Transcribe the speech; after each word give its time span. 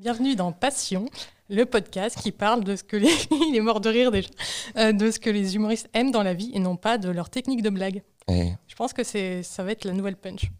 Bienvenue 0.00 0.34
dans 0.34 0.50
Passion, 0.50 1.10
le 1.50 1.66
podcast 1.66 2.16
qui 2.18 2.32
parle 2.32 2.64
de 2.64 2.74
ce 2.74 2.82
que 2.82 2.96
les... 2.96 3.10
Il 3.30 3.54
est 3.54 3.60
mort 3.60 3.82
de 3.82 3.90
rire 3.90 4.10
déjà. 4.10 4.30
Euh, 4.78 4.92
de 4.92 5.10
ce 5.10 5.18
que 5.18 5.28
les 5.28 5.56
humoristes 5.56 5.90
aiment 5.92 6.10
dans 6.10 6.22
la 6.22 6.32
vie 6.32 6.50
et 6.54 6.58
non 6.58 6.76
pas 6.76 6.96
de 6.96 7.10
leur 7.10 7.28
technique 7.28 7.60
de 7.60 7.68
blague. 7.68 8.02
Eh, 8.26 8.52
Je 8.66 8.74
pense 8.76 8.94
que 8.94 9.04
c'est, 9.04 9.42
ça 9.42 9.62
va 9.62 9.72
être 9.72 9.84
la 9.84 9.92
nouvelle 9.92 10.16
punch 10.16 10.50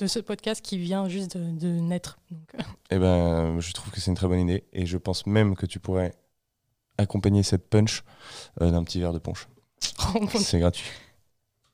de 0.00 0.06
ce 0.08 0.18
podcast 0.18 0.60
qui 0.60 0.76
vient 0.78 1.08
juste 1.08 1.36
de, 1.36 1.56
de 1.56 1.68
naître. 1.68 2.18
Donc, 2.32 2.66
Eh 2.90 2.98
ben, 2.98 3.60
je 3.60 3.72
trouve 3.74 3.92
que 3.92 4.00
c'est 4.00 4.10
une 4.10 4.16
très 4.16 4.26
bonne 4.26 4.40
idée 4.40 4.64
et 4.72 4.86
je 4.86 4.98
pense 4.98 5.24
même 5.24 5.54
que 5.54 5.66
tu 5.66 5.78
pourrais 5.78 6.12
accompagner 6.98 7.44
cette 7.44 7.70
punch 7.70 8.02
euh, 8.60 8.72
d'un 8.72 8.82
petit 8.82 8.98
verre 8.98 9.12
de 9.12 9.20
punch. 9.20 9.46
C'est 10.40 10.58
gratuit. 10.58 10.90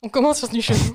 on 0.03 0.11
commence 0.11 0.41
sur 0.41 0.51
du 0.51 0.61
cheveu. 0.61 0.95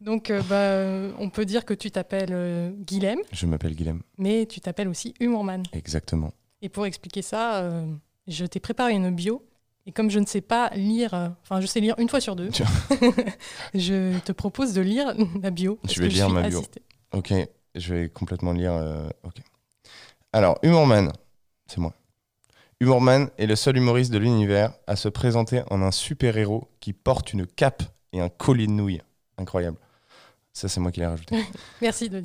Donc, 0.00 0.30
euh, 0.30 0.42
bah, 0.48 0.56
euh, 0.56 1.12
on 1.18 1.30
peut 1.30 1.44
dire 1.44 1.64
que 1.64 1.74
tu 1.74 1.90
t'appelles 1.90 2.32
euh, 2.32 2.70
Guilhem, 2.70 3.18
Je 3.32 3.46
m'appelle 3.46 3.74
Guilhem. 3.74 4.02
mais 4.18 4.46
tu 4.46 4.60
t'appelles 4.60 4.88
aussi 4.88 5.14
Humorman. 5.20 5.62
Exactement. 5.72 6.32
Et 6.62 6.68
pour 6.68 6.86
expliquer 6.86 7.22
ça, 7.22 7.56
euh, 7.62 7.86
je 8.28 8.44
t'ai 8.44 8.60
préparé 8.60 8.92
une 8.92 9.10
bio. 9.14 9.44
Et 9.86 9.92
comme 9.92 10.10
je 10.10 10.18
ne 10.18 10.26
sais 10.26 10.40
pas 10.40 10.70
lire, 10.74 11.34
enfin, 11.42 11.60
je 11.60 11.66
sais 11.66 11.80
lire 11.80 11.94
une 11.98 12.08
fois 12.08 12.20
sur 12.20 12.34
deux, 12.34 12.48
Tiens. 12.48 12.66
je 13.74 14.18
te 14.18 14.32
propose 14.32 14.72
de 14.74 14.80
lire 14.80 15.14
la 15.40 15.50
bio. 15.50 15.78
Je 15.88 16.00
vais 16.02 16.08
lire 16.08 16.28
ma 16.28 16.48
bio. 16.48 16.58
assistée. 16.58 16.82
Ok, 17.12 17.32
je 17.74 17.94
vais 17.94 18.08
complètement 18.08 18.52
lire. 18.52 18.74
ok. 19.22 19.36
Alors, 20.32 20.58
Humorman, 20.62 21.12
c'est 21.68 21.78
moi. 21.78 21.94
Humorman 22.80 23.30
est 23.38 23.46
le 23.46 23.56
seul 23.56 23.76
humoriste 23.76 24.12
de 24.12 24.18
l'univers 24.18 24.72
à 24.86 24.96
se 24.96 25.08
présenter 25.08 25.62
en 25.70 25.80
un 25.82 25.92
super-héros 25.92 26.68
qui 26.80 26.92
porte 26.92 27.32
une 27.32 27.46
cape 27.46 27.82
et 28.12 28.20
un 28.20 28.28
collier 28.28 28.66
de 28.66 28.72
nouilles. 28.72 29.00
Incroyable. 29.38 29.78
Ça, 30.56 30.68
c'est 30.68 30.80
moi 30.80 30.90
qui 30.90 31.00
l'ai 31.00 31.06
rajouté. 31.06 31.36
Merci 31.82 32.08
de 32.08 32.22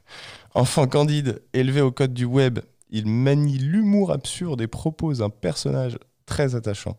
Enfant 0.54 0.86
candide, 0.86 1.42
élevé 1.52 1.82
au 1.82 1.92
code 1.92 2.14
du 2.14 2.24
web, 2.24 2.60
il 2.88 3.06
manie 3.06 3.58
l'humour 3.58 4.10
absurde 4.10 4.62
et 4.62 4.66
propose 4.66 5.20
un 5.20 5.28
personnage 5.28 5.98
très 6.24 6.54
attachant. 6.54 6.96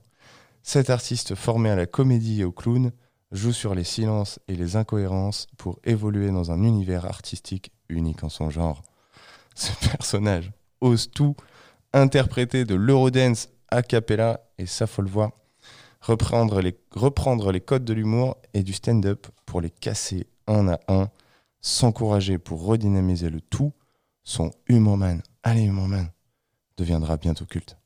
Cet 0.61 0.91
artiste 0.91 1.33
formé 1.33 1.71
à 1.71 1.75
la 1.75 1.87
comédie 1.87 2.41
et 2.41 2.43
au 2.43 2.51
clown 2.51 2.91
joue 3.31 3.51
sur 3.51 3.73
les 3.73 3.83
silences 3.83 4.37
et 4.47 4.53
les 4.53 4.75
incohérences 4.75 5.47
pour 5.57 5.79
évoluer 5.85 6.29
dans 6.29 6.51
un 6.51 6.61
univers 6.61 7.05
artistique 7.05 7.71
unique 7.89 8.23
en 8.23 8.29
son 8.29 8.51
genre. 8.51 8.83
Ce 9.55 9.71
personnage 9.89 10.51
ose 10.81 11.09
tout, 11.09 11.35
interpréter 11.93 12.63
de 12.63 12.75
l'eurodance 12.75 13.49
a 13.69 13.81
cappella 13.81 14.39
et 14.59 14.67
sa 14.67 14.85
folle 14.85 15.07
voix, 15.07 15.31
reprendre 15.99 16.61
les, 16.61 16.77
reprendre 16.91 17.51
les 17.51 17.61
codes 17.61 17.85
de 17.85 17.93
l'humour 17.93 18.37
et 18.53 18.61
du 18.61 18.73
stand-up 18.73 19.25
pour 19.47 19.61
les 19.61 19.71
casser 19.71 20.27
un 20.47 20.67
à 20.69 20.79
un, 20.87 21.09
s'encourager 21.61 22.37
pour 22.37 22.65
redynamiser 22.65 23.29
le 23.29 23.41
tout, 23.41 23.73
son 24.23 24.51
Humorman, 24.67 25.21
allez 25.43 25.63
Humorman, 25.63 26.09
deviendra 26.77 27.17
bientôt 27.17 27.45
culte. 27.45 27.77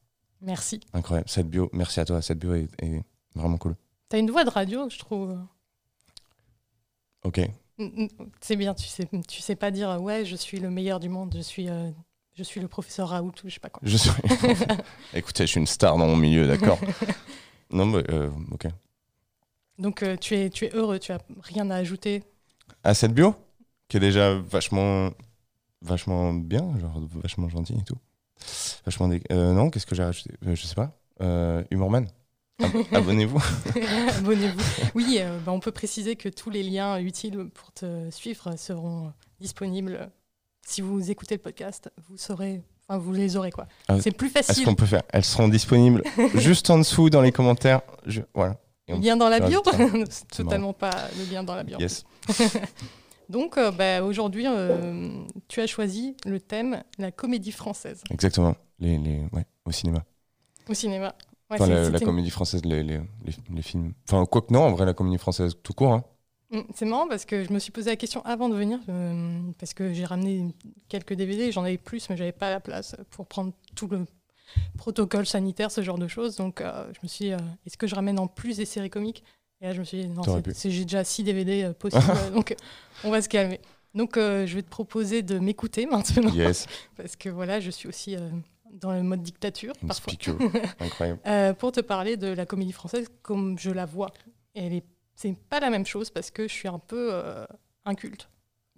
Merci. 0.42 0.80
Incroyable, 0.94 1.30
cette 1.30 1.50
bio, 1.50 1.70
merci 1.74 2.00
à 2.00 2.06
toi, 2.06 2.22
cette 2.22 2.40
bio 2.40 2.54
est, 2.54 2.70
est 2.80 3.04
vraiment 3.36 3.58
cool. 3.58 3.76
T'as 4.10 4.20
une 4.20 4.32
voix 4.32 4.44
de 4.44 4.50
radio, 4.50 4.90
je 4.90 4.98
trouve. 4.98 5.38
Ok, 7.24 7.42
C'est 8.42 8.56
bien, 8.56 8.74
tu 8.74 8.88
sais, 8.88 9.08
tu 9.28 9.42
sais 9.42 9.56
pas 9.56 9.72
dire 9.72 10.02
ouais, 10.02 10.26
je 10.26 10.36
suis 10.36 10.60
le 10.60 10.70
meilleur 10.70 11.00
du 11.00 11.10
monde, 11.10 11.34
je 11.36 11.42
suis, 11.42 11.70
euh, 11.70 11.90
je 12.34 12.44
suis 12.44 12.62
le 12.62 12.68
professeur 12.68 13.10
Raoult 13.10 13.34
ou 13.44 13.50
je 13.50 13.54
sais 13.54 13.60
pas 13.60 13.70
quoi. 13.70 13.82
je 13.84 13.98
suis... 13.98 14.10
Écoutez, 15.14 15.46
je 15.46 15.52
suis 15.52 15.60
une 15.60 15.68
star 15.68 15.98
dans 15.98 16.08
mon 16.08 16.16
milieu, 16.16 16.48
d'accord 16.48 16.80
Non, 17.72 17.86
mais 17.86 18.04
euh, 18.10 18.30
ok. 18.52 18.68
Donc 19.78 20.04
euh, 20.04 20.18
tu 20.18 20.36
es, 20.36 20.50
tu 20.50 20.66
es 20.66 20.74
heureux, 20.74 21.00
tu 21.00 21.12
as 21.12 21.20
rien 21.42 21.70
à 21.70 21.76
ajouter. 21.76 22.24
À 22.84 22.94
cette 22.94 23.14
bio, 23.14 23.36
qui 23.88 23.98
est 23.98 24.00
déjà 24.00 24.36
vachement, 24.36 25.12
vachement 25.82 26.34
bien, 26.34 26.78
genre 26.80 27.00
vachement 27.22 27.50
gentil 27.50 27.74
et 27.74 27.84
tout. 27.84 27.98
Vachement 28.86 29.08
dé- 29.10 29.22
euh, 29.32 29.54
non, 29.54 29.70
qu'est-ce 29.70 29.86
que 29.86 29.96
j'ai 29.96 30.04
rajouté? 30.04 30.32
Euh, 30.48 30.56
Je 30.56 30.66
sais 30.66 30.76
pas. 30.76 30.92
Euh, 31.22 31.64
Humorman. 31.72 32.08
Ab- 32.64 32.72
Abonnez-vous. 32.94 33.42
Abonnez-vous. 34.18 34.64
Oui, 34.96 35.18
euh, 35.20 35.38
bah, 35.46 35.52
on 35.52 35.60
peut 35.60 35.72
préciser 35.72 36.16
que 36.16 36.30
tous 36.30 36.50
les 36.50 36.64
liens 36.64 37.00
utiles 37.00 37.50
pour 37.54 37.72
te 37.74 38.10
suivre 38.12 38.56
seront 38.58 39.12
disponibles. 39.40 40.10
Si 40.66 40.82
vous 40.82 41.10
écoutez 41.12 41.36
le 41.36 41.42
podcast, 41.42 41.92
vous 42.08 42.18
saurez, 42.18 42.62
enfin 42.88 42.98
vous 43.00 43.12
les 43.14 43.36
aurez 43.38 43.52
quoi. 43.52 43.68
Ah, 43.88 44.00
C'est 44.02 44.12
plus 44.12 44.28
Est-ce 44.28 44.48
facile. 44.48 44.66
qu'on 44.66 44.76
peut 44.76 44.86
faire? 44.86 45.04
Elles 45.10 45.24
seront 45.26 45.48
disponibles 45.48 46.04
juste 46.36 46.70
en 46.70 46.78
dessous 46.78 47.10
dans 47.10 47.22
les 47.22 47.32
commentaires. 47.32 47.82
Je... 48.06 48.22
Voilà. 48.34 48.58
On- 48.90 49.00
Lien 49.00 49.16
dans 49.18 49.30
la 49.30 49.38
je 49.40 49.48
bio 49.48 49.62
totalement 50.36 50.74
pas 50.74 50.92
le 51.18 51.32
lien 51.32 51.44
dans 51.44 51.56
la 51.56 51.64
bio. 51.64 51.78
Yes. 51.80 52.04
Donc 53.30 53.58
euh, 53.58 53.72
bah, 53.72 54.04
aujourd'hui, 54.04 54.46
euh, 54.48 55.24
tu 55.48 55.62
as 55.62 55.68
choisi 55.68 56.16
le 56.26 56.40
thème 56.40 56.84
la 56.98 57.12
comédie 57.12 57.52
française 57.52 58.04
Exactement. 58.10 58.56
Les, 58.80 58.98
les... 58.98 59.20
Ouais, 59.32 59.46
au 59.66 59.72
cinéma. 59.72 60.04
au 60.68 60.74
cinéma. 60.74 61.14
Ouais, 61.52 61.58
Enfin, 61.60 61.66
c'est- 61.66 61.92
la, 61.92 62.00
comédie 62.00 62.30
française, 62.30 62.64
les, 62.66 62.82
les, 62.84 62.98
les, 63.26 63.34
les 63.54 63.62
films. 63.62 63.94
Enfin, 64.08 64.26
quoi 64.26 64.42
que 64.42 64.52
non, 64.54 64.62
en 64.64 64.72
vrai, 64.72 64.86
la 64.86 64.94
comédie 64.94 65.18
française 65.18 65.54
tout 65.62 65.74
court. 65.74 65.94
Hein. 65.94 66.04
Mm, 66.52 66.60
C'est 66.74 66.86
marrant 66.86 67.08
parce 67.08 67.26
que 67.26 67.44
je 67.44 67.52
me 67.54 67.60
suis 67.60 67.72
posé 67.72 67.90
la 67.92 67.96
question 67.96 68.24
avant 68.26 68.50
de 68.50 68.56
venir, 68.56 68.80
euh, 68.90 69.40
parce 69.60 69.74
que 69.76 69.94
j'ai 69.94 70.06
ramené 70.06 70.56
quelques 70.88 71.14
DVD, 71.14 71.52
j'en 71.52 71.64
avais 71.64 71.78
plus, 71.78 72.10
mais 72.10 72.18
j'avais 72.18 72.32
pas 72.32 72.50
la 72.50 72.60
place 72.60 72.96
pour 73.12 73.28
prendre 73.28 73.52
tout 73.76 73.88
le 73.88 74.06
protocole 74.78 75.26
sanitaire, 75.26 75.72
ce 75.72 75.82
genre 75.82 75.98
de 75.98 76.08
choses. 76.08 76.36
Donc 76.36 76.62
euh, 76.62 76.86
je 76.94 77.00
me 77.04 77.08
suis 77.08 77.26
dit, 77.26 77.34
euh, 77.34 77.38
est-ce 77.66 77.78
que 77.78 77.88
je 77.88 77.96
ramène 77.96 78.20
en 78.20 78.28
plus 78.28 78.58
des 78.58 78.66
séries 78.66 78.90
comiques? 78.90 79.24
Et 79.62 79.66
là, 79.66 79.74
je 79.74 79.80
me 79.80 79.84
suis 79.86 80.02
dit, 80.02 80.08
non, 80.08 80.22
j'ai 80.66 80.86
déjà 80.86 81.04
6 81.04 81.24
DVD 81.24 81.64
euh, 81.64 81.74
possibles, 81.74 82.04
donc 82.34 82.56
on 83.04 83.12
va 83.12 83.22
se 83.22 83.30
calmer. 83.30 83.60
Donc 83.96 84.12
je 84.18 84.54
vais 84.54 84.62
te 84.62 84.70
proposer 84.70 85.24
de 85.24 85.40
m'écouter 85.40 85.86
maintenant, 85.88 86.32
Yes. 86.32 86.68
parce 86.96 87.16
que 87.16 87.28
voilà, 87.30 87.60
je 87.60 87.72
suis 87.72 87.88
aussi 87.90 88.16
dans 88.72 88.92
le 88.92 89.02
mode 89.04 89.22
dictature 89.22 89.74
Une 89.82 89.88
parfois. 89.88 90.14
Incroyable. 90.80 91.20
Euh, 91.26 91.54
pour 91.54 91.72
te 91.72 91.82
parler 91.82 92.18
de 92.18 92.28
la 92.28 92.46
comédie 92.46 92.72
française 92.72 93.08
comme 93.22 93.58
je 93.58 93.72
la 93.72 93.86
vois. 93.86 94.12
Et 94.56 94.84
c'est 95.16 95.36
pas 95.50 95.60
la 95.60 95.70
même 95.70 95.86
chose 95.86 96.10
parce 96.10 96.32
que 96.32 96.48
je 96.48 96.54
suis 96.54 96.68
un 96.68 96.80
peu 96.80 97.10
euh, 97.12 97.46
inculte. 97.86 98.30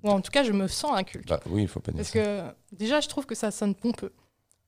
Ou 0.03 0.09
en 0.09 0.21
tout 0.21 0.31
cas, 0.31 0.43
je 0.43 0.51
me 0.51 0.67
sens 0.67 0.97
inculte. 0.97 1.27
Bah, 1.27 1.39
oui, 1.47 1.63
il 1.63 1.67
faut 1.67 1.79
pas 1.79 1.91
dire 1.91 1.99
Parce 1.99 2.09
ça. 2.11 2.19
que 2.19 2.75
déjà, 2.75 3.01
je 3.01 3.07
trouve 3.07 3.25
que 3.25 3.35
ça 3.35 3.51
sonne 3.51 3.75
pompeux. 3.75 4.11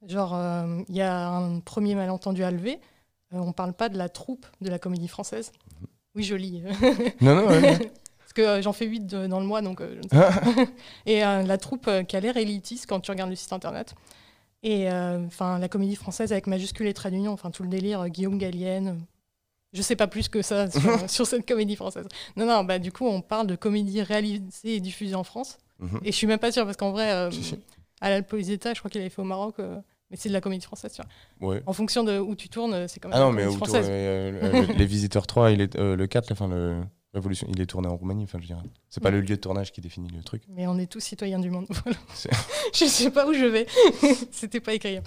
Genre, 0.08 0.34
euh, 0.36 0.82
il 0.90 0.96
y 0.96 1.02
a 1.02 1.28
un 1.30 1.60
premier 1.60 1.96
malentendu 1.96 2.44
à 2.44 2.52
lever. 2.52 2.80
Euh, 3.34 3.38
on 3.40 3.52
parle 3.54 3.74
pas 3.74 3.90
de 3.90 3.98
la 3.98 4.10
troupe 4.10 4.46
de 4.62 4.70
la 4.70 4.80
comédie 4.80 5.08
française. 5.08 5.52
Mhm. 5.82 5.88
Oui, 6.16 6.24
je 6.24 6.36
lis. 6.36 6.64
Non, 7.22 7.36
non, 7.36 7.48
ouais, 7.48 7.60
ouais. 7.62 7.92
Parce 8.20 8.34
que 8.34 8.42
euh, 8.42 8.62
j'en 8.62 8.74
fais 8.74 8.86
8 8.86 9.06
dans 9.08 9.40
le 9.40 9.46
mois, 9.46 9.62
donc 9.62 9.82
euh, 9.82 9.96
je 9.96 9.98
ne 9.98 10.04
sais 10.04 10.10
pas. 10.10 10.66
Et 11.06 11.24
euh, 11.26 11.44
la 11.44 11.58
troupe 11.58 11.88
euh, 11.88 12.04
qui 12.04 12.16
a 12.16 12.20
l'air 12.20 12.38
élitiste 12.38 12.86
quand 12.88 13.00
tu 13.00 13.12
regardes 13.12 13.30
le 13.30 13.36
site 13.36 13.54
internet. 13.54 13.96
Et 14.62 14.90
euh, 14.92 15.26
enfin, 15.26 15.60
la 15.60 15.68
comédie 15.68 15.96
française 15.96 16.32
avec 16.32 16.48
majuscule 16.48 16.88
et 16.88 16.94
trait 16.94 17.12
d'union, 17.12 17.32
enfin 17.34 17.52
tout 17.52 17.64
le 17.64 17.70
délire, 17.70 18.02
euh, 18.02 18.08
Guillaume 18.08 18.38
Gallienne. 18.38 18.88
euh, 18.88 19.06
Je 19.74 19.82
sais 19.82 19.96
pas 19.98 20.08
plus 20.08 20.30
que 20.30 20.42
ça 20.42 20.70
sur, 20.72 21.10
sur 21.10 21.28
cette 21.28 21.48
comédie 21.48 21.76
française. 21.76 22.08
Non, 22.38 22.46
non, 22.46 22.64
bah 22.64 22.80
du 22.80 22.92
coup, 22.92 23.06
on 23.06 23.22
parle 23.22 23.48
de 23.48 23.56
comédie 23.56 24.02
réalisée 24.02 24.76
et 24.76 24.80
diffusée 24.80 25.16
en 25.16 25.24
France. 25.24 25.58
Mhm. 25.80 26.00
Et 26.04 26.12
je 26.12 26.16
suis 26.18 26.28
même 26.28 26.40
pas 26.40 26.52
sûre, 26.52 26.66
parce 26.66 26.78
qu'en 26.78 26.92
vrai, 26.92 27.12
euh, 27.12 27.30
à 28.00 28.10
l'Alpoiseta, 28.10 28.74
je 28.74 28.80
crois 28.80 28.90
qu'il 28.92 29.02
avait 29.02 29.10
fait 29.10 29.22
au 29.22 29.26
Maroc, 29.26 29.56
euh, 29.60 29.80
mais 30.14 30.18
c'est 30.18 30.30
de 30.30 30.34
la 30.34 30.42
comédie 30.42 30.64
française, 30.64 30.94
tu 30.94 31.02
vois. 31.40 31.50
Ouais. 31.56 31.64
En 31.66 31.74
fonction 31.74 32.04
de 32.04 32.20
où 32.20 32.36
tu 32.36 32.48
tournes, 32.48 32.76
euh, 32.76 32.88
c'est 32.88 33.00
quand 33.00 33.10
même 33.10 33.18
Ah 33.18 33.22
non, 33.22 33.32
mais 33.32 33.50
française. 33.52 33.88
euh, 33.90 34.32
euh, 34.44 34.68
le- 34.68 34.74
Les 34.76 34.86
Visiteurs 34.86 35.26
3, 35.26 35.50
il 35.50 35.60
est, 35.60 35.76
euh, 35.76 35.96
le 35.96 36.06
4, 36.06 36.30
là, 36.30 36.34
enfin, 36.40 36.48
le 36.48 36.84
Révolution, 37.16 37.48
il 37.50 37.60
est 37.60 37.66
tourné 37.66 37.88
en 37.88 37.96
Roumanie. 37.98 38.24
Enfin, 38.26 38.38
je 38.40 38.46
dirais. 38.46 38.62
C'est 38.92 39.02
pas 39.02 39.10
Ouais. 39.10 39.16
le 39.16 39.22
lieu 39.22 39.36
de 39.36 39.42
tournage 39.42 39.72
qui 39.72 39.82
définit 39.82 40.10
le 40.16 40.22
truc. 40.22 40.44
Mais 40.50 40.68
on 40.68 40.78
est 40.78 40.86
tous 40.86 41.00
citoyens 41.00 41.40
du 41.40 41.50
monde. 41.50 41.66
Voilà. 41.84 41.98
C'est- 42.14 42.30
je 42.76 42.86
sais 42.86 43.10
pas 43.10 43.28
où 43.28 43.34
je 43.34 43.46
vais. 43.46 43.66
C'était 44.32 44.60
pas 44.60 44.74
écrit. 44.76 45.00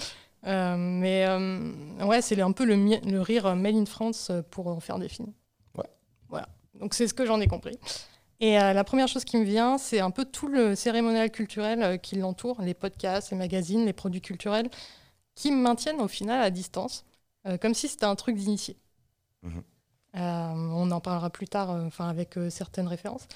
Euh, 0.46 0.76
mais 0.76 1.24
euh, 1.26 2.04
ouais, 2.04 2.20
c'est 2.20 2.40
un 2.40 2.50
peu 2.52 2.64
le, 2.64 2.74
mi- 2.74 3.00
le 3.00 3.20
rire 3.20 3.54
made 3.54 3.76
in 3.76 3.86
France 3.86 4.28
euh, 4.30 4.42
pour 4.50 4.66
en 4.66 4.80
faire 4.80 4.98
des 4.98 5.08
films. 5.08 5.32
Ouais. 5.78 5.88
Voilà. 6.28 6.48
Donc 6.78 6.94
c'est 6.94 7.06
ce 7.06 7.14
que 7.14 7.24
j'en 7.26 7.40
ai 7.40 7.46
compris. 7.46 7.78
Et 8.38 8.60
euh, 8.60 8.74
la 8.74 8.84
première 8.84 9.08
chose 9.08 9.24
qui 9.24 9.38
me 9.38 9.44
vient, 9.44 9.78
c'est 9.78 9.98
un 10.00 10.10
peu 10.10 10.26
tout 10.26 10.46
le 10.46 10.74
cérémonial 10.74 11.30
culturel 11.30 11.82
euh, 11.82 11.96
qui 11.96 12.16
l'entoure, 12.16 12.60
les 12.60 12.74
podcasts, 12.74 13.30
les 13.30 13.36
magazines, 13.38 13.86
les 13.86 13.94
produits 13.94 14.20
culturels, 14.20 14.68
qui 15.36 15.52
me 15.52 15.58
maintiennent 15.58 16.00
au 16.00 16.08
final 16.08 16.42
à 16.42 16.50
distance, 16.50 17.04
euh, 17.46 17.56
comme 17.58 17.74
si 17.74 17.86
c'était 17.86 18.06
un 18.06 18.16
truc 18.16 18.34
d'initié. 18.34 18.76
Mhm. 19.42 19.62
Euh, 20.16 20.52
on 20.54 20.90
en 20.90 21.00
parlera 21.00 21.30
plus 21.30 21.46
tard, 21.46 21.70
euh, 21.70 21.84
enfin 21.84 22.08
avec 22.08 22.36
certaines 22.50 22.88
références. 22.88 23.28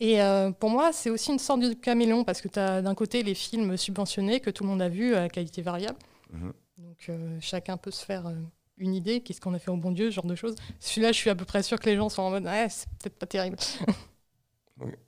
Et 0.00 0.18
pour 0.58 0.68
moi, 0.68 0.92
c'est 0.92 1.10
aussi 1.10 1.30
une 1.30 1.38
sorte 1.38 1.60
de 1.60 1.74
caméléon 1.74 2.24
parce 2.24 2.40
que 2.40 2.48
tu 2.48 2.58
as 2.58 2.82
d'un 2.82 2.96
côté 2.96 3.22
les 3.22 3.36
films 3.36 3.76
subventionnés 3.76 4.40
que 4.40 4.50
tout 4.50 4.64
le 4.64 4.70
monde 4.70 4.82
a 4.82 4.88
vus 4.88 5.14
à 5.14 5.28
qualité 5.28 5.62
variable. 5.62 5.98
Mhm. 6.32 6.52
Donc 6.78 7.10
chacun 7.38 7.76
peut 7.76 7.92
se 7.92 8.04
faire 8.04 8.32
une 8.78 8.94
idée, 8.94 9.20
qu'est-ce 9.20 9.40
qu'on 9.40 9.54
a 9.54 9.60
fait 9.60 9.70
au 9.70 9.76
bon 9.76 9.92
Dieu, 9.92 10.10
ce 10.10 10.16
genre 10.16 10.24
de 10.24 10.34
choses. 10.34 10.56
Celui-là, 10.80 11.12
je 11.12 11.18
suis 11.18 11.30
à 11.30 11.36
peu 11.36 11.44
près 11.44 11.62
sûr 11.62 11.78
que 11.78 11.88
les 11.88 11.94
gens 11.94 12.08
sont 12.08 12.22
en 12.22 12.30
mode, 12.30 12.46
ouais, 12.46 12.66
c'est 12.68 12.88
peut-être 12.98 13.16
pas 13.16 13.26
terrible. 13.26 13.58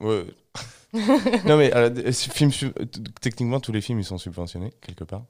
Ouais. 0.00 0.26
non, 1.46 1.56
mais 1.56 1.72
alors, 1.72 1.90
film 2.12 2.52
techniquement, 3.20 3.58
tous 3.58 3.72
les 3.72 3.80
films, 3.80 3.98
ils 3.98 4.04
sont 4.04 4.18
subventionnés, 4.18 4.72
quelque 4.80 5.02
part, 5.02 5.24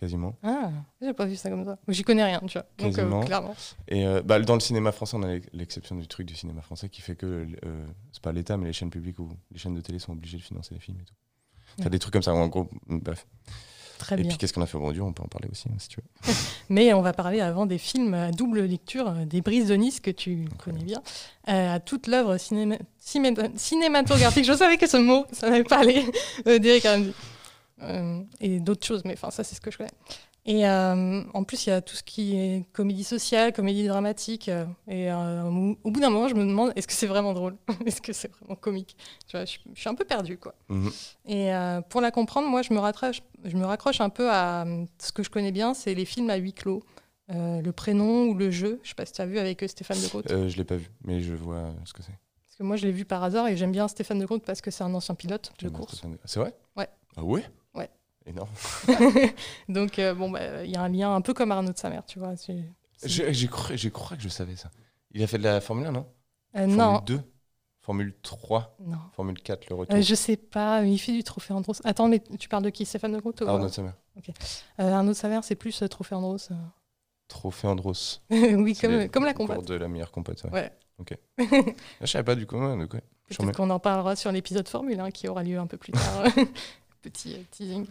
quasiment. 0.00 0.34
Ah, 0.42 0.70
j'ai 1.00 1.12
pas 1.12 1.26
vu 1.26 1.36
ça 1.36 1.50
comme 1.50 1.64
ça. 1.64 1.78
J'y 1.88 2.02
connais 2.02 2.24
rien, 2.24 2.40
tu 2.46 2.54
vois. 2.58 2.66
Donc 2.78 2.92
euh, 2.92 2.96
Quasiment. 2.96 3.20
clairement. 3.20 3.54
Et 3.88 4.06
euh, 4.06 4.22
bah, 4.22 4.40
dans 4.40 4.54
le 4.54 4.60
cinéma 4.60 4.90
français, 4.92 5.16
on 5.16 5.22
a 5.22 5.28
l'ex- 5.28 5.48
l'exception 5.52 5.94
du 5.96 6.08
truc 6.08 6.26
du 6.26 6.34
cinéma 6.34 6.62
français 6.62 6.88
qui 6.88 7.02
fait 7.02 7.14
que 7.14 7.46
euh, 7.64 7.86
c'est 8.12 8.22
pas 8.22 8.32
l'État, 8.32 8.56
mais 8.56 8.66
les 8.66 8.72
chaînes 8.72 8.90
publiques 8.90 9.18
ou 9.20 9.28
les 9.52 9.58
chaînes 9.58 9.74
de 9.74 9.80
télé 9.80 9.98
sont 9.98 10.12
obligées 10.12 10.38
de 10.38 10.42
financer 10.42 10.74
les 10.74 10.80
films 10.80 10.98
et 11.00 11.04
tout. 11.04 11.14
T'as 11.76 11.84
Ouais. 11.84 11.90
des 11.90 11.98
trucs 12.00 12.12
comme 12.12 12.22
ça, 12.22 12.34
en 12.34 12.48
gros, 12.48 12.68
mm, 12.88 12.98
bref. 12.98 13.26
Très 13.98 14.14
Et 14.18 14.22
bien. 14.22 14.28
puis 14.30 14.38
qu'est-ce 14.38 14.54
qu'on 14.54 14.62
a 14.62 14.66
fait 14.66 14.78
aujourd'hui? 14.78 15.02
On 15.02 15.12
peut 15.12 15.22
en 15.22 15.28
parler 15.28 15.46
aussi, 15.52 15.68
hein, 15.68 15.74
si 15.78 15.88
tu 15.88 15.98
veux. 16.00 16.32
Mais 16.70 16.94
on 16.94 17.02
va 17.02 17.12
parler 17.12 17.40
avant 17.42 17.66
des 17.66 17.76
films 17.76 18.14
à 18.14 18.30
double 18.32 18.62
lecture, 18.62 19.08
euh, 19.10 19.24
des 19.26 19.42
Brises 19.42 19.68
de 19.68 19.74
Nice 19.74 20.00
que 20.00 20.10
tu 20.10 20.46
connais 20.64 20.82
bien, 20.82 21.02
à 21.46 21.80
toute 21.80 22.06
l'œuvre 22.06 22.36
cinéma- 22.38 22.78
cinéma- 22.98 23.50
cinématographique. 23.56 24.46
Je 24.46 24.54
savais 24.54 24.78
que 24.78 24.86
ce 24.86 24.96
mot, 24.96 25.26
ça 25.32 25.48
aller, 25.72 26.06
euh, 26.46 26.58
d'Eric 26.58 26.84
Ramsey. 26.84 27.12
Euh, 27.82 28.22
et 28.40 28.60
d'autres 28.60 28.86
choses, 28.86 29.02
mais 29.04 29.14
enfin, 29.14 29.30
ça, 29.30 29.44
c'est 29.44 29.54
ce 29.54 29.60
que 29.60 29.70
je 29.70 29.78
connais. 29.78 29.90
Et 30.46 30.66
euh, 30.66 31.22
en 31.34 31.44
plus, 31.44 31.66
il 31.66 31.70
y 31.70 31.72
a 31.72 31.82
tout 31.82 31.94
ce 31.94 32.02
qui 32.02 32.34
est 32.36 32.64
comédie 32.72 33.04
sociale, 33.04 33.52
comédie 33.52 33.86
dramatique. 33.86 34.48
euh, 34.48 34.64
et 34.88 35.10
euh, 35.12 35.74
au 35.84 35.90
bout 35.90 36.00
d'un 36.00 36.08
moment, 36.10 36.28
je 36.28 36.34
me 36.34 36.44
demande 36.46 36.72
est-ce 36.76 36.86
que 36.86 36.94
c'est 36.94 37.06
vraiment 37.06 37.34
drôle? 37.34 37.56
Est-ce 37.86 38.00
que 38.00 38.12
c'est 38.14 38.32
vraiment 38.32 38.54
comique? 38.56 38.96
Tu 39.26 39.36
vois, 39.36 39.44
je, 39.44 39.50
suis- 39.50 39.60
je 39.74 39.80
suis 39.80 39.88
un 39.88 39.94
peu 39.94 40.04
perdue, 40.04 40.38
quoi. 40.38 40.54
Mhm. 40.68 40.90
Et 41.26 41.50
pour 41.90 42.00
la 42.00 42.10
comprendre, 42.10 42.48
moi, 42.48 42.62
je 42.62 42.72
me, 42.72 42.78
raccroche, 42.78 43.20
je 43.44 43.56
me 43.56 43.64
raccroche 43.66 44.00
un 44.00 44.08
peu 44.08 44.30
à 44.30 44.64
ce 44.98 45.12
que 45.12 45.22
je 45.22 45.28
connais 45.30 45.52
bien, 45.52 45.74
c'est 45.74 45.94
les 45.94 46.06
films 46.06 46.30
à 46.30 46.36
huis 46.36 46.54
clos. 46.54 46.82
Le 47.28 47.70
prénom 47.70 48.24
ou 48.24 48.34
le 48.34 48.50
jeu, 48.50 48.80
je 48.82 48.88
sais 48.88 48.94
pas 48.96 49.06
si 49.06 49.12
tu 49.12 49.20
as 49.20 49.26
vu 49.26 49.38
avec 49.38 49.62
Stéphane 49.68 50.00
de 50.00 50.08
Groot. 50.08 50.28
Euh, 50.32 50.48
je 50.48 50.56
l'ai 50.56 50.64
pas 50.64 50.76
vu, 50.76 50.88
mais 51.04 51.20
je 51.20 51.32
vois 51.34 51.72
ce 51.84 51.92
que 51.92 52.02
c'est. 52.02 52.10
Parce 52.46 52.56
que 52.58 52.62
moi, 52.64 52.76
je 52.76 52.86
l'ai 52.86 52.92
vu 52.92 53.04
par 53.04 53.22
hasard 53.22 53.46
et 53.46 53.56
j'aime 53.56 53.70
bien 53.72 53.86
Stéphane 53.88 54.18
de 54.18 54.24
Groot 54.26 54.42
parce 54.42 54.60
que 54.60 54.70
c'est 54.72 54.82
un 54.82 54.92
ancien 54.94 55.14
pilote 55.14 55.52
de 55.62 55.68
course. 55.68 56.02
C'est 56.24 56.40
vrai? 56.40 56.54
Ouais. 56.76 56.88
Ah 57.16 57.22
Ouais? 57.24 57.44
Énorme. 58.26 58.50
Donc, 59.68 59.98
euh, 59.98 60.14
bon, 60.14 60.30
bah, 60.30 60.64
il 60.64 60.70
y 60.70 60.76
a 60.76 60.82
un 60.82 60.88
lien 60.88 61.14
un 61.14 61.20
peu 61.20 61.34
comme 61.34 61.52
Arnaud 61.52 61.72
de 61.72 61.78
sa 61.78 61.90
mère, 61.90 62.04
tu 62.04 62.18
vois. 62.18 62.34
J'ai 63.02 63.32
j'ai 63.32 63.48
cru, 63.48 63.76
cru 63.90 64.16
que 64.16 64.22
je 64.22 64.28
savais 64.28 64.56
ça. 64.56 64.70
Il 65.12 65.22
a 65.22 65.26
fait 65.26 65.38
de 65.38 65.42
la 65.44 65.60
Formule 65.60 65.86
1, 65.86 65.92
non? 65.92 66.06
Euh, 66.56 66.60
Formule 66.66 66.76
non, 66.76 66.98
2 67.06 67.20
Formule 67.80 68.14
3 68.22 68.76
non. 68.80 68.98
Formule 69.14 69.40
4, 69.40 69.70
le 69.70 69.74
retour 69.76 69.96
Euh, 69.96 70.02
je 70.02 70.14
sais 70.14 70.36
pas, 70.36 70.82
mais 70.82 70.92
il 70.92 70.98
fait 70.98 71.12
du 71.12 71.24
trophée 71.24 71.54
Andros. 71.54 71.80
Attends, 71.84 72.08
mais 72.08 72.20
tu 72.38 72.48
parles 72.48 72.62
de 72.62 72.70
qui? 72.70 72.84
Stéphane 72.84 73.12
de 73.12 73.18
Groot 73.18 73.40
Arnaud 73.42 73.58
quoi 73.58 73.68
de 73.68 73.72
sa 73.72 73.82
mère. 73.82 73.94
Euh, 74.80 74.92
Arnaud 74.92 75.12
de 75.12 75.16
sa 75.16 75.28
mère, 75.28 75.42
c'est 75.44 75.54
plus 75.54 75.82
euh, 75.82 75.88
trophée 75.88 76.14
Andros. 76.14 76.50
euh. 76.50 76.54
Trophée 77.26 77.68
Andros. 77.68 78.20
oui, 78.30 78.76
comme, 78.76 78.92
les 78.92 79.08
comme 79.08 79.24
la 79.24 79.32
combatte. 79.32 79.64
de 79.64 79.74
la 79.74 79.88
meilleure 79.88 80.10
compote. 80.10 80.42
Ouais. 80.44 80.50
Ouais. 80.52 80.72
Ok. 80.98 81.16
Ah, 81.38 81.46
je 82.02 82.06
savais 82.06 82.24
pas 82.24 82.34
du 82.34 82.46
coup. 82.46 82.56
ouais. 82.56 82.76
J'en 83.30 83.44
Peut-être 83.44 83.56
qu'on 83.56 83.70
en 83.70 83.78
parlera 83.78 84.14
sur 84.16 84.30
l'épisode 84.30 84.68
Formule 84.68 85.00
hein, 85.00 85.10
qui 85.10 85.28
aura 85.28 85.42
lieu 85.42 85.58
un 85.58 85.66
peu 85.66 85.76
plus 85.78 85.92
tard. 85.92 86.24
Petit 87.02 87.34
euh, 87.34 87.42
teasing. 87.50 87.86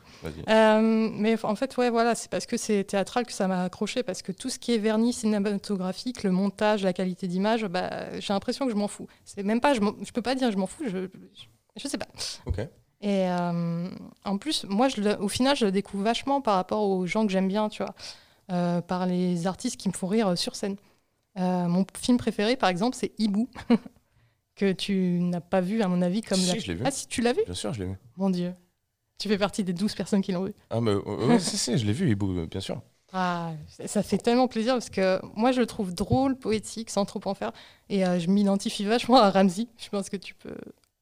Euh, 0.49 1.09
mais 1.13 1.43
en 1.43 1.55
fait, 1.55 1.75
ouais, 1.77 1.89
voilà, 1.89 2.13
c'est 2.13 2.29
parce 2.29 2.45
que 2.45 2.57
c'est 2.57 2.83
théâtral 2.83 3.25
que 3.25 3.31
ça 3.33 3.47
m'a 3.47 3.63
accroché, 3.63 4.03
parce 4.03 4.21
que 4.21 4.31
tout 4.31 4.49
ce 4.49 4.59
qui 4.59 4.73
est 4.73 4.77
vernis 4.77 5.13
cinématographique, 5.13 6.21
le 6.23 6.31
montage, 6.31 6.83
la 6.83 6.93
qualité 6.93 7.27
d'image, 7.27 7.65
bah, 7.65 8.19
j'ai 8.19 8.33
l'impression 8.33 8.65
que 8.65 8.71
je 8.71 8.77
m'en 8.77 8.87
fous. 8.87 9.07
C'est 9.25 9.41
même 9.43 9.61
pas, 9.61 9.73
je, 9.73 9.79
je 10.03 10.11
peux 10.11 10.21
pas 10.21 10.35
dire 10.35 10.51
je 10.51 10.57
m'en 10.57 10.67
fous, 10.67 10.83
je, 10.85 11.07
je, 11.33 11.45
je 11.77 11.87
sais 11.87 11.97
pas. 11.97 12.07
Ok. 12.45 12.59
Et 13.01 13.27
euh, 13.29 13.89
en 14.25 14.37
plus, 14.37 14.65
moi, 14.65 14.89
je, 14.89 15.01
le- 15.01 15.21
au 15.21 15.27
final, 15.29 15.55
je 15.55 15.65
le 15.65 15.71
découvre 15.71 16.03
vachement 16.03 16.41
par 16.41 16.55
rapport 16.55 16.83
aux 16.83 17.05
gens 17.07 17.25
que 17.25 17.31
j'aime 17.31 17.47
bien, 17.47 17.69
tu 17.69 17.81
vois, 17.81 17.95
euh, 18.51 18.81
par 18.81 19.05
les 19.07 19.47
artistes 19.47 19.77
qui 19.77 19.87
me 19.89 19.93
font 19.93 20.07
rire 20.07 20.37
sur 20.37 20.55
scène. 20.55 20.75
Mon 21.35 21.85
film 21.97 22.17
préféré, 22.17 22.57
par 22.57 22.69
exemple, 22.69 22.97
c'est 22.99 23.13
Hibou, 23.17 23.47
que 24.55 24.71
tu 24.73 25.19
n'as 25.21 25.39
pas 25.41 25.61
vu, 25.61 25.81
à 25.81 25.87
mon 25.87 26.01
avis, 26.01 26.21
comme 26.21 26.37
Si, 26.39 26.47
la- 26.47 26.59
je 26.59 26.67
l'ai 26.67 26.73
vu. 26.75 26.83
Ah, 26.85 26.91
si 26.91 27.07
tu 27.07 27.21
l'as 27.21 27.33
vu? 27.33 27.39
Bien 27.45 27.53
sûr, 27.55 27.73
je 27.73 27.79
l'ai 27.79 27.85
vu. 27.89 27.95
Mon 28.17 28.29
Dieu. 28.29 28.53
Tu 29.19 29.27
fais 29.27 29.37
partie 29.37 29.63
des 29.63 29.73
12 29.73 29.93
personnes 29.95 30.21
qui 30.21 30.31
l'ont 30.31 30.45
vu. 30.45 30.53
Ah, 30.69 30.79
mais 30.81 30.93
ouais, 30.95 31.39
si, 31.39 31.57
si, 31.57 31.77
je 31.77 31.85
l'ai 31.85 31.93
vu, 31.93 32.09
Hibou, 32.09 32.31
euh, 32.37 32.47
bien 32.47 32.61
sûr. 32.61 32.81
Ah, 33.11 33.51
ça 33.85 34.01
fait 34.03 34.17
tellement 34.17 34.47
plaisir 34.47 34.73
parce 34.73 34.89
que 34.89 35.19
moi, 35.35 35.51
je 35.51 35.59
le 35.59 35.65
trouve 35.65 35.93
drôle, 35.93 36.35
poétique, 36.37 36.89
sans 36.89 37.05
trop 37.05 37.19
en 37.25 37.33
faire. 37.33 37.51
Et 37.89 38.05
euh, 38.05 38.19
je 38.19 38.27
m'identifie 38.29 38.85
vachement 38.85 39.17
à 39.17 39.29
Ramsey. 39.29 39.67
Je 39.77 39.89
pense 39.89 40.09
que 40.09 40.17
tu 40.17 40.35
peux 40.35 40.55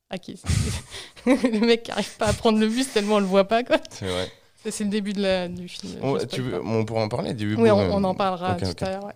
acquiescer. 0.09 0.47
le 1.25 1.59
mec 1.65 1.83
qui 1.83 1.91
arrive 1.91 2.15
pas 2.17 2.27
à 2.27 2.33
prendre 2.33 2.59
le 2.59 2.67
bus 2.67 2.91
tellement 2.91 3.15
on 3.15 3.19
le 3.19 3.25
voit 3.25 3.47
pas. 3.47 3.63
Quoi. 3.63 3.77
C'est 3.89 4.07
vrai. 4.07 4.31
C'est 4.69 4.83
le 4.83 4.89
début 4.89 5.13
de 5.13 5.21
la- 5.21 5.47
du 5.47 5.67
film. 5.67 5.93
On, 6.01 6.17
tu 6.17 6.41
veux- 6.41 6.61
pourra 6.85 7.01
en 7.03 7.07
parler 7.09 7.33
du 7.33 7.55
Oui, 7.55 7.69
on, 7.71 7.79
euh, 7.79 7.89
on 7.91 8.03
en 8.03 8.15
parlera 8.15 8.53
ok, 8.53 8.63
tout 8.63 8.69
ok. 8.69 8.81
à 8.83 8.89
l'heure. 8.89 9.05
ouais. 9.05 9.13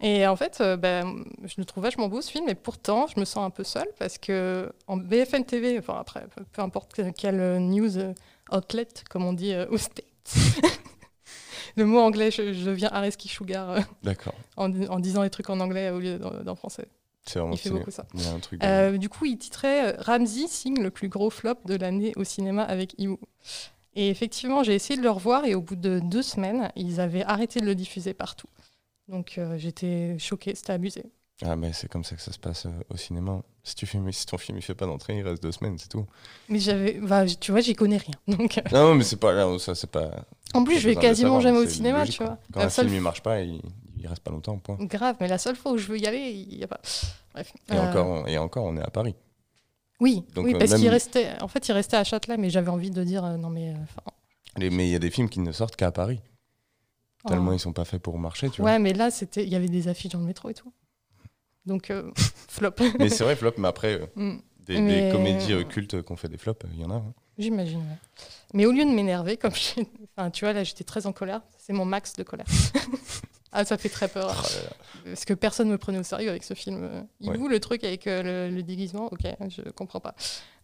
Et 0.00 0.26
en 0.26 0.34
fait, 0.36 0.58
euh, 0.60 0.76
ben, 0.76 1.24
je 1.44 1.54
le 1.58 1.64
trouve 1.64 1.84
vachement 1.84 2.08
beau 2.08 2.20
ce 2.20 2.30
film, 2.30 2.48
et 2.48 2.56
pourtant, 2.56 3.06
je 3.06 3.18
me 3.20 3.24
sens 3.24 3.44
un 3.44 3.50
peu 3.50 3.62
seule 3.62 3.88
parce 4.00 4.18
que 4.18 4.72
en 4.88 4.96
BFM 4.96 5.44
TV, 5.44 5.78
enfin 5.78 5.96
après, 5.98 6.26
peu, 6.52 6.60
importe 6.62 7.00
quelle 7.16 7.58
news 7.58 8.12
outlet, 8.50 8.88
comme 9.10 9.24
on 9.24 9.32
dit 9.32 9.52
euh, 9.52 9.66
States, 9.76 10.34
le 11.76 11.84
mot 11.86 11.98
anglais, 12.00 12.30
je, 12.30 12.52
je 12.52 12.64
deviens 12.64 12.88
Areski 12.92 13.28
Sugar 13.28 13.70
euh, 13.70 13.80
D'accord. 14.02 14.34
en, 14.56 14.68
di- 14.68 14.86
en 14.88 14.98
disant 15.00 15.22
les 15.22 15.30
trucs 15.30 15.50
en 15.50 15.60
anglais 15.60 15.90
au 15.90 16.00
lieu 16.00 16.18
d'en 16.18 16.54
français. 16.54 16.86
C'est 17.24 17.38
vraiment 17.38 17.54
Il 17.54 17.58
fait 17.58 17.70
beaucoup 17.70 17.90
ça. 17.92 18.04
Il 18.14 18.22
y 18.22 18.26
a 18.26 18.32
un 18.32 18.40
truc. 18.40 18.60
de- 18.60 18.66
Euh, 18.66 18.98
du 18.98 19.08
coup, 19.08 19.26
il 19.26 19.38
titrait 19.38 19.92
euh, 19.94 19.96
Ramsey 20.00 20.48
signe 20.48 20.82
le 20.82 20.90
plus 20.90 21.08
gros 21.08 21.30
flop 21.30 21.54
de 21.66 21.76
l'année 21.76 22.12
au 22.16 22.24
cinéma 22.24 22.62
avec 22.64 22.94
Iwu. 22.98 23.16
Et 23.94 24.08
effectivement, 24.08 24.62
j'ai 24.64 24.74
essayé 24.74 24.96
de 24.96 25.02
le 25.02 25.10
revoir 25.10 25.44
et 25.44 25.54
au 25.54 25.60
bout 25.60 25.76
de 25.76 26.00
deux 26.00 26.22
semaines, 26.22 26.72
ils 26.76 26.98
avaient 27.00 27.22
arrêté 27.22 27.60
de 27.60 27.66
le 27.66 27.74
diffuser 27.74 28.12
partout. 28.14 28.48
Donc 29.08 29.36
euh, 29.38 29.56
j'étais 29.58 30.16
choquée, 30.18 30.54
c'était 30.54 30.72
abusé. 30.72 31.04
Ah, 31.44 31.56
mais 31.56 31.72
c'est 31.72 31.88
comme 31.90 32.04
ça 32.04 32.14
que 32.14 32.22
ça 32.22 32.32
se 32.32 32.38
passe 32.38 32.66
euh, 32.66 32.70
au 32.90 32.96
cinéma. 32.96 33.42
Si, 33.64 33.74
tu 33.74 33.86
filmes, 33.86 34.10
si 34.12 34.26
ton 34.26 34.38
film 34.38 34.58
il 34.58 34.62
fait 34.62 34.74
pas 34.74 34.86
d'entrée, 34.86 35.18
il 35.18 35.22
reste 35.26 35.42
deux 35.42 35.52
semaines, 35.52 35.76
c'est 35.78 35.88
tout. 35.88 36.06
Mais 36.48 36.58
j'avais, 36.58 36.94
bah, 37.00 37.26
tu 37.26 37.50
vois, 37.52 37.60
j'y 37.60 37.74
connais 37.74 37.96
rien. 37.96 38.14
Donc, 38.36 38.58
euh, 38.58 38.62
Non, 38.72 38.94
mais 38.94 39.04
c'est 39.04 39.16
pas 39.16 39.32
là, 39.32 39.58
ça, 39.58 39.74
c'est 39.74 39.90
pas. 39.90 40.10
en 40.54 40.62
plus, 40.64 40.78
je 40.78 40.88
vais 40.88 40.94
quasiment 40.96 41.40
savoir, 41.40 41.40
jamais 41.42 41.58
au 41.58 41.68
cinéma, 41.68 42.00
logique, 42.00 42.16
tu 42.18 42.22
vois. 42.24 42.38
Quand 42.52 42.60
La 42.60 42.66
un 42.66 42.70
film 42.70 42.92
il 42.94 43.00
marche 43.00 43.22
pas, 43.22 43.40
il, 43.40 43.60
il 43.98 44.06
reste 44.06 44.22
pas 44.22 44.30
longtemps, 44.30 44.56
point. 44.58 44.76
Grave, 44.80 45.16
mais 45.20 45.28
la 45.28 45.38
seule 45.38 45.56
fois 45.56 45.72
où 45.72 45.78
je 45.78 45.86
veux 45.88 45.98
y 45.98 46.06
aller, 46.06 46.30
il 46.30 46.58
y 46.58 46.64
a 46.64 46.68
pas. 46.68 46.80
Bref. 47.34 47.52
Et, 47.70 47.72
Euh, 47.74 47.88
encore, 47.90 48.06
on- 48.06 48.26
et 48.26 48.38
encore, 48.38 48.64
on 48.64 48.76
est 48.76 48.82
à 48.82 48.90
Paris. 48.90 49.14
Oui, 50.00 50.24
Donc, 50.34 50.46
oui 50.46 50.54
parce 50.58 50.70
même- 50.72 50.80
qu'il 50.80 50.88
restait. 50.88 51.30
En 51.40 51.48
fait, 51.48 51.66
il 51.68 51.72
restait 51.72 51.96
à 51.96 52.04
Châtelet, 52.04 52.36
mais 52.36 52.50
j'avais 52.50 52.70
envie 52.70 52.90
de 52.90 53.04
dire 53.04 53.22
non 53.38 53.50
mais. 53.50 53.74
Les- 54.56 54.70
mais 54.70 54.86
il 54.88 54.90
y 54.92 54.96
a 54.96 54.98
des 54.98 55.10
films 55.10 55.28
qui 55.28 55.40
ne 55.40 55.52
sortent 55.52 55.76
qu'à 55.76 55.92
Paris. 55.92 56.20
Tellement 57.26 57.50
oh. 57.52 57.54
ils 57.54 57.60
sont 57.60 57.72
pas 57.72 57.84
faits 57.84 58.02
pour 58.02 58.18
marcher, 58.18 58.50
tu 58.50 58.62
vois. 58.62 58.72
Ouais, 58.72 58.78
mais 58.80 58.92
là, 58.92 59.10
c'était, 59.12 59.44
il 59.44 59.48
y 59.48 59.54
avait 59.54 59.68
des 59.68 59.86
affiches 59.88 60.10
dans 60.12 60.18
le 60.18 60.24
métro 60.24 60.50
et 60.50 60.54
tout. 60.54 60.72
Donc 61.66 61.90
euh, 61.90 62.10
flop. 62.48 62.72
Mais 62.98 63.08
c'est 63.08 63.24
vrai, 63.24 63.36
flop, 63.36 63.52
mais 63.58 63.68
après, 63.68 63.94
euh, 64.00 64.06
Mm. 64.16 64.38
des, 64.66 64.80
Mais- 64.80 65.06
des 65.06 65.12
comédies 65.12 65.52
euh, 65.52 65.64
cultes 65.64 66.02
qui 66.02 66.12
ont 66.12 66.16
fait 66.16 66.28
des 66.28 66.38
flops, 66.38 66.66
il 66.74 66.80
y 66.80 66.84
en 66.84 66.90
a. 66.90 66.94
hein. 66.96 67.12
J'imagine, 67.38 67.78
ouais. 67.78 68.26
Mais 68.52 68.66
au 68.66 68.72
lieu 68.72 68.84
de 68.84 68.90
m'énerver, 68.90 69.36
comme 69.38 69.54
je... 69.54 69.80
enfin, 70.16 70.30
tu 70.30 70.44
vois, 70.44 70.52
là, 70.52 70.64
j'étais 70.64 70.84
très 70.84 71.06
en 71.06 71.12
colère. 71.12 71.40
C'est 71.58 71.72
mon 71.72 71.86
max 71.86 72.12
de 72.12 72.22
colère. 72.22 72.44
ah, 73.52 73.64
ça 73.64 73.78
fait 73.78 73.88
très 73.88 74.06
peur. 74.08 74.44
Oh. 74.44 74.68
Parce 75.06 75.24
que 75.24 75.32
personne 75.34 75.68
ne 75.68 75.72
me 75.72 75.78
prenait 75.78 75.98
au 75.98 76.02
sérieux 76.02 76.28
avec 76.28 76.44
ce 76.44 76.52
film. 76.54 76.82
Euh, 76.84 77.02
Hibou, 77.22 77.48
le 77.48 77.58
truc 77.58 77.84
avec 77.84 78.06
euh, 78.06 78.48
le, 78.50 78.54
le 78.54 78.62
déguisement, 78.62 79.06
ok, 79.10 79.20
je 79.48 79.62
comprends 79.70 80.00
pas. 80.00 80.14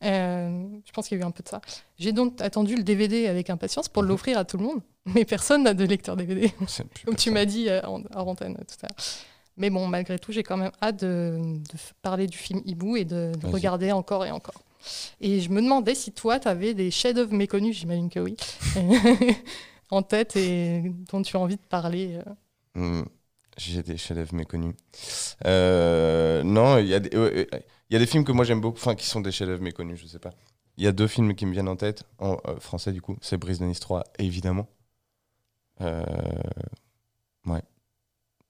Euh, 0.05 0.67
je 0.85 0.93
pense 0.93 1.09
qu'il 1.09 1.19
y 1.19 1.21
a 1.21 1.25
eu 1.25 1.27
un 1.27 1.31
peu 1.31 1.43
de 1.43 1.49
ça. 1.49 1.61
J'ai 1.99 2.13
donc 2.13 2.41
attendu 2.43 2.77
le 2.77 2.83
DVD 2.83 3.27
avec 3.29 3.49
impatience 3.51 3.89
pour 3.89 4.03
l'offrir 4.03 4.37
à 4.39 4.45
tout 4.45 4.59
le 4.59 4.65
monde. 4.65 4.81
Mais 5.07 5.25
personne 5.25 5.63
n'a 5.65 5.73
de 5.73 5.85
lecteur 5.85 6.17
DVD, 6.17 6.53
comme 7.07 7.17
tu 7.17 7.31
m'as 7.31 7.47
dit 7.47 7.71
euh, 7.71 7.81
en, 7.85 8.03
en 8.15 8.27
antenne 8.27 8.55
tout 8.57 8.87
à 8.87 8.89
l'heure. 8.89 9.07
Mais 9.59 9.71
bon, 9.71 9.87
malgré 9.89 10.19
tout, 10.19 10.33
j'ai 10.33 10.45
quand 10.45 10.57
même 10.57 10.71
hâte 10.81 11.05
de, 11.05 11.61
parler 12.01 12.29
du 12.29 12.39
film 12.39 12.63
Hibou 12.65 12.97
et 12.97 13.05
de, 13.05 13.33
regarder 13.45 13.93
encore 13.93 14.25
et 14.25 14.31
encore. 14.31 14.63
Et 15.21 15.41
je 15.41 15.51
me 15.51 15.61
demandais 15.61 15.97
si 15.97 16.13
toi, 16.13 16.39
tu 16.39 16.47
avais 16.47 16.73
des 16.73 16.91
chefs-d'œuvre 16.93 17.35
méconnus, 17.35 17.77
j'imagine 17.77 18.09
que 18.09 18.21
oui, 18.21 18.37
en 19.91 20.03
tête 20.03 20.37
et 20.37 20.93
dont 21.11 21.21
tu 21.23 21.37
as 21.37 21.41
envie 21.41 21.57
de 21.57 21.67
parler. 21.69 22.21
euh. 22.77 23.01
Hmm, 23.01 23.05
J'ai 23.57 23.83
des 23.83 23.97
chefs-d'œuvre 23.97 24.35
méconnus. 24.35 24.75
Euh, 25.45 26.45
non, 26.45 26.79
il 26.79 26.87
y, 26.87 26.95
a 26.95 27.01
des- 27.01 27.49
y 27.91 27.97
a 27.97 28.07
films 28.07 28.25
que 28.25 28.33
moi 28.33 28.45
j'aime 28.45 28.61
beaucoup, 28.61 28.79
enfin 28.79 28.95
qui 28.95 29.07
sont 29.07 29.21
des 29.21 29.33
chefs-d'œuvre 29.33 29.63
méconnus, 29.63 30.01
je 30.01 30.07
sais 30.07 30.21
pas. 30.21 30.31
Il 30.77 30.85
y 30.85 30.87
a 30.87 30.93
deux 30.93 31.09
films 31.09 31.35
qui 31.35 31.45
me 31.45 31.53
viennent 31.53 31.69
en 31.69 31.75
tête, 31.77 32.05
en 32.21 32.37
euh, 32.47 32.61
français 32.61 32.93
du 32.93 33.03
coup, 33.03 33.17
c'est 33.21 33.37
Brise 33.37 33.59
de 33.59 33.65
Nice 33.65 33.81
3, 33.81 34.05
évidemment. 34.21 34.69
Ouais, 37.47 37.63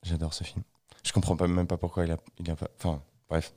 j'adore 0.02 0.34
ce 0.34 0.44
film. 0.44 0.62
Je 1.08 1.12
comprends 1.14 1.36
pas, 1.36 1.48
même 1.48 1.66
pas 1.66 1.78
pourquoi 1.78 2.04
il 2.04 2.12
a, 2.12 2.18
il 2.38 2.50
a 2.50 2.54
pas. 2.54 2.68
Enfin, 2.76 3.00
bref. 3.30 3.54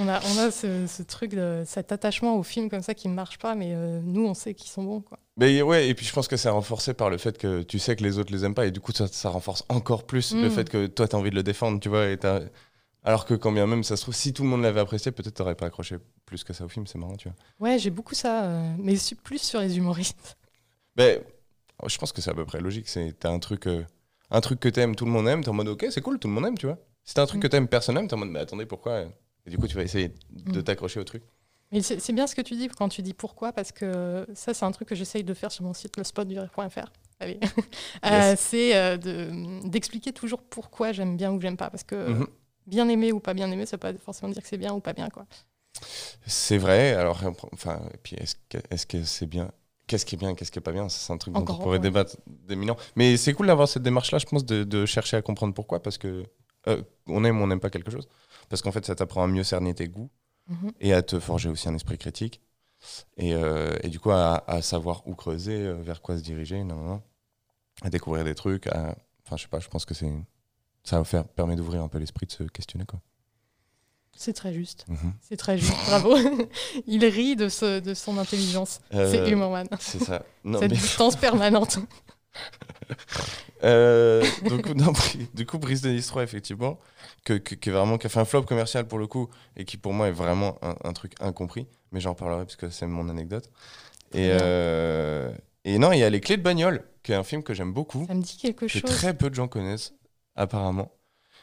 On 0.00 0.08
a, 0.08 0.20
on 0.20 0.38
a 0.38 0.50
ce, 0.50 0.86
ce 0.86 1.02
truc, 1.02 1.32
de, 1.34 1.62
cet 1.66 1.92
attachement 1.92 2.38
au 2.38 2.42
film 2.42 2.70
comme 2.70 2.80
ça 2.80 2.94
qui 2.94 3.08
ne 3.08 3.14
marche 3.14 3.36
pas, 3.38 3.54
mais 3.54 3.74
euh, 3.74 4.00
nous, 4.02 4.26
on 4.26 4.32
sait 4.32 4.54
qu'ils 4.54 4.70
sont 4.70 4.82
bons. 4.82 5.02
Quoi. 5.02 5.18
Mais 5.36 5.60
ouais, 5.60 5.86
et 5.86 5.94
puis 5.94 6.06
je 6.06 6.12
pense 6.14 6.28
que 6.28 6.38
c'est 6.38 6.48
renforcé 6.48 6.94
par 6.94 7.10
le 7.10 7.18
fait 7.18 7.36
que 7.36 7.62
tu 7.62 7.78
sais 7.78 7.94
que 7.94 8.02
les 8.02 8.18
autres 8.18 8.32
les 8.32 8.46
aiment 8.46 8.54
pas, 8.54 8.64
et 8.66 8.70
du 8.70 8.80
coup 8.80 8.92
ça, 8.92 9.06
ça 9.06 9.28
renforce 9.28 9.64
encore 9.68 10.04
plus 10.04 10.34
le 10.34 10.48
Mm. 10.48 10.50
fait 10.50 10.70
que 10.70 10.86
toi 10.86 11.06
t'as 11.06 11.18
envie 11.18 11.28
de 11.28 11.34
le 11.34 11.42
défendre, 11.42 11.78
tu 11.78 11.90
vois. 11.90 12.06
Et 12.06 12.18
Alors 13.02 13.26
que 13.26 13.34
quand 13.34 13.52
bien 13.52 13.66
même 13.66 13.84
ça 13.84 13.96
se 13.98 14.02
trouve, 14.02 14.14
si 14.14 14.32
tout 14.32 14.44
le 14.44 14.48
monde 14.48 14.62
l'avait 14.62 14.80
apprécié, 14.80 15.12
peut-être 15.12 15.34
t'aurais 15.34 15.54
pas 15.56 15.66
accroché 15.66 15.98
plus 16.24 16.42
que 16.42 16.54
ça 16.54 16.64
au 16.64 16.68
film, 16.68 16.86
c'est 16.86 16.96
marrant, 16.96 17.16
tu 17.16 17.28
vois. 17.28 17.36
Ouais, 17.68 17.78
j'ai 17.78 17.90
beaucoup 17.90 18.14
ça, 18.14 18.44
euh, 18.44 18.74
mais 18.78 18.94
plus 19.22 19.42
sur 19.42 19.60
les 19.60 19.76
humoristes. 19.76 20.38
Mais 20.96 21.22
je 21.86 21.98
pense 21.98 22.12
que 22.12 22.22
c'est 22.22 22.30
à 22.30 22.34
peu 22.34 22.46
près 22.46 22.60
logique. 22.60 22.88
C'est 22.88 23.18
t'as 23.18 23.30
un 23.30 23.38
truc, 23.40 23.66
euh, 23.66 23.84
un 24.30 24.40
truc 24.40 24.58
que 24.58 24.70
t'aimes, 24.70 24.96
tout 24.96 25.04
le 25.04 25.10
monde 25.10 25.28
aime, 25.28 25.44
t'es 25.44 25.50
en 25.50 25.52
mode 25.52 25.68
ok, 25.68 25.86
c'est 25.90 26.00
cool, 26.00 26.18
tout 26.18 26.28
le 26.28 26.34
monde 26.34 26.46
aime, 26.46 26.56
tu 26.58 26.66
vois. 26.66 26.78
T'as 27.12 27.22
un 27.22 27.26
truc 27.26 27.38
Mm. 27.40 27.42
que 27.42 27.46
t'aimes, 27.48 27.68
personne 27.68 27.96
aime, 27.98 28.08
t'es 28.08 28.14
en 28.14 28.18
mode 28.18 28.28
mais 28.30 28.40
attendez, 28.40 28.66
pourquoi? 28.66 29.02
Et 29.46 29.50
du 29.50 29.58
coup, 29.58 29.68
tu 29.68 29.76
vas 29.76 29.82
essayer 29.82 30.08
de 30.30 30.60
Mm. 30.60 30.62
t'accrocher 30.62 31.00
au 31.00 31.04
truc. 31.04 31.22
Mais 31.72 31.82
c'est 31.82 31.98
c'est 32.00 32.12
bien 32.12 32.26
ce 32.26 32.34
que 32.34 32.40
tu 32.42 32.54
dis 32.54 32.68
quand 32.68 32.88
tu 32.88 33.02
dis 33.02 33.14
pourquoi, 33.14 33.52
parce 33.52 33.72
que 33.72 34.26
ça, 34.34 34.54
c'est 34.54 34.64
un 34.64 34.70
truc 34.70 34.88
que 34.88 34.94
j'essaye 34.94 35.24
de 35.24 35.34
faire 35.34 35.50
sur 35.52 35.64
mon 35.64 35.74
site, 35.74 35.96
le. 35.96 36.04
Allez. 37.20 37.38
Euh, 38.04 38.08
Yes. 38.30 38.40
c'est 38.40 38.76
euh, 38.76 38.96
de- 38.96 39.68
d'expliquer 39.68 40.12
toujours 40.12 40.42
pourquoi 40.42 40.92
j'aime 40.92 41.16
bien 41.16 41.32
ou 41.32 41.40
j'aime 41.40 41.56
pas. 41.56 41.70
Parce 41.70 41.82
que 41.84 41.94
Mhm. 42.10 42.26
bien 42.66 42.88
aimer 42.88 43.12
ou 43.12 43.20
pas 43.20 43.34
bien 43.34 43.50
aimer, 43.50 43.66
ça 43.66 43.76
peut 43.78 43.92
pas 43.92 43.98
forcément 43.98 44.30
dire 44.32 44.42
que 44.42 44.48
c'est 44.48 44.58
bien 44.58 44.72
ou 44.72 44.80
pas 44.80 44.92
bien. 44.92 45.08
Quoi. 45.08 45.26
C'est 46.26 46.58
vrai. 46.58 46.92
Alors, 46.94 47.20
enfin, 47.52 47.80
et 47.92 47.96
puis 47.98 48.16
est-ce 48.16 48.86
que 48.86 49.02
c'est 49.04 49.26
bien? 49.26 49.50
Qu'est-ce 49.86 50.06
qui 50.06 50.14
est 50.14 50.18
bien, 50.18 50.34
qu'est-ce 50.34 50.50
qui 50.50 50.58
est 50.58 50.62
pas 50.62 50.72
bien, 50.72 50.88
c'est 50.88 51.12
un 51.12 51.18
truc 51.18 51.34
dont 51.34 51.40
Encore, 51.40 51.60
on 51.60 51.62
pourrait 51.62 51.76
ouais. 51.76 51.82
débattre 51.82 52.16
des 52.26 52.56
millions. 52.56 52.76
Mais 52.96 53.16
c'est 53.18 53.34
cool 53.34 53.48
d'avoir 53.48 53.68
cette 53.68 53.82
démarche-là, 53.82 54.18
je 54.18 54.24
pense, 54.26 54.44
de, 54.46 54.64
de 54.64 54.86
chercher 54.86 55.16
à 55.18 55.22
comprendre 55.22 55.52
pourquoi, 55.52 55.82
parce 55.82 55.98
que 55.98 56.24
euh, 56.68 56.82
on 57.06 57.24
aime 57.24 57.40
ou 57.40 57.44
on 57.44 57.46
n'aime 57.46 57.60
pas 57.60 57.70
quelque 57.70 57.90
chose. 57.90 58.08
Parce 58.48 58.62
qu'en 58.62 58.72
fait, 58.72 58.84
ça 58.84 58.94
t'apprend 58.94 59.22
à 59.24 59.26
mieux 59.26 59.44
cerner 59.44 59.74
tes 59.74 59.88
goûts 59.88 60.10
Mhm. 60.48 60.72
et 60.80 60.92
à 60.92 61.02
te 61.02 61.18
forger 61.18 61.48
aussi 61.48 61.68
un 61.68 61.74
esprit 61.74 61.96
critique. 61.98 62.40
Et, 63.16 63.34
euh, 63.34 63.74
et 63.82 63.88
du 63.88 63.98
coup, 63.98 64.10
à, 64.10 64.44
à 64.46 64.60
savoir 64.60 65.06
où 65.06 65.14
creuser, 65.14 65.56
euh, 65.58 65.74
vers 65.80 66.02
quoi 66.02 66.18
se 66.18 66.22
diriger, 66.22 66.62
non, 66.64 66.76
non, 66.76 66.84
non. 66.84 67.02
à 67.82 67.90
découvrir 67.90 68.24
des 68.24 68.34
trucs. 68.34 68.66
à- 68.68 68.94
Enfin, 69.26 69.36
je 69.38 69.42
sais 69.42 69.48
pas, 69.48 69.58
je 69.58 69.68
pense 69.68 69.84
que 69.86 69.94
c'est 69.94 70.12
ça 70.84 71.02
permet 71.34 71.56
d'ouvrir 71.56 71.82
un 71.82 71.88
peu 71.88 71.96
l'esprit 71.98 72.26
de 72.26 72.32
se 72.32 72.42
questionner. 72.44 72.84
Quoi. 72.84 73.00
C'est 74.16 74.34
très 74.34 74.52
juste. 74.52 74.84
Mhm. 74.88 75.14
C'est 75.22 75.36
très 75.38 75.56
juste. 75.58 75.72
Bravo. 75.86 76.14
Il 76.86 77.04
rit 77.06 77.36
de, 77.36 77.48
ce, 77.48 77.80
de 77.80 77.94
son 77.94 78.18
intelligence. 78.18 78.80
C'est 78.90 79.18
Euh, 79.20 79.28
Humorman. 79.30 79.66
C'est 79.80 79.98
ça. 80.04 80.22
Non, 80.44 80.60
Cette 80.60 80.70
mais- 80.72 80.76
distance 80.76 81.16
permanente. 81.16 81.78
Euh, 83.62 84.22
donc, 84.46 84.66
non, 84.74 84.92
Bri- 84.92 85.26
du 85.32 85.46
coup, 85.46 85.58
Brice 85.58 85.80
de 85.80 85.88
Nice 85.88 86.08
3, 86.08 86.22
effectivement, 86.22 86.78
que, 87.24 87.32
que- 87.34 87.54
qui 87.54 87.70
est 87.70 87.72
vraiment, 87.72 87.96
qui 87.96 88.06
a 88.06 88.10
fait 88.10 88.20
un 88.20 88.26
flop 88.26 88.42
commercial 88.42 88.86
pour 88.86 88.98
le 88.98 89.06
coup, 89.06 89.30
et 89.56 89.64
qui 89.64 89.78
pour 89.78 89.94
moi 89.94 90.08
est 90.08 90.12
vraiment 90.12 90.58
un, 90.60 90.74
un 90.84 90.92
truc 90.92 91.14
incompris, 91.20 91.66
mais 91.90 91.98
j'en 92.00 92.14
parlerai 92.14 92.44
parce 92.44 92.56
que 92.56 92.68
c'est 92.68 92.86
mon 92.86 93.08
anecdote. 93.08 93.50
Et, 94.12 94.28
euh, 94.32 95.32
et 95.64 95.78
non, 95.78 95.92
il 95.92 95.98
y 95.98 96.04
a 96.04 96.10
Les 96.10 96.20
Clés 96.20 96.36
de 96.36 96.42
Bagnole, 96.42 96.84
qui 97.02 97.12
est 97.12 97.14
un 97.14 97.24
film 97.24 97.42
que 97.42 97.54
j'aime 97.54 97.72
beaucoup, 97.72 98.04
Ça 98.06 98.14
me 98.14 98.20
dit 98.22 98.36
quelque 98.36 98.66
que 98.66 98.68
chose. 98.68 98.82
très 98.82 99.16
peu 99.16 99.30
de 99.30 99.34
gens 99.34 99.48
connaissent, 99.48 99.94
apparemment. 100.36 100.92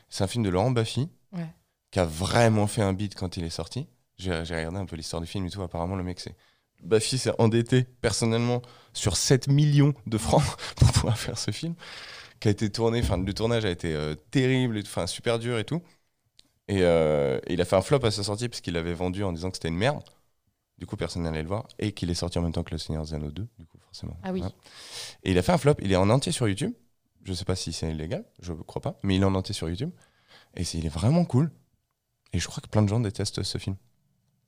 C'est 0.10 0.24
un 0.24 0.28
film 0.28 0.44
de 0.44 0.50
Laurent 0.50 0.72
Baffy, 0.72 1.10
Ouais. 1.34 1.48
qui 1.90 2.00
a 2.00 2.06
vraiment 2.06 2.68
fait 2.68 2.84
un 2.84 2.94
beat 2.94 3.16
quand 3.16 3.36
il 3.38 3.44
est 3.46 3.50
sorti. 3.50 3.88
J'ai 4.18 4.46
j'ai 4.46 4.56
regardé 4.56 4.78
un 4.78 4.86
peu 4.86 4.96
l'histoire 4.96 5.22
du 5.22 5.28
film 5.28 5.48
et 5.48 5.50
tout, 5.50 5.64
apparemment, 5.64 5.96
le 5.96 6.04
mec, 6.04 6.20
c'est. 6.20 6.36
Baffy 6.84 7.18
s'est 7.18 7.34
endetté 7.40 7.86
personnellement 8.02 8.62
sur 8.94 9.18
7 9.18 9.48
millions 9.48 9.94
de 10.08 10.18
francs 10.18 10.44
pour 10.76 10.92
pouvoir 10.92 11.18
faire 11.18 11.38
ce 11.38 11.52
film, 11.52 11.76
qui 12.40 12.48
a 12.48 12.52
été 12.52 12.70
tourné, 12.70 13.00
enfin 13.02 13.18
le 13.18 13.34
tournage 13.34 13.66
a 13.66 13.70
été 13.70 13.94
euh, 13.94 14.16
terrible, 14.32 14.80
enfin 14.84 15.08
super 15.08 15.40
dur 15.40 15.58
et 15.58 15.64
tout. 15.64 15.82
Et, 16.68 16.80
euh, 16.82 17.40
et 17.48 17.54
il 17.54 17.62
a 17.62 17.66
fait 17.66 17.76
un 17.76 17.82
flop 17.82 18.06
à 18.06 18.12
sa 18.12 18.24
sortie 18.24 18.48
parce 18.48 18.62
qu'il 18.62 18.74
l'avait 18.74 18.94
vendu 18.94 19.24
en 19.24 19.34
disant 19.34 19.50
que 19.50 19.58
c'était 19.58 19.68
une 19.68 19.78
merde. 19.78 20.04
Du 20.78 20.88
coup, 20.88 20.96
personne 20.96 21.22
n'allait 21.22 21.44
le 21.44 21.48
voir. 21.48 21.68
Et 21.78 21.92
qu'il 21.92 22.10
est 22.10 22.16
sorti 22.16 22.40
en 22.40 22.42
même 22.42 22.54
temps 22.54 22.64
que 22.64 22.72
Le 22.72 22.80
Seigneur 22.80 23.14
Anneaux 23.14 23.30
2, 23.30 23.48
du 23.60 23.66
coup, 23.68 23.78
forcément. 23.78 24.18
Ah 24.24 24.32
oui. 24.32 24.42
Et 25.24 25.32
il 25.32 25.38
a 25.38 25.44
fait 25.44 25.52
un 25.52 25.60
flop. 25.60 25.76
Il 25.80 25.92
est 25.92 25.96
en 25.96 26.10
entier 26.10 26.32
sur 26.32 26.48
YouTube. 26.48 26.74
Je 27.24 27.34
sais 27.34 27.46
pas 27.46 27.56
si 27.56 27.72
c'est 27.72 27.92
illégal, 27.92 28.26
je 28.40 28.52
crois 28.54 28.82
pas. 28.82 28.98
Mais 29.04 29.16
il 29.16 29.22
est 29.22 29.26
en 29.26 29.36
entier 29.36 29.54
sur 29.54 29.70
YouTube. 29.70 29.92
Et 30.56 30.64
il 30.74 30.86
est 30.86 30.90
vraiment 30.90 31.24
cool. 31.24 31.52
Et 32.34 32.40
je 32.40 32.48
crois 32.48 32.62
que 32.62 32.68
plein 32.68 32.82
de 32.82 32.90
gens 32.90 33.00
détestent 33.00 33.44
ce 33.44 33.58
film. 33.60 33.76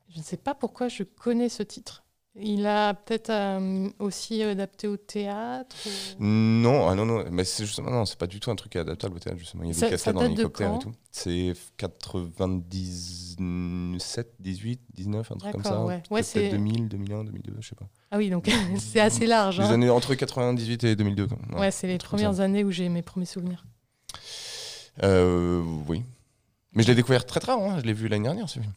Je 0.10 0.18
ne 0.18 0.24
sais 0.24 0.38
pas 0.38 0.56
pourquoi 0.56 0.88
je 0.88 1.04
connais 1.04 1.50
ce 1.50 1.62
titre. 1.62 2.04
Il 2.36 2.66
a 2.66 2.96
peut-être 2.96 3.30
euh, 3.30 3.90
aussi 4.00 4.42
adapté 4.42 4.88
au 4.88 4.98
théâtre. 4.98 5.76
ou- 6.20 6.24
Non, 6.24 6.90
ah 6.90 6.96
non, 6.96 7.06
non, 7.06 7.24
mais 7.32 7.44
c'est 7.44 7.64
justement, 7.64 7.92
non, 7.92 8.06
c'est 8.06 8.18
pas 8.18 8.26
du 8.26 8.40
tout 8.40 8.50
un 8.50 8.56
truc 8.56 8.76
adaptable 8.76 9.18
au 9.18 9.20
théâtre, 9.20 9.38
justement. 9.38 9.62
Il 9.64 9.68
y 9.68 9.72
a 9.72 9.76
Ça- 9.76 9.86
des 9.86 9.92
cascades 9.92 10.18
en 10.18 10.26
hélicoptère 10.26 10.74
et 10.76 10.80
tout. 10.80 10.92
C'est 11.12 11.54
97, 11.78 14.30
18, 14.40 14.82
19, 14.96 15.32
un 15.32 15.36
truc 15.36 15.52
comme 15.52 15.64
ça. 15.64 15.86
Ouais. 15.86 16.02
Ouais, 16.10 16.24
c'est- 16.24 16.50
2000, 16.50 16.90
2001, 16.90 17.24
2002, 17.24 17.54
je 17.60 17.70
sais 17.70 17.76
pas. 17.76 17.86
Ah 18.10 18.18
oui, 18.18 18.32
donc 18.32 18.46
c'est 18.80 19.00
assez 19.00 19.28
large. 19.28 19.60
Les 19.60 19.66
hein. 19.66 19.74
années 19.74 19.92
entre 19.92 20.16
98 20.16 20.84
et 20.86 20.96
2002. 20.96 21.28
quoi. 21.28 21.38
Ouais, 21.60 21.70
c'est 21.70 21.86
les 21.88 22.00
premières 22.00 22.40
années 22.40 22.64
où 22.64 22.72
j'ai 22.72 22.90
mes 22.90 23.04
premiers 23.04 23.28
souvenirs. 23.28 23.64
Euh, 25.04 25.62
oui. 25.88 26.04
Mais 26.74 26.84
je 26.84 26.88
l'ai 26.88 26.96
découvert 26.96 27.26
très 27.26 27.40
tard, 27.40 27.60
hein. 27.60 27.78
je 27.80 27.86
l'ai 27.86 27.94
vu 27.94 28.08
l'année 28.08 28.24
dernière, 28.24 28.50
ce 28.50 28.60
film. 28.60 28.74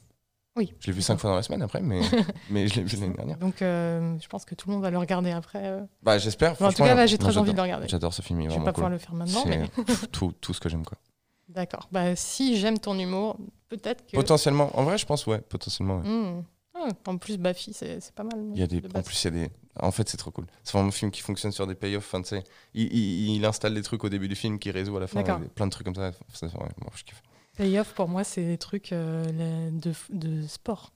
Oui. 0.57 0.73
Je 0.81 0.87
l'ai 0.87 0.93
vu 0.93 1.03
cinq 1.03 1.19
fois 1.19 1.31
dans 1.31 1.37
la 1.37 1.43
semaine 1.43 1.63
après, 1.63 1.83
mais, 1.83 2.01
mais 2.51 2.67
je 2.69 2.77
l'ai 2.77 2.83
vu 2.85 2.97
l'année 2.97 3.15
dernière. 3.15 3.37
Donc 3.39 3.61
euh, 3.63 4.17
je 4.21 4.27
pense 4.29 4.45
que 4.45 4.55
tout 4.55 4.69
le 4.69 4.75
monde 4.75 4.83
va 4.83 4.91
le 4.91 4.99
regarder 4.99 5.31
après. 5.31 5.61
euh. 5.67 5.83
Bah, 6.03 6.19
j'espère. 6.19 6.53
En 6.63 6.71
tout 6.73 6.83
cas, 6.83 6.95
là, 6.95 7.07
j'ai 7.07 7.19
très 7.19 7.37
envie 7.39 7.53
de 7.53 7.57
le 7.57 7.63
regarder. 7.63 7.89
J'adore 7.89 8.15
ce 8.15 8.23
film, 8.23 8.41
il 8.41 8.47
est 8.47 8.51
Je 8.51 8.59
vais 8.59 8.65
pas 8.65 8.73
cool. 8.73 8.75
pouvoir 8.75 8.91
le 8.91 8.99
faire 8.99 9.15
maintenant, 9.15 9.43
C'est 9.45 9.49
mais 9.59 9.69
tout, 10.13 10.33
tout 10.41 10.55
ce 10.55 10.61
que 10.61 10.69
j'aime, 10.69 10.85
quoi. 10.85 10.99
d'accord. 11.49 11.89
Bah, 11.93 12.17
si 12.17 12.57
j'aime 12.59 12.79
ton 12.79 12.99
humour, 12.99 13.37
peut-être 13.69 14.07
que. 14.07 14.17
Potentiellement, 14.17 14.71
en 14.79 14.85
vrai, 14.85 14.97
je 14.99 15.07
pense, 15.07 15.27
ouais, 15.27 15.41
potentiellement. 15.41 15.99
ouais. 15.99 16.09
Hmm. 16.09 16.43
Ah, 16.79 16.89
en 17.07 17.17
plus, 17.17 17.39
Baffy, 17.39 17.73
c'est 17.73 18.01
c'est 18.01 18.15
pas 18.15 18.23
mal. 18.25 18.39
Il 18.55 18.59
y 18.61 18.63
a 18.63 18.67
des, 18.67 18.83
de 18.83 18.99
en 18.99 19.03
plus, 19.03 19.25
il 19.25 19.25
y 19.25 19.29
a 19.29 19.47
des. 19.47 19.51
En 19.81 19.91
fait, 19.91 20.09
c'est 20.09 20.17
trop 20.19 20.31
cool. 20.31 20.47
C'est 20.63 20.73
vraiment 20.73 20.89
un 20.89 20.93
film 20.93 21.11
qui 21.11 21.23
fonctionne 21.23 21.51
sur 21.53 21.67
des 21.67 21.75
payoffs. 21.75 22.13
Enfin, 22.15 22.23
il, 22.75 22.83
il, 22.93 23.31
il 23.37 23.45
installe 23.47 23.73
des 23.75 23.83
trucs 23.83 24.05
au 24.05 24.09
début 24.11 24.29
du 24.29 24.35
film 24.37 24.59
qui 24.59 24.71
résout 24.71 24.97
à 24.97 25.01
la 25.01 25.07
fin. 25.07 25.23
Plein 25.55 25.67
de 25.67 25.71
trucs 25.71 25.87
comme 25.87 25.95
ça. 25.95 26.13
C'est- 26.35 26.47
ouais, 26.47 26.53
moi, 26.81 26.91
je 26.95 27.05
kiffe. 27.05 27.23
Playoff, 27.57 27.93
pour 27.95 28.09
moi, 28.09 28.23
c'est 28.25 28.45
des 28.45 28.59
trucs 28.59 28.93
euh, 28.93 29.71
de, 29.71 29.93
de 30.11 30.47
sport. 30.47 30.93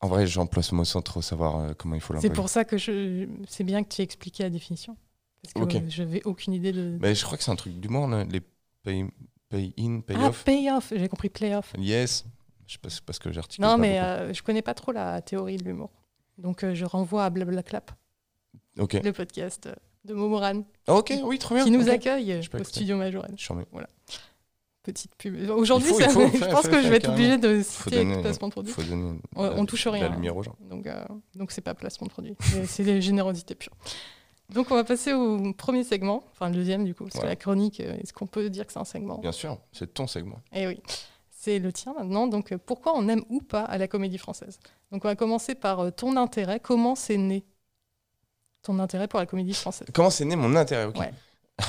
En 0.00 0.08
vrai, 0.08 0.26
j'emploie 0.26 0.62
ce 0.62 0.74
mot 0.74 0.84
sans 0.84 1.02
trop 1.02 1.20
savoir 1.20 1.58
euh, 1.58 1.72
comment 1.76 1.94
il 1.94 2.00
faut 2.00 2.14
C'est 2.14 2.28
l'employer. 2.28 2.34
pour 2.34 2.48
ça 2.48 2.64
que 2.64 2.78
je... 2.78 3.26
c'est 3.48 3.64
bien 3.64 3.82
que 3.84 3.88
tu 3.92 4.00
aies 4.00 4.04
expliqué 4.04 4.42
la 4.42 4.50
définition. 4.50 4.96
Parce 5.42 5.66
que 5.66 5.88
je 5.90 6.02
n'avais 6.02 6.22
aucune 6.24 6.52
idée 6.52 6.72
de. 6.72 6.98
Mais 7.00 7.14
je 7.14 7.24
crois 7.24 7.36
que 7.38 7.44
c'est 7.44 7.50
un 7.50 7.56
truc 7.56 7.74
d'humour, 7.80 8.06
là, 8.08 8.24
les 8.24 8.40
pay, 8.82 9.06
pay 9.48 9.72
in, 9.78 10.00
pay 10.00 10.14
ah, 10.18 10.28
off. 10.28 10.44
payoff, 10.44 10.92
j'ai 10.94 11.08
compris 11.08 11.30
playoff. 11.30 11.72
Yes. 11.78 12.24
Je 12.66 12.74
sais 12.74 12.78
pas, 12.78 12.90
c'est 12.90 13.02
parce 13.02 13.18
que 13.18 13.32
j'articule. 13.32 13.64
Non, 13.64 13.70
pas 13.72 13.76
mais 13.78 14.00
euh, 14.00 14.32
je 14.34 14.42
connais 14.42 14.62
pas 14.62 14.74
trop 14.74 14.92
la 14.92 15.22
théorie 15.22 15.56
de 15.56 15.64
l'humour. 15.64 15.90
Donc 16.38 16.62
euh, 16.62 16.74
je 16.74 16.84
renvoie 16.84 17.24
à 17.24 17.30
Blablaclap, 17.30 17.90
Ok. 18.78 19.00
le 19.02 19.12
podcast 19.12 19.68
de 20.04 20.14
Momoran, 20.14 20.62
Ah, 20.86 20.94
ok, 20.94 21.12
oui, 21.24 21.38
trop 21.38 21.54
bien. 21.54 21.64
qui 21.64 21.70
nous 21.70 21.88
accueille 21.88 22.26
J'ai 22.26 22.38
au 22.38 22.40
écouté. 22.42 22.64
studio 22.64 22.96
suis 23.36 23.52
en- 23.52 23.64
Petite 24.92 25.14
pub. 25.16 25.48
Aujourd'hui, 25.50 25.88
je 25.98 26.50
pense 26.50 26.66
que 26.68 26.82
je 26.82 26.88
vais 26.88 26.96
être 26.96 27.08
obligée 27.10 27.38
de 27.38 27.62
citer 27.62 28.04
placement 28.22 28.48
de 28.48 28.52
produit. 28.52 28.72
On- 29.36 29.64
touche 29.66 29.86
rien. 29.86 30.08
Donc, 30.68 30.86
euh, 30.86 31.04
donc 31.36 31.52
c'est 31.52 31.60
pas 31.60 31.74
placement 31.74 32.06
de 32.06 32.12
produit, 32.12 32.36
c'est- 32.66 32.82
les 32.82 33.00
générosités 33.00 33.54
pures. 33.54 33.72
Donc 34.48 34.70
on 34.72 34.74
va 34.74 34.82
passer 34.82 35.12
au 35.12 35.52
premier 35.52 35.84
segment, 35.84 36.24
enfin 36.32 36.48
le 36.48 36.56
deuxième 36.56 36.84
du 36.84 36.92
coup, 36.94 37.04
parce 37.04 37.14
que 37.22 37.26
la 37.28 37.36
chronique, 37.36 37.78
euh, 37.78 37.96
est-ce 38.02 38.12
qu'on 38.12 38.26
peut 38.26 38.50
dire 38.50 38.66
que 38.66 38.72
c'est 38.72 38.80
un 38.80 38.84
segment? 38.84 39.18
Bien 39.18 39.30
sûr, 39.30 39.58
c'est 39.70 39.94
ton 39.94 40.08
segment. 40.08 40.40
Eh 40.52 40.66
oui, 40.66 40.80
c'est 41.30 41.60
le 41.60 41.72
tien 41.72 41.94
maintenant. 41.96 42.26
Donc 42.26 42.50
euh, 42.50 42.58
pourquoi 42.58 42.94
on 42.96 43.06
aime 43.08 43.22
ou 43.28 43.40
pas 43.40 43.62
à 43.62 43.78
la 43.78 43.86
comédie 43.86 44.18
française? 44.18 44.58
Donc 44.90 45.04
on 45.04 45.08
va 45.08 45.14
commencer 45.14 45.54
par 45.54 45.94
ton 45.94 46.16
intérêt. 46.16 46.58
Comment 46.58 46.96
c'est 46.96 47.16
né? 47.16 47.44
Ton 48.62 48.78
intérêt 48.80 49.06
pour 49.06 49.20
la 49.20 49.26
comédie 49.26 49.54
française 49.54 49.86
Comment 49.94 50.10
c'est 50.10 50.24
né 50.24 50.34
mon 50.34 50.56
intérêt? 50.56 50.86
Ok. 50.86 50.98
Ouais. 50.98 51.12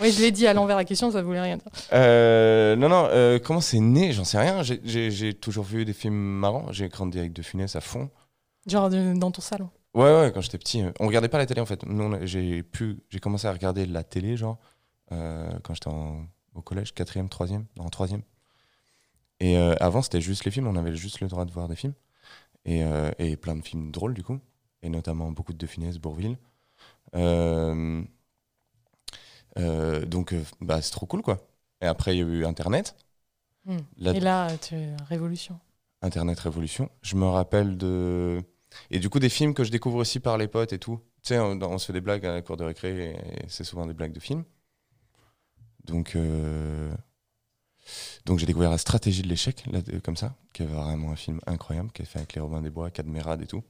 Oui, 0.00 0.12
je 0.12 0.20
l'ai 0.20 0.30
dit 0.30 0.46
à 0.46 0.52
l'envers 0.54 0.76
la 0.76 0.84
question, 0.84 1.10
ça 1.10 1.22
voulait 1.22 1.40
rien 1.40 1.56
dire. 1.56 1.66
Euh, 1.92 2.76
non, 2.76 2.88
non, 2.88 3.06
euh, 3.10 3.38
comment 3.38 3.60
c'est 3.60 3.80
né 3.80 4.12
J'en 4.12 4.24
sais 4.24 4.38
rien. 4.38 4.62
J'ai- 4.62 5.34
toujours 5.34 5.64
vu 5.64 5.84
des 5.84 5.92
films 5.92 6.14
marrants. 6.14 6.70
J'ai 6.72 6.88
grandi 6.88 7.18
avec 7.18 7.32
De 7.32 7.42
Funès 7.42 7.74
à 7.76 7.80
fond. 7.80 8.10
Genre 8.66 8.90
de- 8.90 9.18
dans 9.18 9.30
ton 9.30 9.40
salon. 9.40 9.70
Ouais, 9.94 10.04
ouais, 10.04 10.30
quand 10.34 10.40
j'étais 10.42 10.58
petit. 10.58 10.82
euh, 10.82 10.90
On 11.00 11.06
regardait 11.06 11.28
pas 11.28 11.38
la 11.38 11.46
télé 11.46 11.60
en 11.60 11.66
fait. 11.66 11.80
J'ai 12.22 12.62
pu, 12.62 12.98
j'ai 13.10 13.18
commencé 13.20 13.46
à 13.46 13.52
regarder 13.52 13.86
la 13.86 14.04
télé, 14.04 14.36
genre, 14.36 14.58
euh, 15.12 15.50
quand 15.62 15.72
j'étais 15.74 15.88
au 16.54 16.62
collège, 16.62 16.92
quatrième, 16.92 17.28
troisième, 17.28 17.64
non, 17.78 17.88
troisième. 17.88 18.22
Et 19.40 19.56
avant, 19.56 20.02
c'était 20.02 20.20
juste 20.22 20.44
les 20.44 20.50
films. 20.50 20.66
On 20.66 20.76
avait 20.76 20.94
juste 20.96 21.20
le 21.20 21.28
droit 21.28 21.44
de 21.44 21.52
voir 21.52 21.68
des 21.68 21.76
films. 21.76 21.92
Et, 22.64 22.82
et 23.18 23.36
plein 23.36 23.54
de 23.56 23.62
films 23.62 23.90
drôles, 23.92 24.14
du 24.14 24.22
coup. 24.22 24.38
Et 24.82 24.88
notamment 24.88 25.30
beaucoup 25.30 25.52
de 25.52 25.58
De 25.58 25.66
Funès, 25.66 25.98
Bourville. 25.98 26.36
Euh, 27.14 28.02
euh, 29.58 30.04
donc, 30.06 30.32
euh, 30.32 30.42
bah, 30.60 30.80
c'est 30.82 30.90
trop 30.92 31.06
cool, 31.06 31.22
quoi. 31.22 31.38
Et 31.80 31.86
après, 31.86 32.16
il 32.16 32.18
y 32.18 32.22
a 32.22 32.26
eu 32.26 32.44
Internet. 32.44 32.96
Hmm. 33.64 33.78
La- 33.98 34.12
Et 34.12 34.20
là, 34.20 34.56
tu... 34.58 34.76
révolution. 35.08 35.58
Internet 36.02 36.38
Révolution. 36.40 36.90
Je 37.02 37.16
me 37.16 37.24
rappelle 37.26 37.76
de. 37.76 38.42
Et 38.90 38.98
du 38.98 39.08
coup, 39.08 39.18
des 39.18 39.28
films 39.30 39.54
que 39.54 39.64
je 39.64 39.70
découvre 39.70 39.96
aussi 39.98 40.20
par 40.20 40.38
les 40.38 40.46
potes 40.48 40.72
et 40.72 40.78
tout. 40.78 41.00
Tu 41.22 41.28
sais, 41.28 41.38
on, 41.38 41.60
on 41.62 41.78
se 41.78 41.86
fait 41.86 41.92
des 41.92 42.00
blagues 42.00 42.24
à 42.26 42.32
la 42.32 42.42
cour 42.42 42.56
de 42.56 42.64
récré 42.64 43.10
et 43.12 43.44
c'est 43.48 43.64
souvent 43.64 43.86
des 43.86 43.94
blagues 43.94 44.12
de 44.12 44.20
films. 44.20 44.44
Donc, 45.84 46.14
euh, 46.16 46.92
Donc 48.24 48.38
j'ai 48.38 48.46
découvert 48.46 48.70
la 48.70 48.78
stratégie 48.78 49.22
de 49.22 49.28
l'échec, 49.28 49.64
là, 49.70 49.80
comme 50.02 50.16
ça, 50.16 50.34
qui 50.52 50.62
est 50.62 50.66
vraiment 50.66 51.10
un 51.12 51.16
film 51.16 51.40
incroyable, 51.46 51.90
qui 51.92 52.02
est 52.02 52.06
fait 52.06 52.18
avec 52.18 52.34
les 52.34 52.40
Robins 52.40 52.60
des 52.62 52.70
Bois, 52.70 52.90
Cadmerade 52.90 53.42
et 53.42 53.46
tout. 53.46 53.62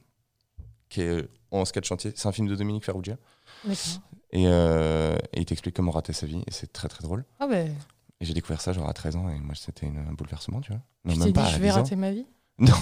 Qui 0.89 1.01
est 1.01 1.27
en 1.51 1.65
sketch 1.65 1.87
chantier. 1.87 2.11
C'est 2.15 2.27
un 2.27 2.31
film 2.31 2.47
de 2.47 2.55
Dominique 2.55 2.85
Farrugia. 2.85 3.17
Et, 4.31 4.43
euh, 4.47 5.15
et 5.33 5.41
il 5.41 5.45
t'explique 5.45 5.75
comment 5.75 5.91
rater 5.91 6.13
sa 6.13 6.25
vie. 6.25 6.43
Et 6.47 6.51
c'est 6.51 6.71
très 6.73 6.87
très 6.87 7.01
drôle. 7.03 7.23
Ah 7.39 7.47
ben, 7.47 7.73
Et 8.19 8.25
j'ai 8.25 8.33
découvert 8.33 8.59
ça 8.61 8.73
genre 8.73 8.87
à 8.89 8.93
13 8.93 9.15
ans. 9.15 9.29
Et 9.29 9.39
moi, 9.39 9.55
c'était 9.55 9.87
un 9.87 10.13
bouleversement, 10.13 10.61
tu 10.61 10.71
vois. 10.71 10.81
Non, 11.05 11.13
tu 11.13 11.19
même 11.19 11.27
t'es 11.29 11.33
pas 11.33 11.45
dit, 11.47 11.51
je 11.53 11.57
vais 11.59 11.67
10 11.67 11.71
ans. 11.73 11.75
rater 11.83 11.95
ma 11.95 12.11
vie 12.11 12.25
Non, 12.59 12.73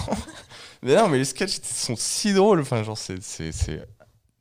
mais 0.82 0.96
non, 0.96 1.08
mais 1.08 1.18
les 1.18 1.24
sketchs 1.24 1.60
sont 1.62 1.96
si 1.96 2.32
drôles. 2.32 2.60
Enfin, 2.60 2.82
genre, 2.82 2.96
c'est, 2.98 3.22
c'est, 3.22 3.52
c'est, 3.52 3.86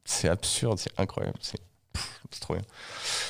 c'est 0.05 0.29
absurde, 0.29 0.79
c'est 0.79 0.97
incroyable. 0.99 1.37
C'est, 1.41 1.59
pff, 1.93 2.21
c'est 2.31 2.39
trop 2.39 2.53
bien. 2.55 2.63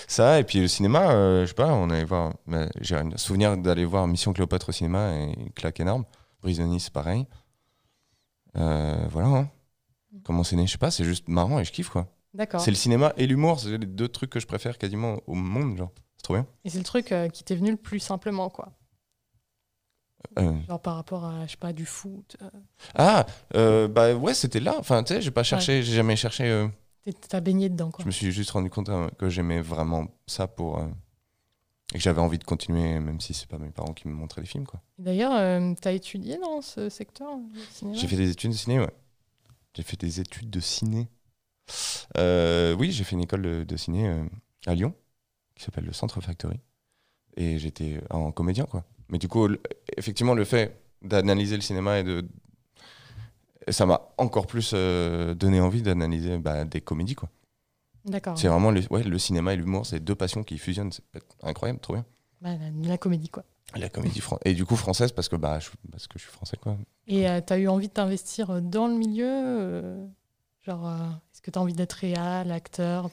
Ça, 0.08 0.40
et 0.40 0.44
puis 0.44 0.60
le 0.62 0.68
cinéma, 0.68 1.10
euh, 1.12 1.42
je 1.42 1.48
sais 1.48 1.54
pas, 1.56 1.74
on 1.74 1.90
allait 1.90 2.06
voir. 2.06 2.34
bah, 2.48 2.68
j'ai 2.82 2.96
un 2.96 3.10
souvenir 3.18 3.58
d'aller 3.58 3.86
voir 3.86 4.08
Mission 4.08 4.32
Cléopâtre 4.34 4.70
au 4.70 4.72
cinéma 4.72 5.14
et 5.18 5.52
claque 5.56 5.80
énorme. 5.80 6.06
Brise 6.42 6.60
de 6.60 6.64
Nice, 6.64 6.90
pareil. 6.92 7.26
Euh, 8.58 9.08
voilà. 9.10 9.28
hein. 9.28 9.50
Comment 10.24 10.44
c'est 10.44 10.56
né, 10.56 10.66
je 10.66 10.72
sais 10.74 10.78
pas, 10.78 10.92
c'est 10.92 11.04
juste 11.04 11.28
marrant 11.28 11.60
et 11.60 11.66
je 11.66 11.72
kiffe 11.72 11.90
quoi. 11.90 12.08
D'accord. 12.36 12.60
C'est 12.62 12.72
le 12.72 12.76
cinéma 12.78 13.14
et 13.18 13.26
l'humour, 13.28 13.60
c'est 13.60 13.78
les 13.78 13.86
deux 13.86 14.08
trucs 14.10 14.30
que 14.30 14.40
je 14.40 14.46
préfère 14.48 14.78
quasiment 14.78 15.20
au 15.26 15.34
monde, 15.34 15.78
genre. 15.78 15.92
C'est 16.18 16.24
trop 16.24 16.34
bien. 16.36 16.46
Et 16.66 16.70
c'est 16.70 16.78
le 16.78 16.84
truc 16.84 17.12
euh, 17.12 17.30
qui 17.30 17.44
t'est 17.44 17.56
venu 17.56 17.72
le 17.72 17.78
plus 17.78 18.00
simplement, 18.00 18.50
quoi. 18.50 18.74
Euh, 20.40 20.54
Genre 20.68 20.82
par 20.82 20.96
rapport 20.96 21.24
à, 21.26 21.46
je 21.46 21.52
sais 21.52 21.58
pas, 21.58 21.72
du 21.72 21.86
foot. 21.86 22.36
euh. 22.42 22.50
Ah, 22.96 23.26
euh, 23.56 23.88
bah 23.88 24.14
ouais, 24.16 24.34
c'était 24.34 24.60
là. 24.60 24.76
Enfin, 24.80 25.04
tu 25.04 25.14
sais, 25.14 25.22
j'ai 25.22 25.32
pas 25.32 25.44
cherché, 25.44 25.84
j'ai 25.84 25.94
jamais 25.96 26.16
cherché. 26.16 26.44
euh, 26.50 26.68
T'es- 27.04 27.14
T'as 27.14 27.40
baigné 27.42 27.70
dedans, 27.70 27.92
quoi. 27.92 28.02
Je 28.04 28.08
me 28.08 28.12
suis 28.12 28.32
juste 28.32 28.52
rendu 28.52 28.70
compte 28.70 28.90
euh, 28.90 29.08
que 29.18 29.30
j'aimais 29.30 29.62
vraiment 29.62 30.08
ça 30.28 30.48
pour. 30.48 30.80
euh, 30.80 30.88
et 31.94 31.98
que 31.98 32.04
j'avais 32.04 32.20
envie 32.22 32.40
de 32.40 32.44
continuer, 32.44 33.00
même 33.00 33.22
si 33.22 33.34
c'est 33.36 33.48
pas 33.48 33.60
mes 33.60 33.70
parents 33.70 33.94
qui 33.94 34.08
me 34.08 34.14
montraient 34.14 34.42
les 34.42 34.48
films, 34.48 34.66
quoi. 34.66 34.82
D'ailleurs, 34.98 35.34
euh, 35.36 35.74
t'as 35.80 35.92
étudié 35.94 36.38
dans 36.40 36.62
ce 36.62 36.90
secteur, 36.90 37.30
le 37.54 37.60
cinéma? 37.72 37.96
J'ai 37.98 38.08
fait 38.08 38.16
des 38.18 38.32
études 38.32 38.52
de 38.52 38.56
ciné, 38.58 38.80
ouais. 38.80 38.92
J'ai 39.76 39.84
fait 39.84 39.98
des 40.00 40.20
études 40.20 40.50
de 40.50 40.60
ciné. 40.60 41.08
Euh, 42.18 42.76
oui, 42.76 42.92
j'ai 42.92 43.04
fait 43.04 43.16
une 43.16 43.22
école 43.24 43.42
de, 43.42 43.64
de 43.64 43.78
ciné 43.78 44.08
euh, 44.08 44.26
à 44.66 44.76
Lyon, 44.76 44.94
qui 45.56 45.64
s'appelle 45.64 45.86
le 45.86 45.94
Centre 45.94 46.22
Factory. 46.22 46.60
Et 47.38 47.58
j'étais 47.60 48.00
en 48.10 48.32
comédien, 48.32 48.66
quoi. 48.66 48.84
Mais 49.10 49.18
du 49.18 49.28
coup, 49.28 49.48
effectivement, 49.98 50.34
le 50.34 50.46
fait 50.46 50.80
d'analyser 51.02 51.56
le 51.56 51.62
cinéma 51.62 52.00
et 52.00 52.04
de. 52.04 52.26
Ça 53.70 53.86
m'a 53.86 54.10
encore 54.18 54.46
plus 54.48 54.72
euh, 54.74 55.34
donné 55.34 55.60
envie 55.60 55.82
d'analyser 55.82 56.38
bah, 56.38 56.66
des 56.66 56.82
comédies, 56.82 57.16
quoi. 57.16 57.30
D'accord. 58.06 58.38
C'est 58.38 58.48
vraiment 58.48 58.70
le, 58.72 58.82
ouais, 58.92 59.04
le 59.04 59.18
cinéma 59.18 59.54
et 59.54 59.58
l'humour, 59.58 59.86
c'est 59.86 60.00
deux 60.00 60.14
passions 60.16 60.44
qui 60.44 60.58
fusionnent. 60.60 60.92
C'est 60.92 61.04
incroyable, 61.42 61.80
trop 61.80 61.94
bien. 61.94 62.06
Bah, 62.42 62.52
la, 62.56 62.88
la 62.88 62.98
comédie, 62.98 63.30
quoi. 63.30 63.44
La 63.76 63.90
comédie 63.90 64.20
fran- 64.22 64.38
et 64.46 64.54
du 64.54 64.64
coup 64.64 64.76
française 64.76 65.12
parce 65.12 65.28
que 65.28 65.36
bah 65.36 65.60
je, 65.60 65.70
parce 65.92 66.08
que 66.08 66.20
je 66.20 66.24
suis 66.24 66.32
français 66.32 66.56
quoi. 66.56 66.78
Et 67.08 67.28
euh, 67.28 67.42
t'as 67.46 67.58
eu 67.58 67.68
envie 67.68 67.88
de 67.88 67.94
t'investir 67.94 68.62
dans 68.62 68.88
le 68.88 68.94
milieu 68.94 69.26
euh, 69.28 70.06
Genre, 70.66 70.88
euh, 70.88 71.10
est-ce 71.32 71.42
que 71.42 71.52
t'as 71.52 71.60
envie 71.60 71.74
d'être 71.74 71.94
réal, 71.94 72.52
acteur? 72.52 73.10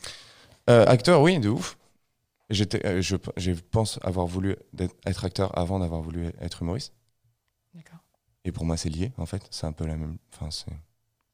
Euh, 0.71 0.87
acteur, 0.87 1.21
oui, 1.21 1.38
de 1.38 1.50
ouf. 1.50 1.76
J'étais, 2.49 2.85
euh, 2.87 3.02
je, 3.02 3.16
je 3.37 3.52
pense 3.52 3.99
avoir 4.02 4.26
voulu 4.26 4.56
être 5.06 5.25
acteur 5.25 5.56
avant 5.59 5.78
d'avoir 5.78 6.02
voulu 6.02 6.30
être 6.40 6.62
humoriste. 6.62 6.92
D'accord. 7.75 7.99
Et 8.44 8.52
pour 8.52 8.64
moi, 8.64 8.76
c'est 8.76 8.88
lié, 8.88 9.12
en 9.18 9.26
fait. 9.26 9.42
C'est 9.50 9.66
un 9.66 9.73
peu 9.73 9.87
la 9.87 9.97
même. 9.97 10.16
Enfin, 10.32 10.50
c'est. 10.50 10.73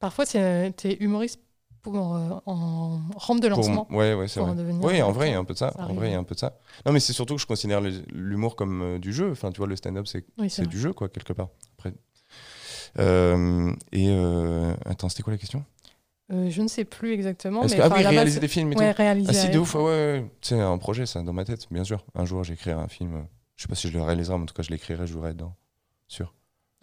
Parfois, 0.01 0.27
c'est- 0.27 0.73
t'es 0.73 0.97
humoriste 1.01 1.41
pour, 1.83 1.95
en 1.97 3.01
rampe 3.17 3.41
de 3.41 3.49
lancement. 3.49 3.87
ouais, 3.91 4.15
ouais, 4.15 4.29
c'est 4.29 4.41
vrai. 4.41 4.55
Oui, 4.81 5.01
en 5.03 5.13
vrai, 5.13 5.29
il 5.29 5.33
y 5.33 5.35
a 5.35 5.39
un 5.39 5.45
peu 5.45 5.55
de 5.55 5.59
ça. 5.59 5.73
Ça 5.77 5.87
En 5.87 5.95
vrai, 5.95 6.09
il 6.09 6.13
y 6.13 6.15
a 6.15 6.19
un 6.19 6.25
peu 6.25 6.35
de 6.35 6.41
ça. 6.41 6.59
Non, 6.85 6.93
mais 6.93 7.01
c'est 7.01 7.13
surtout 7.13 7.37
que 7.37 7.41
je 7.41 7.47
considère 7.47 7.81
l'humour 7.81 8.57
comme 8.57 8.99
du 8.99 9.13
jeu. 9.13 9.31
Enfin, 9.31 9.53
tu 9.53 9.59
vois, 9.59 9.69
le 9.69 9.77
stand-up, 9.77 10.07
c'est 10.09 10.25
Oui, 10.37 10.51
c'est 10.51 10.67
du 10.67 10.81
jeu, 10.81 10.93
quoi, 10.93 11.09
quelque 11.09 11.33
part. 11.33 11.49
Après. 11.79 11.95
Et 13.93 14.11
attends, 14.85 15.09
c'était 15.09 15.23
quoi 15.23 15.33
la 15.33 15.39
question? 15.39 15.65
Euh, 16.31 16.51
je 16.51 16.61
ne 16.63 16.69
sais 16.69 16.85
plus 16.85 17.13
exactement. 17.13 17.63
Mais 17.63 17.69
que, 17.77 17.81
Ah 17.81 17.89
oui, 17.91 18.03
base, 18.03 18.07
réaliser 18.13 18.41
des 18.41 18.49
films 18.49 18.73
et 18.73 18.77
Ouais, 18.77 18.91
tout. 18.93 18.97
réaliser. 18.99 19.31
Ah 19.31 19.33
si, 19.33 19.49
de 19.51 19.59
ouf, 19.59 19.75
ouais, 19.75 19.81
ouais. 19.83 20.31
C'est 20.43 20.61
un 20.61 20.77
projet, 20.79 21.07
ça, 21.07 21.23
dans 21.23 21.33
ma 21.33 21.45
tête, 21.45 21.67
bien 21.71 21.85
sûr. 21.85 22.05
Un 22.15 22.25
jour, 22.27 22.45
j'écrirai 22.45 22.73
un 22.81 22.89
film. 22.89 23.27
Je 23.57 23.63
sais 23.63 23.69
pas 23.69 23.75
si 23.75 23.89
je 23.89 23.97
le 23.97 24.03
réaliserai, 24.03 24.37
mais 24.37 24.43
en 24.43 24.47
tout 24.47 24.55
cas, 24.55 24.63
je 24.63 24.71
l'écrirai, 24.71 25.07
je 25.07 25.13
jouerai 25.13 25.33
dedans. 25.33 25.55
Sûr. 26.07 26.35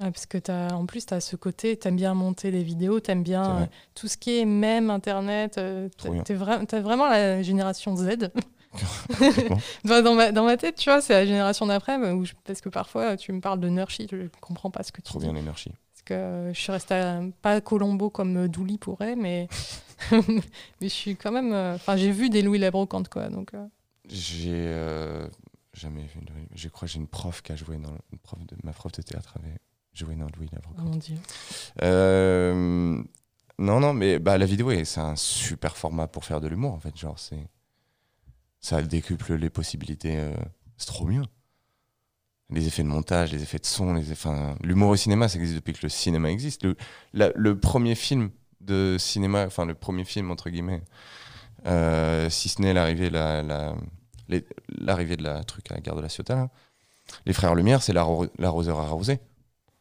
Ouais, 0.02 0.12
parce 0.12 0.26
que 0.26 0.40
as, 0.52 0.76
en 0.76 0.86
plus, 0.88 1.06
tu 1.06 1.14
as 1.14 1.22
ce 1.22 1.36
côté, 1.36 1.78
tu 1.78 1.88
aimes 1.88 1.96
bien 1.96 2.14
monter 2.16 2.50
les 2.52 2.64
vidéos, 2.64 3.00
tu 3.00 3.12
aimes 3.12 3.24
bien 3.24 3.60
euh, 3.62 3.66
tout 3.94 4.08
ce 4.08 4.18
qui 4.18 4.40
est 4.40 4.46
même 4.46 4.90
Internet. 4.90 5.58
euh, 5.58 5.90
Trop 5.98 6.12
bien. 6.12 6.24
t'es 6.24 6.36
vra- 6.36 6.66
T'as 6.66 6.82
vraiment 6.82 7.08
la 7.08 7.42
génération 7.44 7.96
Z. 7.96 8.32
Dans, 9.86 10.16
ma, 10.16 10.32
dans 10.34 10.44
ma 10.44 10.58
tête, 10.58 10.76
tu 10.76 10.90
vois, 10.90 11.00
c'est 11.02 11.14
la 11.14 11.26
génération 11.26 11.66
d'après, 11.66 11.98
parce 12.44 12.60
que 12.62 12.68
parfois, 12.70 13.16
tu 13.16 13.32
me 13.32 13.40
parles 13.40 13.60
de 13.62 13.70
Nurshi, 13.70 14.08
je 14.12 14.16
ne 14.18 14.28
comprends 14.42 14.70
pas 14.72 14.84
ce 14.84 14.92
que 14.92 14.98
tu 15.02 15.04
Trop 15.10 15.20
dis. 15.20 15.26
bien 15.26 15.34
l'énergie. 15.34 15.70
Parce 15.72 15.85
que 16.06 16.52
je 16.54 16.60
suis 16.60 16.72
restée 16.72 16.94
à- 16.96 17.22
pas 17.42 17.60
Colombo 17.62 18.10
comme 18.10 18.48
Douli 18.48 18.78
pourrait, 18.78 19.16
mais, 19.16 19.48
mais 20.12 20.42
je 20.82 20.88
suis 20.88 21.16
quand 21.16 21.32
même. 21.32 21.52
euh, 21.54 21.76
Enfin, 21.76 21.98
j'ai 21.98 22.12
vu 22.12 22.30
des 22.30 22.42
Louis 22.42 22.60
la 22.60 22.72
brocante, 22.72 23.10
quoi. 23.10 23.30
Donc, 23.30 23.54
euh, 23.54 23.66
J'ai 24.08 24.52
euh, 24.54 25.28
jamais 25.74 26.04
vu. 26.04 26.22
de- 26.22 26.32
Je 26.56 26.70
crois 26.70 26.88
que 26.88 26.94
j'ai 26.94 27.00
une 27.00 27.08
prof 27.08 27.42
qui 27.42 27.52
a 27.52 27.56
joué 27.56 27.78
dans. 27.78 27.94
Une 28.12 28.20
prof 28.20 28.40
de, 28.46 28.56
ma 28.64 28.72
prof 28.72 28.92
de 28.94 29.02
théâtre 29.02 29.36
avait 29.42 29.58
joué 29.94 30.16
dans 30.16 30.28
Louis 30.38 30.48
oh 30.52 30.56
Labrocante. 30.56 30.86
mon 30.86 30.96
dieu. 30.98 31.18
Euh, 31.82 33.04
non, 33.58 33.80
non, 33.80 33.94
mais 33.94 34.20
bah, 34.20 34.38
la 34.38 34.46
vidéo, 34.46 34.72
est- 34.72 34.86
c'est 34.86 35.00
un 35.02 35.16
super 35.16 35.76
format 35.78 36.08
pour 36.08 36.26
faire 36.26 36.42
de 36.42 36.48
l'humour, 36.48 36.74
en 36.74 36.80
fait. 36.80 36.96
Genre, 36.98 37.18
c'est. 37.20 37.48
Ça 38.60 38.82
décuple 38.82 39.36
les 39.36 39.50
possibilités. 39.50 40.18
euh, 40.20 40.34
c'est 40.78 40.88
trop 40.88 41.06
bien. 41.06 41.24
Les 42.52 42.68
effets 42.68 42.84
de 42.84 42.88
montage, 42.88 43.32
les 43.32 43.42
effets 43.42 43.58
de 43.58 43.66
son, 43.66 43.94
les 43.96 44.12
effets. 44.12 44.30
enfin, 44.30 44.56
L'humour 44.64 44.90
au 44.90 44.96
cinéma, 44.96 45.28
ça 45.28 45.38
existe 45.40 45.56
depuis 45.56 45.74
que 45.74 45.80
le 45.84 45.90
cinéma 45.90 46.30
existe. 46.30 46.64
Le, 46.64 46.76
la- 47.14 47.32
le 47.36 47.60
premier 47.60 47.96
film 47.96 48.30
de 48.62 48.98
cinéma, 49.00 49.46
enfin, 49.48 49.66
le 49.66 49.74
premier 49.74 50.04
film, 50.06 50.30
entre 50.32 50.50
guillemets, 50.52 50.84
euh, 51.66 52.30
si 52.30 52.48
ce 52.50 52.62
n'est 52.62 52.74
l'arrivée 52.74 53.10
la, 53.10 53.42
la, 53.42 53.76
l'arrivée 54.70 55.18
de 55.18 55.24
la 55.24 55.44
truc 55.44 55.72
à 55.72 55.76
la 55.76 55.82
gare 55.82 55.96
de 55.96 56.02
la 56.02 56.10
Ciotat, 56.10 56.36
là. 56.36 56.50
Les 57.26 57.34
Frères 57.34 57.54
Lumière, 57.56 57.82
c'est 57.84 57.94
l'arro- 57.94 58.28
l'arroseur 58.40 58.80
arrosé. 58.80 59.20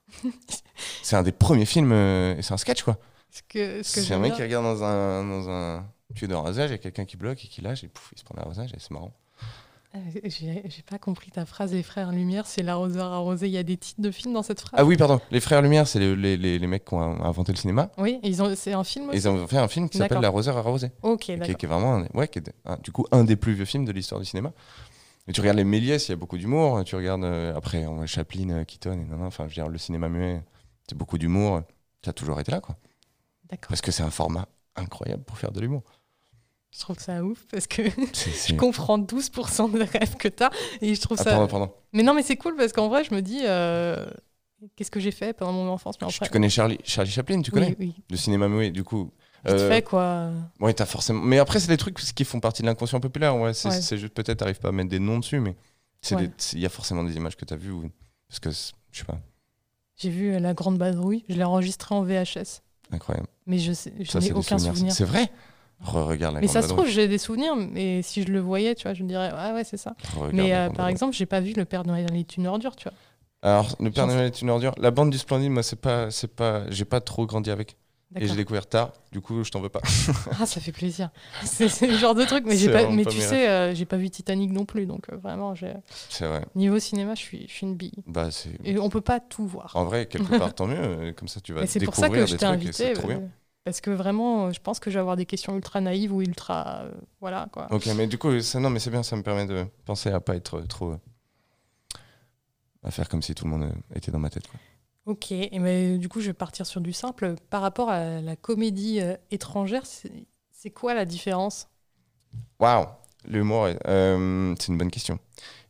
c'est 1.03 1.17
un 1.17 1.23
des 1.23 1.33
premiers 1.33 1.65
films, 1.67 1.93
euh, 1.93 2.37
et 2.37 2.43
c'est 2.43 2.53
un 2.55 2.59
sketch, 2.59 2.83
quoi. 2.83 2.99
Ce 3.31 4.01
C'est 4.05 4.15
un 4.15 4.19
mec 4.19 4.35
qui 4.35 4.43
regarde 4.43 4.65
dans 4.65 4.85
un, 4.85 5.25
dans 5.27 5.49
un 5.51 5.87
tuyau 6.15 6.29
d'arrosage, 6.29 6.71
il 6.71 6.73
y 6.73 6.77
a 6.77 6.79
quelqu'un 6.79 7.05
qui 7.05 7.17
bloque 7.17 7.45
et 7.45 7.49
qui 7.49 7.61
lâche, 7.63 7.83
et 7.85 7.89
pouf, 7.89 8.11
il 8.15 8.19
se 8.19 8.25
prend 8.25 8.35
l'arrosage, 8.37 8.73
et 8.75 8.79
c'est 8.79 8.91
marrant. 8.93 9.13
J'ai 10.25 10.83
pas 10.89 10.99
compris 10.99 11.31
ta 11.31 11.47
phrase, 11.47 11.73
les 11.73 11.83
frères 11.83 12.11
Lumière, 12.11 12.47
c'est 12.47 12.63
l'arroseur 12.63 13.13
arrosé. 13.13 13.47
Il 13.47 13.53
y 13.53 13.59
a 13.59 13.63
des 13.63 13.77
titres 13.77 14.01
de 14.01 14.11
films 14.11 14.35
dans 14.35 14.43
cette 14.43 14.61
phrase? 14.61 14.73
Ah 14.75 14.85
oui, 14.85 14.97
pardon, 14.97 15.21
les 15.31 15.41
Frères 15.41 15.63
Lumière, 15.63 15.87
c'est 15.87 15.99
les, 16.01 16.17
les, 16.17 16.37
les- 16.37 16.59
les 16.59 16.67
mecs 16.67 16.85
qui 16.85 16.95
ont 16.95 17.01
inventé 17.25 17.53
le 17.53 17.59
cinéma. 17.59 17.91
Oui, 17.99 18.19
ils 18.23 18.43
ont, 18.43 18.53
c'est 18.57 18.73
un 18.73 18.83
film 18.85 19.09
aussi? 19.11 19.19
ils 19.19 19.29
ont 19.29 19.47
fait 19.47 19.59
un 19.59 19.69
film 19.69 19.89
qui 19.89 19.99
s'appelle. 19.99 20.21
L'arroseur 20.21 20.57
arrosé, 20.57 20.91
Ok, 21.03 21.27
d'accord. 21.37 21.57
qui 21.57 21.67
est 21.67 21.69
vraiment, 21.69 21.97
un- 21.99 22.07
ouais, 22.15 22.29
qui 22.29 22.41
est 22.41 22.53
un- 22.65 22.77
du 22.79 22.91
coup 22.93 23.07
un 23.13 23.25
des 23.25 23.37
plus 23.37 23.53
vieux 23.55 23.65
films 23.65 23.85
de 23.85 23.93
l'histoire 23.93 24.21
du 24.21 24.27
cinéma. 24.27 24.53
Et 25.27 25.33
tu 25.33 25.41
regardes 25.41 25.57
les 25.59 25.65
Méliès, 25.65 26.07
il 26.09 26.11
y 26.11 26.15
a 26.15 26.17
beaucoup 26.17 26.37
d'humour. 26.37 26.83
Tu 26.85 26.97
regardes 26.97 27.25
euh, 27.25 27.55
après 27.57 27.87
on 27.87 28.05
Chaplin, 28.07 28.51
euh, 28.51 28.65
Keaton, 28.65 28.93
et 28.93 29.05
non, 29.05 29.17
non, 29.17 29.27
enfin, 29.27 29.45
je 29.45 29.49
veux 29.51 29.55
dire, 29.63 29.69
le 29.69 29.79
cinéma 29.79 30.09
muet, 30.09 30.43
c'est 30.89 30.99
beaucoup 30.99 31.17
d'humour. 31.19 31.63
Ça 32.05 32.11
a 32.11 32.13
toujours 32.13 32.39
été 32.41 32.53
là, 32.53 32.61
quoi. 32.61 32.77
D'accord. 33.49 33.69
Parce 33.69 33.81
que 33.81 33.91
c'est 33.93 34.03
un 34.03 34.11
format 34.11 34.47
incroyable 34.77 35.23
pour 35.25 35.39
faire 35.39 35.53
de 35.53 35.61
l'humour. 35.61 35.83
Je 36.75 36.81
trouve 36.81 36.99
ça 36.99 37.23
ouf 37.23 37.45
parce 37.53 37.67
que 37.69 37.83
je 38.49 38.55
comprends 38.57 38.99
12% 38.99 39.71
des 39.73 39.85
rêves 39.85 40.17
que 40.17 40.27
t'as 40.29 40.51
et 40.81 40.95
je 40.95 41.01
trouve 41.01 41.17
Ah, 41.21 41.25
ça. 41.25 41.31
pardon, 41.31 41.47
pardon. 41.47 41.73
Mais 41.93 42.03
non, 42.03 42.15
mais 42.15 42.23
c'est 42.25 42.37
cool 42.37 42.57
parce 42.57 42.73
qu'en 42.73 42.89
vrai, 42.89 43.05
je 43.05 43.15
me 43.15 43.23
dis, 43.23 43.43
euh, 43.45 44.05
qu'est-ce 44.75 44.91
que 44.91 44.99
j'ai 44.99 45.13
fait 45.13 45.33
pendant 45.35 45.53
mon 45.53 45.69
enfance? 45.71 45.95
Mais 46.01 46.09
Tu 46.09 46.31
connais 46.31 46.49
Charlie, 46.51 46.79
Charlie 46.83 47.11
Chaplin, 47.13 47.41
tu 47.43 47.53
connais? 47.53 47.77
Oui, 47.79 47.95
oui. 47.97 48.03
Le 48.11 48.17
cinéma 48.17 48.49
muet, 48.49 48.71
du 48.71 48.83
coup. 48.83 49.13
Euh, 49.47 49.69
fait, 49.69 49.83
quoi. 49.83 50.31
Ouais, 50.59 50.73
t'as 50.75 50.87
forcément. 50.87 51.21
Mais 51.23 51.39
après, 51.39 51.61
c'est 51.61 51.69
des 51.69 51.77
trucs 51.77 51.97
qui 51.99 52.25
font 52.25 52.41
partie 52.41 52.63
de 52.63 52.67
l'inconscient 52.67 52.99
populaire. 52.99 53.37
Ouais, 53.37 53.55
c'est 53.55 53.69
Ouais. 53.69 53.99
juste 53.99 54.15
peut-être, 54.15 54.39
t'arrives 54.39 54.59
pas 54.59 54.71
à 54.71 54.73
mettre 54.73 54.89
des 54.91 54.99
noms 54.99 55.19
dessus, 55.21 55.39
mais 55.39 55.55
Ouais. 56.11 56.27
des- 56.27 56.33
il 56.55 56.61
y 56.61 56.67
a 56.67 56.71
forcément 56.71 57.05
des 57.05 57.15
images 57.15 57.37
que 57.37 57.45
t'as 57.45 57.57
vues. 57.57 57.71
ou- 57.71 57.91
Parce 58.29 58.41
que, 58.41 58.51
je 58.51 58.99
sais 58.99 59.05
pas, 59.05 59.21
J'ai 59.97 60.11
vu 60.11 60.35
euh, 60.35 60.41
La 60.41 60.55
Grande 60.55 60.77
Badrouille, 60.77 61.25
je 61.29 61.35
l'ai 61.37 61.45
enregistré 61.45 61.95
en 61.95 62.03
VHS. 62.03 62.63
incroyable. 62.91 63.29
Mais 63.47 63.59
je, 63.59 63.73
sais- 63.73 63.93
je 64.01 64.11
Ça, 64.11 64.19
n'ai 64.19 64.33
aucun 64.33 64.59
souvenir. 64.59 64.93
C'est 64.93 65.05
vrai? 65.05 65.31
Re-regarde 65.81 66.35
la 66.35 66.41
Mais 66.41 66.47
ça 66.49 66.63
se 66.63 66.69
trouve, 66.69 66.87
j'ai 66.89 67.09
des 67.09 67.19
souvenirs, 67.19 67.57
mais 67.57 68.03
si 68.03 68.23
je 68.23 68.29
le 68.29 68.41
voyais, 68.41 68.75
tu 68.75 68.85
vois, 68.85 68.95
je 68.95 69.03
me 69.03 69.09
dirais, 69.09 69.33
ouais, 69.33 69.53
ouais, 69.53 69.65
c'est 69.65 69.77
ça. 69.77 69.95
Mais 70.33 70.55
euh, 70.55 70.71
par 70.71 70.89
exemple, 70.89 71.15
j'ai 71.15 71.27
pas 71.27 71.41
vu 71.41 71.53
Le 71.55 71.65
Père 71.65 71.87
Noël 71.87 72.07
est 72.17 72.37
une 72.37 72.47
ordure, 72.47 72.75
tu 72.77 72.85
vois. 72.89 72.97
Alors, 73.43 73.77
le 73.79 73.91
Père 73.91 74.07
Noël 74.07 74.27
est 74.27 74.41
une 74.41 74.49
ordure. 74.51 74.75
La 74.79 74.91
bande 74.91 75.11
du 75.11 75.19
Splendide, 75.19 75.51
moi, 75.51 75.63
c'est 75.63 75.81
pas, 75.81 76.11
c'est 76.11 76.35
pas, 76.35 76.69
j'ai 76.71 76.87
pas 76.87 77.01
trop 77.01 77.27
grandi 77.27 77.51
avec. 77.51 77.77
Et 78.17 78.29
j'ai 78.29 78.37
découvert 78.37 78.67
tard. 78.69 78.93
Du 79.11 79.21
coup, 79.21 79.43
je 79.43 79.51
t'en 79.51 79.61
veux 79.61 79.69
pas. 79.69 79.81
Ah, 80.41 80.47
ça 80.47 80.61
fait 80.61 80.73
plaisir. 80.73 81.11
c'est 81.43 81.87
le 81.87 81.97
genre 81.97 82.15
de 82.15 82.25
truc, 82.25 82.45
mais, 82.47 82.57
j'ai 82.57 82.69
pas, 82.69 82.89
mais 82.89 83.05
pas 83.05 83.11
tu 83.11 83.19
sais, 83.19 83.49
euh, 83.49 83.75
j'ai 83.75 83.85
pas 83.85 83.97
vu 83.97 84.09
Titanic 84.09 84.51
non 84.53 84.65
plus, 84.65 84.87
donc 84.87 85.07
euh, 85.13 85.17
vraiment, 85.17 85.55
j'ai- 85.55 85.75
C'est 86.09 86.27
vrai. 86.27 86.45
niveau 86.55 86.79
cinéma, 86.79 87.15
je 87.15 87.21
suis, 87.21 87.47
je 87.49 87.53
suis 87.53 87.67
une 87.67 87.75
bille. 87.77 87.93
Bah, 88.07 88.31
c'est. 88.31 88.51
Et 88.65 88.79
on 88.79 88.89
peut 88.89 89.01
pas 89.01 89.21
tout 89.21 89.47
voir. 89.47 89.73
En 89.75 89.85
vrai, 89.85 90.07
quelque 90.07 90.39
part, 90.39 90.55
tant 90.55 90.67
mieux. 90.67 90.77
euh, 90.79 91.13
Comme 91.13 91.29
ça, 91.29 91.41
tu 91.41 91.53
vas 91.53 91.63
découvrir 91.79 91.85
pour 91.87 91.95
ça 91.97 92.09
que 92.09 92.27
je 92.27 92.33
des 92.33 92.39
t'ai 92.39 92.59
trucs 92.59 92.75
c'est 92.75 92.93
trop 92.95 93.09
bien. 93.09 93.23
Euh, 93.67 93.71
parce 93.71 93.81
que 93.81 93.91
vraiment, 93.91 94.47
euh, 94.49 94.53
je 94.53 94.61
pense 94.61 94.81
que 94.81 94.91
je 94.91 94.95
vais 94.97 95.01
avoir 95.01 95.17
des 95.17 95.27
questions 95.27 95.55
ultra 95.57 95.81
naïves 95.81 96.13
ou 96.13 96.23
ultra. 96.23 96.83
euh, 96.85 96.93
voilà, 97.21 97.49
quoi. 97.53 97.71
Ok, 97.71 97.87
mais 97.97 98.07
du 98.07 98.17
coup, 98.19 98.41
ça, 98.41 98.59
non, 98.61 98.71
mais 98.71 98.79
c'est 98.79 98.91
bien, 98.91 99.03
ça 99.03 99.17
me 99.17 99.23
permet 99.23 99.47
de 99.47 99.67
penser 99.85 100.11
à 100.11 100.21
pas 100.21 100.37
être 100.37 100.61
trop. 100.63 100.93
euh, 100.93 100.99
à 102.85 102.91
faire 102.93 103.09
comme 103.09 103.23
si 103.23 103.35
tout 103.35 103.45
le 103.47 103.51
monde 103.51 103.65
euh, 103.65 103.97
était 103.97 104.13
dans 104.13 104.19
ma 104.21 104.31
tête. 104.31 104.47
quoi. 104.47 104.61
Ok, 105.07 105.33
et 105.33 105.59
ben, 105.59 105.99
du 105.99 106.09
coup, 106.09 106.21
je 106.21 106.29
vais 106.29 106.33
partir 106.33 106.67
sur 106.67 106.81
du 106.81 106.93
simple. 106.95 107.35
Par 107.51 107.61
rapport 107.61 107.91
à 107.91 108.21
la 108.23 108.37
comédie 108.37 109.01
euh, 109.01 109.17
étrangère, 109.31 109.85
c'est 109.87 110.27
c'est 110.51 110.71
quoi 110.71 110.95
la 110.95 111.05
différence? 111.05 111.69
Waouh 112.59 112.87
L'humour, 113.27 113.69
est- 113.69 113.79
euh, 113.89 114.55
c'est 114.61 114.69
une 114.69 114.77
bonne 114.79 114.91
question. 114.91 115.19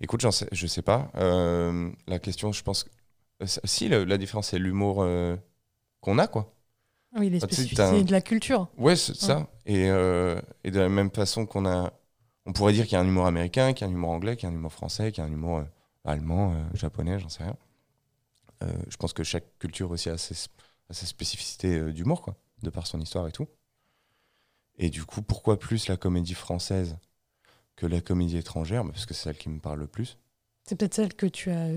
Écoute, 0.00 0.20
j'en 0.20 0.32
sais, 0.32 0.48
je 0.52 0.66
sais 0.66 0.82
pas. 0.82 1.10
Euh, 1.16 1.90
la 2.08 2.18
question, 2.18 2.50
je 2.52 2.62
pense. 2.64 2.82
que- 2.84 2.90
euh, 3.42 3.46
si, 3.64 3.88
la, 3.88 4.04
la 4.04 4.18
différence, 4.18 4.48
c'est 4.48 4.58
l'humour 4.58 5.02
euh, 5.02 5.36
qu'on 6.00 6.18
a, 6.18 6.26
quoi. 6.28 6.54
Oui, 7.16 7.30
les 7.30 7.38
Ah, 7.38 7.46
spécificités 7.46 8.02
de 8.04 8.12
la 8.12 8.20
culture. 8.20 8.68
Ouais, 8.76 8.96
c'est 8.96 9.14
ça. 9.14 9.48
Et, 9.66 9.88
euh, 9.88 10.40
et 10.64 10.70
de 10.70 10.80
la 10.80 10.88
même 10.88 11.10
façon 11.10 11.46
qu'on 11.46 11.66
a. 11.66 11.92
On 12.46 12.52
pourrait 12.52 12.72
dire 12.74 12.84
qu'il 12.84 12.92
y 12.92 12.96
a 12.96 13.00
un 13.00 13.06
humour 13.06 13.26
américain, 13.26 13.72
qu'il 13.72 13.86
y 13.86 13.88
a 13.88 13.90
un 13.90 13.94
humour 13.94 14.10
anglais, 14.10 14.36
qu'il 14.36 14.46
y 14.48 14.50
a 14.50 14.52
un 14.52 14.56
humour 14.58 14.72
français, 14.72 15.12
qu'il 15.12 15.22
y 15.22 15.26
a 15.26 15.30
un 15.30 15.32
humour 15.32 15.58
euh, 15.58 15.64
allemand, 16.04 16.52
euh, 16.52 16.62
japonais, 16.74 17.18
j'en 17.18 17.28
sais 17.28 17.44
rien. 17.44 17.56
Je 18.88 18.96
pense 18.96 19.12
que 19.12 19.22
chaque 19.24 19.44
culture 19.58 19.90
aussi 19.90 20.08
a 20.08 20.16
ses, 20.16 20.34
a 20.88 20.94
ses 20.94 21.04
spécificités 21.04 21.92
d'humour, 21.92 22.22
quoi, 22.22 22.34
de 22.62 22.70
par 22.70 22.86
son 22.86 22.98
histoire 22.98 23.28
et 23.28 23.32
tout. 23.32 23.46
Et 24.78 24.88
du 24.88 25.04
coup, 25.04 25.20
pourquoi 25.22 25.58
plus 25.58 25.86
la 25.88 25.96
comédie 25.98 26.34
française 26.34 26.96
que 27.76 27.86
la 27.86 28.00
comédie 28.00 28.38
étrangère? 28.38 28.84
Bah, 28.84 28.90
Parce 28.92 29.04
que 29.06 29.12
c'est 29.14 29.24
celle 29.24 29.36
qui 29.36 29.48
me 29.50 29.60
parle 29.60 29.80
le 29.80 29.86
plus. 29.86 30.18
C'est 30.64 30.76
peut-être 30.76 30.94
celle 30.94 31.14
que 31.14 31.26
tu 31.26 31.50
as. 31.50 31.68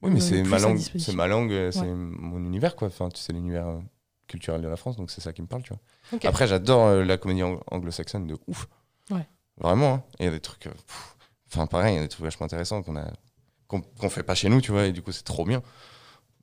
Oui, 0.00 0.10
mais 0.10 0.20
c'est 0.20 0.42
ma 0.42 0.58
langue, 0.58 0.78
c'est 0.78 1.12
ma 1.12 1.26
langue, 1.28 1.70
c'est 1.70 1.80
Ouais. 1.80 1.94
mon 1.94 2.38
univers, 2.44 2.76
quoi. 2.76 2.88
Enfin, 2.88 3.08
c'est 3.14 3.32
l'univers 3.34 3.80
euh, 4.22 4.26
culturel 4.28 4.62
de 4.62 4.68
la 4.68 4.76
France, 4.76 4.96
donc 4.96 5.10
c'est 5.10 5.20
ça 5.20 5.32
qui 5.32 5.42
me 5.42 5.46
parle, 5.46 5.62
tu 5.62 5.72
vois. 5.74 6.18
Après, 6.28 6.46
j'adore 6.46 6.86
euh, 6.86 7.04
la 7.04 7.16
comédie 7.18 7.42
ang- 7.42 7.60
anglo-saxonne 7.70 8.26
de 8.26 8.36
ouf. 8.46 8.68
Ouais. 9.10 9.26
Vraiment, 9.58 9.94
hein. 9.94 10.02
il 10.20 10.24
y 10.24 10.28
a 10.28 10.30
des 10.30 10.40
trucs. 10.40 10.66
euh. 10.66 10.72
Enfin, 11.48 11.66
pareil, 11.66 11.94
il 11.94 11.96
y 11.96 12.00
a 12.00 12.02
des 12.02 12.08
trucs 12.08 12.24
vachement 12.24 12.46
intéressants 12.46 12.82
qu'on 12.82 12.96
a 12.96 13.10
qu'on 13.68 13.80
qu'on 13.82 14.08
fait 14.10 14.22
pas 14.22 14.34
chez 14.34 14.48
nous, 14.48 14.60
tu 14.60 14.70
vois, 14.72 14.86
et 14.86 14.92
du 14.92 15.02
coup, 15.02 15.12
c'est 15.12 15.22
trop 15.24 15.44
bien. 15.44 15.62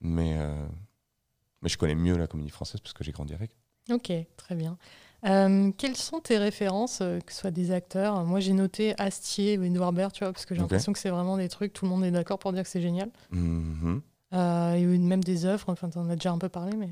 Mais, 0.02 0.36
euh, 0.38 0.68
mais 1.62 1.70
je 1.70 1.78
connais 1.78 1.96
mieux 1.96 2.15
la 2.18 2.28
comédie 2.28 2.50
française 2.52 2.80
parce 2.82 2.94
que 2.94 3.04
j'ai 3.04 3.12
grandi 3.12 3.34
avec. 3.34 3.52
Ok, 3.92 4.12
très 4.38 4.56
bien. 4.56 4.78
Euh, 5.26 5.72
quelles 5.78 5.98
sont 5.98 6.20
tes 6.22 6.38
références, 6.38 7.00
euh, 7.02 7.20
que 7.20 7.34
ce 7.34 7.39
soit 7.39 7.52
des 7.52 7.72
acteurs? 7.72 8.24
Moi, 8.24 8.39
j'ai 8.39 8.54
noté 8.54 8.94
Astier 9.02 9.58
ou 9.58 9.63
Edouard 9.63 9.92
Baird, 9.92 10.13
tu 10.13 10.24
vois, 10.24 10.32
parce 10.32 10.46
que 10.46 10.54
j'ai 10.56 10.62
l'impression 10.62 10.94
que 10.94 11.00
c'est 11.00 11.10
vraiment 11.10 11.36
des 11.38 11.50
trucs, 11.50 11.74
tout 11.74 11.86
le 11.86 11.89
monde 11.89 12.06
est 12.06 12.12
d'accord 12.12 12.39
pour 12.39 12.54
dire 12.54 12.63
que 12.63 12.70
c'est 12.70 12.82
génial. 12.82 13.10
Euh, 14.34 14.74
et 14.74 14.86
même 14.86 15.24
des 15.24 15.46
œuvres, 15.46 15.70
enfin, 15.70 15.89
t'en 15.89 16.08
as 16.10 16.15
déjà 16.15 16.32
un 16.32 16.38
peu 16.38 16.50
parlé, 16.50 16.76
mais. 16.78 16.89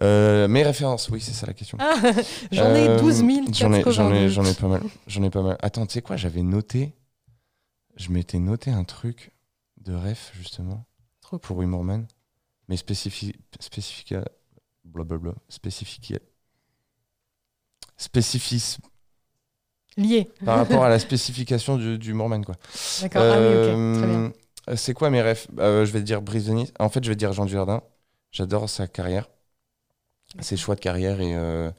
Euh, 0.00 0.48
mes 0.48 0.62
références, 0.62 1.08
oui, 1.10 1.20
c'est 1.20 1.32
ça 1.32 1.46
la 1.46 1.52
question. 1.52 1.76
Ah, 1.80 1.94
j'en 2.52 2.74
ai 2.74 2.88
Euh, 2.88 2.98
12 2.98 3.18
J'en 3.52 3.72
ai, 3.72 3.82
j'en 3.82 4.10
ai, 4.10 4.24
082. 4.24 4.28
j'en 4.28 4.44
ai 4.44 4.54
pas 4.54 4.68
mal. 4.68 4.82
J'en 5.06 5.22
ai 5.22 5.30
pas 5.30 5.42
mal. 5.42 5.58
Attends, 5.60 5.86
tu 5.86 5.94
sais 5.94 6.02
quoi 6.02 6.16
J'avais 6.16 6.42
noté. 6.42 6.94
Je 7.96 8.10
m'étais 8.10 8.38
noté 8.38 8.70
un 8.70 8.84
truc 8.84 9.32
de 9.78 9.92
ref 9.94 10.32
justement 10.34 10.86
Trop 11.20 11.38
cool. 11.38 11.40
pour 11.40 11.56
Wimmerman, 11.58 12.06
mais 12.68 12.76
spécifique, 12.78 13.36
spécifique, 13.60 14.14
blablabla, 14.84 15.32
spécifique, 15.50 16.14
spécifique 17.96 18.78
Lié. 19.96 20.30
par 20.44 20.56
rapport 20.56 20.84
à 20.84 20.88
la 20.88 20.98
spécification 20.98 21.76
du, 21.76 21.98
du 21.98 22.14
Morman 22.14 22.44
quoi. 22.44 22.54
D'accord. 23.02 23.22
Ah 23.24 23.38
oui, 23.38 23.46
ok. 23.46 23.98
Très 23.98 24.06
bien. 24.06 24.32
Euh, 24.70 24.76
C'est 24.76 24.94
quoi 24.94 25.10
mes 25.10 25.20
refs 25.22 25.48
Euh, 25.58 25.84
Je 25.84 25.92
vais 25.92 26.00
te 26.00 26.04
dire 26.04 26.22
de 26.22 26.32
Nice. 26.52 26.72
En 26.78 26.88
fait, 26.88 27.04
je 27.04 27.08
vais 27.10 27.14
te 27.14 27.18
dire 27.18 27.32
Jean 27.32 27.44
Dujardin. 27.44 27.82
J'adore 28.30 28.70
sa 28.70 28.86
carrière, 28.86 29.28
ses 30.40 30.56
choix 30.56 30.74
de 30.74 30.80
carrière 30.80 31.20
et 31.20 31.34
euh, 31.34 31.70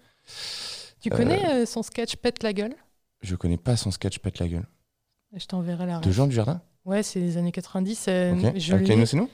Tu 1.02 1.12
euh, 1.12 1.16
connais 1.16 1.46
euh, 1.46 1.66
son 1.66 1.84
sketch 1.84 2.16
Pète 2.18 2.44
la 2.44 2.54
gueule? 2.54 2.76
Je 3.22 3.36
connais 3.36 3.58
pas 3.58 3.76
son 3.78 3.90
sketch 3.92 4.20
pète 4.20 4.40
la 4.40 4.48
gueule. 4.50 4.66
Je 5.34 5.46
t'enverrai 5.46 5.86
la 5.86 6.00
De. 6.00 6.12
Jean 6.12 6.28
Dujardin? 6.28 6.62
Ouais, 6.86 7.02
c'est 7.04 7.20
les 7.22 7.38
années 7.38 7.54
90. 7.54 8.06
euh, 8.10 8.34
Ok. 8.34 8.54
je 8.58 8.74
Avec 8.74 8.88
les 8.90 8.96
nous 8.98 9.06
c'est 9.06 9.16
nous? 9.18 9.30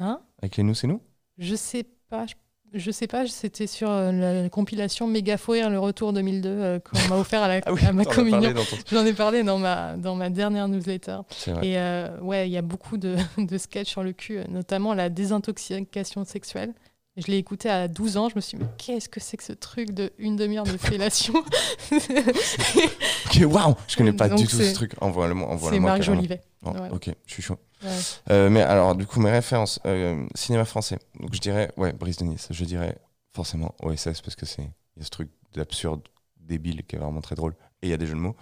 Hein? 0.00 0.20
Avec 0.42 0.56
les 0.56 0.64
nous 0.64 0.74
c'est 0.74 0.88
nous? 0.88 1.00
Je 1.38 1.54
sais 1.54 1.84
pas. 2.10 2.26
Je, 2.26 2.34
je 2.74 2.90
sais 2.90 3.06
pas. 3.06 3.26
C'était 3.28 3.68
sur 3.68 3.88
euh, 3.90 4.10
la 4.42 4.48
compilation 4.48 5.06
Méga 5.06 5.36
Fourir 5.38 5.70
le 5.70 5.78
retour 5.78 6.12
2002 6.12 6.48
euh, 6.48 6.78
qu'on 6.80 6.98
m'a 7.08 7.16
offert 7.16 7.40
à, 7.42 7.48
la, 7.48 7.60
Ah 7.66 7.72
oui, 7.72 7.80
à 7.86 7.92
ma 7.92 8.04
communion. 8.04 8.52
ton- 8.52 8.76
J'en 8.90 9.06
ai 9.06 9.12
parlé 9.12 9.44
dans 9.44 9.58
ma, 9.58 9.96
dans 9.96 10.16
ma 10.16 10.30
dernière 10.30 10.66
newsletter. 10.66 11.18
Et 11.62 11.78
euh, 11.78 12.18
ouais, 12.20 12.48
il 12.48 12.52
y 12.52 12.58
a 12.58 12.62
beaucoup 12.62 12.96
de, 12.98 13.16
de 13.38 13.56
sketchs 13.56 13.88
sur 13.90 14.02
le 14.02 14.12
cul, 14.12 14.38
euh, 14.38 14.44
notamment 14.48 14.94
la 14.94 15.08
désintoxication 15.10 16.24
sexuelle. 16.24 16.74
Je 17.18 17.26
l'ai 17.26 17.38
écouté 17.38 17.68
à 17.68 17.88
12 17.88 18.16
ans, 18.16 18.28
je 18.28 18.36
me 18.36 18.40
suis 18.40 18.56
dit, 18.56 18.64
mais 18.64 18.70
qu'est-ce 18.78 19.08
que 19.08 19.18
c'est 19.18 19.36
que 19.36 19.42
ce 19.42 19.52
truc 19.52 19.90
de 19.90 20.12
une 20.18 20.36
demi-heure 20.36 20.64
de 20.64 20.76
fellation? 20.76 21.34
Ok, 23.26 23.42
waouh 23.44 23.74
Je 23.88 23.96
connais 23.96 24.12
pas 24.12 24.28
Donc 24.28 24.38
du 24.38 24.46
tout 24.46 24.56
ce 24.56 24.72
truc. 24.72 24.92
Envoie-le-moi. 25.00 25.48
envoie 25.48 25.72
C'est 25.72 25.80
Marc 25.80 26.02
Jolivet. 26.02 26.40
Ouais. 26.62 26.90
Ok, 26.92 27.10
je 27.26 27.32
suis 27.32 27.42
chaud. 27.42 27.58
Ouais. 27.82 27.90
Euh, 28.30 28.48
mais 28.50 28.62
alors, 28.62 28.94
du 28.94 29.04
coup, 29.04 29.20
mes 29.20 29.30
références, 29.30 29.80
euh, 29.84 30.24
cinéma 30.34 30.64
français. 30.64 30.98
Donc, 31.18 31.34
je 31.34 31.40
dirais, 31.40 31.72
ouais, 31.76 31.92
Brice 31.92 32.18
de 32.18 32.24
Nice. 32.24 32.48
Je 32.50 32.64
dirais 32.64 32.96
forcément 33.34 33.74
OSS 33.82 34.20
parce 34.22 34.36
que 34.36 34.46
c'est 34.46 34.62
y 34.62 35.00
a 35.00 35.04
ce 35.04 35.10
truc 35.10 35.28
d'absurde, 35.54 36.02
débile 36.40 36.84
qui 36.84 36.96
est 36.96 36.98
vraiment 37.00 37.20
très 37.20 37.34
drôle. 37.34 37.54
Et 37.82 37.88
il 37.88 37.90
y 37.90 37.94
a 37.94 37.96
des 37.96 38.06
jeux 38.06 38.14
de 38.14 38.20
mots. 38.20 38.36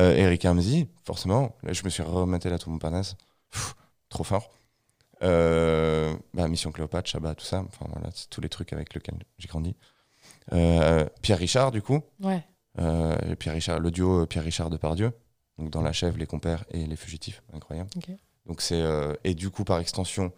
Euh, 0.00 0.14
Eric 0.16 0.42
Ramsey, 0.42 0.88
forcément. 1.04 1.56
Là, 1.62 1.72
je 1.72 1.84
me 1.84 1.88
suis 1.88 2.02
rematé 2.02 2.50
la 2.50 2.58
tour 2.58 2.72
Montparnasse. 2.72 3.16
Pff, 3.50 3.74
Trop 4.08 4.24
fort. 4.24 4.50
Euh, 5.22 6.14
bah, 6.34 6.48
Mission 6.48 6.72
Cléopâtre, 6.72 7.08
Chabat, 7.08 7.34
tout 7.34 7.44
ça. 7.44 7.60
Enfin, 7.60 7.86
voilà, 7.92 8.08
c'est 8.14 8.28
tous 8.28 8.40
les 8.40 8.48
trucs 8.48 8.72
avec 8.72 8.94
lesquels 8.94 9.18
j'ai 9.38 9.48
grandi. 9.48 9.76
Euh, 10.52 11.06
Pierre 11.22 11.38
Richard, 11.38 11.70
du 11.70 11.82
coup. 11.82 12.00
Ouais. 12.20 12.44
Euh, 12.78 13.34
Pierre 13.36 13.54
Richard, 13.54 13.80
le 13.80 13.90
duo 13.90 14.26
Pierre 14.26 14.44
Richard 14.44 14.70
de 14.70 14.76
Pardieu, 14.76 15.12
donc 15.58 15.70
dans 15.70 15.82
La 15.82 15.92
Chèvre, 15.92 16.16
Les 16.16 16.26
Compères 16.26 16.64
et 16.70 16.86
Les 16.86 16.96
Fugitifs, 16.96 17.42
incroyable. 17.52 17.90
Donc 18.46 18.62
c'est 18.62 18.82
et 19.24 19.34
du 19.34 19.50
coup 19.50 19.62
par 19.62 19.78
extension 19.78 20.32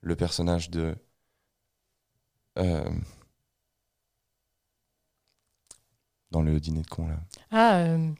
le 0.00 0.14
personnage 0.16 0.70
de 0.70 0.94
dans 6.30 6.42
le 6.42 6.60
dîner 6.60 6.82
de 6.82 6.86
con 6.86 7.08
là. 7.08 7.16
Ah, 7.50 7.76
euh, 7.78 8.10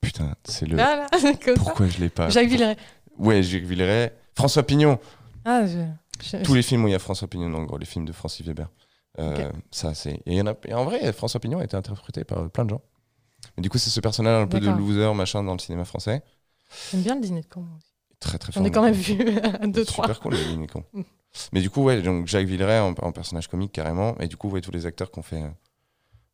Putain, 0.00 0.34
c'est 0.44 0.66
le 0.66 0.76
là, 0.76 0.96
là, 0.96 1.08
comme 1.44 1.56
ça. 1.56 1.62
pourquoi 1.62 1.86
je 1.86 1.98
l'ai 1.98 2.08
pas. 2.08 2.30
Jacques 2.30 2.48
Villeray. 2.48 2.76
Ouais, 3.18 3.42
Jacques 3.42 3.64
Villeray, 3.64 4.12
François 4.34 4.62
Pignon. 4.62 4.98
Ah, 5.44 5.66
je, 5.66 5.78
je- 6.22 6.42
Tous 6.42 6.54
les 6.54 6.62
films 6.62 6.84
où 6.84 6.88
il 6.88 6.92
y 6.92 6.94
a 6.94 6.98
François 6.98 7.28
Pignon, 7.28 7.52
en 7.54 7.62
gros, 7.64 7.78
les 7.78 7.86
films 7.86 8.04
de 8.04 8.12
Francis 8.12 8.46
Weber. 8.46 8.68
Euh, 9.18 9.50
Ça 9.72 9.92
c'est 9.94 10.22
et 10.24 10.36
y 10.36 10.40
en 10.40 10.46
a 10.46 10.54
et 10.66 10.72
en 10.72 10.84
vrai 10.84 11.12
François 11.12 11.40
Pignon 11.40 11.58
a 11.58 11.64
été 11.64 11.76
interprété 11.76 12.22
par 12.22 12.48
plein 12.48 12.64
de 12.64 12.70
gens. 12.70 12.80
Mais 13.56 13.62
du 13.62 13.68
coup 13.68 13.76
c'est 13.76 13.90
ce 13.90 13.98
personnage 14.00 14.40
un 14.40 14.46
peu 14.46 14.60
de 14.60 14.70
loser 14.70 15.12
machin 15.14 15.42
dans 15.42 15.52
le 15.54 15.58
cinéma 15.58 15.84
français. 15.84 16.22
j'aime 16.92 17.02
bien 17.02 17.14
le 17.16 17.20
dîner 17.20 17.40
de 17.40 17.46
con. 17.46 17.66
Très 18.20 18.38
très 18.38 18.52
fort. 18.52 18.64
ai 18.64 18.70
quand 18.70 18.82
même 18.82 18.94
vu 18.94 19.16
deux, 19.72 19.84
trois. 19.84 20.04
Super 20.06 20.20
cool, 20.20 20.34
le 20.34 20.44
dîner 20.44 20.68
con. 20.68 20.84
Mm. 20.92 21.02
Mais 21.52 21.60
du 21.60 21.70
coup, 21.70 21.82
ouais, 21.82 22.02
donc 22.02 22.28
Jacques 22.28 22.46
Villeray 22.46 22.78
en, 22.78 22.90
en 22.92 23.12
personnage 23.12 23.48
comique 23.48 23.72
carrément. 23.72 24.16
Et 24.18 24.28
du 24.28 24.36
coup, 24.36 24.48
ouais, 24.48 24.60
tous 24.60 24.70
les 24.70 24.86
acteurs 24.86 25.10
qu'on 25.10 25.22
fait. 25.22 25.42
euh, 25.42 25.48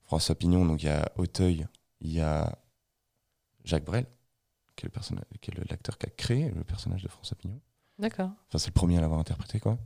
François 0.04 0.34
Pignon, 0.34 0.64
donc 0.66 0.82
il 0.82 0.86
y 0.86 0.90
a 0.90 1.10
Auteuil, 1.16 1.66
il 2.00 2.12
y 2.12 2.20
a 2.20 2.56
Jacques 3.64 3.84
Brel, 3.84 4.06
qui 4.76 4.86
est 4.86 4.88
est 4.88 5.70
l'acteur 5.70 5.96
qui 5.98 6.06
a 6.06 6.10
créé 6.10 6.50
le 6.50 6.62
personnage 6.62 7.02
de 7.02 7.08
François 7.08 7.36
Pignon. 7.36 7.58
D'accord. 7.98 8.30
Enfin, 8.48 8.58
c'est 8.58 8.68
le 8.68 8.74
premier 8.74 8.98
à 8.98 9.00
l'avoir 9.00 9.20
interprété, 9.20 9.60
quoi. 9.60 9.78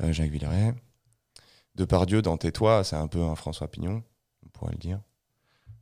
Euh, 0.00 0.12
Jacques 0.12 0.30
Villeray. 0.30 0.74
Depardieu, 1.74 2.22
dans 2.22 2.36
Tais-toi, 2.36 2.84
c'est 2.84 2.96
un 2.96 3.08
peu 3.08 3.22
un 3.22 3.34
François 3.34 3.68
Pignon, 3.68 4.02
on 4.44 4.48
pourrait 4.48 4.72
le 4.72 4.78
dire. 4.78 5.00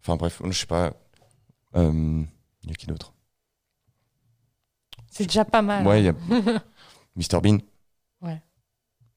Enfin 0.00 0.16
bref, 0.16 0.42
je 0.44 0.50
sais 0.52 0.66
pas. 0.66 0.92
Euh, 1.76 2.24
Il 2.62 2.68
y 2.68 2.72
a 2.72 2.74
qui 2.74 2.86
d'autre? 2.86 3.14
C'est 5.10 5.26
déjà 5.26 5.44
pas 5.44 5.62
mal. 5.62 5.86
Ouais, 5.86 6.02
il 6.02 6.06
y 6.06 6.08
hein. 6.08 6.16
a 6.30 6.62
Mr 7.16 7.40
Bean. 7.40 7.58
Ouais. 8.20 8.42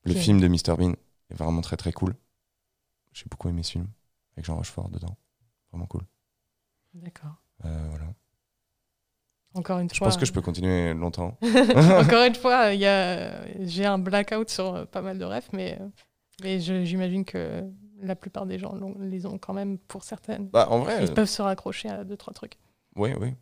Le 0.03 0.13
film 0.13 0.39
de 0.39 0.47
Mr 0.47 0.77
Bean 0.77 0.93
est 1.29 1.35
vraiment 1.35 1.61
très 1.61 1.77
très 1.77 1.91
cool. 1.91 2.15
J'ai 3.13 3.25
beaucoup 3.29 3.49
aimé 3.49 3.63
ce 3.63 3.71
film 3.71 3.87
avec 4.35 4.45
Jean 4.45 4.55
Rochefort 4.55 4.89
dedans. 4.89 5.17
Vraiment 5.71 5.87
cool. 5.87 6.03
D'accord. 6.93 7.35
Euh, 7.65 7.87
voilà. 7.89 8.05
Encore 9.57 9.79
une 9.79 9.89
Je 9.89 9.97
fois. 9.97 10.07
pense 10.07 10.17
que 10.17 10.25
je 10.25 10.31
peux 10.31 10.41
continuer 10.41 10.93
longtemps. 10.93 11.37
Encore 11.75 12.23
une 12.25 12.35
fois, 12.35 12.73
il 12.73 12.79
y 12.79 12.85
a... 12.85 13.45
j'ai 13.61 13.85
un 13.85 13.97
blackout 13.97 14.49
sur 14.49 14.75
euh, 14.75 14.85
pas 14.85 15.01
mal 15.01 15.17
de 15.17 15.25
refs, 15.25 15.49
mais, 15.53 15.77
euh, 15.81 15.87
mais 16.43 16.59
je- 16.59 16.83
j'imagine 16.83 17.25
que 17.25 17.63
la 18.01 18.15
plupart 18.15 18.45
des 18.45 18.59
gens 18.59 18.75
les 18.99 19.25
ont 19.25 19.37
quand 19.37 19.53
même 19.53 19.77
pour 19.79 20.03
certaines. 20.03 20.47
Bah 20.49 20.67
en 20.69 20.79
vrai, 20.79 20.97
Ils 21.01 21.09
euh, 21.09 21.13
peuvent 21.13 21.27
se 21.29 21.41
raccrocher 21.41 21.89
à 21.89 22.03
deux, 22.03 22.17
trois 22.17 22.33
trucs. 22.33 22.53
oui, 22.95 23.11
oui. 23.19 23.33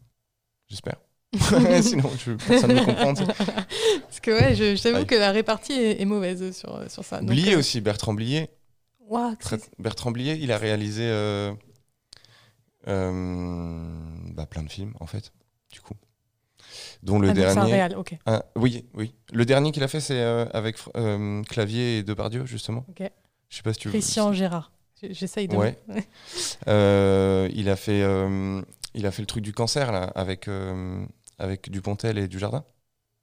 J'espère. 0.68 0.96
Sinon, 1.82 2.10
je, 2.18 2.32
personne 2.34 2.72
ne 2.72 2.80
me 2.80 2.86
comprend. 2.86 3.14
Parce 3.14 4.20
que 4.22 4.32
ouais, 4.32 4.56
je, 4.56 4.76
je 4.76 4.82
t'avoue 4.82 5.06
que 5.06 5.16
la 5.16 5.32
répartie 5.32 5.74
est, 5.74 6.02
est 6.02 6.06
mauvaise 6.06 6.52
sur, 6.58 6.90
sur 6.90 7.04
ça. 7.04 7.20
Donc, 7.20 7.30
Blier 7.30 7.54
euh, 7.56 7.60
aussi, 7.60 7.82
Bertrand 7.82 8.14
Blier. 8.14 8.50
Bertrand 9.78 10.12
Blier, 10.12 10.38
il 10.42 10.52
a 10.52 10.58
réalisé 10.58 11.04
euh, 11.04 11.54
euh, 12.88 14.32
bah, 14.34 14.46
plein 14.46 14.64
de 14.64 14.70
films 14.70 14.94
en 15.00 15.06
fait, 15.08 15.32
du 15.72 15.82
coup. 15.82 15.94
Dont 17.04 17.20
le 17.20 17.30
Ah, 17.30 17.34
donc 17.34 17.44
c'est 17.44 17.50
un 17.52 17.54
dernier. 17.56 17.72
réal. 17.74 17.96
Ah, 18.26 18.44
oui, 18.56 18.86
oui. 18.94 19.14
Le 19.32 19.46
dernier 19.46 19.72
qu'il 19.72 19.84
a 19.84 19.88
fait, 19.88 20.00
c'est 20.00 20.20
euh, 20.20 20.46
avec 20.54 20.78
euh, 20.98 21.44
Clavier 21.44 22.00
et 22.00 22.04
Depardieu, 22.04 22.46
justement. 22.46 22.86
Ok. 22.90 23.04
Je 23.50 23.58
sais 23.58 23.64
pas 23.64 23.74
si 23.74 23.80
tu 23.80 23.90
Christian 23.90 24.34
Gérard. 24.34 24.72
J- 25.02 25.14
J'essaye 25.14 25.48
de. 25.48 25.56
Ouais. 25.56 25.78
Euh, 26.68 27.50
il, 27.54 27.70
a 27.70 27.76
fait, 27.76 28.00
il 28.94 29.06
a 29.06 29.12
fait 29.12 29.22
le 29.22 29.28
truc 29.28 29.44
du 29.44 29.54
cancer, 29.54 29.92
là, 29.92 30.04
avec, 30.16 30.50
avec 31.38 31.70
Dupontel 31.70 32.18
et 32.18 32.28
Dujardin, 32.28 32.66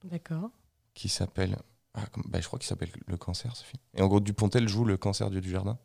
D'accord. 0.05 0.51
qui 0.95 1.09
s'appelle. 1.09 1.57
Ah, 1.95 2.07
comme- 2.13 2.25
bah, 2.29 2.41
je 2.41 2.47
crois 2.47 2.59
qu'il 2.59 2.69
s'appelle 2.69 2.91
Le 3.07 3.17
cancer, 3.17 3.55
ce 3.57 3.65
film. 3.65 3.81
Et 3.97 4.03
en 4.03 4.07
gros, 4.09 4.21
Dupontel 4.21 4.69
joue 4.69 4.85
le 4.85 4.97
cancer 4.97 5.29
de 5.31 5.41
Dujardin. 5.41 5.79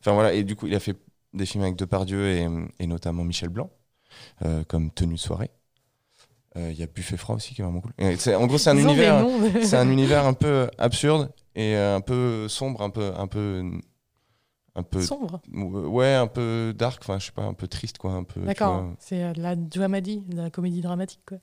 Enfin 0.00 0.12
voilà, 0.12 0.32
et 0.32 0.44
du 0.44 0.56
coup, 0.56 0.66
il 0.66 0.74
a 0.74 0.80
fait 0.80 0.96
des 1.32 1.46
films 1.46 1.64
avec 1.64 1.76
Depardieu 1.76 2.28
et, 2.28 2.46
et 2.78 2.86
notamment 2.86 3.24
Michel 3.24 3.48
Blanc, 3.48 3.70
comme 4.68 4.90
Tenue 4.92 5.14
de 5.14 5.18
soirée. 5.18 5.50
Euh, 6.56 6.70
Il 6.70 6.78
y 6.78 6.82
a 6.82 6.86
Buffet 6.86 7.16
froid 7.16 7.36
aussi 7.36 7.54
qui 7.54 7.60
est 7.60 7.64
vraiment 7.64 7.80
cool. 7.80 7.92
En 8.00 8.46
gros, 8.46 8.58
c'est 8.58 8.70
un 8.70 8.76
univers. 8.78 9.26
C'est 9.62 9.76
un 9.76 9.90
univers 9.90 10.24
un 10.26 10.34
peu 10.34 10.68
absurde 10.78 11.32
et 11.56 11.74
un 11.76 12.00
peu 12.00 12.48
sombre, 12.48 12.82
un 12.82 12.90
peu, 12.90 13.12
un 13.16 13.26
peu, 13.26 13.62
un 14.76 14.82
peu, 14.82 15.00
sombre. 15.02 15.40
ouais, 15.52 16.14
un 16.14 16.26
peu 16.28 16.72
dark. 16.76 17.02
Enfin, 17.02 17.18
je 17.18 17.26
sais 17.26 17.32
pas, 17.32 17.42
un 17.42 17.54
peu 17.54 17.66
triste, 17.68 17.98
quoi, 17.98 18.12
un 18.12 18.24
peu. 18.24 18.40
D'accord. 18.40 18.84
C'est 18.98 19.22
euh, 19.22 19.32
de 19.32 19.42
la 19.42 19.56
dramedy, 19.56 20.20
de 20.28 20.36
la 20.36 20.50
comédie 20.50 20.80
dramatique, 20.80 21.22
quoi. 21.26 21.38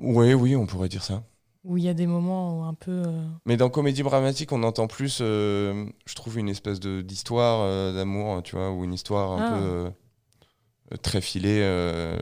Ouais, 0.00 0.34
oui, 0.34 0.54
on 0.56 0.66
pourrait 0.66 0.88
dire 0.88 1.02
ça. 1.02 1.22
Où 1.64 1.78
il 1.78 1.84
y 1.84 1.88
a 1.88 1.94
des 1.94 2.06
moments 2.06 2.60
où 2.60 2.62
un 2.64 2.74
peu. 2.74 3.02
euh, 3.06 3.26
Mais 3.46 3.56
dans 3.56 3.70
comédie 3.70 4.02
dramatique, 4.02 4.52
on 4.52 4.62
entend 4.62 4.86
plus, 4.86 5.18
euh, 5.20 5.86
je 6.06 6.14
trouve, 6.14 6.38
une 6.38 6.48
espèce 6.48 6.78
de 6.78 7.00
d'histoire 7.00 7.60
euh, 7.62 7.92
d'amour, 7.94 8.42
tu 8.42 8.54
vois, 8.54 8.70
ou 8.70 8.84
une 8.84 8.92
histoire 8.94 9.32
un 9.32 9.38
Ah. 9.46 9.58
peu 9.58 9.64
euh, 9.64 10.96
très 11.02 11.20
filée, 11.20 11.60
euh, 11.62 12.16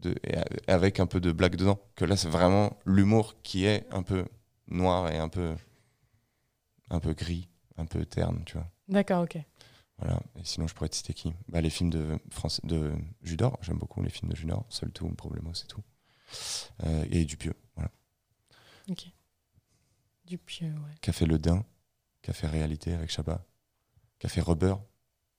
de, 0.00 0.14
avec 0.66 1.00
un 1.00 1.06
peu 1.06 1.20
de 1.20 1.32
blague 1.32 1.56
dedans. 1.56 1.80
Que 1.94 2.04
là, 2.04 2.16
c'est 2.16 2.28
vraiment 2.28 2.78
l'humour 2.84 3.34
qui 3.42 3.64
est 3.64 3.86
un 3.92 4.02
peu 4.02 4.24
noir 4.68 5.10
et 5.10 5.18
un 5.18 5.28
peu, 5.28 5.54
un 6.90 7.00
peu 7.00 7.12
gris, 7.14 7.48
un 7.76 7.86
peu 7.86 8.04
terne, 8.04 8.42
tu 8.44 8.54
vois. 8.54 8.70
D'accord, 8.88 9.22
ok. 9.24 9.38
Voilà. 9.98 10.20
Et 10.36 10.44
sinon, 10.44 10.66
je 10.66 10.74
pourrais 10.74 10.88
te 10.88 10.96
citer 10.96 11.12
qui? 11.12 11.32
Bah, 11.48 11.60
Les 11.60 11.70
films 11.70 11.90
de, 11.90 12.18
France, 12.30 12.60
de 12.64 12.92
Judor. 13.22 13.58
J'aime 13.60 13.78
beaucoup 13.78 14.02
les 14.02 14.10
films 14.10 14.30
de 14.30 14.36
Judor. 14.36 14.64
Seul 14.68 14.90
tout, 14.90 15.08
problème, 15.10 15.48
c'est 15.54 15.66
tout. 15.66 15.82
Euh, 16.84 17.04
et 17.10 17.24
Dupieux, 17.24 17.54
voilà. 17.74 17.90
Ok. 18.88 19.06
Dupieux, 20.24 20.68
ouais. 20.72 20.94
Qui 21.00 21.10
a 21.10 21.12
fait 21.12 21.26
Le 21.26 21.38
Dain, 21.38 21.64
qui 22.22 22.30
a 22.30 22.34
fait 22.34 22.46
Réalité 22.46 22.94
avec 22.94 23.10
Chabat, 23.10 23.44
qui 24.18 24.26
a 24.26 24.30
fait 24.30 24.40
Rubber. 24.40 24.74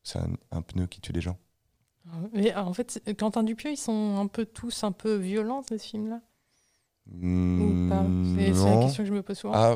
C'est 0.04 0.20
un, 0.20 0.34
un 0.52 0.62
pneu 0.62 0.88
qui 0.88 1.00
tue 1.00 1.14
des 1.14 1.22
gens. 1.22 1.40
Ah 2.10 2.18
Mais 2.34 2.52
ah, 2.52 2.66
en 2.66 2.74
fait, 2.74 3.02
Quentin 3.18 3.44
Dupieux, 3.44 3.72
ils 3.72 3.78
sont 3.78 4.18
un 4.20 4.28
peu 4.28 4.46
tous 4.46 4.84
un 4.84 4.92
peu 4.92 5.16
violents, 5.16 5.64
ces 5.64 5.78
films-là? 5.78 6.22
Ou 7.60 7.76
pas? 7.88 8.04
Hmm, 8.04 8.54
C'est 8.54 8.70
la 8.70 8.78
question 8.78 9.04
que 9.04 9.10
je 9.10 9.14
me 9.14 9.22
pose 9.22 9.38
souvent. 9.38 9.54
Ah, 9.54 9.76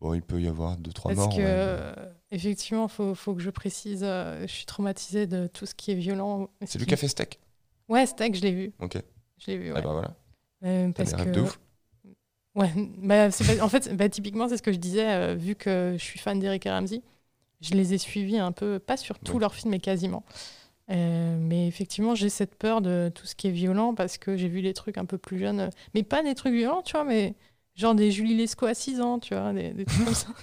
bon, 0.00 0.14
il 0.14 0.22
peut 0.22 0.40
y 0.40 0.48
avoir 0.48 0.76
deux, 0.76 0.92
trois 0.92 1.10
Parce 1.12 1.26
morts. 1.26 1.36
que, 1.36 1.40
ouais. 1.40 1.46
euh, 1.46 1.94
effectivement, 2.30 2.86
il 2.86 2.90
faut, 2.90 3.14
faut 3.14 3.34
que 3.34 3.40
je 3.42 3.50
précise, 3.50 4.02
euh, 4.04 4.42
je 4.42 4.52
suis 4.52 4.66
traumatisée 4.66 5.26
de 5.26 5.46
tout 5.46 5.66
ce 5.66 5.74
qui 5.74 5.90
est 5.90 5.94
violent. 5.96 6.48
C'est 6.64 6.78
lui 6.78 6.86
qui 6.86 6.94
a 6.94 6.96
fait 6.96 7.08
Steak 7.08 7.40
Ouais, 7.88 8.06
Steak, 8.06 8.34
je 8.34 8.42
l'ai 8.42 8.52
vu. 8.52 8.72
Ok. 8.80 8.96
Je 9.38 9.50
l'ai 9.50 9.58
vu, 9.58 9.70
Ah 9.70 9.74
ouais. 9.74 9.82
bah 9.82 9.92
voilà. 9.92 10.14
Euh, 10.64 10.92
parce 10.92 11.12
que... 11.12 11.28
de 11.30 11.40
ouf. 11.40 11.60
Ouais, 12.54 12.70
bah, 12.98 13.30
pas- 13.30 13.64
en 13.64 13.68
fait, 13.68 13.94
bah, 13.96 14.08
typiquement, 14.08 14.48
c'est 14.48 14.58
ce 14.58 14.62
que 14.62 14.72
je 14.72 14.78
disais, 14.78 15.10
euh, 15.10 15.34
vu 15.34 15.54
que 15.54 15.94
je 15.98 16.04
suis 16.04 16.18
fan 16.18 16.38
d'Eric 16.38 16.64
Ramsey, 16.64 17.02
je 17.62 17.74
les 17.74 17.94
ai 17.94 17.98
suivis 17.98 18.38
un 18.38 18.52
peu, 18.52 18.78
pas 18.78 18.96
sur 18.96 19.18
tous 19.20 19.34
Ouais. 19.34 19.40
leurs 19.40 19.54
films, 19.54 19.72
mais 19.72 19.80
quasiment. 19.80 20.24
Euh, 20.90 21.36
mais 21.38 21.68
effectivement, 21.68 22.14
j'ai 22.14 22.28
cette 22.28 22.54
peur 22.56 22.80
de 22.80 23.10
tout 23.14 23.26
ce 23.26 23.34
qui 23.34 23.48
est 23.48 23.52
violent 23.52 23.94
parce 23.94 24.18
que 24.18 24.36
j'ai 24.36 24.48
vu 24.48 24.62
des 24.62 24.74
trucs 24.74 24.98
un 24.98 25.04
peu 25.04 25.16
plus 25.18 25.38
jeunes, 25.38 25.70
mais 25.94 26.02
pas 26.02 26.22
des 26.22 26.34
trucs 26.34 26.52
violents, 26.54 26.82
tu 26.82 26.92
vois, 26.92 27.04
mais 27.04 27.34
genre 27.74 27.94
des 27.94 28.10
Julie 28.10 28.36
Lescaut 28.36 28.66
à 28.66 28.74
6 28.74 29.00
ans, 29.00 29.18
tu 29.18 29.34
vois, 29.34 29.52
des, 29.52 29.70
des 29.70 29.84
trucs 29.84 30.04
comme 30.04 30.14
ça. 30.14 30.26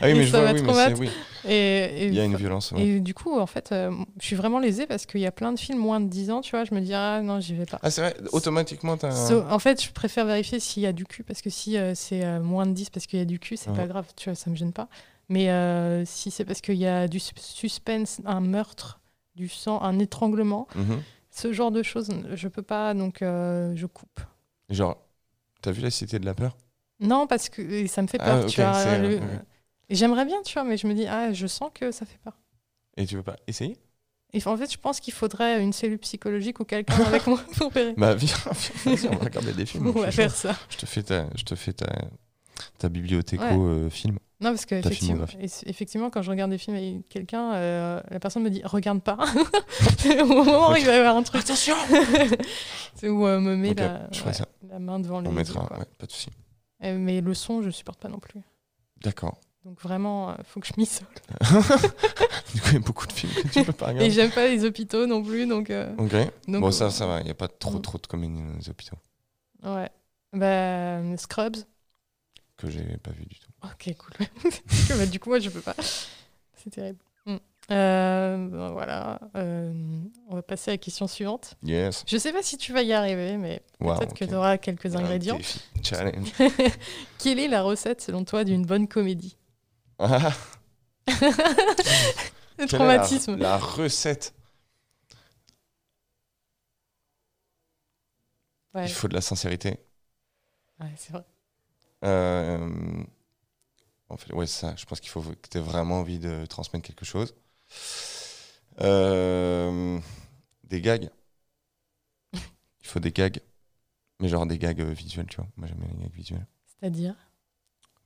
Ah 0.00 0.06
oui, 0.06 0.10
Et 0.10 0.14
mais 0.14 0.24
je 0.24 0.30
vois, 0.30 0.52
oui, 0.52 0.62
mais 0.62 0.94
oui. 0.98 1.10
Et, 1.48 1.52
et- 1.54 2.06
Il 2.08 2.14
y 2.14 2.18
a 2.20 2.24
une 2.24 2.34
violence. 2.34 2.72
ouais. 2.72 2.84
et 2.84 3.00
du 3.00 3.14
coup, 3.14 3.38
en 3.38 3.46
fait, 3.46 3.70
euh, 3.70 3.92
je 4.20 4.26
suis 4.26 4.34
vraiment 4.34 4.58
lésée 4.58 4.86
parce 4.86 5.06
qu'il 5.06 5.20
y 5.20 5.26
a 5.26 5.30
plein 5.30 5.52
de 5.52 5.58
films 5.60 5.78
moins 5.78 6.00
de 6.00 6.08
10 6.08 6.30
ans, 6.32 6.40
tu 6.40 6.50
vois, 6.50 6.64
je 6.64 6.74
me 6.74 6.80
dis, 6.80 6.92
ah 6.92 7.20
non, 7.22 7.38
j'y 7.38 7.54
vais 7.54 7.66
pas. 7.66 7.78
Ah, 7.82 7.88
c'est 7.90 8.00
vrai, 8.00 8.16
automatiquement, 8.32 8.96
t'as. 8.96 9.12
So- 9.12 9.44
en 9.48 9.58
fait, 9.60 9.80
je 9.82 9.92
préfère 9.92 10.26
vérifier 10.26 10.58
s'il 10.58 10.82
y 10.82 10.86
a 10.86 10.92
du 10.92 11.04
cul 11.04 11.22
parce 11.22 11.40
que 11.40 11.50
si 11.50 11.76
euh, 11.78 11.92
c'est 11.94 12.24
euh, 12.24 12.40
moins 12.40 12.66
de 12.66 12.72
10 12.72 12.90
parce 12.90 13.06
qu'il 13.06 13.20
y 13.20 13.22
a 13.22 13.26
du 13.26 13.38
cul, 13.38 13.56
c'est 13.56 13.70
Ouais. 13.70 13.76
pas 13.76 13.86
grave, 13.86 14.06
tu 14.16 14.28
vois, 14.28 14.34
ça 14.34 14.50
me 14.50 14.56
gêne 14.56 14.72
pas. 14.72 14.88
Mais 15.28 15.46
si 16.04 16.32
c'est 16.32 16.44
parce 16.44 16.60
qu'il 16.60 16.74
y 16.74 16.86
a 16.86 17.06
du 17.06 17.20
sus- 17.20 17.32
suspense, 17.36 18.20
un 18.24 18.40
meurtre, 18.40 18.99
du 19.40 19.48
sang, 19.48 19.80
un 19.82 19.98
étranglement, 19.98 20.68
Mhm. 20.74 21.02
ce 21.30 21.52
genre 21.52 21.70
de 21.70 21.82
choses, 21.82 22.10
je 22.34 22.48
peux 22.48 22.62
pas, 22.62 22.94
donc 22.94 23.22
euh, 23.22 23.72
je 23.74 23.86
coupe. 23.86 24.20
Genre, 24.68 24.96
t'as 25.62 25.72
vu 25.72 25.80
La 25.82 25.90
Cité 25.90 26.18
de 26.18 26.26
la 26.26 26.34
Peur? 26.34 26.56
Non, 27.00 27.26
parce 27.26 27.48
que 27.48 27.62
et 27.62 27.86
ça 27.88 28.02
me 28.02 28.06
fait 28.06 28.18
Ah, 28.20 28.26
peur, 28.26 28.44
ok, 28.44 28.50
tu 28.50 28.60
vois. 28.60 28.74
c'est- 28.74 28.98
le- 29.00 29.08
ouais, 29.16 29.20
ouais. 29.20 29.40
et 29.88 29.94
J'aimerais 29.94 30.26
bien, 30.26 30.42
tu 30.44 30.52
vois, 30.52 30.64
mais 30.64 30.76
je 30.76 30.86
me 30.86 30.92
dis, 30.94 31.06
ah, 31.06 31.32
je 31.32 31.46
sens 31.46 31.70
que 31.74 31.90
ça 31.90 32.04
fait 32.04 32.18
peur. 32.22 32.36
Et 32.98 33.06
tu 33.06 33.16
veux 33.16 33.22
pas 33.22 33.36
essayer? 33.46 33.76
Et 34.32 34.40
en 34.46 34.56
fait, 34.56 34.70
je 34.72 34.78
pense 34.78 35.00
qu'il 35.00 35.12
faudrait 35.14 35.60
une 35.62 35.72
cellule 35.72 35.98
psychologique 35.98 36.60
ou 36.60 36.64
quelqu'un 36.64 36.94
avec 37.06 37.26
moi 37.26 37.40
pour 37.56 37.70
vérifier. 37.72 37.96
Bah, 37.96 38.14
viens, 38.14 38.36
viens, 38.84 39.10
on 39.12 39.16
va 39.16 39.24
regarder 39.24 39.52
des 39.54 39.66
films. 39.70 39.86
On 39.88 39.92
va 40.00 40.12
faire 40.12 40.30
ça. 40.36 40.54
Je 40.68 40.76
te 40.76 40.86
fais 40.86 41.02
ta, 41.02 41.26
je 41.34 41.42
te 41.44 41.54
fais 41.56 41.72
ta, 41.72 41.90
ta 42.78 42.88
bibliothéco 42.88 43.42
Ouais. 43.44 43.56
euh, 43.56 43.90
film. 43.90 44.18
Non, 44.42 44.50
parce 44.50 44.64
que 44.64 44.74
effectivement, 45.68 46.08
quand 46.10 46.22
je 46.22 46.30
regarde 46.30 46.50
des 46.50 46.56
films 46.58 46.76
avec 46.76 47.08
quelqu'un, 47.10 47.52
euh, 47.54 48.00
la 48.10 48.18
personne 48.20 48.42
me 48.42 48.48
dit 48.50 48.62
regarde 48.64 49.02
pas. 49.02 49.18
Au 50.22 50.24
moment 50.24 50.70
où 50.72 50.76
il 50.76 50.86
va 50.86 50.92
y 50.94 50.96
avoir 50.98 51.16
un 51.16 51.22
truc. 51.22 51.42
Attention 51.42 51.74
C'est 52.94 53.08
où 53.10 53.26
euh, 53.26 53.38
me 53.38 53.54
met 53.54 53.74
la, 53.74 54.08
je 54.10 54.18
ferai 54.18 54.30
ouais, 54.30 54.34
ça. 54.34 54.46
la 54.68 54.78
main 54.78 54.98
devant 54.98 55.20
les 55.20 55.28
On 55.28 55.32
mettra, 55.32 55.64
ouais, 55.78 55.84
pas 55.98 56.06
de 56.06 56.12
souci. 56.12 56.30
Euh, 56.84 56.96
mais 56.98 57.20
le 57.20 57.34
son, 57.34 57.60
je 57.60 57.68
supporte 57.70 58.00
pas 58.00 58.08
non 58.08 58.18
plus. 58.18 58.40
D'accord. 59.02 59.38
Donc 59.66 59.78
vraiment, 59.82 60.30
euh, 60.30 60.34
faut 60.44 60.58
que 60.60 60.66
je 60.66 60.72
m'isole. 60.78 61.06
Du 62.54 62.60
coup, 62.62 62.68
il 62.70 62.72
y 62.72 62.76
a 62.76 62.80
beaucoup 62.80 63.06
de 63.06 63.12
films 63.12 63.32
que 63.34 63.48
tu 63.48 63.62
peux 63.62 63.72
pas 63.72 63.86
Et 63.86 63.88
regarder. 63.90 64.10
j'aime 64.10 64.30
pas 64.32 64.48
les 64.48 64.64
hôpitaux 64.64 65.06
non 65.06 65.22
plus, 65.22 65.46
donc. 65.46 65.70
euh, 65.70 65.94
Ok. 65.98 66.12
donc, 66.48 66.62
bon, 66.62 66.70
ça, 66.72 66.90
ça 66.90 67.06
va. 67.06 67.20
Il 67.20 67.24
n'y 67.26 67.30
a 67.30 67.34
pas 67.34 67.46
trop, 67.46 67.78
trop 67.78 67.98
de 67.98 68.06
comédies 68.06 68.42
dans 68.42 68.56
les 68.58 68.68
hôpitaux 68.70 68.96
Ouais. 69.62 69.88
Bah, 70.32 71.16
Scrubs. 71.18 71.58
que 72.56 72.70
j'ai 72.70 72.96
pas 72.96 73.10
vu 73.12 73.24
du 73.26 73.38
tout. 73.38 73.49
Ok, 73.62 73.94
cool. 73.98 74.26
Bah, 74.96 75.06
du 75.06 75.20
coup, 75.20 75.28
moi, 75.30 75.38
je 75.38 75.50
peux 75.50 75.60
pas. 75.60 75.74
C'est 76.56 76.70
terrible. 76.70 76.98
Mm. 77.26 77.36
Euh, 77.70 78.48
ben, 78.48 78.70
voilà. 78.72 79.20
Euh, 79.36 79.72
on 80.28 80.34
va 80.34 80.42
passer 80.42 80.70
à 80.70 80.74
la 80.74 80.78
question 80.78 81.06
suivante. 81.06 81.54
Yes. 81.62 82.04
Je 82.06 82.16
sais 82.16 82.32
pas 82.32 82.42
si 82.42 82.56
tu 82.56 82.72
vas 82.72 82.82
y 82.82 82.92
arriver, 82.92 83.36
mais 83.36 83.62
Wow, 83.80 83.98
peut-être 83.98 84.14
que 84.14 84.24
tu 84.24 84.34
auras 84.34 84.58
quelques 84.58 84.96
ingrédients. 84.96 85.38
Challenge. 85.82 86.28
Quelle 87.18 87.38
est 87.38 87.48
la 87.48 87.62
recette, 87.62 88.00
selon 88.00 88.24
toi, 88.24 88.44
d'une 88.44 88.64
bonne 88.66 88.88
comédie? 88.88 89.36
Ah, 89.98 90.32
Le 91.06 92.64
la- 92.64 92.66
traumatisme. 92.66 93.36
La, 93.36 93.56
recette? 93.58 94.34
Ouais, 98.74 98.86
Il 98.86 98.92
faut 98.92 99.08
de 99.08 99.14
la 99.14 99.20
sincérité. 99.20 99.78
ouais, 100.80 100.92
c'est 100.96 101.12
vrai. 101.12 101.24
Euh, 102.04 102.68
en 104.10 104.16
fait, 104.16 104.32
ouais, 104.34 104.46
ça. 104.46 104.74
Je 104.76 104.84
pense 104.84 105.00
qu'il 105.00 105.10
faut 105.10 105.22
que 105.22 105.48
tu 105.50 105.58
aies 105.58 105.60
vraiment 105.62 106.00
envie 106.00 106.18
de 106.18 106.44
transmettre 106.46 106.86
quelque 106.86 107.04
chose. 107.04 107.34
Euh, 108.80 109.98
des 110.64 110.80
gags. 110.80 111.10
Il 112.32 112.86
faut 112.86 113.00
des 113.00 113.12
gags. 113.12 113.40
Mais 114.20 114.28
genre 114.28 114.46
des 114.46 114.58
gags 114.58 114.80
euh, 114.80 114.92
visuels, 114.92 115.26
tu 115.26 115.36
vois. 115.36 115.46
Moi, 115.56 115.66
j'aime 115.66 115.78
bien 115.78 115.88
les 115.96 116.02
gags 116.04 116.12
visuels. 116.14 116.46
C'est-à-dire? 116.66 117.14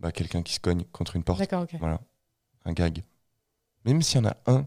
Bah, 0.01 0.13
quelqu'un 0.13 0.43
qui 0.43 0.55
se 0.55 0.61
cogne 0.61 0.85
contre 0.93 1.17
une 1.17 1.25
porte. 1.25 1.39
D'accord, 1.41 1.63
ok. 1.63 1.77
Voilà. 1.81 2.01
Un 2.65 2.73
gag. 2.73 3.03
Même 3.85 4.01
s'il 4.03 4.21
y 4.23 4.27
en 4.27 4.29
a 4.29 4.37
un, 4.47 4.67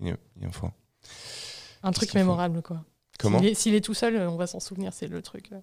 il 0.00 0.16
il 0.40 0.46
en 0.46 0.52
faut. 0.52 0.66
un. 0.66 0.72
Un 1.82 1.92
truc 1.92 2.12
mémorable, 2.14 2.62
quoi. 2.62 2.84
Comment? 3.18 3.38
S'il 3.38 3.48
est, 3.48 3.54
s'il 3.54 3.74
est 3.74 3.80
tout 3.80 3.94
seul, 3.94 4.16
on 4.28 4.36
va 4.36 4.46
s'en 4.46 4.60
souvenir, 4.60 4.92
c'est 4.92 5.06
le 5.08 5.22
truc. 5.22 5.52
euh. 5.52 5.60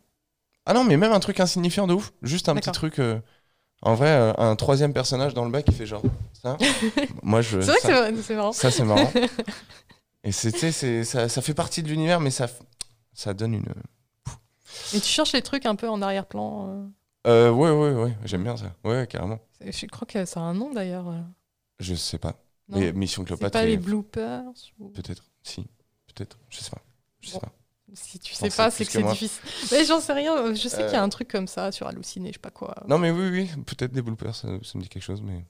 Ah 0.65 0.73
non, 0.73 0.83
mais 0.83 0.97
même 0.97 1.11
un 1.11 1.19
truc 1.19 1.39
insignifiant 1.39 1.87
de 1.87 1.93
ouf. 1.93 2.11
Juste 2.21 2.49
un 2.49 2.55
petit 2.55 2.71
truc. 2.71 2.99
euh, 2.99 3.19
En 3.81 3.93
vrai, 3.95 4.09
euh, 4.09 4.33
un 4.37 4.55
troisième 4.55 4.93
personnage 4.93 5.33
dans 5.33 5.45
le 5.45 5.51
bac 5.51 5.65
qui 5.65 5.73
fait 5.73 5.85
genre 5.85 6.01
ça. 6.33 6.57
Moi, 7.23 7.41
je. 7.41 7.59
C'est 7.61 7.67
vrai 7.71 7.79
ça- 7.81 8.09
que 8.11 8.15
c'est 8.17 8.21
c'est 8.23 8.35
marrant. 8.35 8.51
Ça, 8.53 8.71
c'est 8.71 8.83
marrant. 8.83 9.11
Et 10.23 10.31
c'est, 10.31 10.51
tu 10.51 10.59
sais, 10.59 10.71
c'est, 10.71 11.03
ça, 11.03 11.29
ça 11.29 11.41
fait 11.41 11.53
partie 11.53 11.83
de 11.83 11.87
l'univers, 11.89 12.19
mais 12.19 12.31
ça, 12.31 12.47
ça 13.13 13.33
donne 13.35 13.53
une. 13.53 13.65
Et 14.93 14.99
tu 14.99 15.07
cherches 15.07 15.33
les 15.33 15.41
trucs 15.43 15.65
un 15.67 15.75
peu 15.75 15.87
en 15.87 16.01
arrière-plan. 16.01 16.67
euh. 16.69 16.87
Euh, 17.27 17.51
ouais, 17.51 17.69
ouais, 17.71 17.91
ouais, 18.03 18.17
j'aime 18.23 18.43
bien 18.43 18.57
ça. 18.57 18.73
Ouais, 18.83 19.05
carrément. 19.07 19.39
C'est- 19.59 19.71
Je 19.71 19.85
crois 19.87 20.07
que 20.07 20.25
ça 20.25 20.39
a 20.39 20.43
un 20.43 20.53
nom 20.55 20.71
d'ailleurs. 20.73 21.07
euh. 21.09 21.19
Je 21.79 21.93
sais 21.95 22.17
pas. 22.17 22.33
Non 22.69 22.79
Mais 22.79 22.91
Mission 22.93 23.21
C'est 23.23 23.27
Cléopâtre, 23.27 23.51
pas 23.51 23.65
les 23.65 23.77
bloopers 23.77 24.41
ou- 24.79 24.89
peut-être. 24.89 25.23
Si, 25.43 25.67
peut-être. 26.07 26.39
Je 26.49 26.59
sais 26.59 26.71
pas. 26.71 26.81
Je 27.21 27.27
sais 27.29 27.33
Bon. 27.35 27.41
pas. 27.41 27.51
Si 27.93 28.19
tu 28.19 28.33
sais 28.33 28.49
pas, 28.49 28.71
c'est 28.71 28.83
que 28.85 28.91
que 28.91 28.93
c'est 28.99 29.03
difficile. 29.03 29.41
Mais 29.71 29.85
j'en 29.85 29.99
sais 29.99 30.13
rien. 30.13 30.53
Je 30.53 30.67
sais 30.67 30.81
Euh. 30.81 30.85
qu'il 30.85 30.93
y 30.93 30.97
a 30.97 31.03
un 31.03 31.09
truc 31.09 31.27
comme 31.29 31.47
ça 31.47 31.71
sur 31.71 31.87
Halluciné, 31.87 32.29
je 32.29 32.33
sais 32.33 32.39
pas 32.39 32.49
quoi. 32.49 32.75
Non, 32.87 32.97
mais 32.97 33.11
oui, 33.11 33.29
oui, 33.29 33.49
peut-être 33.63 33.91
des 33.91 34.01
bloopers, 34.01 34.35
ça, 34.35 34.47
ça 34.63 34.77
me 34.77 34.81
dit 34.83 34.89
quelque 34.89 35.03
chose, 35.03 35.21
mais 35.21 35.45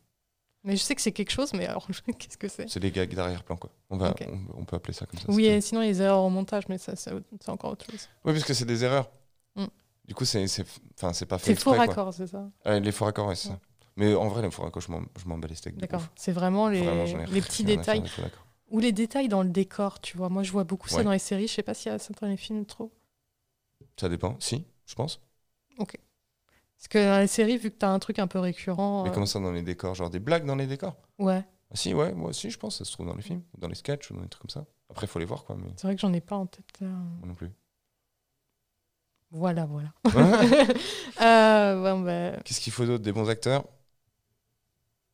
Mais 0.63 0.75
je 0.75 0.81
sais 0.83 0.95
que 0.95 1.01
c'est 1.01 1.11
quelque 1.13 1.31
chose, 1.31 1.53
mais 1.53 1.65
alors 1.67 1.87
qu'est-ce 2.19 2.37
que 2.37 2.47
c'est? 2.47 2.69
C'est 2.69 2.79
des 2.79 2.91
gags 2.91 3.13
d'arrière-plan, 3.13 3.55
quoi. 3.55 3.69
On, 3.89 3.97
va, 3.97 4.13
on, 4.27 4.61
on 4.61 4.65
peut 4.65 4.75
appeler 4.75 4.93
ça 4.93 5.05
comme 5.05 5.19
ça. 5.19 5.25
Oui, 5.29 5.61
sinon 5.61 5.81
les 5.81 6.01
erreurs 6.01 6.21
au 6.23 6.29
montage, 6.29 6.63
mais 6.67 6.77
ça, 6.77 6.95
c'est 6.95 7.11
c'est 7.39 7.49
encore 7.49 7.71
autre 7.71 7.85
chose. 7.89 8.09
Oui, 8.25 8.33
parce 8.33 8.43
que 8.43 8.53
c'est 8.53 8.65
des 8.65 8.83
erreurs. 8.83 9.09
Mm. 9.55 9.65
Du 10.07 10.13
coup, 10.13 10.25
c'est, 10.25 10.43
enfin, 10.97 11.13
c'est 11.13 11.25
pas 11.25 11.37
fait 11.37 11.55
C'est 11.55 11.61
faux 11.61 11.71
exprès, 11.71 11.87
quoi. 11.87 11.95
raccord, 12.03 12.13
c'est 12.13 12.27
ça? 12.27 12.49
Ouais, 12.65 12.79
les 12.79 12.91
faux 12.91 13.05
raccords, 13.05 13.27
ouais, 13.27 13.35
c'est 13.35 13.49
Ouais. 13.49 13.55
ça. 13.55 13.59
Mais 13.97 14.13
en 14.13 14.27
vrai, 14.27 14.41
les 14.41 14.51
faux 14.51 14.63
raccords, 14.63 14.81
je 14.83 14.91
m'en, 14.91 15.37
bats 15.37 15.47
les 15.47 15.55
steaks. 15.55 15.77
D'accord. 15.77 16.01
C'est 16.15 16.33
vraiment 16.33 16.67
les, 16.67 16.81
Vraiment, 16.81 17.05
les 17.31 17.41
petits 17.41 17.63
détails. 17.63 18.03
Ou 18.71 18.79
les 18.79 18.91
détails 18.91 19.27
dans 19.27 19.43
le 19.43 19.49
décor, 19.49 20.01
tu 20.01 20.17
vois. 20.17 20.29
Moi, 20.29 20.43
je 20.43 20.51
vois 20.51 20.63
beaucoup 20.63 20.89
ça 20.89 20.97
Ouais. 20.97 21.03
dans 21.03 21.11
les 21.11 21.19
séries. 21.19 21.47
Je 21.47 21.53
sais 21.53 21.63
pas 21.63 21.71
a 21.71 21.99
ça 21.99 22.13
dans 22.19 22.27
les 22.27 22.37
films 22.37 22.65
trop. 22.65 22.91
Ça 23.99 24.09
dépend. 24.09 24.35
Si, 24.39 24.65
je 24.85 24.95
pense. 24.95 25.21
Parce 25.77 26.89
que 26.89 26.97
dans 26.99 27.19
les 27.19 27.27
séries, 27.27 27.57
vu 27.57 27.71
que 27.71 27.77
t'as 27.77 27.89
un 27.89 27.99
truc 27.99 28.19
un 28.19 28.27
peu 28.27 28.37
récurrent. 28.37 29.03
Mais 29.03 29.09
euh, 29.09 29.13
comment 29.13 29.25
ça 29.25 29.39
dans 29.39 29.51
les 29.51 29.63
décors? 29.63 29.95
Genre 29.95 30.09
des 30.09 30.19
blagues 30.19 30.45
dans 30.45 30.55
les 30.55 30.67
décors? 30.67 30.95
Ouais, 31.17 31.43
Ah 31.71 31.75
si, 31.75 31.93
ouais, 31.93 32.13
moi 32.13 32.29
aussi, 32.29 32.51
je 32.51 32.59
pense. 32.59 32.77
Ça 32.77 32.85
se 32.85 32.91
trouve 32.91 33.07
dans 33.07 33.15
les 33.15 33.21
films, 33.23 33.41
dans 33.57 33.67
les 33.67 33.75
sketchs 33.75 34.11
ou 34.11 34.15
dans 34.15 34.21
des 34.21 34.27
trucs 34.27 34.41
comme 34.43 34.49
ça. 34.49 34.65
Après, 34.89 35.05
il 35.07 35.09
faut 35.09 35.17
les 35.19 35.25
voir, 35.25 35.45
quoi, 35.45 35.55
mais 35.55 35.67
c'est 35.77 35.87
vrai 35.87 35.95
que 35.95 36.01
j'en 36.01 36.13
ai 36.13 36.21
pas 36.21 36.35
en 36.35 36.45
tête. 36.45 36.65
là. 36.81 36.87
moi 36.87 37.27
non 37.27 37.33
plus. 37.33 37.49
Voilà, 39.31 39.65
voilà. 39.65 39.89
Ouais. 40.05 40.67
Euh, 41.21 41.81
bon, 41.81 42.01
bah, 42.01 42.37
Qu'est-ce 42.43 42.59
qu'il 42.59 42.73
faut 42.73 42.85
d'autre? 42.85 43.03
Des 43.03 43.13
bons 43.13 43.29
acteurs? 43.29 43.63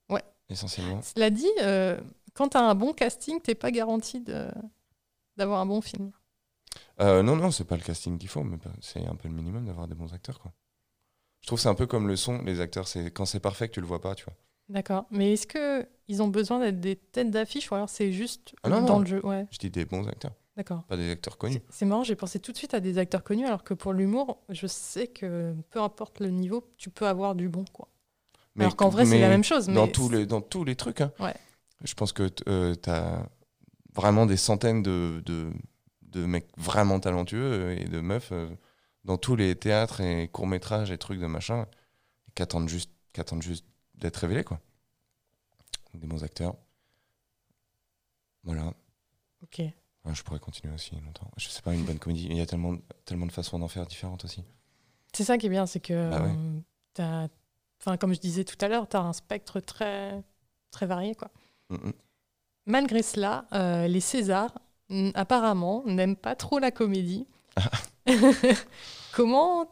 Ouais. 0.09 0.23
Essentiellement. 0.49 0.99
Cela 1.03 1.29
dit, 1.29 1.47
quand 2.34 2.50
t'as 2.50 2.62
un 2.62 2.76
bon 2.76 2.94
casting, 2.94 3.39
t'es 3.41 3.56
pas 3.56 3.72
garanti 3.72 4.22
de- 4.22 4.50
d'avoir 5.38 5.60
un 5.62 5.65
bon 5.65 5.82
film. 5.82 6.12
Euh, 7.00 7.24
non, 7.24 7.36
non, 7.36 7.52
c'est 7.52 7.65
pas 7.65 7.76
le 7.78 7.82
casting 7.84 8.17
qu'il 8.17 8.30
faut, 8.30 8.44
mais 8.44 8.58
c'est 8.82 9.06
un 9.06 9.15
peu 9.15 9.28
le 9.28 9.34
minimum 9.34 9.65
d'avoir 9.65 9.88
des 9.88 9.96
bons 9.96 10.13
acteurs, 10.13 10.39
quoi. 10.39 10.52
Je 11.41 11.48
trouve 11.48 11.58
que 11.58 11.63
c'est 11.63 11.70
un 11.70 11.76
peu 11.76 11.88
comme 11.88 12.08
le 12.08 12.15
son, 12.15 12.41
les 12.44 12.60
acteurs, 12.62 12.88
c'est 12.88 13.12
quand 13.12 13.26
c'est 13.26 13.39
parfait 13.39 13.67
que 13.67 13.74
tu 13.74 13.82
le 13.82 13.88
vois 13.88 14.00
pas, 14.02 14.13
tu 14.15 14.26
vois. 14.26 14.36
D'accord. 14.70 15.06
Mais 15.10 15.34
est-ce 15.34 15.48
que 15.48 15.88
ils 16.08 16.22
ont 16.22 16.28
besoin 16.28 16.60
d'être 16.60 16.80
des 16.80 16.96
têtes 16.96 17.32
d'affiche 17.32 17.72
ou 17.72 17.76
alors 17.76 17.89
c'est 17.89 18.12
juste 18.13 18.54
Ah 18.63 18.70
non, 18.70 18.82
dans 18.82 18.94
non. 18.96 19.00
le 19.00 19.06
jeu? 19.06 19.26
Ouais, 19.26 19.48
Je 19.52 19.58
dis 19.58 19.70
des 19.72 19.84
bons 19.86 20.08
acteurs, 20.08 20.34
d'accord. 20.56 20.84
pas 20.84 20.96
des 20.98 21.10
acteurs 21.10 21.38
connus. 21.38 21.60
C'est- 21.70 21.86
marrant, 21.86 22.04
j'ai 22.04 22.15
pensé 22.15 22.39
tout 22.39 22.52
de 22.52 22.58
suite 22.58 22.74
à 22.76 22.80
des 22.80 22.98
acteurs 23.00 23.24
connus, 23.24 23.46
alors 23.48 23.63
que 23.63 23.74
pour 23.74 23.91
l'humour, 23.91 24.44
je 24.50 24.67
sais 24.67 25.08
que 25.08 25.54
peu 25.72 25.82
importe 25.82 26.20
le 26.20 26.30
niveau, 26.30 26.70
tu 26.78 26.89
peux 26.91 27.08
avoir 27.08 27.34
du 27.36 27.50
bon, 27.50 27.65
quoi. 27.74 27.88
Mais- 28.56 28.65
Alors 28.65 28.76
qu'en 28.76 28.89
vrai, 28.89 29.06
c'est 29.06 29.20
la 29.20 29.30
même 29.30 29.44
chose. 29.44 29.65
Dans, 29.67 29.86
mais 29.88 29.91
tous 29.91 30.10
les, 30.10 30.26
dans 30.26 30.41
tous 30.41 30.63
les 30.63 30.76
trucs. 30.76 31.02
hein. 31.02 31.12
Ouais. 31.20 31.36
Je 31.84 31.94
pense 31.94 32.13
que 32.13 32.28
tu 32.28 32.89
as 32.89 33.30
vraiment 33.94 34.26
des 34.26 34.38
centaines 34.38 34.84
de, 34.84 35.22
de, 35.26 35.52
de 36.04 36.26
mecs 36.26 36.48
vraiment 36.58 37.00
talentueux 37.00 37.52
euh, 37.52 37.76
et 37.78 37.86
de 37.86 38.00
meufs 38.00 38.32
euh, 38.32 38.50
dans 39.04 39.17
tous 39.17 39.36
les 39.36 39.56
théâtres 39.56 40.02
et 40.02 40.28
courts-métrages 40.28 40.91
et 40.91 40.98
trucs 40.98 41.20
de 41.20 41.26
machin 41.26 41.65
qui 42.36 42.41
attendent 42.44 42.70
juste, 42.70 42.91
attendent 43.17 43.41
juste 43.41 43.65
d'être 43.96 44.17
révélés. 44.17 44.44
Quoi. 44.44 44.60
Des 45.96 46.08
bons 46.08 46.24
acteurs. 46.24 46.56
Voilà. 48.44 48.74
Ok. 49.44 49.60
Ouais, 49.60 50.13
je 50.15 50.24
pourrais 50.24 50.39
continuer 50.39 50.74
aussi 50.74 50.96
longtemps. 50.96 51.30
Je 51.38 51.50
sais 51.50 51.62
pas, 51.62 51.74
une 51.74 51.84
bonne 51.86 52.00
comédie. 52.00 52.28
Il 52.30 52.38
y 52.38 52.41
a 52.41 52.46
tellement, 52.46 52.78
tellement 53.06 53.26
de 53.26 53.32
façons 53.32 53.60
d'en 53.60 53.67
faire 53.67 53.86
différentes 53.86 54.24
aussi. 54.26 54.44
C'est 55.13 55.24
ça 55.24 55.38
qui 55.38 55.48
est 55.48 55.50
bien, 55.50 55.65
c'est 55.65 55.80
que, 55.80 56.10
Bah 56.10 56.24
ouais. 56.24 56.34
euh, 57.02 57.28
enfin, 57.82 57.98
comme 57.98 58.13
je 58.13 58.20
disais 58.20 58.44
tout 58.46 58.56
à 58.63 58.67
l'heure, 58.67 58.88
tu 58.88 58.96
as 58.98 59.02
un 59.02 59.13
spectre 59.13 59.60
très, 59.60 60.24
très 60.72 60.86
varié. 60.86 61.13
Quoi. 61.15 61.30
Malgré 62.65 63.01
cela, 63.03 63.45
euh, 63.53 63.88
les 63.88 63.99
Césars, 64.01 64.53
apparemment, 65.15 65.84
n'aiment 65.86 66.15
pas 66.15 66.36
trop 66.36 66.60
la 66.60 66.71
comédie. 66.71 67.25
Comment 69.13 69.65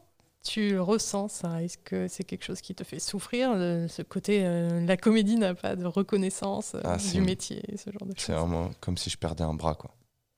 tu 0.44 0.80
ressens 0.80 1.28
ça? 1.30 1.62
Est-ce 1.64 1.78
que 1.78 2.08
c'est 2.08 2.24
quelque 2.24 2.44
chose 2.46 2.62
qui 2.62 2.74
te 2.76 2.84
fait 2.84 3.00
souffrir 3.00 3.54
le- 3.56 3.88
Ce 3.90 4.02
côté, 4.02 4.46
euh, 4.46 4.82
la 4.86 4.98
comédie 4.98 5.36
n'a 5.36 5.54
pas 5.54 5.76
de 5.76 5.86
reconnaissance 5.86 6.76
euh, 6.76 6.82
Ah, 6.84 6.98
du 6.98 7.04
c'est- 7.04 7.20
métier, 7.22 7.64
ce 7.78 7.92
genre 7.92 8.06
de 8.08 8.14
C'est 8.18 8.28
choses? 8.28 8.36
vraiment 8.36 8.72
comme 8.80 8.98
si 8.98 9.10
je 9.10 9.18
perdais 9.18 9.44
un 9.44 9.54
bras, 9.54 9.76
quoi. 9.76 9.92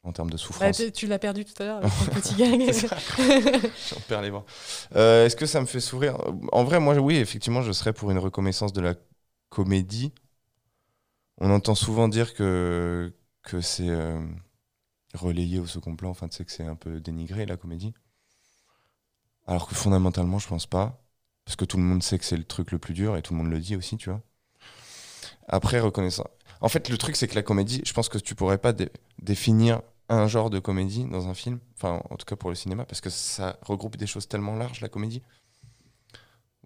En 0.03 0.11
termes 0.11 0.29
de 0.31 0.35
Bah, 0.35 0.37
souffrance. 0.39 0.77
tu 0.77 0.91
tu 0.91 1.05
l'as 1.05 1.19
perdu 1.19 1.45
tout 1.45 1.61
à 1.61 1.65
l'heure 1.65 1.81
petit 2.15 2.33
gag. 2.33 2.59
C'est. 2.73 2.87
J'en 2.89 3.99
perds 4.07 4.23
les 4.23 4.31
bras. 4.31 4.43
Euh, 4.95 5.27
Est-ce 5.27 5.35
que 5.35 5.45
ça 5.45 5.61
me 5.61 5.67
fait 5.67 5.79
sourire 5.79 6.17
En 6.51 6.63
vrai, 6.63 6.79
moi, 6.79 6.95
oui, 6.95 7.17
effectivement, 7.17 7.61
je 7.61 7.71
serais 7.71 7.93
pour 7.93 8.09
une 8.09 8.17
reconnaissance 8.17 8.73
de 8.73 8.81
la 8.81 8.95
comédie. 9.49 10.11
On 11.43 11.49
entend 11.49 11.73
souvent 11.73 12.07
dire 12.07 12.35
que, 12.35 13.11
c'est 13.61 13.89
euh, 13.89 14.23
relayé 15.15 15.57
au 15.57 15.65
second 15.65 15.95
plan, 15.95 16.11
enfin, 16.11 16.27
tu 16.27 16.37
sais, 16.37 16.45
que 16.45 16.51
c'est 16.51 16.65
un 16.67 16.75
peu 16.75 16.99
dénigré, 16.99 17.47
la 17.47 17.57
comédie. 17.57 17.95
Alors 19.47 19.67
que 19.67 19.75
fondamentalement, 19.75 20.39
je 20.39 20.47
pense 20.47 20.65
pas. 20.67 21.03
Parce 21.45 21.55
que 21.55 21.65
tout 21.65 21.77
le 21.77 21.83
monde 21.83 22.03
sait 22.03 22.19
que 22.19 22.25
c'est 22.25 22.37
le 22.37 22.43
truc 22.43 22.71
le 22.71 22.77
plus 22.79 22.93
dur 22.93 23.17
et 23.17 23.23
tout 23.23 23.33
le 23.33 23.39
monde 23.39 23.49
le 23.49 23.59
dit 23.59 23.75
aussi, 23.75 23.97
tu 23.97 24.09
vois. 24.11 24.21
Après, 25.47 25.79
reconnaissance. 25.79 26.27
En 26.61 26.69
fait, 26.69 26.89
le 26.89 26.97
truc, 26.97 27.15
c'est 27.15 27.27
que 27.27 27.35
la 27.35 27.43
comédie, 27.43 27.81
je 27.85 27.93
pense 27.93 28.09
que 28.09 28.17
tu 28.17 28.35
pourrais 28.35 28.57
pas 28.57 28.73
dé- 28.73 28.91
définir 29.21 29.81
un 30.09 30.27
genre 30.27 30.49
de 30.49 30.59
comédie 30.59 31.05
dans 31.05 31.27
un 31.27 31.33
film, 31.33 31.59
enfin, 31.75 32.01
en 32.09 32.17
tout 32.17 32.25
cas 32.25 32.35
pour 32.35 32.49
le 32.49 32.55
cinéma, 32.55 32.85
parce 32.85 33.01
que 33.01 33.09
ça 33.09 33.57
regroupe 33.61 33.97
des 33.97 34.07
choses 34.07 34.27
tellement 34.27 34.55
larges, 34.55 34.81
la 34.81 34.89
comédie. 34.89 35.21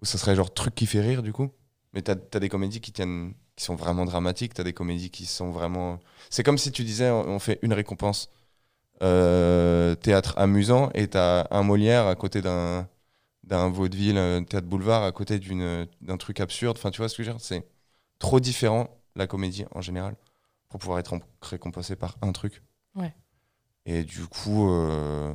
Ou 0.02 0.06
ça 0.06 0.18
serait 0.18 0.36
genre 0.36 0.52
truc 0.52 0.74
qui 0.74 0.86
fait 0.86 1.00
rire, 1.00 1.22
du 1.22 1.32
coup. 1.32 1.50
Mais 1.92 2.02
t'as 2.02 2.14
as 2.34 2.40
des 2.40 2.48
comédies 2.48 2.80
qui 2.80 2.92
tiennent, 2.92 3.34
qui 3.56 3.64
sont 3.64 3.74
vraiment 3.76 4.04
dramatiques, 4.04 4.54
t'as 4.54 4.64
des 4.64 4.72
comédies 4.74 5.10
qui 5.10 5.26
sont 5.26 5.50
vraiment. 5.50 5.98
C'est 6.30 6.42
comme 6.42 6.58
si 6.58 6.72
tu 6.72 6.84
disais, 6.84 7.10
on 7.10 7.38
fait 7.38 7.58
une 7.62 7.72
récompense 7.72 8.30
euh, 9.02 9.94
théâtre 9.94 10.34
amusant 10.38 10.90
et 10.94 11.08
t'as 11.08 11.46
un 11.50 11.62
Molière 11.62 12.06
à 12.06 12.14
côté 12.14 12.42
d'un 12.42 12.88
d'un 13.44 13.68
vaudeville, 13.70 14.18
un 14.18 14.42
théâtre 14.44 14.66
boulevard 14.66 15.04
à 15.04 15.12
côté 15.12 15.38
d'une 15.38 15.86
d'un 16.00 16.16
truc 16.16 16.40
absurde. 16.40 16.76
Enfin, 16.78 16.90
tu 16.90 16.98
vois 17.00 17.08
ce 17.08 17.16
que 17.16 17.22
je 17.22 17.30
veux 17.30 17.36
dire? 17.36 17.44
C'est 17.44 17.64
trop 18.18 18.40
différent 18.40 18.88
la 19.14 19.26
comédie 19.26 19.64
en 19.72 19.80
général 19.80 20.16
pour 20.68 20.80
pouvoir 20.80 20.98
être 20.98 21.12
en- 21.14 21.20
récompensé 21.42 21.96
par 21.96 22.16
un 22.22 22.32
truc. 22.32 22.62
Ouais. 22.96 23.14
Et 23.86 24.02
du 24.04 24.26
coup, 24.26 24.68
euh, 24.70 25.32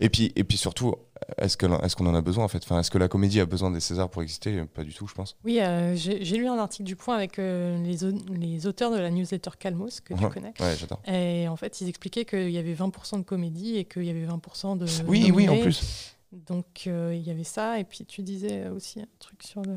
et 0.00 0.08
puis 0.08 0.32
et 0.36 0.44
puis 0.44 0.56
surtout, 0.56 0.94
est-ce 1.38 1.56
qu'on 1.58 2.06
en 2.06 2.14
a 2.14 2.20
besoin 2.22 2.44
en 2.44 2.48
fait? 2.48 2.58
Enfin, 2.64 2.80
est-ce 2.80 2.90
que 2.90 2.98
la 2.98 3.08
comédie 3.08 3.40
a 3.40 3.46
besoin 3.46 3.70
des 3.70 3.80
Césars 3.80 4.08
pour 4.08 4.22
exister? 4.22 4.64
Pas 4.64 4.84
du 4.84 4.94
tout, 4.94 5.06
je 5.06 5.14
pense. 5.14 5.36
Oui, 5.44 5.60
euh, 5.60 5.94
j'ai 5.96 6.36
lu 6.36 6.48
un 6.48 6.58
article 6.58 6.84
du 6.84 6.96
Point 6.96 7.16
avec 7.16 7.38
euh, 7.38 7.76
les, 7.82 7.98
les 8.38 8.66
auteurs 8.66 8.90
de 8.90 8.96
la 8.98 9.10
newsletter 9.10 9.50
Calmos, 9.58 10.00
que 10.04 10.14
tu 10.14 10.24
Ouais. 10.24 10.30
connais. 10.30 10.52
Ouais, 10.60 10.76
j'adore. 10.78 11.00
Et 11.06 11.46
en 11.48 11.56
fait, 11.56 11.80
ils 11.80 11.88
expliquaient 11.88 12.24
qu'il 12.24 12.50
y 12.50 12.58
avait 12.58 12.74
20% 12.74 13.18
de 13.18 13.22
comédie 13.24 13.76
et 13.76 13.84
qu'il 13.84 14.04
y 14.04 14.10
avait 14.10 14.26
20% 14.26 14.78
de. 14.78 14.86
Oui, 15.08 15.30
oui, 15.34 15.48
en 15.48 15.58
plus. 15.60 16.14
Donc, 16.32 16.84
euh, 16.86 17.14
il 17.14 17.22
y 17.22 17.30
avait 17.30 17.44
ça. 17.44 17.78
Et 17.78 17.84
puis, 17.84 18.04
tu 18.04 18.22
disais 18.22 18.68
aussi 18.68 19.00
un 19.00 19.06
truc 19.18 19.42
sur 19.42 19.62
le, 19.62 19.76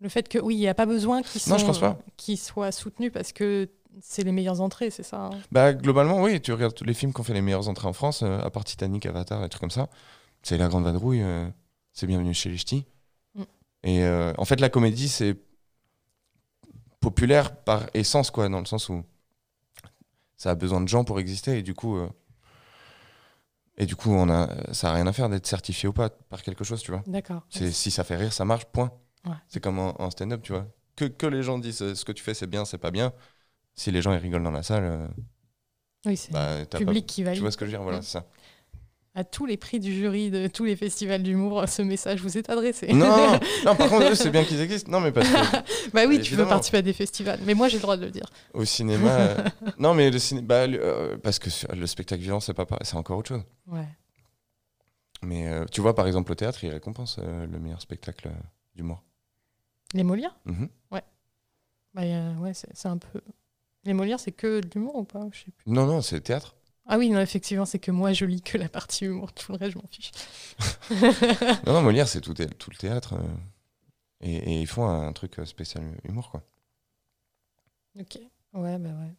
le 0.00 0.08
fait 0.08 0.28
que, 0.28 0.38
oui, 0.38 0.54
il 0.54 0.58
n'y 0.60 0.68
a 0.68 0.74
pas 0.74 0.86
besoin 0.86 1.22
qu'ils 2.16 2.38
soient 2.38 2.72
soutenus 2.72 3.12
parce 3.12 3.32
que 3.32 3.68
c'est 4.00 4.22
les 4.22 4.32
meilleures 4.32 4.60
entrées, 4.60 4.90
c'est 4.90 5.02
ça 5.02 5.26
hein 5.26 5.30
Bah, 5.50 5.72
globalement, 5.72 6.22
oui, 6.22 6.40
tu 6.40 6.52
regardes 6.52 6.74
tous 6.74 6.84
les 6.84 6.94
films 6.94 7.12
qui 7.12 7.20
ont 7.20 7.24
fait 7.24 7.34
les 7.34 7.42
meilleures 7.42 7.68
entrées 7.68 7.88
en 7.88 7.92
France, 7.92 8.22
euh, 8.22 8.38
à 8.40 8.50
part 8.50 8.64
Titanic, 8.64 9.06
Avatar, 9.06 9.44
et 9.44 9.48
trucs 9.48 9.60
comme 9.60 9.70
ça. 9.70 9.88
C'est 10.42 10.58
La 10.58 10.68
Grande 10.68 10.84
Vadrouille, 10.84 11.22
euh, 11.22 11.48
c'est 11.92 12.06
bienvenu 12.06 12.34
chez 12.34 12.50
les 12.50 12.58
Ch'tis. 12.58 12.86
Mm. 13.34 13.42
Et 13.84 14.04
euh, 14.04 14.32
en 14.38 14.44
fait, 14.44 14.60
la 14.60 14.68
comédie, 14.68 15.08
c'est 15.08 15.36
populaire 17.00 17.56
par 17.56 17.86
essence, 17.94 18.30
quoi, 18.30 18.48
dans 18.48 18.60
le 18.60 18.66
sens 18.66 18.88
où 18.88 19.04
ça 20.36 20.50
a 20.50 20.54
besoin 20.54 20.80
de 20.80 20.88
gens 20.88 21.04
pour 21.04 21.18
exister, 21.18 21.58
et 21.58 21.62
du 21.62 21.74
coup, 21.74 21.98
et 23.78 23.86
du 23.86 23.96
coup 23.96 24.10
on 24.10 24.28
a, 24.28 24.72
ça 24.72 24.90
a 24.90 24.94
rien 24.94 25.06
à 25.06 25.12
faire 25.12 25.28
d'être 25.28 25.46
certifié 25.46 25.88
ou 25.88 25.92
pas 25.92 26.10
par 26.10 26.42
quelque 26.42 26.64
chose, 26.64 26.82
tu 26.82 26.90
vois. 26.90 27.02
D'accord. 27.06 27.42
C'est 27.48 27.70
si 27.70 27.90
ça 27.90 28.04
fait 28.04 28.16
rire, 28.16 28.32
ça 28.32 28.44
marche, 28.44 28.64
point. 28.66 28.90
Ouais. 29.24 29.34
C'est 29.48 29.60
comme 29.60 29.78
en, 29.78 30.00
en 30.00 30.10
stand-up, 30.10 30.42
tu 30.42 30.52
vois. 30.52 30.66
Que, 30.96 31.04
que 31.04 31.26
les 31.26 31.42
gens 31.42 31.58
disent 31.58 31.94
ce 31.94 32.04
que 32.04 32.12
tu 32.12 32.22
fais, 32.22 32.34
c'est 32.34 32.46
bien, 32.46 32.64
c'est 32.64 32.78
pas 32.78 32.90
bien. 32.90 33.12
Si 33.76 33.90
les 33.90 34.02
gens 34.02 34.12
ils 34.12 34.18
rigolent 34.18 34.42
dans 34.42 34.50
la 34.50 34.62
salle, 34.62 34.84
euh, 34.84 35.06
Oui, 36.06 36.16
c'est 36.16 36.32
bah, 36.32 36.58
le 36.60 36.64
public 36.78 37.06
pas- 37.06 37.12
qui 37.12 37.22
valide. 37.22 37.36
Tu 37.38 37.42
vois 37.42 37.50
ce 37.50 37.56
que 37.56 37.66
je 37.66 37.70
veux 37.70 37.76
dire 37.76 37.82
Voilà, 37.82 38.02
ça. 38.02 38.26
À 39.14 39.24
tous 39.24 39.46
les 39.46 39.56
prix 39.56 39.80
du 39.80 39.94
jury 39.94 40.30
de 40.30 40.46
tous 40.46 40.64
les 40.64 40.76
festivals 40.76 41.22
d'humour, 41.22 41.66
ce 41.68 41.80
message 41.80 42.20
vous 42.20 42.36
est 42.36 42.50
adressé. 42.50 42.92
Non, 42.92 43.38
non, 43.64 43.74
par 43.76 43.88
contre, 43.88 44.14
c'est 44.14 44.28
bien 44.30 44.44
qu'ils 44.44 44.60
existent. 44.60 44.90
Non, 44.90 45.00
mais 45.00 45.10
parce 45.10 45.26
que 45.28 45.90
bah 45.94 46.02
oui, 46.06 46.20
tu 46.20 46.34
veux 46.34 46.44
participer 46.46 46.78
à 46.78 46.82
des 46.82 46.92
festivals. 46.92 47.40
Mais 47.44 47.54
moi, 47.54 47.68
j'ai 47.68 47.76
le 47.78 47.82
droit 47.82 47.96
de 47.96 48.04
le 48.04 48.10
dire. 48.10 48.26
au 48.52 48.64
cinéma. 48.66 49.10
euh, 49.10 49.44
non, 49.78 49.94
mais 49.94 50.10
le 50.10 50.18
cinéma. 50.18 50.46
bah, 50.46 50.54
euh, 50.64 51.16
parce 51.16 51.38
que 51.38 51.48
le 51.74 51.86
spectacle 51.86 52.20
vivant, 52.22 52.40
c'est 52.40 52.52
pas 52.54 52.66
c'est 52.82 52.96
encore 52.96 53.18
autre 53.18 53.28
chose. 53.28 53.42
Ouais. 53.66 53.88
Mais 55.22 55.48
euh, 55.48 55.64
tu 55.72 55.80
vois, 55.80 55.94
par 55.94 56.06
exemple, 56.06 56.30
au 56.32 56.34
théâtre, 56.34 56.62
ils 56.64 56.70
récompensent 56.70 57.18
euh, 57.22 57.46
le 57.46 57.58
meilleur 57.58 57.80
spectacle 57.80 58.30
d'humour. 58.74 59.02
Les 59.94 60.02
Molières? 60.02 60.36
Mhm. 60.44 60.68
bah, 60.90 62.04
y 62.04 62.12
a- 62.12 62.32
ouais, 62.32 62.52
c'est 62.52 62.86
un 62.88 62.98
peu. 62.98 63.22
Les 63.86 63.94
Molières, 63.94 64.20
c'est 64.20 64.32
que 64.32 64.60
de 64.60 64.68
l'humour 64.74 64.96
ou 64.96 65.04
pas? 65.04 65.20
Je 65.32 65.38
sais 65.38 65.50
plus. 65.50 65.70
Non, 65.72 65.86
non, 65.86 66.02
c'est 66.02 66.20
théâtre. 66.20 66.54
Ah 66.88 66.98
oui, 66.98 67.08
non, 67.10 67.20
effectivement, 67.20 67.64
c'est 67.64 67.78
que 67.78 67.90
moi, 67.90 68.12
je 68.12 68.24
lis 68.24 68.42
que 68.42 68.58
la 68.58 68.68
partie 68.68 69.06
humour. 69.06 69.32
Tout 69.32 69.52
le 69.52 69.58
reste, 69.58 69.72
je 69.72 69.78
m'en 69.78 69.86
fiche. 69.88 70.10
Non, 71.66 71.72
non, 71.72 71.82
Molière, 71.82 72.06
c'est 72.08 72.20
tout, 72.20 72.34
le 72.38 72.76
théâtre. 72.76 73.14
euh, 73.14 73.26
et, 74.20 74.36
et 74.36 74.60
ils 74.60 74.66
font 74.66 74.86
un 74.88 75.12
truc 75.12 75.38
euh, 75.38 75.44
spécial 75.46 75.82
humour, 76.04 76.30
quoi. 76.30 76.42
ok. 77.98 78.18
Ouais, 78.54 78.78
bah 78.78 78.88
ouais. 78.90 79.14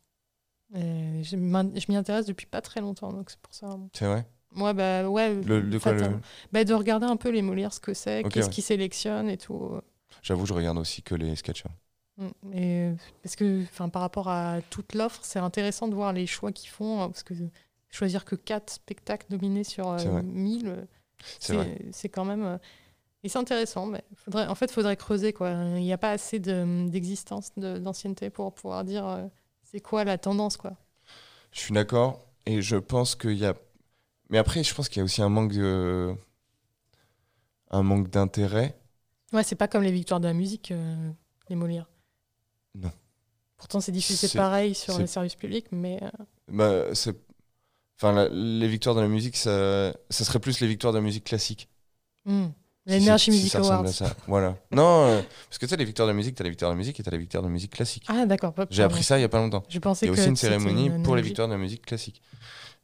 Euh, 0.76 1.24
je 1.24 1.36
m'y 1.36 1.96
intéresse 1.96 2.26
depuis 2.26 2.46
pas 2.46 2.62
très 2.62 2.82
longtemps, 2.82 3.12
donc 3.14 3.30
c'est 3.30 3.40
pour 3.40 3.54
ça. 3.54 3.78
C'est 3.94 4.06
vrai? 4.06 4.26
Moi, 4.52 4.74
bah 4.74 5.08
ouais. 5.10 5.36
le, 5.36 5.62
De 5.62 5.78
quoi 5.78 5.92
le... 5.94 6.20
Bah, 6.52 6.64
de 6.64 6.74
regarder 6.74 7.06
un 7.06 7.18
peu 7.18 7.30
les 7.30 7.42
Molières, 7.42 7.74
ce 7.74 7.80
que 7.80 7.94
c'est, 7.94 8.24
qu'est-ce 8.24 8.48
ouais. 8.48 8.54
qu'ils 8.54 8.64
sélectionnent 8.64 9.30
et 9.30 9.38
tout. 9.38 9.80
J'avoue, 10.24 10.46
je 10.46 10.54
regarde 10.54 10.78
aussi 10.78 11.04
que 11.04 11.16
les 11.16 11.36
sketchs. 11.36 11.66
hein. 11.66 11.72
Mm. 12.18 12.54
Et, 12.54 12.92
parce 13.24 13.36
que 13.36 13.64
enfin, 13.64 13.90
par 13.90 14.02
rapport 14.02 14.28
à 14.30 14.60
toute 14.70 14.94
l'offre, 14.96 15.20
c'est 15.24 15.40
intéressant 15.40 15.88
de 15.88 15.96
voir 15.96 16.14
les 16.14 16.28
choix 16.28 16.52
qu'ils 16.52 16.70
font. 16.70 17.02
hein, 17.02 17.10
Parce 17.10 17.24
que 17.24 17.34
choisir 17.90 18.26
que 18.26 18.36
4 18.36 18.72
spectacles 18.72 19.28
nominés 19.30 19.64
sur 19.64 19.90
euh, 19.90 19.98
C'est 19.98 20.08
vrai. 20.10 20.24
1000, 20.24 20.68
euh, 20.68 20.86
C'est 21.40 21.54
vrai. 21.56 21.80
c'est 21.92 22.10
quand 22.10 22.26
même. 22.26 22.44
euh, 22.46 22.58
et 23.24 23.30
c'est 23.30 23.40
intéressant. 23.40 23.86
Mais 23.86 24.04
faudrait, 24.16 24.48
en 24.48 24.56
fait, 24.56 24.66
il 24.66 24.74
faudrait 24.74 24.98
creuser. 24.98 25.34
Quoi. 25.34 25.52
Il 25.52 25.82
n'y 25.84 25.94
a 25.94 25.98
pas 25.98 26.12
assez 26.12 26.40
de- 26.40 26.88
d'existence, 26.90 27.52
de, 27.58 27.78
d'ancienneté 27.78 28.30
pour 28.30 28.54
pouvoir 28.54 28.84
dire 28.84 29.08
euh, 29.08 29.26
c'est 29.64 29.80
quoi 29.82 30.04
la 30.04 30.18
tendance. 30.18 30.58
Quoi. 30.58 30.74
Je 31.52 31.60
suis 31.60 31.74
d'accord. 31.74 32.20
Et 32.46 32.62
je 32.62 32.78
pense 32.78 33.16
qu'il 33.16 33.34
y 33.38 33.46
a. 33.46 33.54
Mais 34.30 34.38
après, 34.38 34.64
je 34.64 34.74
pense 34.74 34.90
qu'il 34.90 35.00
y 35.00 35.02
a 35.02 35.04
aussi 35.06 35.22
un 35.22 35.30
manque 35.30 35.54
de. 35.54 36.16
Un 37.70 37.84
manque 37.84 38.10
d'intérêt. 38.10 38.78
Ouais, 39.34 39.44
c'est 39.44 39.56
pas 39.56 39.68
comme 39.68 39.84
les 39.84 39.92
victoires 39.92 40.20
de 40.22 40.28
la 40.28 40.34
musique, 40.34 40.72
euh, 40.72 41.10
les 41.50 41.56
Molières. 41.58 41.90
Non. 42.76 42.92
Pourtant, 43.58 43.80
c'est 43.82 43.92
diffusé 43.92 44.28
pareil 44.38 44.76
sur 44.76 44.98
les 45.00 45.08
services 45.08 45.36
publics, 45.36 45.68
mais 45.72 46.00
euh, 46.04 46.10
Bah, 46.52 46.94
c'est. 46.94 47.16
Enfin, 48.00 48.14
la- 48.14 48.30
les 48.30 48.68
victoires 48.68 48.94
de 48.96 49.02
la 49.02 49.08
musique, 49.08 49.36
ça, 49.36 49.92
ça 50.12 50.24
serait 50.24 50.40
plus 50.40 50.60
les 50.60 50.68
victoires 50.68 50.94
de 50.94 51.00
la 51.00 51.04
musique 51.04 51.24
classique. 51.24 51.68
hmm. 52.26 52.48
Si 52.90 53.02
c'est- 53.04 53.18
si 53.18 53.32
Music 53.32 53.52
ça 53.52 53.58
ressemble 53.60 53.76
Awards. 53.80 53.90
à 53.90 53.92
ça. 53.94 54.16
Voilà. 54.28 54.56
Non, 54.72 55.08
euh, 55.08 55.22
parce 55.50 55.58
que 55.58 55.66
tu 55.66 55.70
sais, 55.72 55.76
les 55.76 55.84
victoires 55.84 56.08
de 56.08 56.12
la 56.12 56.16
musique, 56.16 56.36
t'as 56.36 56.46
les 56.46 56.50
victoires 56.52 56.72
de 56.72 56.76
la 56.76 56.78
musique 56.78 56.98
et 56.98 57.04
t'as 57.04 57.12
les 57.12 57.18
victoires 57.18 57.44
de 57.44 57.48
la 57.50 57.52
musique 57.52 57.72
classique. 57.74 58.06
Ah, 58.08 58.26
d'accord. 58.26 58.54
J'ai 58.70 58.84
appris 58.84 59.04
ça 59.04 59.18
il 59.18 59.22
y 59.22 59.26
a 59.26 59.30
pas 59.30 59.40
longtemps. 59.40 59.64
Je 59.68 59.80
pensais 59.80 60.06
Il 60.06 60.08
y 60.08 60.10
a 60.10 60.14
aussi 60.14 60.30
une 60.30 60.38
cérémonie 60.38 60.86
une 60.88 61.04
pour 61.04 61.16
les 61.18 61.22
victoires 61.22 61.50
de 61.50 61.54
la 61.54 61.60
musique 61.60 61.86
classique. 61.86 62.22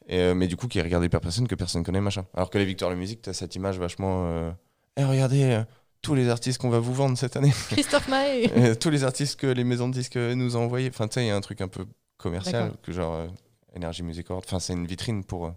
Et, 0.08 0.18
euh, 0.20 0.34
mais 0.36 0.48
du 0.48 0.58
coup, 0.58 0.68
qui 0.68 0.80
est 0.80 0.82
regardée 0.82 1.08
par 1.08 1.22
personne 1.22 1.48
que 1.48 1.56
personne 1.56 1.84
connaît, 1.86 2.02
machin. 2.02 2.26
Alors 2.34 2.50
que 2.50 2.58
les 2.58 2.66
victoires 2.66 2.90
de 2.92 2.96
la 2.96 3.00
musique, 3.00 3.22
t'as 3.22 3.32
cette 3.32 3.56
image 3.56 3.80
vachement. 3.80 4.54
Eh, 4.98 5.06
regardez, 5.06 5.64
tous 6.04 6.14
les 6.14 6.30
artistes 6.30 6.60
qu'on 6.62 6.70
va 6.70 6.78
vous 6.80 6.94
vendre 6.94 7.18
cette 7.18 7.36
année. 7.38 7.52
Christophe 7.72 8.08
Maé 8.10 8.52
Euh, 8.56 8.76
tous 8.76 8.92
les 8.92 9.04
artistes 9.04 9.40
que 9.40 9.48
les 9.48 9.64
maisons 9.64 9.88
de 9.90 9.94
disques 9.94 10.18
nous 10.18 10.56
ont 10.56 10.66
envoyés. 10.66 10.90
Enfin, 10.90 11.08
tu 11.08 11.16
sais, 11.16 11.24
il 11.24 11.28
y 11.28 11.32
a 11.32 11.36
un 11.36 11.42
truc 11.42 11.62
un 11.62 11.68
peu 11.68 11.86
commercial, 12.18 12.74
que 12.84 12.92
genre 12.92 13.16
euh, 13.16 13.28
Energy 13.76 14.04
Music 14.04 14.30
Award. 14.30 14.44
Enfin, 14.46 14.60
c'est 14.60 14.74
une 14.74 14.86
vitrine 14.86 15.24
pour, 15.24 15.48
euh, 15.48 15.52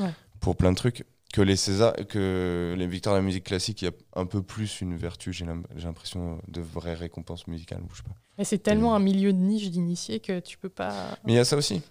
Ouais. 0.00 0.12
pour 0.40 0.56
plein 0.56 0.70
de 0.72 0.76
trucs. 0.76 1.04
que 1.30 1.42
les 1.42 1.56
César, 1.56 1.92
que 2.08 2.74
les 2.78 2.86
victoires 2.86 3.14
de 3.14 3.20
la 3.20 3.24
musique 3.26 3.44
classique, 3.44 3.82
il 3.82 3.84
y 3.84 3.88
a 3.88 3.92
un 4.16 4.24
peu 4.24 4.42
plus 4.42 4.80
une 4.80 4.96
vertu, 4.96 5.30
j'ai 5.30 5.44
l'im- 5.44 5.62
j'ai 5.76 5.84
l'impression, 5.84 6.40
de 6.48 6.62
vraies 6.62 6.94
récompenses 6.94 7.46
musicales. 7.46 7.82
ou 7.82 7.88
Je 7.92 7.98
sais 7.98 8.02
pas. 8.02 8.14
Mais 8.38 8.44
c'est 8.44 8.56
tellement 8.58 8.94
un 8.94 8.98
milieu 8.98 9.34
de 9.34 9.38
niche 9.38 9.70
d'initiés 9.70 10.20
que 10.20 10.40
tu 10.40 10.56
peux 10.56 10.70
pas. 10.70 10.94
Mais 11.26 11.34
il 11.34 11.36
y 11.36 11.38
a 11.38 11.44
ça 11.44 11.56
aussi. 11.58 11.82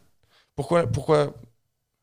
Pourquoi, 0.56 0.88
pourquoi 0.88 1.36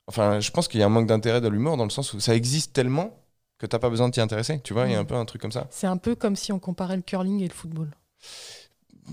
Enfin, 0.07 0.39
je 0.39 0.51
pense 0.53 0.69
qu'il 0.69 0.79
y 0.79 0.83
a 0.85 0.87
un 0.87 0.91
manque 0.91 1.09
d'intérêt 1.09 1.41
dans 1.41 1.51
l'humour 1.51 1.77
dans 1.77 1.83
le 1.85 1.91
sens 1.91 2.13
où 2.15 2.21
ça 2.21 2.37
existe 2.37 2.73
tellement 2.73 3.19
que 3.65 3.71
t'as 3.71 3.79
pas 3.79 3.91
besoin 3.91 4.09
de 4.09 4.13
t'y 4.15 4.21
intéresser. 4.21 4.61
Tu 4.61 4.73
vois, 4.75 4.87
il 4.87 4.93
y 4.93 4.95
a 4.95 4.99
un 4.99 5.03
Mm. 5.03 5.07
peu 5.07 5.15
un 5.15 5.25
truc 5.25 5.41
comme 5.43 5.53
ça. 5.53 5.67
C'est 5.71 5.87
un 5.87 5.97
peu 5.97 6.15
comme 6.15 6.37
si 6.37 6.53
on 6.53 6.59
comparait 6.59 6.97
le 6.97 7.03
curling 7.03 7.41
et 7.43 7.49
le 7.49 7.55
football. 7.55 7.91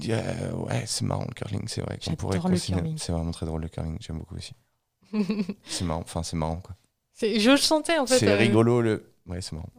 Euh, 0.09 0.51
ouais, 0.53 0.83
c'est 0.85 1.03
marrant 1.03 1.25
le 1.27 1.33
curling, 1.33 1.67
c'est 1.67 1.81
vrai. 1.81 1.97
qu'on 2.03 2.15
pourrait. 2.15 2.39
C'est 2.97 3.11
vraiment 3.11 3.31
très 3.31 3.45
drôle 3.45 3.61
le 3.61 3.67
curling, 3.69 3.97
j'aime 3.99 4.19
beaucoup 4.19 4.35
aussi. 4.35 4.53
C'est 5.65 5.83
marrant, 5.83 5.99
enfin 6.01 6.23
c'est 6.23 6.37
marrant 6.37 6.57
quoi. 6.61 6.75
C'est- 7.13 7.39
je 7.39 7.51
le 7.51 7.57
sentais 7.57 7.97
en 7.97 8.05
fait. 8.05 8.17
C'est 8.19 8.29
euh, 8.29 8.37
rigolo 8.37 8.81
le. 8.81 9.11
Ouais, 9.27 9.41
c'est 9.41 9.51
marrant. 9.53 9.69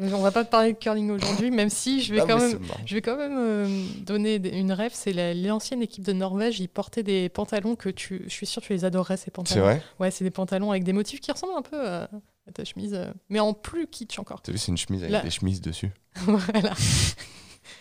On 0.00 0.22
va 0.22 0.30
pas 0.30 0.44
parler 0.44 0.72
de 0.74 0.78
curling 0.78 1.10
aujourd'hui, 1.10 1.50
même 1.50 1.70
si 1.70 2.00
je 2.02 2.14
vais 2.14 2.20
quand 2.20 2.38
même. 2.38 2.58
c'est. 2.68 2.86
Je 2.86 2.94
vais 2.94 3.02
quand 3.02 3.16
même 3.16 3.36
euh, 3.36 3.84
donner 3.98 4.36
une 4.56 4.70
rêve. 4.72 4.92
C'est 4.94 5.12
la- 5.12 5.34
l'ancienne 5.34 5.82
équipe 5.82 6.04
de 6.04 6.12
Norvège. 6.12 6.60
Ils 6.60 6.68
portaient 6.68 7.02
des 7.02 7.28
pantalons 7.28 7.74
que 7.76 7.88
tu. 7.88 8.22
Je 8.24 8.30
suis 8.30 8.46
que 8.46 8.60
tu 8.60 8.72
les 8.72 8.84
adorerais 8.84 9.16
ces 9.16 9.24
C'est 9.24 9.30
pantalons. 9.32 9.60
vrai? 9.62 9.82
Ouais, 9.98 10.10
c'est 10.12 10.22
des 10.24 10.30
pantalons 10.30 10.70
avec 10.70 10.84
des 10.84 10.92
motifs 10.92 11.20
qui 11.20 11.32
ressemblent 11.32 11.54
un 11.58 11.62
peu 11.62 11.86
à 11.86 12.08
ta 12.52 12.64
chemise, 12.64 12.94
euh, 12.94 13.12
mais 13.28 13.40
en 13.40 13.54
plus 13.54 13.86
kitsch 13.86 14.18
encore. 14.18 14.42
T'as 14.42 14.52
vu, 14.52 14.58
c'est 14.58 14.70
une 14.72 14.76
chemise 14.78 15.02
avec 15.02 15.12
Là- 15.12 15.22
des 15.22 15.30
chemises 15.30 15.60
dessus. 15.60 15.90
voilà. 16.14 16.72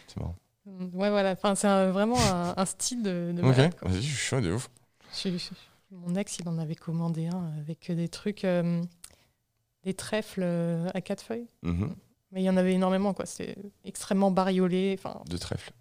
C'est 0.08 0.18
marrant. 0.18 0.36
Ouais, 0.66 1.10
voilà. 1.10 1.32
Enfin, 1.32 1.56
c'est 1.56 1.68
un- 1.68 1.92
vraiment 1.92 2.20
un, 2.20 2.54
un 2.58 2.66
style 2.66 3.02
de. 3.04 3.34
de 3.36 3.42
Ok, 3.42 3.56
quoi. 3.80 3.90
vas-y, 3.90 4.02
je 4.02 4.08
suis 4.08 4.16
chaud 4.16 4.42
de 4.42 4.52
ouf. 4.52 4.70
Je- 5.14 5.30
je- 5.38 5.50
mon 5.92 6.16
ex, 6.16 6.38
il 6.40 6.50
en 6.50 6.58
avait 6.58 6.76
commandé 6.76 7.28
un 7.28 7.52
avec 7.60 7.90
des 7.92 8.10
trucs, 8.10 8.44
euh, 8.44 8.82
des 9.84 9.94
trèfles 9.94 10.42
euh, 10.44 10.90
à 10.94 11.00
quatre 11.02 11.22
feuilles. 11.24 11.48
Mhm. 11.64 11.96
Mais 12.34 12.42
il 12.42 12.46
y 12.46 12.50
en 12.50 12.58
avait 12.58 12.74
énormément, 12.74 13.14
quoi. 13.14 13.26
C'est 13.26 13.56
extrêmement 13.86 14.32
bariolé. 14.32 14.96
Enfin, 15.00 15.22
De 15.30 15.38
trèfle. 15.38 15.72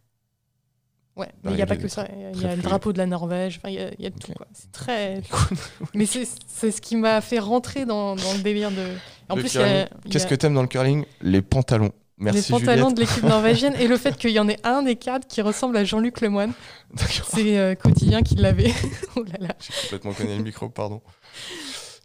Ouais. 1.17 1.29
Mais 1.45 1.51
il 1.53 1.57
n'y 1.57 1.63
a 1.63 1.67
pas 1.67 1.77
que 1.77 1.89
ça. 1.89 2.07
Il 2.35 2.41
y 2.41 2.45
a- 2.45 2.57
le 2.57 2.63
drapeau 2.63 2.93
de 2.93 2.99
la 2.99 3.07
Norvège. 3.07 3.59
Enfin, 3.59 3.69
il 3.71 3.75
y 3.75 3.79
a, 3.81 3.91
il 3.99 4.05
y 4.05 4.07
a 4.07 4.11
de 4.11 4.19
tout, 4.19 4.33
quoi. 4.33 4.47
C'est 4.53 4.71
très. 4.73 5.21
Mais 5.95 6.07
c'est 6.07 6.25
ce 6.71 6.81
qui 6.81 6.97
m'a 6.97 7.21
fait 7.21 7.39
rentrer 7.39 7.85
dans, 7.85 8.17
dans 8.17 8.33
le 8.35 8.41
délire 8.41 8.71
de. 8.71 8.87
En 9.29 9.35
Le 9.37 9.43
plus, 9.43 9.57
a- 9.59 9.89
Qu'est-ce 10.11 10.27
que 10.27 10.35
t'aimes 10.35 10.55
dans 10.55 10.63
le 10.63 10.69
curling? 10.69 11.05
Les 11.21 11.43
pantalons. 11.43 11.91
Merci 12.19 12.51
les 12.53 12.59
pantalons 12.61 12.89
Juliette. 12.89 12.97
de 12.97 13.01
l'équipe 13.03 13.23
norvégienne 13.29 13.75
et 13.79 13.87
le 13.89 13.99
fait 13.99 14.17
qu'il 14.17 14.31
y 14.31 14.39
en 14.41 14.49
ait 14.49 14.57
un 14.65 14.83
des 14.83 14.97
cadres 14.97 15.27
qui 15.29 15.43
ressemble 15.43 15.77
à 15.77 15.85
Jean-Luc 15.85 16.23
Lemoine. 16.23 16.53
C'est 16.97 17.59
euh, 17.59 17.75
quotidien 17.75 18.23
qui 18.23 18.37
l'avait. 18.37 18.73
oh 19.17 19.23
là 19.25 19.49
là. 19.49 19.55
J'ai 19.61 19.83
complètement 19.83 20.13
connu 20.15 20.37
le 20.39 20.43
micro, 20.43 20.71
pardon. 20.71 21.03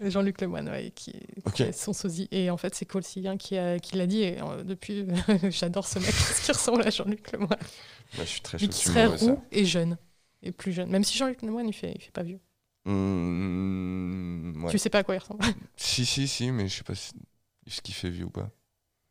Jean-Luc 0.10 0.42
Lemoine, 0.42 0.70
ouais, 0.70 0.92
qui, 0.96 1.14
Ok. 1.46 1.54
qui 1.54 1.64
est 1.64 1.72
son 1.72 1.94
sosie. 1.94 2.28
Et 2.32 2.50
en 2.50 2.58
fait, 2.58 2.74
c'est 2.76 2.86
Colcillien 2.86 3.38
qui, 3.38 3.56
qui 3.82 3.96
l'a 3.98 4.08
dit. 4.08 4.22
Et 4.22 4.42
euh, 4.42 4.64
depuis, 4.64 5.06
j'adore 5.50 5.86
ce 5.88 6.00
mec 6.00 6.14
qu'il 6.44 6.54
ressemble 6.54 6.82
à 6.82 6.90
Jean-Luc 6.90 7.32
Lemoine. 7.32 7.50
Bah, 8.18 8.24
je 8.24 8.24
suis 8.24 8.42
très 8.42 8.58
qui 8.58 8.72
serait 8.72 9.06
roux 9.06 9.40
et 9.52 9.66
jeune. 9.66 9.98
Et 10.44 10.52
plus 10.52 10.72
jeune. 10.74 10.90
Même 10.90 11.04
si 11.04 11.18
Jean-Luc 11.18 11.42
Lemoine, 11.44 11.68
il 11.68 11.74
fait, 11.74 11.94
il 11.96 12.02
fait 12.02 12.12
pas 12.12 12.24
vieux. 12.24 12.40
Mmh, 12.86 14.64
ouais. 14.64 14.72
Tu 14.72 14.78
sais 14.80 14.90
pas 14.90 15.00
à 15.00 15.04
quoi 15.04 15.16
il 15.16 15.20
ressemble. 15.20 15.44
Si, 15.76 16.06
si, 16.06 16.28
si, 16.28 16.52
mais 16.52 16.68
je 16.68 16.78
sais 16.78 16.84
pas 16.84 16.96
si... 16.96 17.12
ce 17.68 17.82
qu'il 17.82 17.94
fait 17.94 18.10
vieux 18.10 18.26
ou 18.26 18.30
pas. 18.30 18.50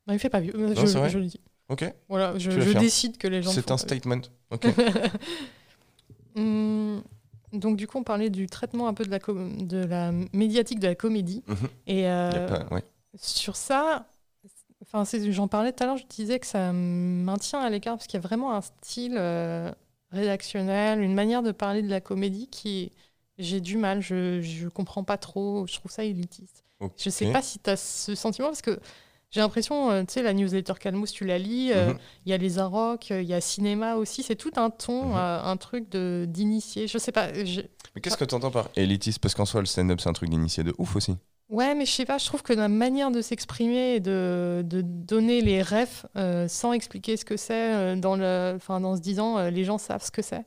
Non, 0.07 0.14
il 0.14 0.18
fait 0.18 0.30
pas 0.30 0.41
vieux. 0.41 0.55
Euh, 0.57 0.74
je, 1.09 1.18
le 1.18 1.26
dis. 1.26 1.41
Ok, 1.68 1.84
Voilà, 2.09 2.36
je, 2.38 2.51
décide 2.78 3.16
que 3.16 3.28
les 3.28 3.43
gens. 3.43 3.51
c'est 3.53 3.70
un 3.70 3.76
vieux. 3.76 3.86
statement. 3.86 4.22
Ok. 4.51 4.66
Hum, 6.36 7.03
donc 7.53 7.76
du 7.76 7.86
coup, 7.86 7.98
on 7.98 8.05
parlait 8.05 8.30
du 8.30 8.46
traitement 8.46 8.88
un 8.88 8.94
peu 8.94 9.05
de 9.05 9.11
la, 9.11 9.18
com- 9.18 9.66
de 9.66 9.78
la 9.84 10.12
médiatique 10.32 10.78
de 10.80 10.86
la 10.88 10.94
comédie. 10.94 11.42
Mhm. 11.46 11.57
Et 11.86 12.09
euh, 12.09 12.48
pas- 12.48 12.74
ouais. 12.74 12.84
sur 13.16 13.57
ça, 13.57 14.07
enfin, 14.82 15.05
c'est- 15.05 15.32
j'en 15.32 15.48
parlais 15.48 15.72
tout 15.72 15.82
à 15.82 15.86
l'heure, 15.86 15.96
je 15.96 16.07
disais 16.07 16.38
que 16.38 16.46
ça 16.46 16.72
maintient 16.72 17.61
à 17.61 17.70
l'écart 17.70 17.96
parce 17.96 18.07
qu'il 18.07 18.18
y 18.18 18.22
a 18.22 18.26
vraiment 18.26 18.55
un 18.55 18.61
style 18.61 19.16
euh, 19.18 19.70
rédactionnel, 20.12 21.01
une 21.01 21.14
manière 21.14 21.42
de 21.42 21.53
parler 21.53 21.82
de 21.82 21.88
la 21.88 22.01
comédie 22.01 22.48
qui 22.48 22.92
j'ai 23.38 23.61
du 23.61 23.76
mal, 23.78 24.03
je, 24.03 24.40
je 24.42 24.68
comprends 24.68 25.03
pas 25.03 25.16
trop, 25.16 25.66
je 25.66 25.74
trouve 25.74 25.90
ça 25.90 26.05
élitiste. 26.05 26.62
Je 26.98 27.11
sais 27.11 27.26
Ok. 27.26 27.32
pas 27.32 27.42
si 27.42 27.59
tu 27.59 27.70
as 27.70 27.76
ce 27.76 28.14
sentiment 28.14 28.48
parce 28.48 28.62
que 28.62 28.78
j'ai 29.31 29.41
l'impression, 29.41 29.91
euh, 29.91 30.01
tu 30.03 30.14
sais, 30.14 30.22
la 30.22 30.33
newsletter 30.33 30.72
Calmos, 30.81 31.07
tu 31.12 31.24
la 31.24 31.39
lis, 31.39 31.70
euh, 31.72 31.91
Mhm. 31.93 31.99
il 32.26 32.31
y 32.31 32.33
a 32.33 32.37
les 32.37 32.59
Arocs, 32.59 33.11
euh, 33.12 33.22
il 33.22 33.28
y 33.28 33.35
a 33.35 33.41
cinéma 33.41 33.95
aussi, 33.95 34.22
c'est 34.22 34.35
tout 34.35 34.51
un 34.57 34.70
ton, 34.70 35.11
Mhm. 35.11 35.16
un 35.16 35.57
truc 35.57 35.89
de 35.89 36.26
d'initié. 36.28 36.89
Je 36.89 36.99
sais 36.99 37.12
pas. 37.12 37.33
je- 37.45 37.61
Mais 37.95 38.01
qu'est-ce 38.01 38.16
que 38.16 38.24
t'entends 38.24 38.51
par 38.51 38.68
élitiste? 38.76 39.18
Parce 39.20 39.35
qu'en 39.35 39.45
soi, 39.45 39.61
le 39.61 39.66
stand-up, 39.66 40.01
c'est 40.01 40.09
un 40.09 40.12
truc 40.12 40.31
d'initié 40.31 40.64
de 40.64 40.74
ouf 40.78 40.97
aussi. 40.97 41.16
Ouais, 41.49 41.74
mais 41.74 41.85
je 41.85 41.91
sais 41.91 42.05
pas, 42.05 42.18
je 42.18 42.26
trouve 42.26 42.43
que 42.43 42.53
la 42.53 42.68
manière 42.68 43.11
de 43.11 43.20
s'exprimer 43.22 43.95
et 43.97 44.01
de, 44.01 44.62
de 44.64 44.83
donner 44.83 45.41
les 45.41 45.62
refs 45.62 46.07
euh, 46.16 46.47
sans 46.47 46.72
expliquer 46.72 47.16
ce 47.16 47.24
que 47.24 47.37
c'est, 47.37 47.74
euh, 47.74 47.97
dans, 47.97 48.14
le, 48.14 48.57
dans 48.68 48.95
se 48.97 49.01
disant 49.01 49.37
euh, 49.39 49.51
les 49.51 49.64
gens 49.64 49.76
savent 49.78 50.05
ce 50.05 50.12
que 50.12 50.22
c'est, 50.22 50.45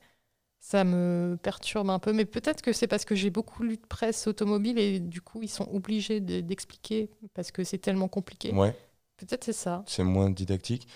ça 0.65 0.85
me 0.85 1.37
perturbe 1.43 1.89
un 1.89 1.99
peu. 1.99 2.13
Mais 2.13 2.23
peut-être 2.23 2.61
que 2.61 2.71
c'est 2.71 2.87
parce 2.87 3.03
que 3.03 3.15
j'ai 3.15 3.29
beaucoup 3.29 3.63
lu 3.63 3.75
de 3.75 3.85
presse 3.85 4.27
automobile 4.27 4.79
et 4.79 5.01
du 5.01 5.19
coup 5.21 5.41
ils 5.43 5.49
sont 5.49 5.67
obligés 5.73 6.21
de- 6.21 6.39
d'expliquer 6.39 7.09
parce 7.33 7.51
que 7.51 7.65
c'est 7.65 7.79
tellement 7.79 8.07
compliqué. 8.07 8.53
Ouais, 8.53 8.73
Peut-être 9.17 9.43
c'est 9.43 9.51
ça. 9.53 9.83
c'est 9.87 10.03
moins 10.05 10.29
didactique. 10.29 10.87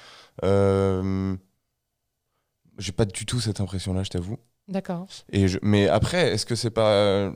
Euh, 0.46 1.36
J'ai 2.78 2.92
pas 2.94 3.06
du 3.06 3.26
tout 3.26 3.40
cette 3.42 3.60
impression-là, 3.60 4.04
je 4.04 4.10
t'avoue. 4.10 4.38
D'accord. 4.68 5.08
Et 5.32 5.48
je... 5.48 5.60
Mais 5.62 5.88
après, 5.88 6.32
est-ce 6.34 6.46
que 6.46 6.56
c'est 6.56 6.70
pas 6.72 6.94
euh, 6.94 7.32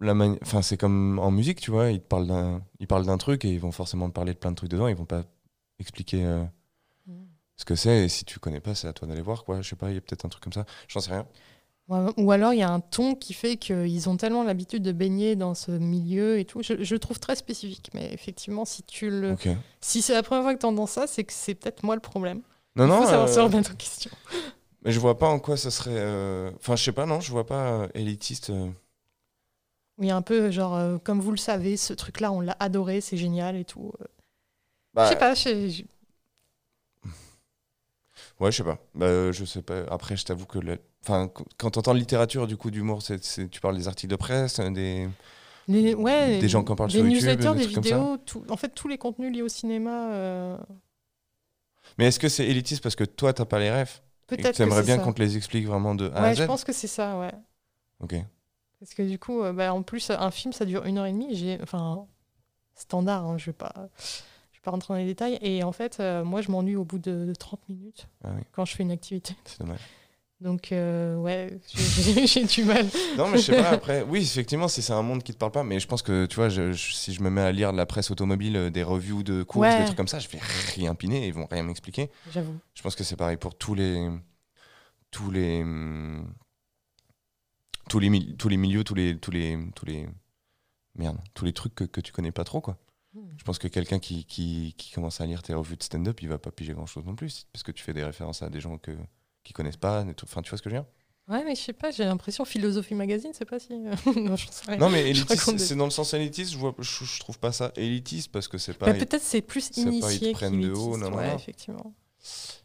la 0.00 0.14
mani- 0.14 0.38
Enfin, 0.42 0.62
c'est 0.62 0.76
comme 0.76 1.18
en 1.18 1.30
musique, 1.30 1.60
tu 1.60 1.70
vois. 1.70 1.90
Ils 1.90 2.00
te 2.00 2.06
parlent 2.06 2.26
d'un, 2.26 2.62
ils 2.80 2.86
parlent 2.86 3.06
d'un 3.06 3.16
truc 3.18 3.44
et 3.44 3.50
ils 3.50 3.60
vont 3.60 3.72
forcément 3.72 4.08
te 4.08 4.14
parler 4.14 4.32
de 4.34 4.38
plein 4.38 4.50
de 4.50 4.56
trucs 4.56 4.70
dedans. 4.70 4.86
Ils 4.88 4.96
vont 4.96 5.06
pas 5.06 5.24
expliquer 5.78 6.24
euh, 6.24 6.44
Mm. 7.06 7.24
ce 7.56 7.64
que 7.66 7.74
c'est. 7.74 8.04
Et 8.04 8.08
si 8.08 8.24
tu 8.24 8.38
connais 8.38 8.60
pas, 8.60 8.74
c'est 8.74 8.88
à 8.88 8.92
toi 8.92 9.06
d'aller 9.08 9.20
voir, 9.22 9.44
quoi. 9.44 9.60
Je 9.60 9.68
sais 9.68 9.76
pas. 9.76 9.90
Il 9.90 9.94
y 9.94 9.98
a 9.98 10.00
peut-être 10.00 10.24
un 10.24 10.28
truc 10.30 10.42
comme 10.44 10.52
ça. 10.54 10.64
J'en 10.88 11.00
sais 11.00 11.10
rien. 11.12 11.26
Ou 11.88 12.32
alors 12.32 12.54
il 12.54 12.60
y 12.60 12.62
a 12.62 12.70
un 12.70 12.80
ton 12.80 13.14
qui 13.14 13.34
fait 13.34 13.56
qu'ils 13.58 14.08
ont 14.08 14.16
tellement 14.16 14.42
l'habitude 14.42 14.82
de 14.82 14.92
baigner 14.92 15.36
dans 15.36 15.54
ce 15.54 15.70
milieu 15.70 16.38
et 16.38 16.46
tout. 16.46 16.62
Je, 16.62 16.82
je 16.82 16.94
le 16.94 16.98
trouve 16.98 17.20
très 17.20 17.36
spécifique, 17.36 17.90
mais 17.92 18.10
effectivement, 18.12 18.64
si 18.64 18.82
tu 18.84 19.10
le, 19.10 19.36
si 19.82 20.00
c'est 20.00 20.14
la 20.14 20.22
première 20.22 20.44
fois 20.44 20.54
que 20.54 20.60
tu 20.60 20.66
entends 20.66 20.86
ça, 20.86 21.06
c'est 21.06 21.24
que 21.24 21.32
c'est 21.32 21.54
peut-être 21.54 21.82
moi 21.82 21.94
le 21.94 22.00
problème. 22.00 22.40
Non, 22.74 22.84
Il 22.86 22.88
non. 22.88 23.02
faut 23.02 23.06
savoir 23.08 23.28
se 23.28 23.38
euh, 23.38 23.42
remettre 23.44 23.72
en 23.72 23.76
question. 23.76 24.10
Mais 24.82 24.92
je 24.92 24.98
vois 25.00 25.18
pas 25.18 25.28
en 25.28 25.38
quoi 25.38 25.56
ça 25.58 25.70
serait. 25.70 25.90
euh, 25.94 26.50
Enfin, 26.56 26.74
je 26.76 26.84
sais 26.84 26.92
pas, 26.92 27.04
non. 27.04 27.20
Je 27.20 27.30
vois 27.30 27.46
pas 27.46 27.82
euh, 27.82 27.88
élitiste. 27.94 28.48
euh. 28.50 28.70
Oui, 29.98 30.10
un 30.10 30.22
peu 30.22 30.50
genre, 30.50 31.00
comme 31.04 31.20
vous 31.20 31.30
le 31.30 31.36
savez, 31.36 31.76
ce 31.76 31.92
truc-là, 31.92 32.32
on 32.32 32.40
l'a 32.40 32.56
adoré, 32.60 33.00
c'est 33.02 33.16
génial 33.18 33.56
et 33.56 33.64
tout. 33.64 33.92
Bah, 34.94 35.04
je 35.04 35.10
sais 35.10 35.18
pas, 35.18 35.34
je- 35.34 35.84
Ouais, 38.40 38.50
je 38.52 38.56
sais 38.58 38.64
pas. 38.64 38.78
Bah, 38.94 39.32
je 39.32 39.44
sais 39.44 39.62
pas. 39.62 39.84
Après, 39.90 40.16
je 40.16 40.24
t'avoue 40.24 40.46
que. 40.46 40.58
Enfin, 41.06 41.28
qu- 41.28 41.42
quand 41.58 41.70
t'entends 41.70 41.92
littérature, 41.92 42.46
du 42.46 42.56
coup, 42.56 42.70
d'humour, 42.70 43.02
c'est, 43.02 43.20
tu 43.50 43.60
parles 43.60 43.76
des 43.76 43.88
articles 43.88 44.10
de 44.10 44.16
presse, 44.16 44.58
euh, 44.58 44.70
des. 44.70 45.08
les, 45.68 45.94
ouais, 45.94 46.38
Des 46.40 46.48
gens 46.48 46.64
qui 46.64 46.72
en 46.72 46.76
parlent 46.76 46.90
des 46.90 46.96
sur 46.96 47.06
YouTube, 47.06 47.56
des 47.56 47.66
vidéos, 47.66 48.16
tout, 48.18 48.42
en 48.48 48.56
fait, 48.56 48.70
tous 48.70 48.88
les 48.88 48.98
contenus 48.98 49.32
liés 49.32 49.42
au 49.42 49.48
cinéma, 49.48 50.12
euh, 50.12 50.56
Mais 51.98 52.06
est-ce 52.06 52.18
que 52.18 52.28
c'est 52.28 52.46
élitiste 52.46 52.82
parce 52.82 52.96
que 52.96 53.04
toi, 53.04 53.32
t'as 53.32 53.44
pas 53.44 53.58
les 53.58 53.68
que 54.26 54.36
peut-être 54.36 54.52
que 54.52 54.56
t'aimerais 54.56 54.80
c'est 54.80 54.86
bien 54.86 54.98
qu'on 54.98 55.12
te 55.12 55.22
les 55.22 55.36
explique 55.36 55.66
vraiment 55.66 55.94
de 55.94 56.08
A 56.10 56.16
à 56.16 56.22
Ouais, 56.22 56.34
Z? 56.34 56.38
je 56.38 56.46
pense 56.46 56.64
que 56.64 56.72
c'est 56.72 56.86
ça, 56.88 57.18
ouais. 57.18 57.32
Ok. 58.00 58.14
Parce 58.80 58.94
que 58.94 59.02
du 59.02 59.18
coup, 59.18 59.42
euh, 59.42 59.52
bah, 59.52 59.72
en 59.72 59.82
plus, 59.82 60.10
un 60.10 60.30
film, 60.30 60.52
ça 60.52 60.64
dure 60.64 60.84
une 60.84 60.98
heure 60.98 61.06
et 61.06 61.12
demie. 61.12 61.34
J'ai, 61.34 61.58
enfin, 61.62 62.06
standard, 62.74 63.24
hein, 63.26 63.38
je 63.38 63.46
vais 63.46 63.52
pas, 63.52 63.72
je 64.52 64.58
vais 64.58 64.62
pas 64.62 64.70
rentrer 64.72 64.94
dans 64.94 64.98
les 64.98 65.06
détails. 65.06 65.38
Et 65.40 65.62
en 65.62 65.72
fait, 65.72 65.98
euh, 66.00 66.24
moi, 66.24 66.40
je 66.42 66.50
m'ennuie 66.50 66.76
au 66.76 66.84
bout 66.84 66.98
de, 66.98 67.24
de 67.26 67.34
30 67.34 67.60
minutes 67.68 68.08
Ah 68.24 68.30
oui, 68.36 68.42
quand 68.52 68.64
je 68.64 68.74
fais 68.74 68.82
une 68.82 68.90
activité. 68.90 69.34
c'est 69.44 69.60
dommage. 69.60 69.80
Donc, 70.44 70.72
euh, 70.72 71.16
ouais, 71.16 71.58
j'ai 71.74 72.44
du 72.44 72.64
mal. 72.64 72.86
Non, 73.16 73.28
mais 73.28 73.38
je 73.38 73.44
sais 73.44 73.56
pas, 73.56 73.70
après. 73.70 74.02
Oui, 74.02 74.20
effectivement, 74.20 74.68
si 74.68 74.82
c'est 74.82 74.92
un 74.92 75.00
monde 75.02 75.22
qui 75.22 75.32
te 75.32 75.38
parle 75.38 75.52
pas, 75.52 75.64
mais 75.64 75.80
je 75.80 75.86
pense 75.88 76.02
que, 76.02 76.26
tu 76.26 76.36
vois, 76.36 76.50
je- 76.50 76.72
je- 76.72 76.92
si 76.92 77.14
je 77.14 77.22
me 77.22 77.30
mets 77.30 77.40
à 77.40 77.50
lire 77.50 77.72
de 77.72 77.78
la 77.78 77.86
presse 77.86 78.10
automobile, 78.10 78.56
euh, 78.56 78.70
des 78.70 78.82
reviews 78.82 79.22
de 79.22 79.42
courses, 79.42 79.66
Ouais. 79.68 79.78
des 79.78 79.84
trucs 79.86 79.96
comme 79.96 80.06
ça, 80.06 80.18
je 80.18 80.28
vais 80.28 80.38
rien 80.74 80.94
piner, 80.94 81.26
ils 81.26 81.32
vont 81.32 81.46
rien 81.50 81.62
m'expliquer. 81.62 82.10
J'avoue. 82.30 82.54
Je 82.74 82.82
pense 82.82 82.94
que 82.94 83.04
c'est 83.04 83.16
pareil 83.16 83.38
pour 83.38 83.56
tous 83.56 83.74
les. 83.74 84.06
Tous 85.10 85.30
les. 85.30 85.62
hum, 85.62 86.30
Tous 87.88 87.98
les, 87.98 88.36
tous 88.36 88.48
les 88.50 88.56
milieux, 88.58 88.84
tous 88.84 88.94
les. 88.94 89.16
Tous 89.18 89.30
les, 89.30 89.58
tous 89.74 89.86
les 89.86 90.06
merde, 90.96 91.18
tous 91.32 91.44
les 91.46 91.52
trucs 91.54 91.74
que, 91.74 91.84
que 91.84 92.00
tu 92.02 92.12
connais 92.12 92.32
pas 92.32 92.44
trop, 92.44 92.60
quoi. 92.60 92.76
Hmm. 93.14 93.20
Je 93.38 93.44
pense 93.44 93.58
que 93.58 93.68
quelqu'un 93.68 93.98
qui, 93.98 94.24
qui, 94.26 94.74
qui 94.76 94.90
commence 94.92 95.20
à 95.22 95.26
lire 95.26 95.42
tes 95.42 95.54
revues 95.54 95.76
de 95.76 95.82
stand-up, 95.82 96.20
il 96.22 96.28
va 96.28 96.38
pas 96.38 96.50
piger 96.50 96.72
grand-chose 96.74 97.04
non 97.06 97.14
plus, 97.16 97.46
parce 97.52 97.62
que 97.62 97.72
tu 97.72 97.82
fais 97.82 97.92
des 97.94 98.04
références 98.04 98.42
à 98.42 98.50
des 98.50 98.60
gens 98.60 98.76
que, 98.78 98.92
qui 99.44 99.52
connaissent 99.52 99.76
pas, 99.76 100.04
enfin, 100.24 100.42
tu 100.42 100.50
vois 100.50 100.58
ce 100.58 100.62
que 100.62 100.70
je 100.70 100.74
veux 100.74 100.80
dire? 100.80 100.88
Ouais, 101.26 101.42
mais 101.44 101.54
je 101.54 101.60
sais 101.62 101.72
pas, 101.72 101.90
j'ai 101.90 102.04
l'impression 102.04 102.44
Philosophie 102.44 102.94
Magazine, 102.94 103.30
c'est 103.32 103.46
pas 103.46 103.58
si. 103.58 103.72
non, 103.78 104.36
j'en 104.36 104.50
sais. 104.50 104.76
Non, 104.76 104.90
mais 104.90 105.08
élitiste, 105.08 105.56
c'est 105.58 105.74
dans 105.76 105.84
le 105.86 105.90
sens 105.90 106.12
élitiste, 106.12 106.52
je, 106.52 106.58
vois, 106.58 106.74
je, 106.78 107.04
je 107.04 107.20
trouve 107.20 107.38
pas 107.38 107.50
ça 107.52 107.72
élitiste, 107.76 108.30
parce 108.30 108.46
que 108.48 108.58
c'est 108.58 108.78
Bah, 108.78 108.92
pas. 108.92 108.94
peut-être 108.94 109.22
c'est 109.22 109.40
plus 109.40 109.70
c'est 109.72 109.84
pas, 109.84 109.90
ils 109.90 110.00
te 110.00 110.06
initié 110.06 110.32
prennent 110.32 110.60
de 110.60 110.70
haut, 110.70 110.96
non, 110.98 111.10
non, 111.10 111.16
ouais, 111.16 111.28
non. 111.30 111.36
effectivement. 111.36 111.94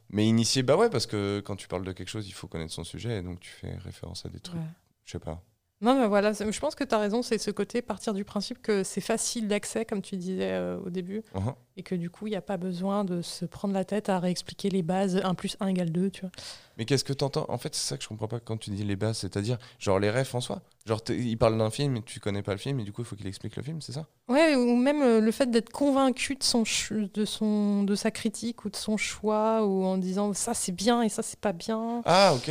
Mais 0.10 0.26
initié, 0.28 0.64
bah 0.64 0.76
ouais, 0.76 0.90
parce 0.90 1.06
que 1.06 1.40
quand 1.46 1.56
tu 1.56 1.68
parles 1.68 1.86
de 1.86 1.92
quelque 1.94 2.10
chose, 2.10 2.28
il 2.28 2.32
faut 2.34 2.48
connaître 2.48 2.74
son 2.74 2.84
sujet, 2.84 3.20
et 3.20 3.22
donc 3.22 3.40
tu 3.40 3.50
fais 3.52 3.76
référence 3.78 4.26
à 4.26 4.30
des 4.30 4.40
trucs. 4.40 4.60
Ouais. 4.60 4.66
Je 5.06 5.12
sais 5.14 5.20
pas. 5.20 5.42
Non, 5.82 5.98
mais 5.98 6.08
voilà, 6.08 6.34
je 6.34 6.60
pense 6.60 6.76
que 6.76 6.84
tu 6.84 6.94
as 6.94 6.98
raison, 6.98 7.22
c'est 7.22 7.38
ce 7.38 7.52
côté 7.52 7.82
partir 7.82 8.14
du 8.14 8.26
principe 8.26 8.62
que 8.62 8.84
c'est 8.84 9.00
facile 9.00 9.48
d'accès, 9.48 9.86
comme 9.86 10.02
tu 10.02 10.18
disais 10.18 10.52
euh, 10.52 10.78
au 10.86 10.90
début, 10.90 11.24
Mhm. 11.34 11.54
et 11.78 11.84
que 11.84 11.96
du 11.96 12.10
coup, 12.10 12.28
il 12.28 12.32
n'y 12.32 12.36
a 12.36 12.42
pas 12.42 12.58
besoin 12.58 13.06
de 13.06 13.22
se 13.22 13.46
prendre 13.46 13.74
la 13.74 13.86
tête 13.86 14.10
à 14.10 14.20
réexpliquer 14.20 14.70
les 14.70 14.82
bases 14.84 15.22
1 15.24 15.36
plus 15.36 15.56
1 15.62 15.68
égale 15.68 15.90
2, 15.92 16.10
tu 16.10 16.22
vois. 16.22 16.32
Mais 16.78 16.84
qu'est-ce 16.84 17.06
que 17.06 17.14
t'entends? 17.14 17.46
En 17.48 17.58
fait, 17.58 17.74
c'est 17.76 17.88
ça 17.88 17.96
que 17.98 18.04
je 18.04 18.10
comprends 18.10 18.28
pas 18.28 18.42
quand 18.42 18.58
tu 18.58 18.72
dis 18.72 18.84
les 18.84 18.98
bases, 18.98 19.20
c'est-à-dire 19.20 19.58
genre 19.80 20.00
les 20.00 20.10
refs 20.12 20.36
en 20.36 20.42
soi. 20.42 20.62
Genre 20.86 21.00
il 21.10 21.38
parle 21.38 21.58
d'un 21.58 21.70
film 21.70 21.96
et 21.98 22.02
tu 22.02 22.20
connais 22.20 22.42
pas 22.42 22.52
le 22.54 22.58
film 22.58 22.80
et 22.82 22.84
du 22.84 22.92
coup 22.92 23.02
il 23.02 23.06
faut 23.06 23.16
qu'il 23.16 23.28
explique 23.28 23.56
le 23.56 23.64
film, 23.64 23.80
c'est 23.82 23.94
ça? 23.94 24.06
Ouais, 24.28 24.56
ou 24.56 24.76
même 24.76 25.02
euh, 25.02 25.22
le 25.22 25.32
fait 25.32 25.50
d'être 25.50 25.70
convaincu 25.72 26.36
de, 26.36 26.44
son 26.44 26.64
de, 26.92 27.26
son, 27.26 27.84
de 27.84 27.96
sa 27.96 28.12
critique 28.12 28.66
ou 28.66 28.70
de 28.70 28.76
son 28.76 28.98
choix, 28.98 29.66
ou 29.66 29.84
en 29.86 29.98
disant 29.98 30.34
ça 30.34 30.54
c'est 30.54 30.72
bien 30.74 31.02
et 31.04 31.10
ça 31.10 31.22
c'est 31.24 31.40
pas 31.40 31.54
bien. 31.54 32.02
Ah 32.06 32.34
ok. 32.36 32.48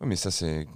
Oui, 0.00 0.06
mais 0.06 0.16
ça 0.16 0.30
c'est 0.30 0.66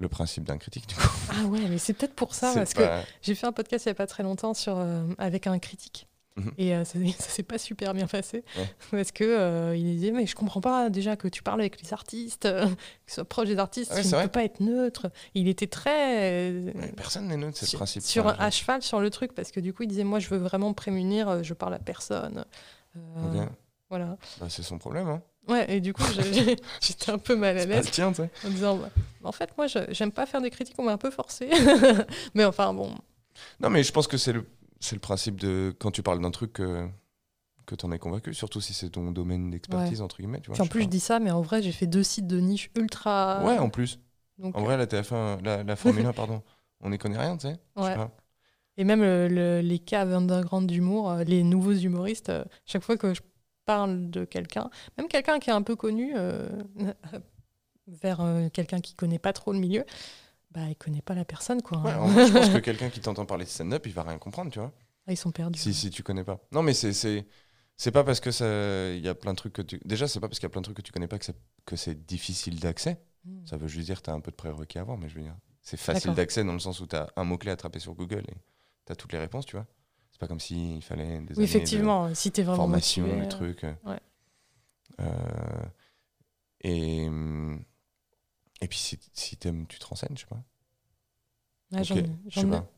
le 0.00 0.08
principe 0.08 0.42
d'un 0.44 0.58
critique 0.58 0.88
du 0.88 0.94
coup. 0.96 1.08
Ah 1.30 1.44
ouais, 1.46 1.60
mais 1.68 1.78
c'est 1.78 1.92
peut-être 1.92 2.14
pour 2.14 2.34
ça, 2.34 2.52
parce 2.54 2.74
que 2.74 2.82
j'ai 3.22 3.34
fait 3.36 3.46
un 3.46 3.52
podcast 3.52 3.84
il 3.84 3.90
y 3.90 3.92
a 3.92 3.94
pas 3.94 4.06
très 4.08 4.22
longtemps 4.24 4.54
sur, 4.54 4.76
euh, 4.78 5.04
avec 5.18 5.46
un 5.46 5.58
critique. 5.60 6.08
Mhm. 6.36 6.52
Et 6.58 6.74
euh, 6.74 6.84
ça, 6.84 6.98
ça 7.18 7.28
s'est 7.28 7.42
pas 7.42 7.58
super 7.58 7.92
bien 7.92 8.06
passé 8.06 8.44
Ouais. 8.56 8.68
parce 8.92 9.10
que 9.12 9.24
euh, 9.24 9.76
il 9.76 9.84
disait 9.96 10.12
mais 10.12 10.26
je 10.26 10.34
comprends 10.36 10.60
pas 10.60 10.88
déjà 10.88 11.16
que 11.16 11.26
tu 11.28 11.42
parles 11.42 11.60
avec 11.60 11.82
les 11.82 11.92
artistes, 11.92 12.42
que 12.50 12.66
tu 12.66 13.14
sois 13.14 13.24
proche 13.24 13.48
des 13.48 13.58
artistes, 13.58 13.90
Ah 13.92 13.96
ouais, 13.96 14.02
tu 14.02 14.08
ne 14.08 14.12
vrai. 14.14 14.22
peux 14.24 14.30
pas 14.30 14.44
être 14.44 14.60
neutre. 14.60 15.10
Il 15.34 15.48
était 15.48 15.66
très 15.66 16.50
Mais 16.74 16.92
personne 16.96 17.26
n'est 17.26 17.36
neutre, 17.36 17.58
c'est 17.58 17.66
sur, 17.66 17.78
principe. 17.80 18.02
sur 18.02 18.26
un- 18.28 18.36
à 18.38 18.50
cheval 18.50 18.80
sur 18.82 19.00
le 19.00 19.10
truc 19.10 19.34
parce 19.34 19.50
que 19.50 19.60
du 19.60 19.74
coup 19.74 19.82
il 19.82 19.88
disait 19.88 20.04
moi 20.04 20.18
je 20.18 20.28
veux 20.28 20.38
vraiment 20.38 20.68
me 20.70 20.74
prémunir, 20.74 21.42
je 21.42 21.52
parle 21.52 21.74
à 21.74 21.78
personne. 21.78 22.44
Voilà. 23.90 24.16
Bah, 24.40 24.46
c'est 24.48 24.62
son 24.62 24.78
problème. 24.78 25.08
Hein. 25.08 25.22
Ouais, 25.48 25.72
et 25.76 25.80
du 25.80 25.92
coup, 25.92 26.02
j'étais 26.80 27.10
un 27.10 27.18
peu 27.18 27.34
mal 27.36 27.58
à 27.58 27.64
l'aise 27.64 27.86
le 27.86 27.90
tien, 27.90 28.10
tu 28.12 28.16
sais. 28.22 28.30
en 28.46 28.50
disant 28.50 28.76
bah, 28.76 28.90
en 29.24 29.32
fait, 29.32 29.50
moi, 29.56 29.66
j'aime 29.66 30.12
pas 30.12 30.26
faire 30.26 30.40
des 30.40 30.50
critiques, 30.50 30.76
on 30.78 30.84
m'a 30.84 30.92
un 30.92 30.98
peu 30.98 31.10
forcé. 31.10 31.50
mais 32.34 32.44
enfin, 32.44 32.72
bon. 32.72 32.94
Non, 33.58 33.70
mais 33.70 33.82
je 33.82 33.90
pense 33.92 34.06
que 34.06 34.16
c'est 34.16 34.32
le, 34.32 34.46
le 34.92 34.98
principe 34.98 35.40
de 35.40 35.74
quand 35.80 35.90
tu 35.90 36.02
parles 36.02 36.20
d'un 36.20 36.30
truc 36.30 36.52
que, 36.52 36.86
que 37.66 37.74
tu 37.74 37.86
en 37.86 37.92
es 37.92 37.98
convaincu, 37.98 38.32
surtout 38.34 38.60
si 38.60 38.74
c'est 38.74 38.90
ton 38.90 39.10
domaine 39.12 39.50
d'expertise, 39.50 40.02
entre 40.02 40.18
guillemets. 40.18 40.40
Tu 40.40 40.48
vois, 40.48 40.54
Puis 40.54 40.62
en 40.62 40.66
je 40.66 40.70
plus, 40.70 40.82
je 40.82 40.88
dis 40.88 41.00
ça, 41.00 41.18
mais 41.20 41.30
en 41.30 41.40
vrai, 41.40 41.62
j'ai 41.62 41.72
fait 41.72 41.86
deux 41.86 42.02
sites 42.02 42.26
de 42.26 42.38
niche 42.38 42.70
ultra. 42.76 43.42
Ouais, 43.44 43.58
en 43.58 43.70
plus. 43.70 43.98
donc, 44.38 44.56
En 44.56 44.62
vrai, 44.62 44.76
la 44.76 44.86
TF1, 44.86 45.42
la, 45.42 45.62
la 45.64 45.76
Formule 45.76 46.06
1, 46.06 46.12
pardon, 46.12 46.42
on 46.80 46.90
n'y 46.90 46.98
connaît 46.98 47.18
rien, 47.18 47.36
tu 47.36 47.48
sais. 47.48 47.56
Ouais. 47.76 47.94
Et 48.76 48.84
même 48.84 49.00
le- 49.02 49.28
le- 49.28 49.60
les 49.60 49.78
caves 49.78 50.12
underground 50.14 50.66
d'humour, 50.66 51.10
euh, 51.10 51.24
les 51.24 51.42
nouveaux 51.42 51.72
humoristes, 51.74 52.30
euh, 52.30 52.44
chaque 52.64 52.82
fois 52.82 52.96
que 52.96 53.12
je 53.12 53.20
parle 53.70 54.10
de 54.10 54.24
quelqu'un, 54.24 54.68
même 54.98 55.06
quelqu'un 55.06 55.38
qui 55.38 55.50
est 55.50 55.52
un 55.52 55.62
peu 55.62 55.76
connu, 55.76 56.12
euh, 56.16 56.48
vers 57.86 58.20
euh, 58.20 58.48
quelqu'un 58.48 58.80
qui 58.80 58.94
connaît 58.94 59.20
pas 59.20 59.32
trop 59.32 59.52
le 59.52 59.60
milieu, 59.60 59.84
bah, 60.50 60.62
il 60.68 60.74
connaît 60.74 61.02
pas 61.02 61.14
la 61.14 61.24
personne, 61.24 61.62
quoi. 61.62 61.78
Ouais, 61.78 61.94
en 61.94 62.08
vrai, 62.08 62.26
je 62.26 62.32
pense 62.32 62.48
que 62.48 62.58
quelqu'un 62.70 62.90
qui 62.90 63.00
t'entend 63.00 63.26
parler 63.26 63.44
de 63.44 63.50
stand-up, 63.50 63.86
il 63.86 63.92
va 63.92 64.02
rien 64.02 64.18
comprendre, 64.18 64.50
tu 64.50 64.58
vois. 64.58 64.72
Ah, 65.06 65.12
ils 65.12 65.16
sont 65.16 65.30
perdus. 65.30 65.60
Si, 65.60 65.72
si 65.72 65.90
tu 65.90 66.02
connais 66.02 66.24
pas. 66.24 66.40
Non, 66.52 66.62
mais 66.62 66.74
c'est. 66.74 66.92
c'est... 66.92 67.26
C'est 67.76 67.92
pas 67.92 68.04
parce 68.04 68.20
que 68.20 68.30
ça, 68.30 68.44
il 68.92 69.00
y 69.00 69.08
a 69.08 69.14
plein 69.14 69.32
de 69.32 69.38
trucs 69.38 69.54
que 69.54 69.62
tu. 69.62 69.80
Déjà, 69.86 70.06
c'est 70.06 70.20
pas 70.20 70.28
parce 70.28 70.38
qu'il 70.38 70.44
y 70.44 70.50
a 70.50 70.50
plein 70.50 70.60
de 70.60 70.64
trucs 70.64 70.76
que 70.76 70.82
tu 70.82 70.92
connais 70.92 71.08
pas 71.08 71.18
que 71.18 71.24
c'est, 71.24 71.36
que 71.64 71.76
c'est 71.76 72.04
difficile 72.04 72.60
d'accès. 72.60 73.00
Mm. 73.24 73.46
Ça 73.46 73.56
veut 73.56 73.68
juste 73.68 73.86
dire 73.86 74.00
que 74.00 74.04
tu 74.04 74.10
as 74.10 74.12
un 74.12 74.20
peu 74.20 74.30
de 74.30 74.36
prérequis 74.36 74.76
à 74.76 74.82
avoir, 74.82 74.98
mais 74.98 75.08
je 75.08 75.14
veux 75.14 75.22
dire, 75.22 75.34
c'est 75.62 75.78
facile 75.78 76.12
d'accès 76.12 76.44
dans 76.44 76.52
le 76.52 76.58
sens 76.58 76.80
où 76.80 76.86
tu 76.86 76.94
as 76.94 77.10
un 77.16 77.24
mot-clé 77.24 77.50
à 77.50 77.56
taper 77.56 77.78
sur 77.78 77.94
Google 77.94 78.24
et 78.28 78.34
tu 78.84 78.92
as 78.92 78.96
toutes 78.96 79.14
les 79.14 79.18
réponses, 79.18 79.46
tu 79.46 79.56
vois. 79.56 79.66
Pas 80.20 80.28
comme 80.28 80.38
s'il 80.38 80.82
fallait 80.82 81.18
des 81.20 81.34
Oui, 81.38 81.44
années 81.44 81.44
effectivement, 81.44 82.14
si 82.14 82.30
t'es 82.30 82.42
de 82.42 82.46
vraiment 82.46 82.64
formation, 82.64 83.04
motivé, 83.04 83.20
les 83.22 83.26
euh, 83.26 83.30
trucs. 83.30 83.64
euh, 83.64 83.72
ouais. 83.86 83.98
euh, 85.00 85.64
et, 86.60 87.08
hum, 87.08 87.64
et 88.60 88.68
puis 88.68 88.78
si, 88.78 88.98
si 89.14 89.36
t'aimes, 89.38 89.66
tu 89.66 89.78
te 89.78 89.86
renseignes, 89.86 90.14
je 90.16 90.20
sais 90.20 90.26
pas. 90.26 90.42
Ah, 91.72 91.80
ai-. 91.82 92.04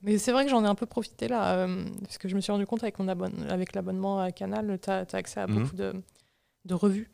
Mais 0.03 0.19
c'est 0.19 0.33
vrai 0.33 0.45
que 0.45 0.51
j'en 0.51 0.65
ai 0.65 0.69
un 0.69 0.75
peu 0.77 0.87
profité 0.87 1.27
là, 1.27 1.57
euh, 1.57 1.85
parce 2.03 2.19
que 2.19 2.29
je 2.29 2.37
me 2.37 2.41
suis 2.41 2.53
rendu 2.53 2.67
compte 2.67 2.83
avec, 2.83 2.99
mon 2.99 3.09
abonne- 3.09 3.51
avec 3.51 3.75
l'abonnement 3.75 4.21
à 4.21 4.31
Canal, 4.33 4.79
tu 4.81 4.91
as, 4.91 5.07
accès 5.15 5.41
à 5.41 5.47
Mhm. 5.49 5.63
beaucoup 5.63 5.77
de, 5.77 5.95
de 6.67 6.75
revues, 6.75 7.11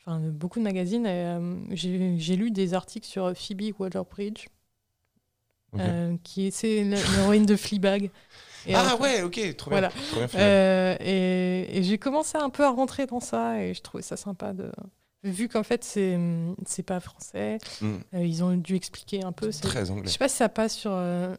enfin 0.00 0.18
de 0.20 0.30
beaucoup 0.30 0.58
de 0.58 0.64
magazines. 0.64 1.06
et, 1.06 1.26
euh, 1.26 1.60
J'ai 1.70 2.18
j'ai 2.18 2.36
lu 2.36 2.50
des 2.50 2.74
articles 2.74 3.06
sur 3.06 3.36
Phoebe 3.36 3.72
Waller-Bridge, 3.78 4.46
euh, 5.78 6.16
qui 6.24 6.46
est 6.46 6.62
l'héroïne 6.64 7.46
de 7.46 7.54
Fleabag. 7.56 8.10
Et 8.66 8.74
ah 8.74 8.96
ouais, 9.00 9.22
ok, 9.22 9.56
trop 9.56 9.70
bien. 9.70 9.88
Trop 9.88 10.20
bien. 10.26 10.28
Euh, 10.40 10.96
et 11.00 11.78
et 11.78 11.82
j'ai 11.82 11.98
commencé 11.98 12.36
un 12.38 12.50
peu 12.50 12.64
à 12.64 12.70
rentrer 12.70 13.06
dans 13.06 13.20
ça 13.20 13.62
et 13.62 13.74
je 13.74 13.80
trouvais 13.82 14.02
ça 14.02 14.16
sympa 14.16 14.52
de. 14.52 14.70
Vu 15.22 15.48
qu'en 15.48 15.62
fait, 15.62 15.84
c'est 15.84 16.18
c'est 16.66 16.82
pas 16.82 17.00
français, 17.00 17.58
Mm. 17.80 17.96
euh, 18.14 18.24
ils 18.24 18.42
ont 18.44 18.54
dû 18.56 18.74
expliquer 18.76 19.22
un 19.22 19.32
peu. 19.32 19.52
c'est- 19.52 19.62
Très 19.62 19.86
je 19.86 19.92
anglais. 19.92 20.08
sais 20.10 20.18
pas 20.18 20.28
si 20.28 20.36
ça 20.36 20.48
passe 20.48 20.74
sur 20.74 20.92
euh, 20.94 21.34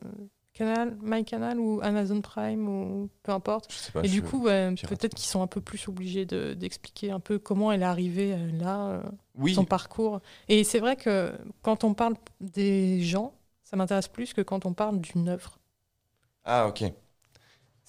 Canal, 0.53 0.95
MyCanal 1.01 1.59
ou 1.59 1.79
Amazon 1.81 2.21
Prime 2.21 2.67
ou 2.67 3.09
peu 3.23 3.31
importe. 3.31 3.71
Je 3.71 3.77
sais 3.77 3.91
pas, 3.91 4.01
et 4.03 4.07
je- 4.07 4.11
du 4.13 4.21
coup, 4.21 4.43
ouais, 4.43 4.73
peut-être 4.87 5.15
qu'ils 5.15 5.27
sont 5.29 5.41
un 5.41 5.47
peu 5.47 5.61
plus 5.61 5.87
obligés 5.87 6.25
de- 6.25 6.53
d'expliquer 6.53 7.09
un 7.11 7.19
peu 7.19 7.39
comment 7.39 7.71
elle 7.71 7.81
est 7.81 7.85
arrivée 7.85 8.33
euh, 8.33 8.51
là, 8.59 9.01
oui, 9.35 9.55
son 9.55 9.65
parcours. 9.65 10.19
Et 10.47 10.63
c'est 10.63 10.79
vrai 10.79 10.95
que 10.95 11.31
quand 11.63 11.83
on 11.83 11.93
parle 11.95 12.15
des 12.39 13.01
gens, 13.01 13.33
ça 13.63 13.77
m'intéresse 13.77 14.09
plus 14.09 14.33
que 14.33 14.41
quand 14.41 14.65
on 14.67 14.73
parle 14.73 14.99
d'une 15.01 15.27
œuvre. 15.29 15.57
ah 16.43 16.67
ok. 16.67 16.83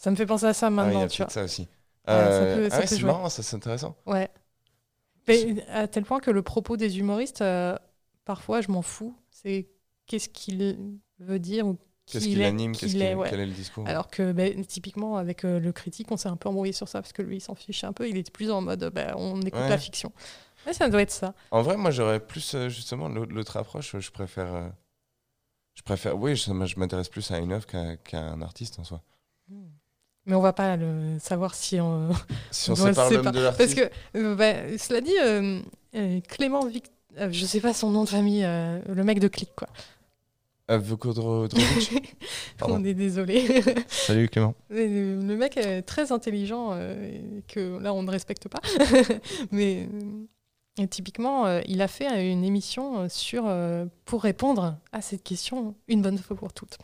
Ça 0.02 0.10
me 0.10 0.16
fait 0.16 0.26
penser 0.26 0.46
à 0.46 0.52
ça 0.52 0.66
Ah, 0.66 0.70
il 0.70 0.72
y 0.72 0.76
maintenant, 0.76 1.02
a 1.02 1.06
tu 1.08 1.18
vois. 1.18 1.26
peut-être 1.26 1.32
ça 1.34 1.44
aussi. 1.44 1.68
Euh, 2.08 2.68
ah 2.72 2.78
ouais, 2.80 2.86
c'est 2.88 3.02
marrant, 3.02 3.28
ça 3.28 3.42
c'est 3.44 3.54
intéressant. 3.54 3.94
Ouais. 4.04 4.28
Mais 5.28 5.64
à 5.68 5.86
tel 5.86 6.04
point 6.04 6.18
que 6.18 6.32
le 6.32 6.42
propos 6.42 6.76
des 6.76 6.98
humoristes, 6.98 7.40
euh, 7.42 7.76
parfois, 8.24 8.60
je 8.62 8.72
m'en 8.72 8.82
fous. 8.82 9.14
C'est 9.30 9.68
qu'est-ce 10.06 10.28
qu'il 10.28 10.98
veut 11.20 11.38
dire 11.38 11.68
ou 11.68 11.78
Qu'est-ce 12.06 12.26
il 12.26 12.34
qui 12.34 12.40
est, 12.40 12.42
l'anime 12.42 12.72
qui 12.72 12.80
Qu'est-ce 12.80 12.92
il 12.94 12.98
qui- 12.98 13.04
est, 13.04 13.14
ouais. 13.14 13.30
Quel 13.30 13.38
est 13.38 13.46
le 13.46 13.52
discours 13.52 13.86
Alors 13.86 14.08
que 14.10 14.32
ben, 14.32 14.66
typiquement 14.66 15.16
avec 15.18 15.44
euh, 15.44 15.60
le 15.60 15.70
critique, 15.70 16.10
on 16.10 16.16
s'est 16.16 16.28
un 16.28 16.34
peu 16.36 16.48
embrouillé 16.48 16.72
sur 16.72 16.88
ça 16.88 17.00
parce 17.00 17.12
que 17.12 17.22
lui, 17.22 17.36
il 17.36 17.40
s'en 17.40 17.54
fichait 17.54 17.86
un 17.86 17.92
peu. 17.92 18.08
Il 18.08 18.16
était 18.16 18.32
plus 18.32 18.50
en 18.50 18.60
mode, 18.60 18.90
ben, 18.92 19.14
on 19.16 19.40
écoute 19.42 19.60
Ouais. 19.60 19.68
la 19.68 19.78
fiction. 19.78 20.12
Mais 20.66 20.72
ça 20.72 20.88
doit 20.88 21.02
être 21.02 21.12
ça. 21.12 21.32
En 21.52 21.62
vrai, 21.62 21.76
moi, 21.76 21.92
j'aurais 21.92 22.18
plus 22.18 22.54
euh, 22.56 22.68
justement 22.68 23.08
l'autre 23.08 23.56
approche. 23.56 23.96
Je 23.96 24.10
préfère. 24.10 24.52
euh, 24.52 24.68
je 25.74 25.82
préfère. 25.82 26.18
Oui, 26.18 26.34
je, 26.34 26.42
je 26.66 26.78
m'intéresse 26.80 27.08
plus 27.08 27.30
à 27.30 27.38
une 27.38 27.52
œuvre 27.52 27.66
qu'à 27.68 27.96
qu'à 27.98 28.18
un 28.20 28.42
artiste 28.42 28.80
en 28.80 28.84
soi. 28.84 29.00
Mais 30.26 30.34
on 30.34 30.40
va 30.40 30.52
pas 30.52 30.76
le 30.76 31.18
savoir 31.18 31.54
si 31.54 31.80
on. 31.80 32.10
Si 32.50 32.70
on 32.70 32.74
le 32.84 33.14
l'homme 33.14 33.32
de 33.32 33.56
Parce 33.56 33.74
que, 33.74 33.90
euh, 34.16 34.34
ben, 34.34 34.78
cela 34.78 35.00
dit, 35.00 35.16
euh, 35.20 35.60
euh, 35.96 36.20
Clément 36.28 36.64
Vic... 36.66 36.84
euh, 37.18 37.28
je 37.32 37.44
sais 37.44 37.60
pas 37.60 37.72
son 37.72 37.90
nom 37.90 38.04
de 38.04 38.08
famille, 38.08 38.42
le 38.42 39.02
mec 39.04 39.20
de 39.20 39.28
Click, 39.28 39.50
quoi. 39.56 39.68
On 42.62 42.84
est 42.84 42.94
désolé. 42.94 43.62
Salut 43.88 44.28
Clément. 44.28 44.54
Le 44.70 45.34
mec 45.34 45.56
est 45.56 45.82
très 45.82 46.12
intelligent, 46.12 46.78
que 47.48 47.78
là 47.78 47.92
on 47.92 48.02
ne 48.02 48.10
respecte 48.10 48.48
pas. 48.48 48.60
Mais 49.50 49.88
typiquement, 50.88 51.60
il 51.66 51.82
a 51.82 51.88
fait 51.88 52.30
une 52.30 52.44
émission 52.44 53.08
sur 53.10 53.52
pour 54.06 54.22
répondre 54.22 54.76
à 54.92 55.02
cette 55.02 55.24
question 55.24 55.74
une 55.88 56.00
bonne 56.00 56.16
fois 56.16 56.36
pour 56.36 56.52
toutes. 56.54 56.78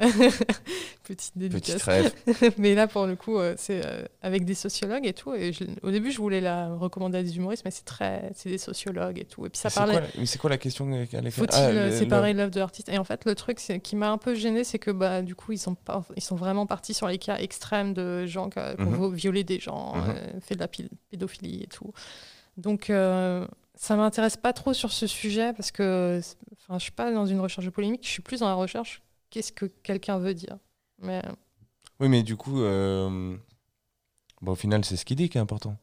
Petite 1.04 1.32
Petit 1.32 1.32
dédicace. 1.34 1.88
mais 2.58 2.74
là 2.74 2.86
pour 2.86 3.06
le 3.06 3.16
coup, 3.16 3.38
euh, 3.38 3.54
c'est 3.56 3.84
euh, 3.84 4.04
avec 4.22 4.44
des 4.44 4.54
sociologues 4.54 5.06
et 5.06 5.12
tout. 5.12 5.34
Et 5.34 5.52
je- 5.52 5.64
au 5.82 5.90
début, 5.90 6.10
je 6.10 6.18
voulais 6.18 6.40
la 6.40 6.74
recommander 6.74 7.18
à 7.18 7.22
des 7.22 7.36
humoristes, 7.36 7.64
mais 7.64 7.70
c'est 7.70 7.84
très, 7.84 8.30
c'est 8.34 8.48
des 8.48 8.58
sociologues 8.58 9.18
et 9.18 9.24
tout. 9.24 9.44
Et 9.46 9.48
puis 9.50 9.58
ça 9.58 9.70
parlait. 9.70 9.98
quoi, 9.98 10.02
mais 10.18 10.26
c'est 10.26 10.38
quoi 10.38 10.50
la 10.50 10.58
question 10.58 10.92
avec 10.92 11.12
avec- 11.14 11.32
Faut-il 11.32 11.78
Ah, 11.78 11.90
séparer 11.92 12.32
l'œuvre 12.32 12.50
de 12.50 12.60
l'artiste? 12.60 12.88
Et 12.88 12.98
en 12.98 13.04
fait, 13.04 13.24
le 13.24 13.34
truc 13.34 13.58
qui 13.82 13.96
m'a 13.96 14.10
un 14.10 14.18
peu 14.18 14.34
gêné, 14.34 14.64
c'est 14.64 14.78
que 14.78 14.90
bah, 14.90 15.22
du 15.22 15.34
coup, 15.34 15.52
ils 15.52 15.58
sont, 15.58 15.74
pas, 15.74 16.04
ils 16.16 16.22
sont 16.22 16.36
vraiment 16.36 16.66
partis 16.66 16.94
sur 16.94 17.08
les 17.08 17.18
cas 17.18 17.36
extrêmes 17.38 17.92
de 17.94 18.26
gens 18.26 18.48
qui 18.50 18.58
ont 18.58 18.90
Mhm. 18.90 19.14
violé 19.14 19.44
des 19.44 19.58
gens, 19.60 19.94
euh, 19.96 20.40
fait 20.40 20.54
de 20.54 20.60
la 20.60 20.68
pédophilie 21.10 21.62
et 21.62 21.66
tout. 21.66 21.92
Donc, 22.56 22.90
euh, 22.90 23.46
ça 23.74 23.96
m'intéresse 23.96 24.36
pas 24.36 24.52
trop 24.52 24.74
sur 24.74 24.92
ce 24.92 25.06
sujet 25.06 25.52
parce 25.54 25.70
que 25.70 26.20
enfin, 26.62 26.78
je 26.78 26.82
suis 26.84 26.92
pas 26.92 27.10
dans 27.12 27.24
une 27.26 27.40
recherche 27.40 27.64
de 27.64 27.70
polémique, 27.70 28.02
je 28.04 28.10
suis 28.10 28.22
plus 28.22 28.40
dans 28.40 28.48
la 28.48 28.54
recherche 28.54 29.02
qu'est-ce 29.30 29.52
que 29.52 29.66
quelqu'un 29.66 30.18
veut 30.18 30.34
dire? 30.34 30.58
Mais 30.98 31.22
Oui, 32.00 32.08
mais 32.08 32.22
du 32.22 32.36
coup, 32.36 32.60
euh, 32.62 33.36
bon, 34.42 34.52
au 34.52 34.56
final, 34.56 34.84
c'est 34.84 34.96
ce 34.96 35.04
qu'il 35.04 35.16
dit 35.16 35.28
qui 35.28 35.38
est 35.38 35.40
important. 35.40 35.76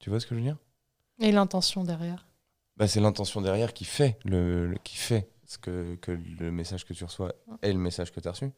Tu 0.00 0.10
vois 0.10 0.20
ce 0.20 0.26
que 0.26 0.34
je 0.34 0.40
veux 0.40 0.46
dire? 0.46 0.58
Et 1.20 1.32
l'intention 1.32 1.84
derrière? 1.84 2.26
bah, 2.76 2.88
C'est 2.88 3.00
l'intention 3.00 3.40
derrière 3.40 3.72
qui 3.74 3.84
fait, 3.84 4.18
le, 4.24 4.66
le- 4.68 4.78
qui 4.78 4.96
fait 4.96 5.28
ce 5.46 5.58
que, 5.58 5.96
que 5.96 6.12
le 6.12 6.50
message 6.50 6.84
que 6.84 6.92
tu 6.94 7.04
reçois 7.04 7.34
est 7.62 7.72
le 7.72 7.78
message 7.78 8.12
que 8.12 8.20
tu 8.20 8.28
as 8.28 8.32
reçu. 8.32 8.50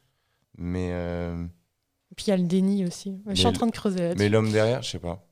Mais, 0.59 0.90
euh, 0.92 1.46
Et 2.11 2.14
puis 2.14 2.26
il 2.26 2.30
y 2.30 2.32
a 2.32 2.36
le 2.38 2.44
déni 2.46 2.84
aussi. 2.86 3.20
je 3.26 3.34
suis 3.34 3.46
Mais 3.46 3.46
en 3.46 3.52
train 3.52 3.66
de 3.66 3.72
creuser 3.72 3.98
là-dessus. 4.00 4.16
mais 4.18 4.28
l'homme 4.28 4.50
derrière, 4.52 4.82
je 4.82 4.90
sais 4.90 4.98
pas. 4.98 5.26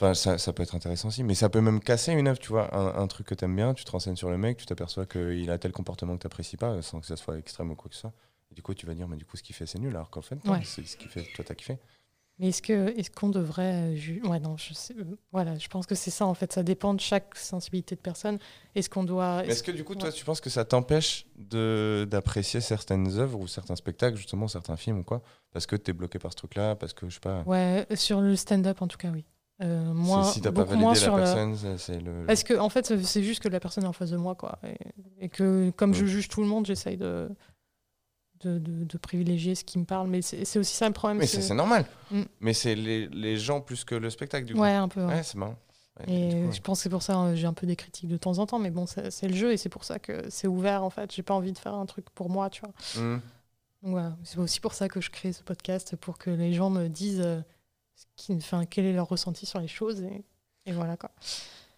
Enfin, 0.00 0.14
ça, 0.14 0.38
ça 0.38 0.52
peut 0.54 0.62
être 0.62 0.74
intéressant 0.74 1.08
aussi, 1.08 1.22
mais 1.22 1.34
ça 1.34 1.50
peut 1.50 1.60
même 1.60 1.78
casser 1.80 2.12
une 2.12 2.26
œuvre, 2.26 2.38
tu 2.38 2.48
vois. 2.48 2.74
Un, 2.74 3.02
un 3.02 3.06
truc 3.06 3.26
que 3.26 3.34
t'aimes 3.34 3.54
bien, 3.54 3.74
tu 3.74 3.84
te 3.84 3.90
renseignes 3.90 4.16
sur 4.16 4.30
le 4.30 4.38
mec, 4.38 4.56
tu 4.56 4.64
t'aperçois 4.64 5.04
qu'il 5.04 5.50
a 5.50 5.58
tel 5.58 5.72
comportement 5.72 6.16
que 6.16 6.22
t'apprécies 6.22 6.56
pas, 6.56 6.70
euh, 6.70 6.82
sans 6.82 7.00
que 7.00 7.06
ça 7.06 7.16
soit 7.16 7.36
extrême 7.38 7.70
ou 7.70 7.74
quoi 7.76 7.90
que 7.90 7.94
ce 7.94 8.00
soit. 8.00 8.12
Et 8.50 8.54
du 8.54 8.62
coup, 8.62 8.72
tu 8.72 8.86
vas 8.86 8.94
dire, 8.94 9.06
mais 9.08 9.18
du 9.18 9.26
coup, 9.26 9.36
ce 9.36 9.42
qu'il 9.42 9.54
fait, 9.54 9.66
c'est 9.66 9.78
nul, 9.78 9.94
alors 9.94 10.08
qu'en 10.08 10.22
fait, 10.22 10.42
non, 10.46 10.52
Ouais. 10.52 10.62
c'est 10.64 10.86
ce 10.86 10.96
qu'il 10.96 11.10
fait, 11.10 11.22
toi, 11.34 11.44
t'as 11.44 11.54
kiffé. 11.54 11.78
Mais 12.38 12.48
est-ce 12.48 12.62
que 12.62 12.98
est-ce 12.98 13.10
qu'on 13.10 13.28
devrait 13.28 13.94
ju- 13.96 14.22
ouais 14.26 14.40
non 14.40 14.56
je 14.56 14.72
sais 14.72 14.94
euh, 14.98 15.04
voilà 15.30 15.58
je 15.58 15.68
pense 15.68 15.84
que 15.84 15.94
c'est 15.94 16.10
ça 16.10 16.24
en 16.24 16.32
fait 16.32 16.50
ça 16.54 16.62
dépend 16.62 16.94
de 16.94 17.00
chaque 17.00 17.36
sensibilité 17.36 17.96
de 17.96 18.00
personne 18.00 18.38
est-ce 18.74 18.88
qu'on 18.88 19.04
doit 19.04 19.44
Est-ce 19.44 19.62
que 19.62 19.70
du 19.70 19.84
coup, 19.84 19.94
toi, 19.94 20.10
tu 20.10 20.24
penses 20.24 20.40
que 20.40 20.48
ça 20.48 20.64
t'empêche 20.64 21.26
de- 21.36 22.08
d'apprécier 22.10 22.62
certaines 22.62 23.18
œuvres 23.18 23.38
ou 23.38 23.46
certains 23.46 23.76
spectacles, 23.76 24.16
justement, 24.16 24.48
certains 24.48 24.78
films 24.78 25.00
ou 25.00 25.04
quoi? 25.04 25.20
Parce 25.52 25.66
que 25.66 25.76
t'es 25.76 25.92
bloqué 25.92 26.18
par 26.18 26.30
ce 26.32 26.36
truc-là, 26.38 26.76
parce 26.76 26.94
que, 26.94 27.10
je 27.10 27.14
sais 27.16 27.20
pas. 27.20 27.42
ouais 27.44 27.86
sur 27.94 28.22
le 28.22 28.34
stand-up 28.36 28.80
en 28.80 28.88
tout 28.88 28.96
cas 28.96 29.10
oui 29.10 29.26
Euh, 29.62 29.92
moins 29.92 30.24
si 30.24 30.40
t'as 30.40 30.52
pas 30.52 30.64
beaucoup 30.64 30.76
moins 30.76 30.94
validé 30.94 31.10
la 31.10 31.16
personne, 31.16 31.56
c'est- 31.56 31.76
c'est 31.78 32.00
le. 32.00 32.24
Parce 32.26 32.44
que 32.44 32.54
en 32.58 32.70
fait, 32.70 33.02
c'est 33.02 33.22
juste 33.22 33.42
que 33.42 33.48
la 33.48 33.60
personne 33.60 33.84
est 33.84 33.88
en 33.88 33.92
face 33.92 34.10
de 34.10 34.16
moi, 34.16 34.34
quoi. 34.34 34.58
Et, 34.66 35.24
et 35.26 35.28
que 35.28 35.70
comme 35.76 35.92
je 35.92 36.06
juge 36.06 36.28
tout 36.28 36.40
le 36.40 36.46
monde, 36.46 36.64
j'essaye 36.64 36.96
de, 36.96 37.28
de, 38.40 38.58
de- 38.58 38.84
de 38.84 38.98
privilégier 38.98 39.54
ce 39.54 39.64
qui 39.64 39.78
me 39.78 39.84
parle. 39.84 40.08
Mais 40.08 40.22
c'est 40.22 40.58
aussi 40.58 40.74
ça 40.74 40.86
le 40.86 40.94
problème. 40.94 41.18
Mais 41.18 41.26
c'est- 41.26 41.54
normal. 41.54 41.84
Mm. 42.10 42.22
Mais 42.40 42.54
c'est 42.54 42.74
les, 42.74 43.06
les 43.08 43.36
gens 43.36 43.60
plus 43.60 43.84
que 43.84 43.94
le 43.94 44.08
spectacle, 44.08 44.46
du 44.46 44.54
coup. 44.54 44.60
Ouais, 44.60 44.72
un 44.72 44.88
peu. 44.88 45.00
ouais. 45.04 45.14
Ouais, 45.16 45.22
c'est 45.22 45.36
marrant. 45.36 45.56
Ouais, 45.98 46.14
Et 46.14 46.30
coup, 46.46 46.52
je 46.52 46.60
pense 46.62 46.78
que 46.78 46.82
c'est 46.84 46.88
pour 46.88 47.02
ça 47.02 47.20
euh, 47.20 47.34
j'ai 47.34 47.46
un 47.46 47.52
peu 47.52 47.66
des 47.66 47.76
critiques 47.76 48.08
de 48.08 48.16
temps 48.16 48.38
en 48.38 48.46
temps, 48.46 48.58
mais 48.58 48.70
bon, 48.70 48.86
c'est 48.86 49.28
le 49.28 49.34
jeu 49.34 49.52
et 49.52 49.58
c'est 49.58 49.68
pour 49.68 49.84
ça 49.84 49.98
que 49.98 50.22
c'est 50.30 50.46
ouvert 50.48 50.82
en 50.84 50.88
fait. 50.90 51.12
J'ai 51.14 51.22
pas 51.22 51.34
envie 51.34 51.52
de 51.52 51.58
faire 51.58 51.74
un 51.74 51.84
truc 51.84 52.08
pour 52.14 52.30
moi, 52.30 52.48
tu 52.48 52.62
vois. 52.62 53.02
Mm. 53.04 53.20
C'est 54.24 54.38
aussi 54.38 54.60
pour 54.60 54.72
ça 54.72 54.88
que 54.88 55.00
je 55.02 55.10
crée 55.10 55.32
ce 55.34 55.42
podcast 55.42 55.96
pour 55.96 56.16
que 56.16 56.30
les 56.30 56.52
gens 56.54 56.70
me 56.70 56.88
disent 56.88 57.20
euh, 57.22 57.40
qui, 58.16 58.34
enfin, 58.34 58.64
quel 58.66 58.84
est 58.86 58.92
leur 58.92 59.08
ressenti 59.08 59.46
sur 59.46 59.60
les 59.60 59.68
choses 59.68 60.02
et, 60.02 60.24
et 60.66 60.72
voilà 60.72 60.96
quoi. 60.96 61.10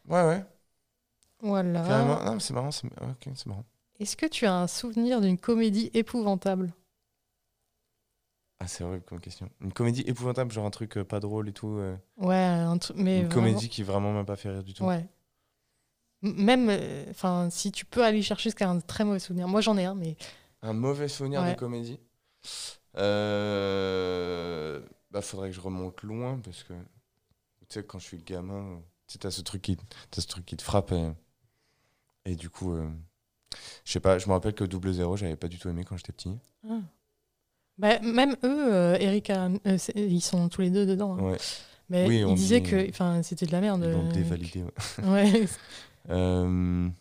Ouais, 0.09 0.25
ouais. 0.25 0.45
Voilà. 1.41 1.83
Carrément. 1.87 2.23
Non, 2.25 2.35
mais 2.35 2.41
c'est 2.41 2.55
marrant. 2.55 2.71
C'est 2.71 2.87
ok, 2.87 3.29
c'est 3.35 3.47
marrant. 3.47 3.65
Est-ce 4.01 4.17
que 4.17 4.27
tu 4.27 4.47
as 4.47 4.55
un 4.55 4.67
souvenir 4.67 5.21
d'une 5.21 5.39
comédie 5.39 5.91
épouvantable? 5.95 6.73
Ah, 8.61 8.69
c'est 8.69 8.85
horrible 8.85 9.05
comme 9.05 9.21
question. 9.21 9.49
Une 9.61 9.73
comédie 9.73 10.03
épouvantable, 10.03 10.53
genre 10.53 10.67
un 10.67 10.71
truc 10.71 10.97
euh, 10.97 11.05
pas 11.05 11.19
drôle 11.19 11.49
et 11.49 11.53
tout. 11.53 11.79
euh, 11.79 11.97
Ouais, 12.17 12.37
un 12.37 12.79
truc, 12.79 12.97
mais 12.97 13.19
une 13.21 13.27
vraiment- 13.27 13.35
comédie 13.35 13.69
qui 13.69 13.83
vraiment 13.83 14.13
m'a 14.13 14.25
pas 14.25 14.37
fait 14.37 14.51
rire 14.51 14.63
du 14.63 14.73
tout. 14.73 14.85
Ouais. 14.85 15.05
Même, 16.23 16.69
euh, 16.71 17.51
si 17.51 17.73
tu 17.73 17.85
peux 17.85 18.05
aller 18.05 18.23
chercher 18.23 18.51
jusqu'à 18.51 18.69
un 18.71 18.79
très 18.79 19.05
mauvais 19.05 19.19
souvenir. 19.19 19.49
Moi, 19.49 19.61
j'en 19.61 19.77
ai 19.77 19.85
un, 19.85 19.97
mais 19.97 20.17
Un 20.63 20.73
mauvais 20.75 21.09
souvenir 21.09 21.43
de 21.43 21.49
Ouais. 21.49 21.57
comédie? 21.57 21.99
Euh... 22.97 24.81
Bah, 25.13 25.21
faudrait 25.23 25.51
que 25.51 25.55
je 25.55 25.61
remonte 25.61 26.03
loin 26.03 26.39
parce 26.43 26.63
que 26.65 26.73
tu 26.73 27.67
sais, 27.69 27.85
quand 27.85 27.99
je 27.99 28.05
suis 28.07 28.19
gamin, 28.19 28.81
tu 29.07 29.19
t'as 29.19 29.31
ce 29.31 29.43
truc 29.43 29.61
qui, 29.63 29.77
ce 30.11 30.27
truc 30.27 30.45
qui 30.47 30.57
te 30.57 30.63
frappe 30.63 30.93
et, 30.93 31.11
et 32.25 32.35
du 32.35 32.49
coup, 32.49 32.73
euh, 32.75 32.89
je 33.85 33.93
sais 33.93 34.01
pas, 34.01 34.19
je 34.19 34.27
me 34.27 34.33
rappelle 34.33 34.55
que 34.55 34.65
Double 34.65 34.93
Zéro, 34.93 35.17
j'avais 35.17 35.37
pas 35.37 35.49
du 35.49 35.59
tout 35.59 35.69
aimé 35.69 35.85
quand 35.85 35.97
j'étais 35.99 36.13
petit. 36.13 36.39
Ah. 36.69 36.81
Bah, 37.79 37.99
même 38.01 38.33
eux, 38.45 38.73
euh, 38.75 38.97
Eric, 39.01 39.29
Aram- 39.31 39.59
euh, 39.67 39.77
ils 39.97 40.21
sont 40.23 40.49
tous 40.49 40.61
les 40.63 40.71
deux 40.71 40.87
dedans. 40.87 41.19
hein. 41.19 41.23
Ouais, 41.33 41.39
Mais 41.91 42.07
Oui, 42.07 42.25
on 42.25 42.31
ils 42.31 42.37
disaient 42.37 42.63
que, 42.63 42.89
enfin, 42.89 43.23
c'était 43.23 43.47
de 43.47 43.53
la 43.53 43.61
merde. 43.61 43.83
ils 43.85 43.91
l'ont 43.93 44.09
euh, 44.09 44.13
dévalidé. 44.13 44.65
ouais. 45.05 45.47
Ouais. 46.09 46.89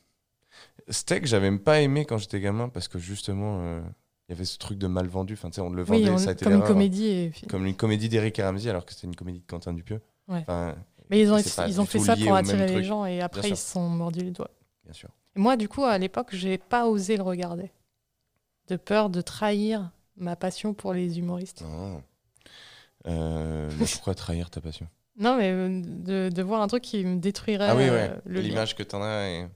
Steak, 0.89 1.25
j'avais 1.25 1.49
même 1.49 1.59
pas 1.59 1.79
aimé 1.81 2.05
quand 2.05 2.17
j'étais 2.17 2.39
gamin 2.41 2.67
parce 2.67 2.87
que 2.87 2.99
justement, 2.99 3.81
il 4.31 4.35
y 4.35 4.37
avait 4.37 4.45
ce 4.45 4.57
truc 4.57 4.77
de 4.77 4.87
mal 4.87 5.07
vendu. 5.07 5.33
Enfin, 5.33 5.49
tu 5.49 5.55
sais, 5.55 5.61
on 5.61 5.69
le 5.69 5.83
vendait, 5.83 6.03
oui, 6.05 6.09
on- 6.09 6.17
ça 6.17 6.29
a 6.29 6.31
été 6.31 6.45
comme 6.45 6.53
une 6.53 6.63
comédie. 6.63 7.05
Et... 7.07 7.31
Comme 7.49 7.65
une 7.65 7.75
comédie 7.75 8.07
d'Eric 8.07 8.37
Ramsey 8.37 8.69
alors 8.69 8.85
que 8.85 8.93
c'était 8.93 9.07
une 9.07 9.15
comédie 9.15 9.39
de 9.39 9.45
Quentin 9.45 9.73
Dupieux. 9.73 10.01
Ouais. 10.29 10.39
Enfin, 10.39 10.75
Mais 11.09 11.19
ils 11.19 11.31
ont, 11.33 11.37
ils 11.67 11.81
ont 11.81 11.85
fait 11.85 11.99
ça 11.99 12.15
pour 12.15 12.33
attirer 12.35 12.65
les 12.67 12.73
truc. 12.73 12.85
gens 12.85 13.05
et 13.05 13.19
après 13.21 13.49
ils 13.49 13.57
se 13.57 13.71
sont 13.73 13.89
mordus 13.89 14.21
les 14.21 14.31
doigts. 14.31 14.49
bien 14.85 14.93
sûr. 14.93 15.09
Et 15.35 15.39
moi, 15.39 15.57
du 15.57 15.67
coup, 15.69 15.83
à 15.83 15.97
l'époque, 15.97 16.29
j'ai 16.31 16.57
pas 16.57 16.87
osé 16.87 17.17
le 17.17 17.23
regarder. 17.23 17.71
De 18.67 18.77
peur 18.77 19.09
de 19.09 19.19
trahir 19.21 19.91
ma 20.15 20.35
passion 20.37 20.73
pour 20.73 20.93
les 20.93 21.19
humoristes. 21.19 21.61
Non. 21.63 22.01
Euh, 23.07 23.69
mais 23.79 23.85
pourquoi 23.91 24.15
trahir 24.15 24.49
ta 24.49 24.61
passion 24.61 24.87
Non, 25.19 25.35
mais 25.37 25.51
euh, 25.51 25.81
de, 25.83 26.29
de 26.33 26.41
voir 26.43 26.61
un 26.61 26.67
truc 26.67 26.83
qui 26.83 27.03
me 27.03 27.17
détruirait 27.17 27.67
Ah 27.69 27.75
oui, 27.75 27.83
euh, 27.89 28.07
ouais. 28.27 28.41
L'image 28.41 28.75
que 28.75 28.83
t'en 28.83 29.01
as, 29.01 29.27
et... 29.29 29.47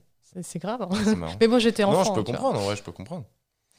C'est 0.42 0.58
grave. 0.58 0.82
hein. 0.82 1.14
marrant. 1.14 1.32
Mais 1.40 1.48
bon, 1.48 1.58
j'étais 1.58 1.82
enfant. 1.84 1.98
non, 1.98 2.04
je 2.04 2.12
peux 2.12 2.22
comprendre, 2.24 2.58
en 2.58 2.64
vrai, 2.64 2.76
je 2.76 2.82
peux 2.82 2.92
comprendre. 2.92 3.24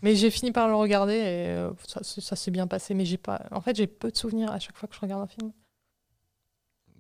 Mais 0.04 0.16
j'ai 0.16 0.30
fini 0.30 0.52
par 0.52 0.68
le 0.68 0.76
regarder 0.76 1.14
et 1.16 1.48
euh, 1.50 1.72
ça, 1.88 2.04
s'est- 2.04 2.22
ça 2.22 2.36
s'est 2.36 2.52
bien 2.52 2.68
passé. 2.68 2.94
Mais 2.94 3.06
j'ai 3.06 3.18
pas. 3.18 3.42
En 3.52 3.62
fait, 3.62 3.76
j'ai 3.76 3.88
peu 3.88 4.12
de 4.12 4.18
souvenirs 4.18 4.52
à 4.52 4.60
chaque 4.60 4.78
fois 4.78 4.88
que 4.88 4.96
je 4.96 5.00
regarde 5.02 5.24
un 5.24 5.28
film. 5.28 5.52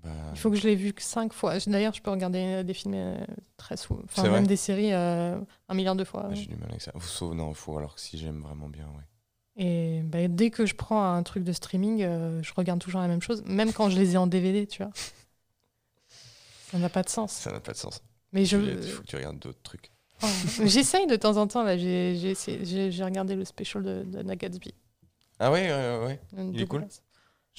Bah, 0.03 0.09
Il 0.33 0.39
faut 0.39 0.49
que 0.49 0.55
je 0.57 0.67
l'ai 0.67 0.75
vu 0.75 0.93
que 0.93 1.01
cinq 1.01 1.33
fois. 1.33 1.57
D'ailleurs, 1.67 1.93
je 1.93 2.01
peux 2.01 2.11
regarder 2.11 2.39
euh, 2.39 2.63
des 2.63 2.73
films 2.73 2.93
euh, 2.95 3.17
très 3.57 3.77
souvent. 3.77 4.01
Enfin, 4.05 4.29
même 4.29 4.47
des 4.47 4.55
séries 4.55 4.93
euh, 4.93 5.39
un 5.69 5.73
milliard 5.75 5.95
de 5.95 6.03
fois. 6.03 6.27
ouais, 6.27 6.35
J'ai 6.35 6.47
du 6.47 6.55
mal 6.55 6.69
avec 6.69 6.81
ça. 6.81 6.91
Sauf, 7.01 7.33
non, 7.33 7.49
il 7.49 7.55
faut 7.55 7.77
alors 7.77 7.95
que 7.95 8.01
si 8.01 8.17
j'aime 8.17 8.41
vraiment 8.41 8.69
bien, 8.69 8.87
ouais. 8.87 9.03
Et 9.63 10.01
bah, 10.03 10.27
dès 10.27 10.51
que 10.51 10.65
je 10.67 10.75
prends 10.75 11.03
un 11.13 11.23
truc 11.23 11.43
de 11.43 11.51
streaming, 11.51 12.01
je 12.01 12.53
regarde 12.55 12.79
toujours 12.79 13.01
la 13.01 13.07
même 13.07 13.21
chose, 13.23 13.43
même 13.45 13.73
quand 13.73 13.89
je 13.89 13.97
les 13.97 14.13
ai 14.13 14.17
en 14.17 14.27
DVD, 14.27 14.67
tu 14.67 14.83
vois. 14.83 14.91
Ça 16.71 16.77
n'a 16.77 16.89
pas 16.89 17.01
de 17.03 17.09
sens. 17.09 17.31
Ça 17.31 17.51
n'a 17.51 17.59
pas 17.59 17.71
de 17.71 17.77
sens. 17.77 18.01
Mais 18.33 18.45
je. 18.45 18.57
Il 18.57 18.83
faut 18.83 19.01
que 19.01 19.07
tu 19.07 19.15
regardes 19.15 19.39
d'autres 19.39 19.61
trucs. 19.63 19.91
Oh. 20.23 20.27
J'essaye 20.65 21.07
de 21.07 21.15
temps 21.15 21.37
en 21.37 21.47
temps, 21.47 21.63
là. 21.63 21.77
J'ai 21.77 23.03
regardé 23.03 23.35
le 23.35 23.45
special 23.45 23.83
de, 23.83 24.03
de 24.03 24.23
Na 24.23 24.35
Gatsby. 24.35 24.73
Ah 25.39 25.51
ouais, 25.51 25.71
ouais, 25.71 26.05
ouais. 26.05 26.19
Il 26.53 26.61
est 26.61 26.65
cool 26.65 26.87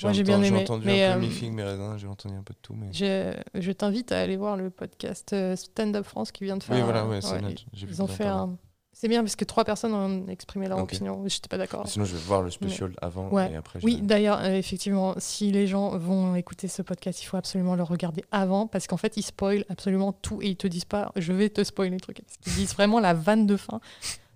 Moi, 0.03 0.13
j'ai 0.13 0.23
bien 0.25 0.39
aimé, 0.43 0.59
J'ai 0.59 0.65
entendu 0.65 0.87
mais, 0.87 1.05
un 1.05 1.19
peu 1.21 1.27
euh, 1.27 1.51
mes 1.51 1.63
raisins, 1.63 1.97
j'ai 1.97 2.07
entendu 2.09 2.35
un 2.35 2.43
peu 2.43 2.55
de 2.55 2.59
tout. 2.61 2.75
Mais... 2.75 2.93
Je, 2.93 3.35
je 3.55 3.73
t'invite 3.73 4.11
à 4.13 4.21
aller 4.21 4.37
voir 4.37 4.57
le 4.57 4.71
podcast 4.71 5.33
euh, 5.33 5.55
Stand 5.55 5.95
Up 5.97 6.05
France 6.05 6.33
qui 6.33 6.45
vient 6.45 6.57
de 6.57 6.63
faire. 6.63 6.77
Oui, 6.77 6.83
voilà, 6.83 7.03
un- 7.03 7.09
ouais, 7.09 7.21
c'est 7.21 7.33
ouais, 7.35 7.43
net. 7.43 7.59
J'ai 7.73 7.87
vu 7.87 7.93
Ils 7.93 8.03
ont 8.03 8.09
fait 8.09 8.27
un. 8.27 8.57
C'est 9.01 9.07
bien 9.07 9.23
parce 9.23 9.37
que 9.37 9.45
trois 9.45 9.65
personnes 9.65 9.95
ont 9.95 10.27
exprimé 10.27 10.67
leur 10.67 10.79
Ok. 10.79 10.93
opinion. 10.95 11.23
J'étais 11.29 11.47
pas 11.47 11.57
d'accord. 11.57 11.87
Sinon, 11.87 12.05
je 12.05 12.17
vais 12.17 12.23
voir 12.25 12.43
le 12.43 12.51
special 12.51 12.93
avant 13.01 13.29
Ouais. 13.29 13.53
et 13.53 13.55
après. 13.55 13.79
Oui, 13.85 13.99
je- 14.01 14.05
d'ailleurs, 14.05 14.41
euh, 14.43 14.57
effectivement, 14.57 15.15
si 15.19 15.53
les 15.53 15.69
gens 15.69 15.97
vont 15.97 16.35
écouter 16.35 16.67
ce 16.67 16.83
podcast, 16.83 17.23
il 17.23 17.27
faut 17.27 17.37
absolument 17.37 17.77
le 17.77 17.85
regarder 17.85 18.25
avant 18.33 18.67
parce 18.67 18.89
qu'en 18.89 18.97
fait, 18.97 19.17
ils 19.17 19.23
spoilent 19.23 19.65
absolument 19.69 20.13
tout 20.13 20.43
et 20.43 20.49
ils 20.49 20.57
te 20.57 20.67
disent 20.67 20.85
pas 20.85 21.13
je 21.15 21.33
vais 21.33 21.49
te 21.49 21.63
spoiler 21.63 21.95
le 21.95 22.01
truc. 22.01 22.23
Qu'ils 22.41 22.55
disent 22.55 22.75
vraiment 22.75 22.99
la 22.99 23.15
vanne 23.15 23.47
de 23.47 23.57
fin. 23.57 23.81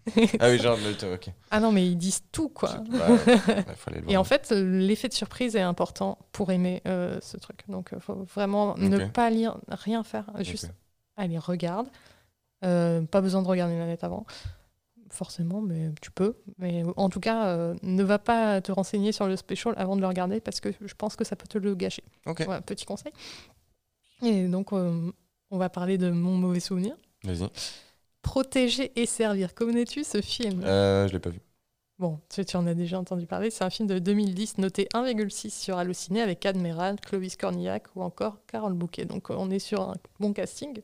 Ah 0.40 0.48
oui, 0.48 0.58
genre, 0.58 0.76
le... 0.76 1.14
ok. 1.14 1.30
Ah 1.50 1.58
non, 1.60 1.70
mais 1.72 1.86
ils 1.86 1.96
disent 1.96 2.22
tout, 2.32 2.48
quoi. 2.48 2.70
Bah, 2.90 3.08
ouais, 3.10 3.18
le 3.26 3.98
Et 3.98 4.00
voir. 4.02 4.20
en 4.20 4.24
fait, 4.24 4.50
euh, 4.52 4.78
l'effet 4.80 5.08
de 5.08 5.12
surprise 5.14 5.54
est 5.56 5.60
important 5.60 6.18
pour 6.32 6.50
aimer 6.52 6.82
euh, 6.86 7.18
ce 7.20 7.36
truc. 7.36 7.64
Donc, 7.68 7.90
il 7.92 8.00
faut 8.00 8.26
vraiment 8.34 8.76
ne 8.78 9.06
pas 9.06 9.28
lire, 9.30 9.58
rien 9.68 10.02
faire, 10.04 10.26
juste 10.40 10.72
aller 11.16 11.38
regarde. 11.38 11.86
Euh, 12.64 13.02
pas 13.02 13.20
besoin 13.20 13.42
de 13.42 13.48
regarder 13.48 13.76
la 13.78 13.86
lettre 13.86 14.04
avant, 14.04 14.24
forcément, 15.10 15.60
mais 15.60 15.90
tu 16.00 16.10
peux. 16.10 16.36
Mais 16.58 16.84
en 16.96 17.08
tout 17.08 17.20
cas, 17.20 17.46
euh, 17.48 17.74
ne 17.82 18.02
va 18.02 18.18
pas 18.18 18.60
te 18.60 18.70
renseigner 18.72 19.12
sur 19.12 19.26
le 19.26 19.36
special 19.36 19.74
avant 19.76 19.96
de 19.96 20.00
le 20.00 20.06
regarder 20.06 20.40
parce 20.40 20.60
que 20.60 20.70
je 20.80 20.94
pense 20.94 21.16
que 21.16 21.24
ça 21.24 21.36
peut 21.36 21.48
te 21.48 21.58
le 21.58 21.74
gâcher. 21.74 22.04
Ok, 22.26 22.42
Voilà, 22.44 22.60
petit 22.62 22.84
conseil. 22.84 23.12
Et 24.22 24.46
donc, 24.46 24.72
euh, 24.72 25.10
on 25.50 25.58
va 25.58 25.68
parler 25.68 25.98
de 25.98 26.10
mon 26.10 26.36
mauvais 26.36 26.60
souvenir. 26.60 26.96
vas-y. 27.24 27.48
Protéger 28.22 28.92
et 28.94 29.06
servir. 29.06 29.54
Connais-tu 29.54 30.04
ce 30.04 30.20
film 30.20 30.60
je 30.62 31.12
l'ai 31.12 31.18
pas 31.18 31.30
vu. 31.30 31.40
Bon, 31.98 32.20
tu, 32.32 32.44
tu 32.44 32.56
en 32.56 32.66
as 32.66 32.74
déjà 32.74 32.98
entendu 32.98 33.26
parler. 33.26 33.50
C'est 33.50 33.64
un 33.64 33.70
film 33.70 33.88
de 33.88 33.98
2010 33.98 34.58
noté 34.58 34.88
1,6 34.94 35.50
sur 35.50 35.76
Allociné 35.78 36.20
avec 36.22 36.46
Admiral, 36.46 37.00
Clovis 37.00 37.36
Cornillac 37.36 37.84
ou 37.94 38.02
encore 38.02 38.38
Carole 38.46 38.72
Bouquet. 38.74 39.04
Donc 39.04 39.30
on 39.30 39.50
est 39.50 39.58
sur 39.58 39.82
un 39.82 39.94
bon 40.18 40.32
casting, 40.32 40.80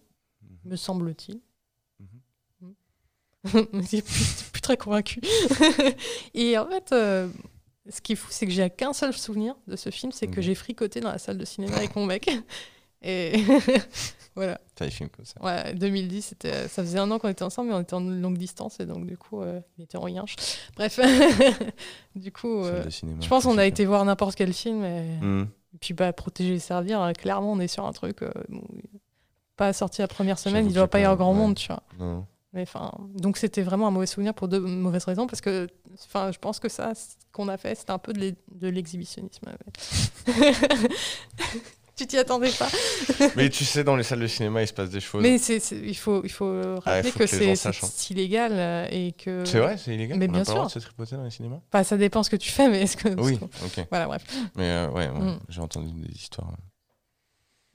me 0.65 0.77
semble-t-il. 0.77 1.41
Suis 3.87 4.03
plus, 4.03 4.43
plus 4.53 4.61
très 4.61 4.77
convaincu. 4.77 5.21
Et 6.35 6.57
en 6.59 6.67
fait, 6.67 6.93
euh, 6.93 7.29
ce 7.89 8.01
qui 8.01 8.13
est 8.13 8.17
fou, 8.17 8.29
c'est 8.31 8.47
que 8.47 8.53
j'ai 8.53 8.69
qu'un 8.71 8.93
seul 8.93 9.13
souvenir 9.13 9.55
de 9.67 9.77
ce 9.77 9.91
film, 9.91 10.13
c'est 10.13 10.27
que 10.27 10.41
j'ai 10.41 10.55
fricoté 10.55 11.01
dans 11.01 11.11
la 11.11 11.19
salle 11.19 11.39
de 11.39 11.45
cinéma 11.45 11.77
avec 11.77 11.97
mon 11.97 12.07
mec. 12.07 12.31
Et 13.03 13.45
voilà. 14.35 14.61
T'as 14.75 14.87
des 14.87 14.91
films 14.91 15.09
comme 15.09 15.25
ça. 15.25 15.41
Ouais, 15.41 15.73
2010, 15.75 16.23
c'était, 16.23 16.67
ça 16.69 16.83
faisait 16.83 16.99
un 16.99 17.09
an 17.13 17.19
qu'on 17.21 17.29
était 17.29 17.45
ensemble, 17.45 17.69
mais 17.69 17.75
on 17.75 17.81
était 17.81 17.95
en 17.95 18.01
longue 18.01 18.37
distance, 18.39 18.81
et 18.81 18.87
donc 18.87 19.07
du 19.07 19.17
coup, 19.17 19.41
euh, 19.41 19.61
il 19.77 19.85
était 19.85 19.99
en 19.99 20.09
yinche. 20.09 20.35
Bref, 20.77 20.99
du 22.17 22.33
coup, 22.33 22.65
euh, 22.65 22.91
cinéma, 22.91 23.19
je 23.21 23.29
pense 23.29 23.45
qu'on 23.45 23.59
a 23.59 23.67
été 23.67 23.85
voir 23.85 24.05
n'importe 24.05 24.35
quel 24.35 24.53
film, 24.53 24.85
et, 24.85 25.17
Hmm. 25.21 25.47
et 25.75 25.79
puis 25.79 25.95
bah, 25.95 26.13
protéger 26.13 26.55
et 26.55 26.59
servir, 26.59 27.01
euh, 27.01 27.13
clairement, 27.13 27.53
on 27.53 27.61
est 27.61 27.69
sur 27.69 27.87
un 27.87 27.93
truc, 27.93 28.23
euh, 28.23 28.31
bon, 28.49 28.63
pas 29.57 29.73
sorti 29.73 30.01
la 30.01 30.09
première 30.09 30.39
semaine, 30.39 30.67
il 30.67 30.73
doit 30.73 30.89
pas 30.89 30.99
y 30.99 31.05
avoir 31.05 31.17
grand 31.19 31.33
ouais. 31.33 31.39
monde, 31.39 31.55
tu 31.55 31.69
vois. 31.69 31.83
Non. 32.01 32.27
Mais 32.55 32.63
enfin, 32.63 32.93
donc 33.15 33.37
c'était 33.37 33.63
vraiment 33.63 33.89
un 33.89 33.91
mauvais 33.91 34.07
souvenir 34.07 34.33
pour 34.33 34.49
deux 34.49 34.61
mauvaises 34.61 35.05
raisons, 35.05 35.27
parce 35.27 35.43
que 35.43 35.67
enfin, 36.07 36.33
je 36.33 36.39
pense 36.39 36.59
que 36.61 36.69
ça, 36.71 36.95
ce 36.95 37.15
qu'on 37.31 37.49
a 37.49 37.59
fait, 37.59 37.75
c'était 37.75 37.91
un 37.91 37.99
peu 37.99 38.13
de 38.15 38.21
l'e- 38.21 38.37
de 38.55 38.69
l'exhibitionnisme. 38.69 39.47
ouais. 39.47 40.35
tu 41.97 42.07
t'y 42.07 42.17
attendais 42.17 42.51
pas 42.53 42.69
Mais 43.37 43.51
tu 43.51 43.65
sais, 43.65 43.83
dans 43.85 43.97
les 43.97 44.03
salles 44.05 44.21
de 44.21 44.27
cinéma, 44.29 44.63
il 44.63 44.69
se 44.69 44.73
passe 44.73 44.89
des 44.91 45.01
choses. 45.01 45.21
Mais 45.23 45.37
il 45.37 45.97
faut, 45.97 46.23
il 46.25 46.31
faut 46.31 46.79
rappeler 46.81 47.11
faut 47.11 47.19
que, 47.19 47.27
c'est, 47.27 47.51
hein. 47.67 47.73
c'est 47.73 48.11
illégal 48.11 48.53
euh, 48.55 48.87
et 48.91 49.13
que. 49.13 49.45
C'est 49.45 49.59
vrai, 49.59 49.77
c'est 49.77 49.95
illégal. 49.95 50.17
Mais 50.19 50.27
On 50.27 50.31
a 50.31 50.33
bien 50.33 50.45
pas 50.45 50.51
le 50.53 50.55
droit 50.55 50.67
de 50.67 50.71
sûr. 50.71 50.81
se 50.81 50.87
tripoter 50.87 51.17
dans 51.17 51.25
les 51.25 51.31
cinémas 51.31 51.61
Enfin, 51.73 51.83
ça 51.83 51.97
dépend 51.97 52.23
ce 52.23 52.31
que 52.31 52.37
tu 52.37 52.51
fais, 52.51 52.69
mais 52.71 52.83
est-ce 52.83 52.97
que. 52.97 53.09
Oui, 53.21 53.39
que- 53.39 53.45
ok. 53.45 53.87
Voilà, 53.91 54.07
bref. 54.07 54.25
Mais 54.57 54.71
euh, 54.71 54.89
ouais, 54.91 55.09
ouais, 55.09 55.19
Mm. 55.19 55.39
j'ai 55.49 55.61
entendu 55.61 55.91
des 56.01 56.15
histoires. 56.15 56.53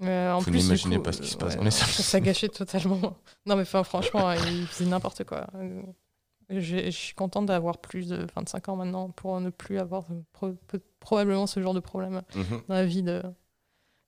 Euh, 0.04 0.34
en 0.34 0.40
Vous 0.40 0.52
n'imaginez 0.52 1.00
pas 1.00 1.12
ce 1.14 1.22
qui 1.22 1.30
se 1.30 1.38
passe 1.38 1.56
euh, 1.56 1.64
les 1.64 1.72
salles 1.72 1.88
de 1.88 1.94
Ça, 1.94 2.04
ça 2.04 2.20
gâchait 2.20 2.50
totalement. 2.50 3.00
Non, 3.46 3.56
mais 3.56 3.62
enfin, 3.64 3.84
franchement, 3.84 4.32
il 4.32 4.66
faisait 4.68 4.90
n'importe 4.90 5.24
quoi. 5.24 5.48
Euh, 5.56 5.82
je, 6.50 6.90
suis 6.92 7.14
contente 7.16 7.46
d'avoir 7.48 7.78
plus 7.80 8.08
de 8.10 8.26
25 8.36 8.70
ans 8.70 8.76
maintenant 8.76 9.10
pour 9.10 9.40
ne 9.42 9.50
plus 9.50 9.80
avoir 9.80 10.04
de 10.10 10.22
pro- 10.34 10.56
probablement 11.00 11.48
ce 11.48 11.62
genre 11.62 11.74
de 11.74 11.80
problème 11.80 12.22
Mhm. 12.36 12.62
dans 12.68 12.76
la 12.76 12.86
vie 12.86 13.04
de- 13.04 13.24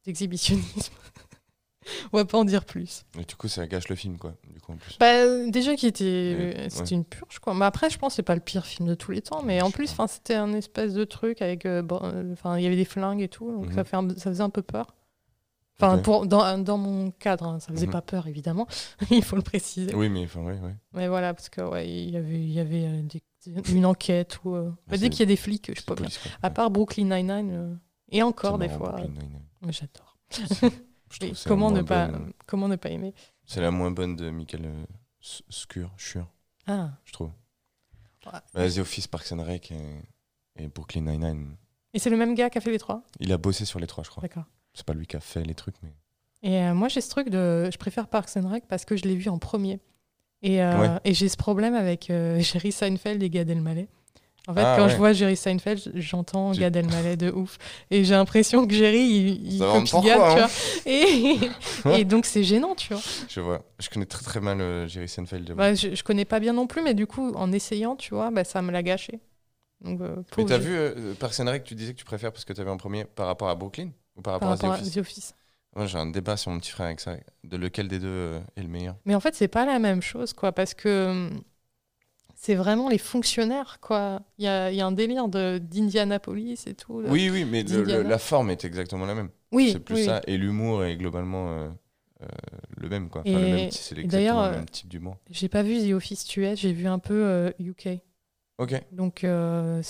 d'exhibitionnisme. 0.05 0.93
On 2.11 2.17
va 2.17 2.25
pas 2.25 2.39
en 2.39 2.45
dire 2.45 2.65
plus. 2.65 3.05
Et 3.19 3.23
du 3.25 3.35
coup, 3.35 3.47
ça 3.47 3.67
gâche 3.67 3.89
le 3.89 3.95
film, 3.95 4.17
quoi. 4.17 4.33
Du 4.51 4.59
coup, 4.59 4.71
en 4.73 4.77
plus. 4.77 4.97
Bah, 4.99 5.21
euh, 5.23 5.51
déjà 5.51 5.75
qui 5.75 5.85
était, 5.85 6.65
c'était 6.69 6.81
ouais. 6.81 6.89
une 6.91 7.05
purge 7.05 7.37
quoi. 7.39 7.53
Mais 7.53 7.65
après, 7.65 7.91
je 7.91 7.99
pense 7.99 8.13
que 8.13 8.15
c'est 8.15 8.23
pas 8.23 8.33
le 8.33 8.41
pire 8.41 8.65
film 8.65 8.87
de 8.89 8.95
tous 8.95 9.11
les 9.11 9.21
temps. 9.21 9.43
Mais 9.43 9.61
en 9.61 9.69
plus, 9.69 9.91
enfin, 9.91 10.07
c'était 10.07 10.33
un 10.33 10.51
espèce 10.53 10.93
de 10.95 11.03
truc 11.03 11.43
avec, 11.43 11.65
euh, 11.67 11.83
bon, 11.83 11.99
euh, 12.03 12.33
enfin, 12.33 12.57
il 12.57 12.63
y 12.63 12.67
avait 12.67 12.75
des 12.75 12.85
flingues 12.85 13.21
et 13.21 13.27
tout, 13.27 13.51
donc 13.51 13.67
Mhm. 13.67 13.73
ça, 13.73 13.83
fait 13.83 13.97
un- 13.97 14.09
ça 14.09 14.31
faisait 14.31 14.41
un 14.43 14.49
peu 14.49 14.63
peur. 14.63 14.95
Enfin, 15.77 15.97
pour 15.97 16.25
dans, 16.25 16.57
dans 16.57 16.77
mon 16.77 17.11
cadre, 17.11 17.47
hein, 17.47 17.59
ça 17.59 17.73
faisait 17.73 17.85
Mhm. 17.87 17.91
pas 17.91 18.01
peur 18.01 18.27
évidemment. 18.27 18.65
il 19.11 19.23
faut 19.23 19.35
le 19.35 19.41
préciser. 19.41 19.93
Oui, 19.93 20.07
mais 20.09 20.23
enfin, 20.23 20.41
ouais, 20.41 20.57
ouais. 20.59 20.75
Mais 20.93 21.07
voilà, 21.09 21.33
parce 21.33 21.49
que 21.49 21.61
ouais, 21.61 21.89
y 21.89 22.15
avait, 22.15 22.39
y 22.45 22.59
avait 22.59 22.85
euh, 22.85 23.01
des- 23.01 23.23
une 23.73 23.85
enquête 23.85 24.39
ou 24.43 24.55
euh, 24.55 24.71
bah, 24.87 24.97
dès 24.97 25.09
qu'il 25.09 25.19
y 25.19 25.23
a 25.23 25.25
des 25.27 25.35
flics, 25.35 25.67
je 25.69 25.73
suis 25.73 25.83
pas 25.83 25.95
bien. 25.95 26.07
quoi. 26.07 26.31
À 26.41 26.49
part 26.49 26.71
Brooklyn 26.71 27.03
Nine 27.15 27.27
Nine 27.27 27.79
et 28.09 28.23
encore 28.23 28.57
des 28.57 28.69
fois, 28.69 28.95
Nine-Nine. 29.01 29.41
mais 29.61 29.71
j'adore. 29.73 30.17
Comment 31.45 31.71
ne 31.71 31.81
pas, 31.81 32.07
bonne- 32.07 32.33
comment 32.45 32.67
ne 32.67 32.75
pas 32.75 32.89
aimer? 32.89 33.13
C'est 33.45 33.61
la 33.61 33.71
moins 33.71 33.91
bonne 33.91 34.15
de 34.15 34.29
Michael 34.29 34.65
euh, 34.65 34.85
S- 35.21 35.43
Scur, 35.49 35.93
Schur, 35.97 36.27
Ah, 36.67 36.91
je 37.05 37.13
trouve. 37.13 37.31
Ouais. 38.25 38.31
Bah, 38.53 38.69
The 38.69 38.79
Office, 38.79 39.07
Parks 39.07 39.31
and 39.31 39.43
Rec 39.43 39.71
et, 39.71 40.01
et 40.63 40.67
Brooklyn 40.67 41.01
Nine-Nine. 41.01 41.55
et 41.93 41.99
c'est 41.99 42.09
le 42.09 42.17
même 42.17 42.33
gars 42.33 42.49
qui 42.49 42.57
a 42.57 42.61
fait 42.61 42.71
les 42.71 42.79
trois? 42.79 43.03
Il 43.19 43.31
a 43.31 43.37
bossé 43.37 43.65
sur 43.65 43.79
les 43.79 43.87
trois, 43.87 44.03
je 44.03 44.09
crois. 44.09 44.21
D'accord. 44.21 44.45
C'est 44.75 44.85
pas 44.85 44.93
lui 44.93 45.07
qui 45.07 45.15
a 45.15 45.19
fait 45.19 45.43
les 45.43 45.55
trucs, 45.55 45.75
mais. 45.81 45.93
Et 46.43 46.61
euh, 46.61 46.73
moi, 46.75 46.89
j'ai 46.89 47.01
ce 47.01 47.09
truc 47.09 47.29
de. 47.29 47.69
Je 47.71 47.77
préfère 47.77 48.07
Parks 48.07 48.37
and 48.37 48.47
Rec 48.47 48.65
parce 48.67 48.85
que 48.85 48.95
je 48.95 49.03
l'ai 49.05 49.15
vu 49.15 49.29
en 49.29 49.39
premier. 49.39 49.79
Et, 50.43 50.61
euh, 50.61 50.77
Ouais. 50.79 50.99
et 51.05 51.13
j'ai 51.15 51.29
ce 51.29 51.37
problème 51.37 51.73
avec 51.73 52.09
euh, 52.11 52.39
Jerry 52.41 52.71
Seinfeld 52.71 53.23
et 53.23 53.29
Gad 53.31 53.49
Elmaleh. 53.49 53.87
En 54.47 54.53
fait, 54.53 54.61
Ah, 54.63 54.75
quand 54.77 54.83
ouais. 54.85 54.91
je 54.91 54.97
vois 54.97 55.11
Jerry 55.11 55.35
Seinfeld, 55.35 55.91
j'entends 55.95 56.51
Tu- 56.51 56.59
Gad 56.59 56.75
Elmaleh 56.75 57.17
de 57.17 57.31
ouf. 57.31 57.57
Et 57.89 58.03
j'ai 58.03 58.13
l'impression 58.13 58.67
que 58.67 58.75
Jerry, 58.75 58.99
il, 59.01 59.53
il 59.55 59.59
copie 59.59 59.89
Gad, 59.91 60.03
tu 60.03 60.09
hein. 60.11 60.35
vois. 60.35 60.49
Et, 60.85 61.39
et 62.01 62.05
donc, 62.05 62.27
c'est 62.27 62.43
gênant, 62.43 62.75
tu 62.75 62.93
vois. 62.93 63.01
Je 63.27 63.39
vois. 63.41 63.63
Je 63.79 63.89
connais 63.89 64.05
très 64.05 64.23
très 64.23 64.41
mal 64.41 64.61
euh, 64.61 64.87
Jerry 64.87 65.07
Seinfeld. 65.09 65.51
Bah, 65.53 65.73
je, 65.73 65.95
je 65.95 66.03
connais 66.03 66.25
pas 66.25 66.39
bien 66.39 66.53
non 66.53 66.67
plus, 66.67 66.83
mais 66.83 66.93
du 66.93 67.07
coup, 67.07 67.31
en 67.33 67.51
essayant, 67.51 67.95
tu 67.95 68.13
vois, 68.13 68.29
bah, 68.29 68.43
ça 68.43 68.61
me 68.61 68.71
l'a 68.71 68.83
gâché. 68.83 69.19
Donc, 69.81 69.99
euh, 70.01 70.15
mais 70.37 70.45
t'as 70.45 70.59
vu 70.59 70.75
euh, 70.75 71.15
Parks 71.15 71.39
and 71.39 71.45
Rec, 71.49 71.63
tu 71.63 71.73
disais 71.73 71.93
que 71.93 71.97
tu 71.99 72.05
préfères 72.05 72.31
parce 72.31 72.45
que 72.45 72.53
t'avais 72.53 72.69
en 72.69 72.77
premier 72.77 73.05
par 73.05 73.25
rapport 73.25 73.49
à 73.49 73.55
Brooklyn? 73.55 73.89
Ou 74.15 74.21
par 74.21 74.33
rapport 74.33 74.49
par 74.49 74.53
à 74.53 74.57
The 74.57 74.61
rapport 74.61 74.73
à 74.73 74.81
Office 74.81 74.93
The 74.93 74.97
Office. 74.97 75.35
Moi, 75.75 75.85
j'ai 75.87 75.97
un 75.97 76.05
débat 76.07 76.37
sur 76.37 76.51
mon 76.51 76.59
petit 76.59 76.71
frère 76.71 76.85
avec 76.87 76.99
ça. 77.01 77.17
De 77.43 77.57
lequel 77.57 77.87
des 77.89 77.99
deux 77.99 78.07
euh, 78.07 78.39
est 78.55 78.61
le 78.61 78.69
meilleur 78.69 78.95
Mais 79.05 79.13
en 79.15 79.19
fait, 79.19 79.35
c'est 79.35 79.49
pas 79.49 79.65
la 79.65 79.77
même 79.79 80.01
chose, 80.01 80.31
quoi, 80.33 80.51
parce 80.53 80.73
que 80.73 81.09
hum, 81.09 81.41
c'est 82.35 82.55
vraiment 82.55 82.89
les 82.89 82.97
fonctionnaires, 82.97 83.79
quoi. 83.81 84.21
Il 84.37 84.45
y 84.45 84.47
a, 84.47 84.71
y 84.71 84.79
a 84.81 84.85
un 84.85 84.91
délire 84.91 85.27
d'Indianapolis 85.27 86.65
et 86.67 86.75
tout. 86.75 87.01
là. 87.01 87.09
Oui, 87.09 87.29
oui, 87.29 87.45
mais 87.45 87.63
le- 87.63 87.79
le- 87.79 87.85
d'Indiana. 87.85 88.09
la 88.09 88.17
forme 88.19 88.49
est 88.51 88.63
exactement 88.65 89.05
la 89.05 89.15
même. 89.15 89.29
oui, 89.51 89.71
c'est 89.73 89.79
plus 89.79 89.95
oui. 89.95 90.05
ça. 90.05 90.21
Et 90.27 90.37
l'humour 90.37 90.83
est 90.85 90.95
globalement 90.97 91.49
euh, 91.51 91.69
euh, 92.21 92.25
le 92.77 92.89
même, 92.89 93.09
quoi. 93.09 93.21
Enfin, 93.21 93.31
Et- 93.39 93.69
c'est 93.71 93.97
exactement 93.97 94.45
le 94.45 94.51
même 94.51 94.69
type 94.69 94.87
d'humour. 94.89 95.17
J'ai 95.29 95.49
pas 95.49 95.63
vu 95.63 95.79
The 95.89 95.93
Office 95.93 96.35
US, 96.37 96.59
j'ai 96.59 96.73
vu 96.73 96.87
un 96.87 96.99
peu 96.99 97.13
euh, 97.25 97.51
UK. 97.59 97.99
Ok. 98.57 98.81
Donc, 98.91 99.17
c'est 99.21 99.27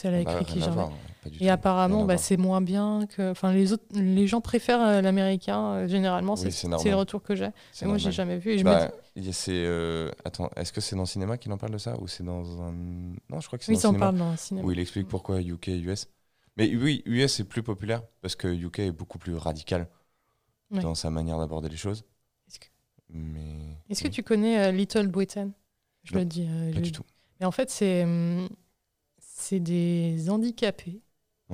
elle 0.07 0.15
a 0.15 0.23
Bah, 0.23 0.39
écrit 0.41 0.45
qui 0.45 0.59
voir, 0.59 0.91
pas 1.25 1.29
du 1.31 1.37
Et 1.37 1.47
tout. 1.47 1.49
apparemment, 1.49 2.05
bah, 2.05 2.17
c'est 2.17 2.37
moins 2.37 2.61
bien 2.61 3.07
que. 3.09 3.31
Enfin, 3.31 3.51
les 3.51 3.73
autres, 3.73 3.83
les 3.93 4.27
gens 4.27 4.41
préfèrent 4.41 4.81
euh, 4.81 5.01
l'américain. 5.01 5.73
euh, 5.73 5.87
généralement, 5.87 6.35
Oui, 6.35 6.51
c'est 6.51 6.67
le 6.89 6.95
retour 6.95 7.23
que 7.23 7.35
j'ai. 7.35 7.49
Et 7.81 7.85
moi, 7.85 7.97
j'ai 7.97 8.11
jamais 8.11 8.37
vu. 8.37 8.51
Et 8.51 8.57
je 8.59 8.63
me 8.63 8.69
Bah, 8.69 8.91
dis- 9.15 9.33
c'est. 9.33 9.51
euh, 9.53 10.11
Attends, 10.23 10.49
est-ce 10.55 10.71
que 10.71 10.81
c'est 10.81 10.95
dans 10.95 11.01
le 11.01 11.07
cinéma 11.07 11.37
qu'il 11.39 11.51
en 11.51 11.57
parle 11.57 11.73
de 11.73 11.77
ça 11.79 11.99
ou 11.99 12.07
c'est 12.07 12.23
dans 12.23 12.61
un. 12.61 12.71
Non, 12.71 13.39
je 13.39 13.47
crois 13.47 13.57
que 13.57 13.65
c'est 13.65 13.71
oui, 13.71 13.77
dans 13.81 13.89
le 13.89 13.95
cinéma 13.95 14.05
parle 14.05 14.17
dans 14.17 14.31
le 14.31 14.37
cinéma. 14.37 14.67
où 14.67 14.71
il 14.71 14.79
explique 14.79 15.07
pourquoi 15.07 15.41
UK 15.41 15.69
et 15.69 15.79
US. 15.79 16.07
Mais 16.57 16.73
oui, 16.75 17.01
US 17.05 17.39
est 17.39 17.43
plus 17.45 17.63
populaire 17.63 18.03
parce 18.21 18.35
que 18.35 18.47
UK 18.47 18.79
est 18.79 18.91
beaucoup 18.91 19.17
plus 19.17 19.35
radical 19.35 19.89
Ouais. 20.71 20.81
dans 20.81 20.95
sa 20.95 21.09
manière 21.09 21.37
d'aborder 21.39 21.69
les 21.69 21.77
choses. 21.77 22.03
Est-ce 22.47 22.59
que, 22.59 22.65
Mais. 23.09 23.77
est-ce 23.89 24.01
que 24.03 24.07
oui, 24.07 24.13
tu 24.13 24.23
connais 24.23 24.59
euh, 24.59 24.71
Little 24.71 25.07
Britain? 25.07 25.51
Je 26.03 26.13
Non, 26.13 26.19
le 26.19 26.25
dis. 26.25 26.45
euh, 26.47 26.71
Pas 26.73 26.81
du 26.81 26.91
tout. 26.91 27.03
Mais 27.39 27.45
en 27.45 27.51
fait, 27.51 27.69
c'est 27.71 28.03
hum, 28.03 28.47
c'est 29.19 29.59
des 29.59 30.29
handicapés. 30.29 31.01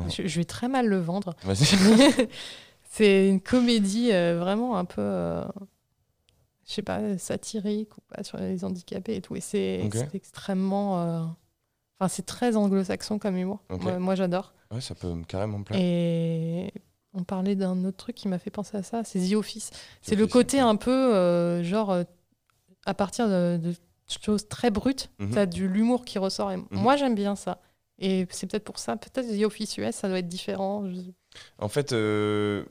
Je, 0.10 0.26
je 0.28 0.40
vais 0.40 0.46
très 0.46 0.68
mal 0.68 0.88
le 0.88 1.00
vendre. 1.00 1.36
C'est 2.94 3.30
une 3.30 3.40
comédie 3.40 4.12
euh, 4.12 4.38
vraiment 4.40 4.78
un 4.78 4.84
peu, 4.86 5.02
euh, 5.02 5.46
je 6.68 6.74
sais 6.74 6.82
pas, 6.82 7.18
satirique 7.18 7.98
ou 7.98 8.02
pas 8.14 8.24
sur 8.24 8.38
les 8.38 8.66
handicapés 8.66 9.16
et 9.16 9.22
tout. 9.22 9.36
Et 9.36 9.42
c'est 9.42 9.90
extrêmement, 10.14 11.00
euh, 11.02 11.22
enfin 12.00 12.10
c'est 12.10 12.26
très 12.26 12.58
anglo-saxon 12.58 13.18
comme 13.18 13.38
humour. 13.38 13.60
Moi, 13.70 13.98
moi, 14.00 14.16
j'adore. 14.16 14.54
ouais, 14.72 14.82
ça 14.82 14.94
peut 14.94 15.14
me 15.14 15.24
carrément 15.24 15.60
me 15.60 15.64
plaire. 15.64 15.80
Et 15.82 16.74
on 17.14 17.24
parlait 17.24 17.56
d'un 17.56 17.84
autre 17.86 17.98
truc 17.98 18.16
qui 18.16 18.28
m'a 18.28 18.40
fait 18.40 18.52
penser 18.52 18.76
à 18.76 18.84
ça, 18.84 19.04
c'est 19.06 19.20
The 19.30 19.34
Office. 19.36 19.72
C'est 20.02 20.16
le 20.16 20.28
côté 20.28 20.60
un 20.60 20.76
peu 20.76 20.92
euh, 21.16 21.64
genre 21.64 21.96
à 22.86 22.94
partir 22.94 23.30
de, 23.30 23.58
de 23.62 23.74
choses 24.22 24.50
très 24.50 24.70
brutes, 24.70 25.10
Mhm. 25.20 25.32
t'as 25.32 25.46
du 25.46 25.70
l'humour 25.70 26.04
qui 26.04 26.20
ressort. 26.20 26.52
Et 26.52 26.58
Moi 26.72 26.98
j'aime 26.98 27.16
bien 27.16 27.38
ça. 27.38 27.62
Et 28.02 28.28
c'est 28.32 28.48
peut-être 28.48 28.64
pour 28.66 28.80
ça, 28.80 28.98
peut-être 28.98 29.28
The 29.28 29.44
Office 29.44 29.78
US, 29.78 29.96
ça 29.96 30.10
doit 30.10 30.20
être 30.20 30.28
différent. 30.28 30.84
En 31.60 31.70
fait, 31.70 31.94
euh, 31.94 32.66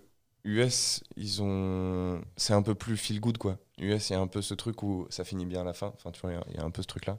US, 0.44 1.02
ils 1.16 1.40
ont. 1.40 2.20
C'est 2.36 2.52
un 2.52 2.62
peu 2.62 2.74
plus 2.74 2.96
feel 2.96 3.20
good, 3.20 3.38
quoi. 3.38 3.58
US, 3.78 4.10
il 4.10 4.14
y 4.14 4.16
a 4.16 4.20
un 4.20 4.26
peu 4.26 4.42
ce 4.42 4.54
truc 4.54 4.82
où 4.82 5.06
ça 5.08 5.24
finit 5.24 5.46
bien 5.46 5.60
à 5.62 5.64
la 5.64 5.72
fin. 5.72 5.92
Enfin, 5.94 6.10
tu 6.10 6.20
vois, 6.20 6.32
il 6.32 6.34
y 6.34 6.38
a- 6.38 6.44
il 6.50 6.56
y 6.56 6.58
a 6.58 6.64
un 6.64 6.70
peu 6.70 6.82
ce 6.82 6.88
truc-là. 6.88 7.18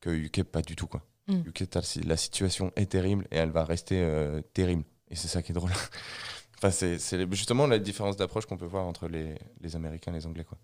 Que 0.00 0.10
UK, 0.10 0.44
pas 0.44 0.62
du 0.62 0.76
tout, 0.76 0.86
quoi. 0.86 1.02
Mm. 1.26 1.40
UK, 1.48 1.64
la 2.04 2.16
situation 2.16 2.70
est 2.76 2.86
terrible 2.90 3.26
et 3.30 3.36
elle 3.36 3.50
va 3.50 3.64
rester 3.64 4.00
euh, 4.00 4.40
terrible. 4.52 4.84
Et 5.10 5.16
c'est 5.16 5.28
ça 5.28 5.42
qui 5.42 5.52
est 5.52 5.54
drôle. 5.54 5.70
enfin, 6.58 6.70
c'est 6.70 6.98
c'est 6.98 7.30
justement 7.32 7.66
la 7.66 7.78
différence 7.78 8.16
d'approche 8.16 8.46
qu'on 8.46 8.56
peut 8.56 8.66
voir 8.66 8.86
entre 8.86 9.08
les, 9.08 9.34
les 9.60 9.76
Américains 9.76 10.12
et 10.12 10.16
les 10.16 10.26
Anglais, 10.26 10.44
quoi. 10.44 10.58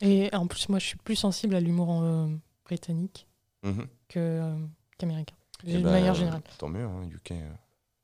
Et 0.00 0.34
en 0.34 0.48
plus, 0.48 0.68
moi 0.68 0.80
je 0.80 0.86
suis 0.86 0.96
plus 0.96 1.14
sensible 1.14 1.54
à 1.54 1.60
l'humour 1.60 2.02
euh, 2.02 2.26
britannique 2.64 3.28
Mhm. 3.62 3.86
que, 4.08 4.18
euh, 4.18 4.56
qu'américain, 4.98 5.36
de 5.64 5.78
ben, 5.78 5.90
manière 5.90 6.14
générale. 6.14 6.42
Tant 6.58 6.68
mieux, 6.68 6.84
hein, 6.84 7.02
UK. 7.10 7.32
euh, 7.32 7.50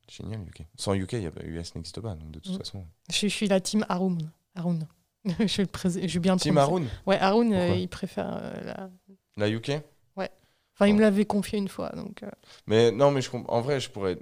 génial, 0.08 0.40
UK. 0.42 0.62
Sans 0.76 0.94
UK, 0.94 1.12
y 1.14 1.26
a 1.26 1.30
US 1.44 1.74
n'existe 1.74 2.00
pas, 2.00 2.14
donc 2.14 2.30
de 2.30 2.40
toute 2.40 2.54
Mm. 2.54 2.58
façon. 2.58 2.86
Je, 3.10 3.14
suis- 3.14 3.28
je 3.30 3.34
suis 3.34 3.48
la 3.48 3.60
team 3.60 3.84
Haroun. 3.88 4.30
Haroun. 4.54 4.86
je, 5.24 5.62
prés- 5.62 6.08
je 6.08 6.14
vais 6.14 6.20
bien 6.20 6.34
le 6.34 6.40
Team. 6.40 6.56
Haroun, 6.58 6.86
Ouais, 7.06 7.18
Haroun, 7.18 7.52
euh, 7.52 7.74
il 7.76 7.88
préfère 7.88 8.36
euh, 8.40 8.60
la. 8.64 8.90
la 9.36 9.50
UK 9.50 9.70
Enfin, 10.80 10.86
il 10.86 10.92
me 10.94 10.98
Ouais. 10.98 11.04
l'avait 11.06 11.24
confié 11.24 11.58
une 11.58 11.66
fois, 11.66 11.90
donc. 11.90 12.22
Mais 12.68 12.92
non, 12.92 13.10
mais 13.10 13.20
je 13.20 13.28
comp- 13.30 13.46
en 13.48 13.60
vrai, 13.60 13.80
je 13.80 13.90
pourrais. 13.90 14.16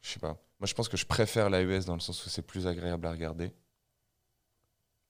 Je 0.00 0.10
sais 0.10 0.20
pas. 0.20 0.40
Moi, 0.60 0.66
je 0.68 0.74
pense 0.74 0.88
que 0.88 0.96
je 0.96 1.04
préfère 1.04 1.50
la 1.50 1.60
US 1.62 1.86
dans 1.86 1.94
le 1.94 2.00
sens 2.00 2.24
où 2.24 2.28
c'est 2.28 2.42
plus 2.46 2.68
agréable 2.68 3.04
à 3.04 3.10
regarder. 3.10 3.52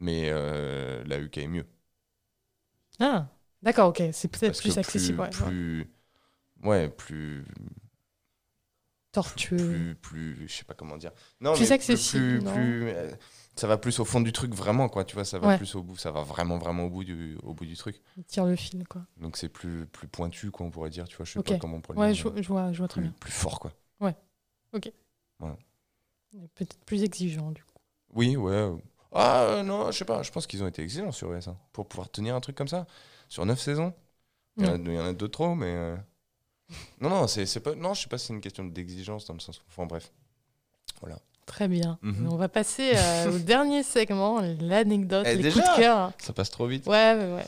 Mais 0.00 0.30
la 0.30 1.18
UK 1.18 1.38
est 1.38 1.46
mieux. 1.46 1.66
Ah, 2.98 3.26
d'accord, 3.62 3.88
ok. 3.90 4.02
C'est 4.12 4.28
peut-être 4.28 4.58
plus 4.60 4.78
accessible. 4.78 5.20
ouais, 5.20 5.26
ouais. 5.26 5.30
Plus, 5.30 5.90
ouais, 6.62 6.88
plus, 6.88 7.44
Tortueux. 9.12 9.56
plus, 9.56 9.94
plus, 9.94 10.48
je 10.48 10.52
sais 10.54 10.64
pas 10.64 10.74
comment 10.74 10.96
dire. 10.96 11.12
Non, 11.40 11.52
Plus 11.54 11.68
mais 11.68 11.72
accessible, 11.72 12.38
Plus, 12.38 12.42
non 12.42 12.52
euh, 12.56 13.10
ça 13.54 13.66
va 13.66 13.76
plus 13.76 13.98
au 14.00 14.06
fond 14.06 14.22
du 14.22 14.32
truc 14.32 14.54
vraiment, 14.54 14.88
quoi. 14.88 15.04
Tu 15.04 15.14
vois, 15.14 15.26
ça 15.26 15.38
va 15.38 15.48
Ouais. 15.48 15.56
plus 15.58 15.74
au 15.74 15.82
bout. 15.82 15.96
Ça 15.98 16.10
va 16.10 16.22
vraiment, 16.22 16.56
vraiment 16.56 16.84
au 16.84 16.88
bout 16.90 17.04
du, 17.04 17.36
au 17.42 17.52
bout 17.52 17.66
du 17.66 17.76
truc. 17.76 18.00
Il 18.16 18.24
tire 18.24 18.46
le 18.46 18.56
fil, 18.56 18.88
quoi. 18.88 19.02
Donc 19.18 19.36
c'est 19.36 19.50
plus, 19.50 19.84
plus 19.86 20.08
pointu, 20.08 20.50
quoi. 20.50 20.64
On 20.64 20.70
pourrait 20.70 20.88
dire. 20.88 21.06
Tu 21.08 21.16
vois, 21.16 21.26
je 21.26 21.32
sais 21.32 21.38
Ok. 21.40 21.48
pas 21.48 21.58
comment 21.58 21.76
on 21.76 21.80
pourrait 21.82 21.98
Ouais, 21.98 22.14
je, 22.14 22.26
dire. 22.26 22.42
je 22.42 22.48
vois, 22.48 22.72
je 22.72 22.78
vois 22.78 22.88
très 22.88 23.02
plus, 23.02 23.08
bien. 23.08 23.16
plus 23.20 23.32
fort, 23.32 23.60
quoi. 23.60 23.72
Peut-être 26.54 26.78
plus 26.86 27.02
exigeant, 27.02 27.50
du 27.50 27.62
coup. 27.62 27.76
Oui, 28.14 28.36
ouais. 28.36 28.70
Ah 29.12 29.42
euh, 29.42 29.62
non, 29.62 29.90
je 29.90 29.98
sais 29.98 30.04
pas. 30.06 30.22
Je 30.22 30.30
pense 30.30 30.46
qu'ils 30.46 30.62
ont 30.64 30.66
été 30.66 30.82
excellents 30.82 31.12
sur 31.12 31.30
US 31.34 31.46
hein, 31.48 31.58
pour 31.72 31.86
pouvoir 31.86 32.10
tenir 32.10 32.34
un 32.34 32.40
truc 32.40 32.56
comme 32.56 32.68
ça 32.68 32.86
sur 33.28 33.44
9 33.44 33.60
saisons. 33.60 33.92
Il 34.56 34.64
y 34.64 34.68
en 34.68 34.72
a, 34.72 34.76
il 34.78 34.92
y 34.94 34.98
en 34.98 35.04
a 35.04 35.12
deux 35.12 35.28
trop, 35.28 35.54
mais 35.54 35.66
euh, 35.74 35.96
non, 37.00 37.08
non, 37.10 37.26
c'est 37.26 37.46
c'est 37.46 37.60
pas. 37.60 37.74
Non, 37.74 37.94
je 37.94 38.02
sais 38.02 38.08
pas 38.08 38.18
si 38.18 38.26
c'est 38.28 38.32
une 38.32 38.40
question 38.40 38.64
d'exigence 38.64 39.24
dans 39.26 39.34
le 39.34 39.40
sens. 39.40 39.60
Enfin 39.68 39.86
bref. 39.86 40.10
Très 41.44 41.66
bien. 41.66 41.98
Mhm. 42.02 42.28
On 42.30 42.36
va 42.36 42.48
passer 42.48 42.92
euh, 42.94 43.32
au 43.32 43.38
dernier 43.40 43.82
segment, 43.82 44.40
l'anecdote, 44.60 45.26
Eh, 45.28 45.34
les 45.34 45.42
déjà 45.42 45.60
coups 45.60 45.76
de 45.76 45.80
cœur. 45.82 46.12
Ça 46.18 46.32
passe 46.32 46.50
trop 46.50 46.68
vite. 46.68 46.86
Ouais, 46.86 47.14
ouais, 47.18 47.34
ouais. 47.34 47.44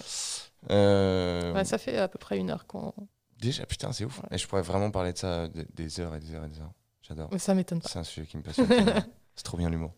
Euh, 0.70 1.54
Ouais, 1.54 1.64
ça 1.64 1.78
fait 1.78 1.96
à 1.96 2.08
peu 2.08 2.18
près 2.18 2.36
une 2.38 2.50
heure 2.50 2.66
qu'on. 2.66 2.92
Déjà, 3.38 3.64
putain, 3.66 3.92
c'est 3.92 4.04
ouf. 4.04 4.18
Ouais. 4.18 4.28
Et 4.32 4.38
je 4.38 4.48
pourrais 4.48 4.62
vraiment 4.62 4.90
parler 4.90 5.12
de 5.12 5.18
ça 5.18 5.46
des, 5.46 5.64
des 5.72 6.00
heures 6.00 6.14
et 6.16 6.18
des 6.18 6.34
heures 6.34 6.44
et 6.44 6.48
des 6.48 6.58
heures. 6.60 6.72
J'adore. 7.02 7.30
Ça 7.38 7.54
m'étonne 7.54 7.80
pas. 7.80 7.88
C'est 7.88 7.98
un 8.00 8.04
sujet 8.04 8.26
qui 8.26 8.36
me 8.36 8.42
passionne. 8.42 8.66
c'est 9.36 9.44
trop 9.44 9.56
bien 9.58 9.70
l'humour. 9.70 9.92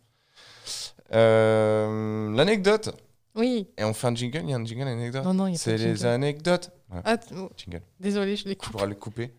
Euh, 1.13 2.31
L'anecdote. 2.35 2.95
Oui. 3.37 3.69
Et 3.79 3.85
on 3.85 3.93
fait 3.95 4.07
un 4.07 4.15
jingle. 4.15 4.41
Il 4.45 4.51
y 4.51 4.53
a 4.55 4.57
un 4.57 4.65
jingle 4.65 4.89
anecdote. 4.89 5.25
Non, 5.25 5.35
non, 5.35 5.47
il 5.47 5.53
y 5.53 5.55
a 5.55 5.59
pas 5.59 5.63
C'est 5.65 5.77
les 5.79 5.95
jingle. 5.97 6.07
anecdotes. 6.09 6.71
Ouais, 6.91 7.01
Ah, 7.05 7.17
t- 7.19 7.35
oh, 7.37 7.51
jingle. 7.57 7.83
désolé, 8.01 8.37
je 8.37 8.45
les 8.45 8.57
Tu 8.57 8.61
coupe. 8.61 8.73
pourras 8.73 8.87
le 8.87 8.95
couper. 8.95 9.33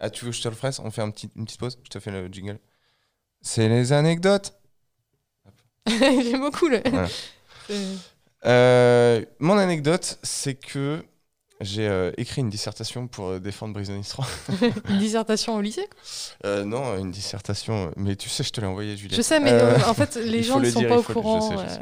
Ah, 0.00 0.10
tu 0.10 0.24
veux 0.24 0.30
que 0.30 0.36
je 0.36 0.42
te 0.42 0.48
le 0.48 0.54
fasse 0.54 0.78
On 0.80 0.90
fait 0.90 1.02
un 1.02 1.10
petit, 1.10 1.28
une 1.36 1.44
petite 1.44 1.60
pause 1.60 1.78
Je 1.84 1.88
te 1.90 2.00
fais 2.00 2.10
le 2.10 2.26
jingle. 2.28 2.58
C'est 3.40 3.68
les 3.68 3.92
anecdotes. 3.92 4.54
J'aime 5.86 6.40
beaucoup 6.40 6.68
le. 6.68 6.80
Voilà. 6.88 7.08
Euh, 8.44 9.24
mon 9.38 9.56
anecdote, 9.56 10.18
c'est 10.24 10.54
que 10.54 11.04
j'ai 11.60 11.86
euh, 11.86 12.10
écrit 12.16 12.40
une 12.40 12.50
dissertation 12.50 13.06
pour 13.06 13.26
euh, 13.28 13.38
défendre 13.38 13.78
Nice 13.80 14.08
3. 14.08 14.26
Une 14.88 14.98
dissertation 14.98 15.54
au 15.54 15.60
lycée 15.60 15.88
Euh, 16.44 16.64
non, 16.64 16.98
une 16.98 17.12
dissertation. 17.12 17.92
Mais 17.96 18.16
tu 18.16 18.28
sais, 18.28 18.42
je 18.42 18.50
te 18.50 18.60
l'ai 18.60 18.66
envoyé, 18.66 18.96
Juliette. 18.96 19.16
Je 19.16 19.22
sais, 19.22 19.38
mais 19.38 19.52
en 19.86 19.94
fait, 19.94 20.16
les 20.24 20.42
gens 20.42 20.58
ne 20.58 20.68
sont 20.68 20.80
dire, 20.80 20.88
pas 20.88 20.98
au 20.98 21.02
je 21.04 21.12
courant. 21.12 21.40
sais, 21.56 21.64
je 21.68 21.72
sais. 21.72 21.80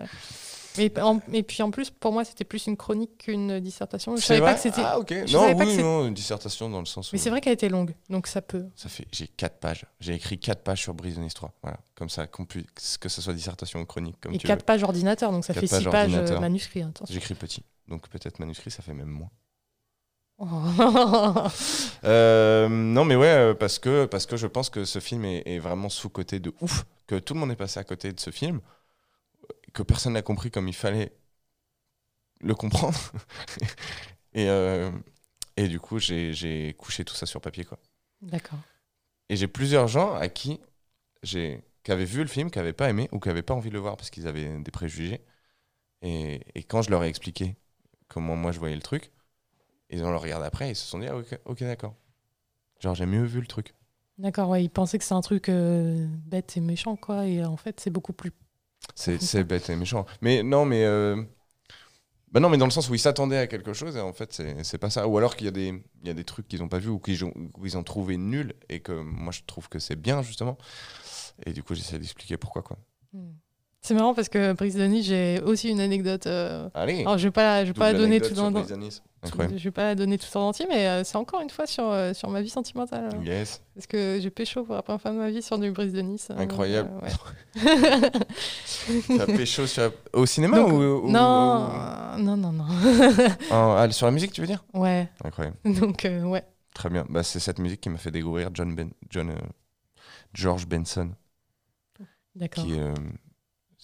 Et, 0.78 0.92
en- 1.00 1.20
et 1.32 1.42
puis 1.42 1.62
en 1.62 1.70
plus, 1.70 1.90
pour 1.90 2.12
moi, 2.12 2.24
c'était 2.24 2.44
plus 2.44 2.66
une 2.66 2.76
chronique 2.76 3.18
qu'une 3.18 3.58
dissertation. 3.60 4.16
Je 4.16 4.22
savais 4.22 4.40
pas 4.40 4.54
que 4.54 4.60
c'était. 4.60 4.82
Ah, 4.84 4.98
ok. 4.98 5.12
je 5.26 5.32
non, 5.36 5.52
oui, 5.56 5.76
non, 5.78 6.06
une 6.06 6.14
dissertation 6.14 6.68
dans 6.70 6.78
le 6.80 6.86
sens 6.86 7.10
où. 7.10 7.14
Mais 7.14 7.18
c'est 7.18 7.30
vrai 7.30 7.40
qu'elle 7.40 7.52
était 7.54 7.68
longue, 7.68 7.94
donc 8.08 8.26
ça 8.26 8.40
peut. 8.40 8.66
Ça 8.76 8.88
fait, 8.88 9.06
j'ai 9.12 9.26
4 9.26 9.58
pages. 9.58 9.86
J'ai 9.98 10.14
écrit 10.14 10.38
4 10.38 10.62
pages 10.62 10.80
sur 10.82 10.94
Brise 10.94 11.16
de 11.16 11.20
Nice 11.22 11.34
3. 11.34 11.52
Voilà. 11.62 11.78
Comme 11.96 12.08
ça, 12.08 12.26
que 12.26 13.08
ce 13.08 13.20
soit 13.22 13.32
dissertation 13.34 13.80
ou 13.80 13.84
chronique, 13.86 14.16
comme 14.20 14.32
Et 14.34 14.38
tu 14.38 14.46
4 14.46 14.64
pages 14.64 14.82
ordinateur, 14.82 15.32
donc 15.32 15.44
ça 15.44 15.54
fait 15.54 15.66
6 15.66 15.84
pages 15.84 15.90
pages 15.90 16.14
euh, 16.14 16.40
manuscrits. 16.40 16.82
attention. 16.82 17.12
J'écris 17.12 17.34
petit. 17.34 17.62
Donc 17.88 18.08
peut-être 18.08 18.38
manuscrit, 18.38 18.70
ça 18.70 18.82
fait 18.82 18.94
même 18.94 19.08
moins. 19.08 19.30
Euh, 22.04 22.68
non, 22.68 23.04
mais 23.04 23.16
ouais, 23.16 23.26
euh, 23.26 23.54
parce 23.54 23.78
que, 23.78 24.06
parce 24.06 24.24
que 24.26 24.36
je 24.38 24.46
pense 24.46 24.70
que 24.70 24.84
ce 24.86 24.98
film 25.00 25.24
est, 25.26 25.42
est 25.46 25.58
vraiment 25.58 25.88
sous-côté 25.90 26.38
de 26.40 26.52
ouf, 26.62 26.86
que 27.06 27.16
tout 27.16 27.34
le 27.34 27.40
monde 27.40 27.50
est 27.50 27.56
passé 27.56 27.78
à 27.78 27.84
côté 27.84 28.10
de 28.12 28.18
ce 28.20 28.30
film, 28.30 28.60
que 29.72 29.82
personne 29.82 30.14
n'a 30.14 30.22
compris 30.22 30.50
comme 30.50 30.68
il 30.68 30.74
fallait 30.74 31.12
le 32.40 32.54
comprendre. 32.54 32.98
et, 34.32 34.48
euh, 34.48 34.90
et 35.56 35.68
du 35.68 35.80
coup, 35.80 35.98
j'ai 35.98 36.74
couché 36.78 37.04
tout 37.04 37.14
ça 37.14 37.26
sur 37.26 37.40
papier. 37.40 37.64
Quoi. 37.64 37.78
D'accord. 38.22 38.58
Et 39.28 39.36
j'ai 39.36 39.48
plusieurs 39.48 39.88
gens 39.88 40.14
à 40.14 40.28
qui 40.28 40.60
j'ai 41.22 41.62
qui 41.82 41.92
avaient 41.92 42.04
vu 42.04 42.20
le 42.20 42.28
film, 42.28 42.50
qui 42.50 42.58
n'avaient 42.58 42.74
pas 42.74 42.90
aimé 42.90 43.08
ou 43.10 43.18
qui 43.18 43.28
n'avaient 43.28 43.42
pas 43.42 43.54
envie 43.54 43.70
de 43.70 43.74
le 43.74 43.80
voir 43.80 43.96
parce 43.96 44.10
qu'ils 44.10 44.26
avaient 44.26 44.58
des 44.58 44.70
préjugés. 44.70 45.24
Et, 46.02 46.42
et 46.54 46.62
quand 46.62 46.82
je 46.82 46.90
leur 46.90 47.02
ai 47.04 47.08
expliqué 47.08 47.56
comment 48.08 48.36
moi 48.36 48.52
je 48.52 48.58
voyais 48.58 48.74
le 48.74 48.82
truc, 48.82 49.10
ils 49.88 50.04
ont 50.04 50.10
le 50.10 50.16
regardé 50.16 50.46
après 50.46 50.68
et 50.68 50.70
ils 50.72 50.76
se 50.76 50.86
sont 50.86 50.98
dit 50.98 51.06
ah, 51.06 51.16
ok, 51.16 51.38
ok 51.46 51.60
d'accord. 51.60 51.94
Genre 52.80 52.94
j'ai 52.94 53.06
mieux 53.06 53.24
vu 53.24 53.40
le 53.40 53.46
truc. 53.46 53.74
D'accord, 54.20 54.50
ouais, 54.50 54.62
ils 54.62 54.68
pensaient 54.68 54.98
que 54.98 55.04
c'est 55.04 55.14
un 55.14 55.22
truc 55.22 55.48
euh, 55.48 56.06
bête 56.26 56.54
et 56.58 56.60
méchant, 56.60 56.94
quoi. 56.94 57.26
Et 57.26 57.42
en 57.42 57.56
fait, 57.56 57.80
c'est 57.80 57.88
beaucoup 57.88 58.12
plus. 58.12 58.32
C'est 58.94 59.44
bête 59.44 59.70
et 59.70 59.76
méchant. 59.76 60.06
Mais 60.20 60.42
non, 60.42 60.64
mais 60.64 60.84
euh, 60.84 61.22
bah 62.32 62.38
non, 62.38 62.48
mais 62.48 62.58
dans 62.58 62.64
le 62.66 62.70
sens 62.70 62.88
où 62.88 62.94
ils 62.94 63.00
s'attendaient 63.00 63.38
à 63.38 63.46
quelque 63.48 63.72
chose 63.72 63.96
et 63.96 64.00
en 64.00 64.12
fait 64.12 64.40
c'est 64.62 64.78
pas 64.78 64.90
ça. 64.90 65.08
Ou 65.08 65.18
alors 65.18 65.34
qu'il 65.34 65.46
y 65.46 65.48
a 65.48 65.52
des 65.52 65.68
il 66.02 66.06
y 66.06 66.10
a 66.10 66.14
des 66.14 66.24
trucs 66.24 66.46
qu'ils 66.46 66.62
ont 66.62 66.68
pas 66.68 66.78
vus 66.78 66.88
ou 66.88 67.00
qu'ils 67.00 67.20
ils 67.64 67.76
ont 67.76 67.82
trouvé 67.82 68.16
nuls 68.16 68.54
et 68.68 68.80
que 68.80 68.92
moi 68.92 69.32
je 69.32 69.40
trouve 69.46 69.68
que 69.68 69.80
c'est 69.80 69.96
bien 69.96 70.22
justement. 70.22 70.56
Et 71.46 71.52
du 71.52 71.62
coup 71.62 71.74
j'essaie 71.74 71.98
d'expliquer 71.98 72.36
pourquoi 72.36 72.62
quoi. 72.62 72.78
Hmm. 73.12 73.32
C'est 73.82 73.94
marrant 73.94 74.12
parce 74.14 74.28
que 74.28 74.52
Brise 74.52 74.76
de 74.76 74.84
Nice, 74.84 75.06
j'ai 75.06 75.40
aussi 75.42 75.70
une 75.70 75.80
anecdote. 75.80 76.26
euh, 76.26 76.68
Allez. 76.74 77.00
Alors, 77.00 77.16
je 77.16 77.26
vais 77.28 77.30
pas, 77.30 77.42
la- 77.42 77.64
je 77.64 77.70
vais 77.70 77.78
pas 77.78 77.92
la 77.92 77.98
donner 77.98 78.20
tout 78.20 78.38
en, 78.38 78.50
je 78.52 79.64
vais 79.64 79.70
pas 79.70 79.84
la 79.84 79.94
donner 79.94 80.18
tout 80.18 80.34
en 80.36 80.48
entier, 80.48 80.66
mais 80.68 80.86
euh, 80.86 81.02
c'est 81.04 81.16
encore 81.16 81.40
une 81.40 81.48
fois 81.50 81.66
sur, 81.66 81.84
euh, 81.90 82.12
sur 82.12 82.28
ma 82.28 82.42
vie 82.42 82.50
sentimentale. 82.50 83.06
alors. 83.10 83.22
Yes. 83.24 83.62
Parce 83.74 83.86
que 83.86 84.18
j'ai 84.20 84.28
pécho 84.30 84.64
pour 84.64 84.74
la 84.74 84.82
première 84.82 85.00
fois 85.00 85.10
de 85.12 85.16
ma 85.16 85.30
vie 85.30 85.40
sur 85.42 85.58
du 85.58 85.70
Brise 85.70 85.94
de 85.94 86.00
Nice. 86.02 86.28
euh, 86.30 86.38
Incroyable. 86.38 86.90
ouais. 87.02 87.10
T'as 89.16 89.26
pécho 89.26 89.66
sur- 89.66 89.92
au 90.12 90.26
cinéma 90.26 90.58
Donc, 90.58 90.72
ou, 90.72 90.76
ou- 90.76 91.10
non, 91.10 91.66
ou- 92.16 92.20
non, 92.20 92.36
non, 92.36 92.52
non. 92.52 92.64
ah, 93.50 93.86
sur 93.92 94.06
la 94.06 94.12
musique 94.12 94.32
tu 94.32 94.42
veux 94.42 94.46
dire? 94.46 94.62
Ouais, 94.74 95.08
Incroyable. 95.24 95.56
donc 95.64 96.06
ouais. 96.06 96.44
Très 96.74 96.90
bien. 96.90 97.06
Bah, 97.08 97.22
c'est 97.22 97.40
cette 97.40 97.58
musique 97.58 97.80
qui 97.80 97.88
m'a 97.88 97.98
fait 97.98 98.10
découvrir 98.10 98.50
John 98.54 98.74
Ben 98.74 98.90
John 99.08 99.32
George 100.34 100.66
Benson. 100.66 101.10
D'accord. 102.36 102.64
qui 102.64 102.74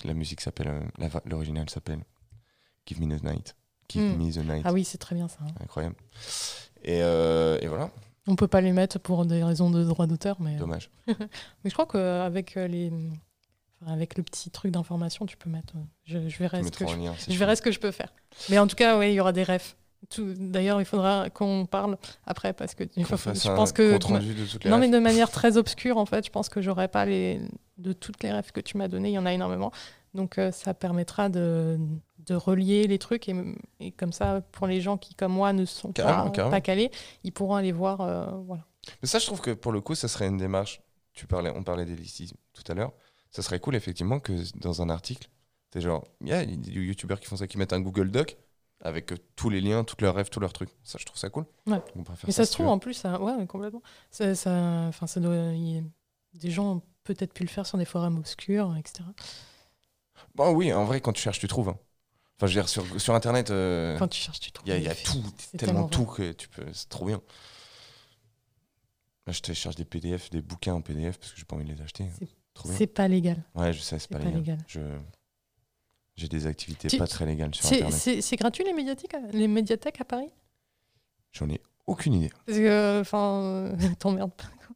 la 0.04 0.14
musique 0.14 0.40
s'appelle 0.40 0.68
euh, 0.68 1.08
l'original 1.24 1.68
s'appelle 1.70 2.00
Give 2.86 3.00
Me 3.00 3.16
the 3.18 3.22
Night 3.22 3.56
Give 3.88 4.02
Mm. 4.02 4.16
Me 4.18 4.32
the 4.32 4.38
Night 4.38 4.62
Ah 4.64 4.72
oui, 4.72 4.84
c'est 4.84 4.98
très 4.98 5.14
bien 5.14 5.28
ça. 5.28 5.38
hein. 5.42 5.52
incroyable 5.62 5.94
et, 6.82 7.02
euh, 7.02 7.58
et 7.62 7.66
voilà 7.68 7.90
On 8.26 8.36
peut 8.36 8.48
pas 8.48 8.60
les 8.60 8.72
mettre 8.72 8.98
pour 8.98 9.24
des 9.26 9.42
raisons 9.44 9.70
de 9.70 9.82
droit 9.84 10.06
d'auteur, 10.06 10.36
mais, 10.40 10.56
dommage 10.56 10.90
mais 11.06 11.14
je 11.70 11.72
crois 11.72 11.86
qu'avec 11.86 12.54
les, 12.56 12.92
enfin, 13.80 13.92
avec 13.92 14.16
le 14.16 14.22
petit 14.22 14.50
truc 14.50 14.72
d'information, 14.72 15.24
tu 15.26 15.36
peux 15.36 15.48
mettre. 15.50 15.74
euh, 15.76 15.80
Je, 16.04 16.28
je 16.28 16.38
verrai 16.38 16.62
ce 16.64 16.70
que 16.70 16.86
je, 16.86 17.32
je 17.32 17.38
verrai 17.38 17.56
ce 17.56 17.62
que 17.62 17.70
je 17.72 17.78
peux 17.80 17.92
faire. 17.92 18.12
Mais 18.50 18.58
en 18.58 18.66
tout 18.66 18.76
cas, 18.76 18.98
oui, 18.98 19.10
il 19.12 19.14
y 19.14 19.20
aura 19.20 19.32
des 19.32 19.44
refs. 19.44 19.76
D'ailleurs, 20.18 20.80
il 20.80 20.84
faudra 20.84 21.30
qu'on 21.30 21.66
parle 21.66 21.96
après 22.26 22.52
parce 22.52 22.74
que 22.74 22.84
faut- 23.04 23.16
je 23.34 23.54
pense 23.54 23.72
que 23.72 23.96
de 23.98 24.68
non, 24.68 24.78
mais 24.78 24.88
de 24.88 24.98
manière 24.98 25.30
très 25.30 25.56
obscure, 25.56 25.98
en 25.98 26.06
fait, 26.06 26.24
je 26.26 26.30
pense 26.30 26.48
que 26.48 26.60
j'aurai 26.60 26.88
pas 26.88 27.04
les 27.04 27.40
de 27.78 27.92
toutes 27.92 28.22
les 28.22 28.32
rêves 28.32 28.52
que 28.52 28.60
tu 28.60 28.76
m'as 28.78 28.88
données. 28.88 29.10
Il 29.10 29.14
y 29.14 29.18
en 29.18 29.26
a 29.26 29.32
énormément, 29.32 29.70
donc 30.14 30.38
euh, 30.38 30.50
ça 30.52 30.72
permettra 30.74 31.28
de, 31.28 31.78
de 32.26 32.34
relier 32.34 32.86
les 32.86 32.98
trucs 32.98 33.28
et, 33.28 33.34
et 33.80 33.92
comme 33.92 34.12
ça, 34.12 34.40
pour 34.52 34.66
les 34.66 34.80
gens 34.80 34.96
qui 34.96 35.14
comme 35.14 35.32
moi 35.32 35.52
ne 35.52 35.64
sont 35.64 35.92
Carrément, 35.92 36.24
pas, 36.24 36.30
carrément. 36.30 36.50
pas 36.50 36.60
calés, 36.60 36.90
ils 37.24 37.32
pourront 37.32 37.54
aller 37.56 37.72
voir. 37.72 38.00
euh, 38.00 38.26
voilà. 38.46 38.64
mais 39.02 39.08
ça 39.08 39.18
je 39.18 39.26
trouve 39.26 39.40
que 39.40 39.50
pour 39.50 39.72
le 39.72 39.80
coup 39.80 39.94
ça 39.94 40.08
serait 40.08 40.26
une 40.28 40.38
démarche 40.38 40.80
tu 41.12 41.26
parlais 41.26 41.50
on 41.54 41.62
parlait 41.62 41.84
d'élitisme 41.84 42.36
tout 42.54 42.62
à 42.70 42.74
l'heure 42.74 42.92
ça 43.30 43.42
serait 43.42 43.58
cool 43.60 43.74
effectivement 43.74 44.20
que 44.20 44.32
dans 44.60 44.80
un 44.82 44.88
article 44.90 45.28
t'es 45.70 45.80
genre 45.80 46.04
il 46.20 46.28
y 46.28 46.32
a 46.32 46.44
des 46.46 46.70
youtubeurs 46.70 47.18
qui 47.20 47.26
font 47.26 47.36
ça 47.36 47.46
qui 47.46 47.58
mettent 47.58 47.72
un 47.72 47.80
Google 47.80 48.10
Doc 48.10 48.36
avec 48.82 49.12
euh, 49.12 49.16
tous 49.36 49.50
les 49.50 49.60
liens 49.60 49.84
tous 49.84 49.96
leurs 50.00 50.14
rêves 50.14 50.28
tous 50.28 50.40
leurs 50.40 50.52
trucs 50.52 50.70
ça 50.84 50.98
je 51.00 51.04
trouve 51.04 51.18
ça 51.18 51.30
cool 51.30 51.46
Ouais. 51.66 51.80
On 51.96 52.02
pourrait 52.02 52.16
faire 52.16 52.28
Mais 52.28 52.32
ça, 52.32 52.44
se 52.44 52.52
trouve 52.52 52.68
en 52.68 52.78
plus, 52.78 52.94
ça, 52.94 53.20
ouais, 53.20 53.46
complètement. 53.46 53.82
Ça, 54.10 54.34
ça, 54.34 54.90
doit, 55.16 55.34
y 55.52 55.82
des 56.34 56.50
gens 56.50 56.76
ont 56.76 56.82
peut-être 57.04 57.32
pu 57.32 57.42
le 57.42 57.48
faire 57.48 57.66
sur 57.66 57.78
des 57.78 57.84
forums 57.84 58.18
obscurs, 58.18 58.76
etc. 58.76 59.04
Bon, 60.34 60.50
oui 60.52 60.72
en 60.72 60.84
vrai 60.84 61.00
quand 61.00 61.12
tu 61.12 61.22
cherches 61.22 61.38
tu 61.38 61.48
trouves 61.48 61.70
hein. 61.70 61.78
enfin 62.36 62.46
je 62.46 62.54
veux 62.54 62.60
dire 62.60 62.68
sur, 62.68 63.00
sur 63.00 63.14
internet 63.14 63.50
euh, 63.50 63.98
Quand 63.98 64.08
tu 64.08 64.20
cherches, 64.20 64.40
tu 64.40 64.52
trouves. 64.52 64.68
Il 64.68 64.82
y 64.82 64.88
a, 64.88 64.92
y 64.92 65.02
tout, 65.02 65.22
tellement 65.56 65.56
tellement 65.58 65.88
tout 65.88 66.04
que 66.06 66.32
tu 66.32 66.48
peux. 66.48 66.64
C'est 66.72 66.88
trop 66.88 67.06
bien. 67.06 67.20
Là, 69.26 69.32
je 69.32 69.40
te 69.40 69.52
cherche 69.52 69.74
des 69.74 69.84
PDF, 69.84 70.30
des 70.30 70.40
bouquins 70.40 70.74
en 70.74 70.80
PDF 70.80 71.18
parce 71.18 71.32
que 71.32 71.38
j'ai 71.38 71.44
pas 71.44 71.56
envie 71.56 71.64
de 71.64 71.72
les 71.72 71.82
acheter. 71.82 72.08
C'est- 72.64 72.86
pas 72.86 73.08
légal. 73.08 73.42
Ouais, 73.54 73.72
je 73.72 73.80
sais, 73.80 73.98
c'est 73.98 74.08
pas, 74.08 74.18
pas 74.18 74.24
légal. 74.24 74.40
légal. 74.40 74.58
Je... 74.68 74.80
J'ai 76.16 76.28
des 76.28 76.46
activités 76.46 76.96
pas 76.96 77.06
très 77.06 77.26
légales 77.26 77.54
sur 77.54 77.66
Internet. 77.66 78.22
C'est 78.22 78.36
gratuit 78.36 78.64
les 78.64 78.72
médiathèques, 78.72 79.16
les 79.32 79.48
médiathèques 79.48 80.00
à 80.00 80.04
Paris? 80.04 80.30
J'en 81.32 81.48
ai 81.50 81.60
aucune 81.86 82.14
idée. 82.14 82.30
Parce 82.46 82.58
que, 82.58 83.00
enfin, 83.00 83.40
euh, 83.42 83.76
t'emmerdes 83.98 84.32
pas. 84.32 84.44
quoi. 84.44 84.74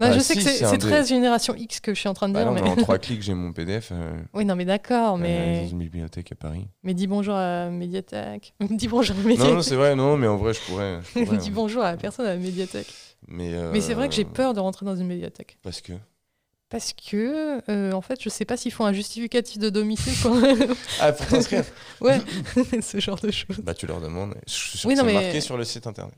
Non, 0.00 0.08
Bah, 0.08 0.12
je 0.12 0.20
sais 0.20 0.32
si, 0.32 0.38
que 0.42 0.50
c'est 0.50 0.64
c'est 0.64 0.78
des- 0.78 0.78
très 0.78 1.04
génération 1.04 1.54
X 1.54 1.80
que 1.80 1.92
je 1.92 2.00
suis 2.00 2.08
en 2.08 2.14
train 2.14 2.26
de 2.30 2.32
Bah 2.32 2.40
dire. 2.42 2.48
non, 2.48 2.54
mais... 2.54 2.62
mais 2.62 2.70
en 2.70 2.76
trois 2.76 2.96
clics, 2.98 3.20
j'ai 3.20 3.34
mon 3.34 3.52
PDF 3.52 3.90
euh, 3.92 4.18
oui, 4.32 4.46
non, 4.46 4.56
mais 4.56 4.64
d'accord, 4.64 5.16
euh, 5.16 5.18
mais... 5.18 5.60
dans 5.64 5.68
une 5.68 5.78
bibliothèque 5.80 6.32
à 6.32 6.36
Paris. 6.36 6.66
mais 6.82 6.94
dis 6.94 7.06
bonjour 7.06 7.34
à 7.34 7.68
médiathèque. 7.68 8.54
dis 8.70 8.88
bonjour 8.88 9.14
à 9.16 9.18
médiathèque. 9.20 9.46
Non, 9.50 9.56
non, 9.56 9.62
c'est 9.62 9.76
vrai, 9.76 9.94
non, 9.94 10.16
mais 10.16 10.26
en 10.26 10.38
vrai, 10.38 10.54
je 10.54 10.60
pourrais. 10.60 11.00
je 11.14 11.22
pourrais, 11.22 11.36
dis 11.36 11.50
bonjour 11.50 11.82
à 11.82 11.90
la 11.92 11.96
personne 11.98 12.24
à 12.24 12.30
la 12.30 12.38
médiathèque. 12.40 12.90
Mais, 13.28 13.52
euh, 13.52 13.70
Mais 13.72 13.82
c'est 13.82 13.92
vrai 13.92 14.08
que 14.08 14.14
j'ai 14.14 14.24
peur 14.24 14.54
de 14.54 14.60
rentrer 14.60 14.86
dans 14.86 14.96
une 14.96 15.06
médiathèque. 15.06 15.58
Parce 15.62 15.82
que. 15.82 15.92
Parce 16.70 16.92
que, 16.92 17.60
euh, 17.70 17.92
en 17.92 18.00
fait, 18.00 18.22
je 18.22 18.28
sais 18.28 18.44
pas 18.44 18.56
s'ils 18.56 18.72
font 18.72 18.84
un 18.86 18.92
justificatif 18.92 19.58
de 19.58 19.68
domicile. 19.70 20.12
Quoi. 20.22 20.40
Ah, 21.00 21.12
pour 21.12 21.26
t'inscrire 21.26 21.64
ouais, 22.00 22.20
ce 22.80 23.00
genre 23.00 23.18
de 23.20 23.30
choses. 23.32 23.58
Bah, 23.58 23.74
tu 23.74 23.86
leur 23.86 24.00
demandes. 24.00 24.36
Je 24.46 24.52
suis 24.52 24.78
sûr 24.78 24.88
Oui, 24.88 24.94
que 24.94 25.00
c'est 25.00 25.06
mais- 25.06 25.12
marqué 25.14 25.40
sur 25.40 25.56
le 25.56 25.64
site 25.64 25.86
internet. 25.88 26.14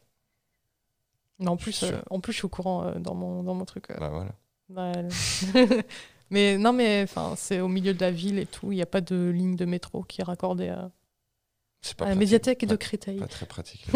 Mais 1.38 1.48
en 1.48 1.57
plus, 1.57 1.82
euh, 1.84 1.98
en 2.11 2.20
plus, 2.20 2.32
je 2.32 2.36
suis 2.38 2.44
au 2.46 2.50
courant 2.50 2.84
euh, 2.86 2.94
dans, 2.98 3.14
mon, 3.14 3.42
dans 3.42 3.55
mon 3.55 3.64
truc. 3.64 3.90
euh, 3.90 3.96
Bah 3.98 4.11
voilà. 4.11 4.92
ouais. 4.92 5.84
mais 6.30 6.59
non, 6.59 6.72
mais 6.74 7.03
enfin, 7.03 7.34
c'est 7.36 7.61
au 7.61 7.68
milieu 7.68 7.94
de 7.94 8.00
la 8.00 8.11
ville 8.11 8.38
et 8.38 8.46
tout. 8.46 8.70
Il 8.72 8.76
n'y 8.76 8.82
a 8.82 8.86
pas 8.86 9.00
de 9.00 9.30
ligne 9.30 9.57
de 9.57 9.64
métro 9.64 10.03
qui 10.03 10.20
est 10.20 10.24
raccordée 10.24 10.68
à, 10.68 10.90
C'est 11.80 11.96
pas 11.96 12.05
à 12.05 12.09
la 12.11 12.14
médiathèque 12.14 12.66
de 12.66 12.76
Créteil. 12.76 13.18
Pas 13.18 13.26
très 13.26 13.46
pratique. 13.46 13.86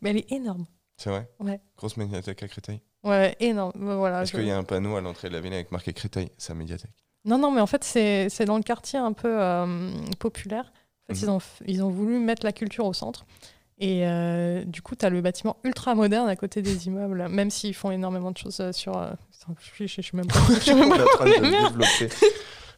Mais 0.00 0.10
elle 0.10 0.16
est 0.16 0.32
énorme. 0.32 0.64
c'est 0.96 1.10
vrai? 1.10 1.28
Ouais. 1.40 1.60
Grosse 1.76 1.98
médiathèque 1.98 2.42
à 2.42 2.48
Créteil? 2.48 2.80
Ouais, 3.04 3.36
énorme. 3.40 3.72
Voilà, 3.76 4.22
Est-ce 4.22 4.32
je- 4.32 4.36
qu'il 4.38 4.46
y 4.46 4.50
a 4.50 4.56
un 4.56 4.64
panneau 4.64 4.96
à 4.96 5.00
l'entrée 5.00 5.28
de 5.28 5.34
la 5.34 5.40
ville 5.40 5.52
avec 5.52 5.70
marqué 5.72 5.92
Créteil 5.92 6.30
Sa 6.38 6.54
médiathèque? 6.54 6.90
Non, 7.26 7.38
non, 7.38 7.50
mais 7.50 7.60
en 7.60 7.66
fait, 7.66 7.84
c'est 7.84 8.44
dans 8.44 8.56
le 8.56 8.62
quartier 8.62 8.98
un 8.98 9.12
peu 9.12 9.40
euh, 9.40 9.90
populaire. 10.18 10.72
En 11.10 11.14
fait, 11.14 11.20
Mhm. 11.20 11.22
ils, 11.22 11.30
ont, 11.30 11.40
ils 11.66 11.82
ont 11.84 11.90
voulu 11.90 12.18
mettre 12.18 12.44
la 12.44 12.52
culture 12.52 12.86
au 12.86 12.92
centre. 12.92 13.24
Et 13.78 14.06
euh, 14.06 14.64
du 14.64 14.82
coup, 14.82 14.94
tu 14.94 15.04
as 15.04 15.10
le 15.10 15.20
bâtiment 15.20 15.56
ultra 15.64 15.94
moderne 15.94 16.28
à 16.28 16.36
côté 16.36 16.62
des 16.62 16.86
immeubles, 16.86 17.28
même 17.28 17.50
s'ils 17.50 17.74
font 17.74 17.90
énormément 17.90 18.30
de 18.30 18.36
choses 18.38 18.60
euh, 18.60 18.72
sur. 18.72 18.96
euh, 18.96 19.10
je, 19.78 19.84
je- 19.84 19.92
je 19.96 20.00
suis 20.00 20.16
même 20.16 20.26
pas. 20.28 20.38
je 20.54 20.60
suis 20.60 20.74
même 20.74 20.88
pas- 20.90 21.02
en 21.02 21.06
train 21.06 21.24
de 21.26 21.30
développer 21.40 22.08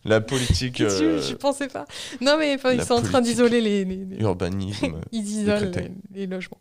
la 0.05 0.21
politique 0.21 0.79
Je, 0.79 0.85
euh, 0.85 1.21
je 1.23 1.35
pensais 1.35 1.69
pas. 1.69 1.85
Non, 2.21 2.37
mais 2.39 2.55
enfin, 2.55 2.73
ils 2.73 2.83
sont 2.83 2.95
en 2.95 3.03
train 3.03 3.21
d'isoler 3.21 3.61
les, 3.61 3.85
les- 3.85 4.05
les- 4.07 4.23
urbanisme. 4.23 5.01
Ils 5.13 5.27
isolent 5.29 5.71
les, 6.15 6.27
logements. 6.27 6.61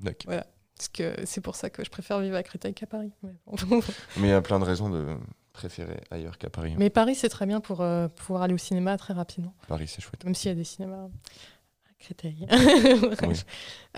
D'accord. 0.00 0.34
Parce 0.76 0.88
que 0.88 1.14
c'est 1.24 1.40
pour 1.40 1.54
ça 1.56 1.70
que 1.70 1.84
je 1.84 1.90
préfère 1.90 2.18
vivre 2.20 2.36
à 2.36 2.42
Créteil 2.42 2.74
qu'à 2.74 2.86
Paris. 2.86 3.12
Mais, 3.22 3.30
bon. 3.46 3.80
Il 4.16 4.26
y 4.26 4.32
a 4.32 4.42
plein 4.42 4.58
de 4.58 4.64
raisons 4.64 4.90
de 4.90 5.16
préférer 5.52 6.00
ailleurs 6.10 6.36
qu'à 6.36 6.50
Paris. 6.50 6.74
Mais 6.78 6.90
Paris, 6.90 7.14
c'est 7.14 7.28
très 7.28 7.46
bien 7.46 7.60
pour 7.60 7.80
euh, 7.80 8.08
pouvoir 8.08 8.42
aller 8.42 8.54
au 8.54 8.58
cinéma 8.58 8.96
très 8.96 9.14
rapidement. 9.14 9.54
Paris, 9.68 9.86
c'est 9.86 10.02
chouette. 10.02 10.24
Même 10.24 10.34
s'il 10.34 10.48
y 10.48 10.52
a 10.52 10.56
des 10.56 10.64
cinémas 10.64 11.04
à 11.04 11.94
Créteil. 11.98 12.46
Oui. 13.22 13.40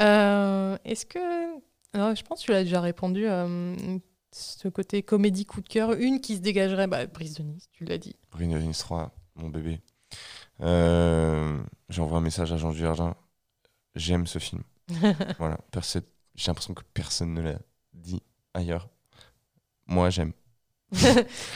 Euh, 0.01 0.77
Est-ce 0.85 1.07
que. 1.07 1.18
Alors, 1.95 2.14
je 2.14 2.22
pense 2.22 2.41
que 2.41 2.45
tu 2.47 2.51
l'as 2.53 2.62
déjà 2.64 2.81
répondu. 2.83 3.27
euh, 3.27 3.99
ce 4.33 4.68
côté 4.68 5.03
comédie 5.03 5.47
coup 5.47 5.62
de 5.62 5.68
cœur, 5.68 5.93
une 5.95 6.20
qui 6.20 6.37
se 6.37 6.41
dégagerait, 6.43 6.87
bah, 6.87 7.07
Brise 7.07 7.35
de 7.37 7.43
Nice, 7.43 7.68
tu 7.72 7.87
l'as 7.87 7.97
dit. 7.97 8.16
Brune 8.31 8.53
de 8.53 8.59
Nice 8.59 8.79
3, 8.81 9.11
mon 9.37 9.49
bébé. 9.49 9.81
Euh, 10.61 11.59
J'envoie 11.89 12.18
un 12.18 12.22
message 12.22 12.53
à 12.53 12.59
Jean 12.59 12.70
Dujardin. 12.72 13.14
j'aime 13.95 14.27
ce 14.27 14.39
film. 14.39 14.62
voilà. 15.39 15.59
J'ai 16.37 16.49
l'impression 16.49 16.74
que 16.74 16.82
personne 16.95 17.34
ne 17.34 17.41
l'a 17.41 17.55
dit 17.95 18.22
ailleurs. 18.55 18.89
Moi, 19.87 20.11
j'aime. 20.11 20.32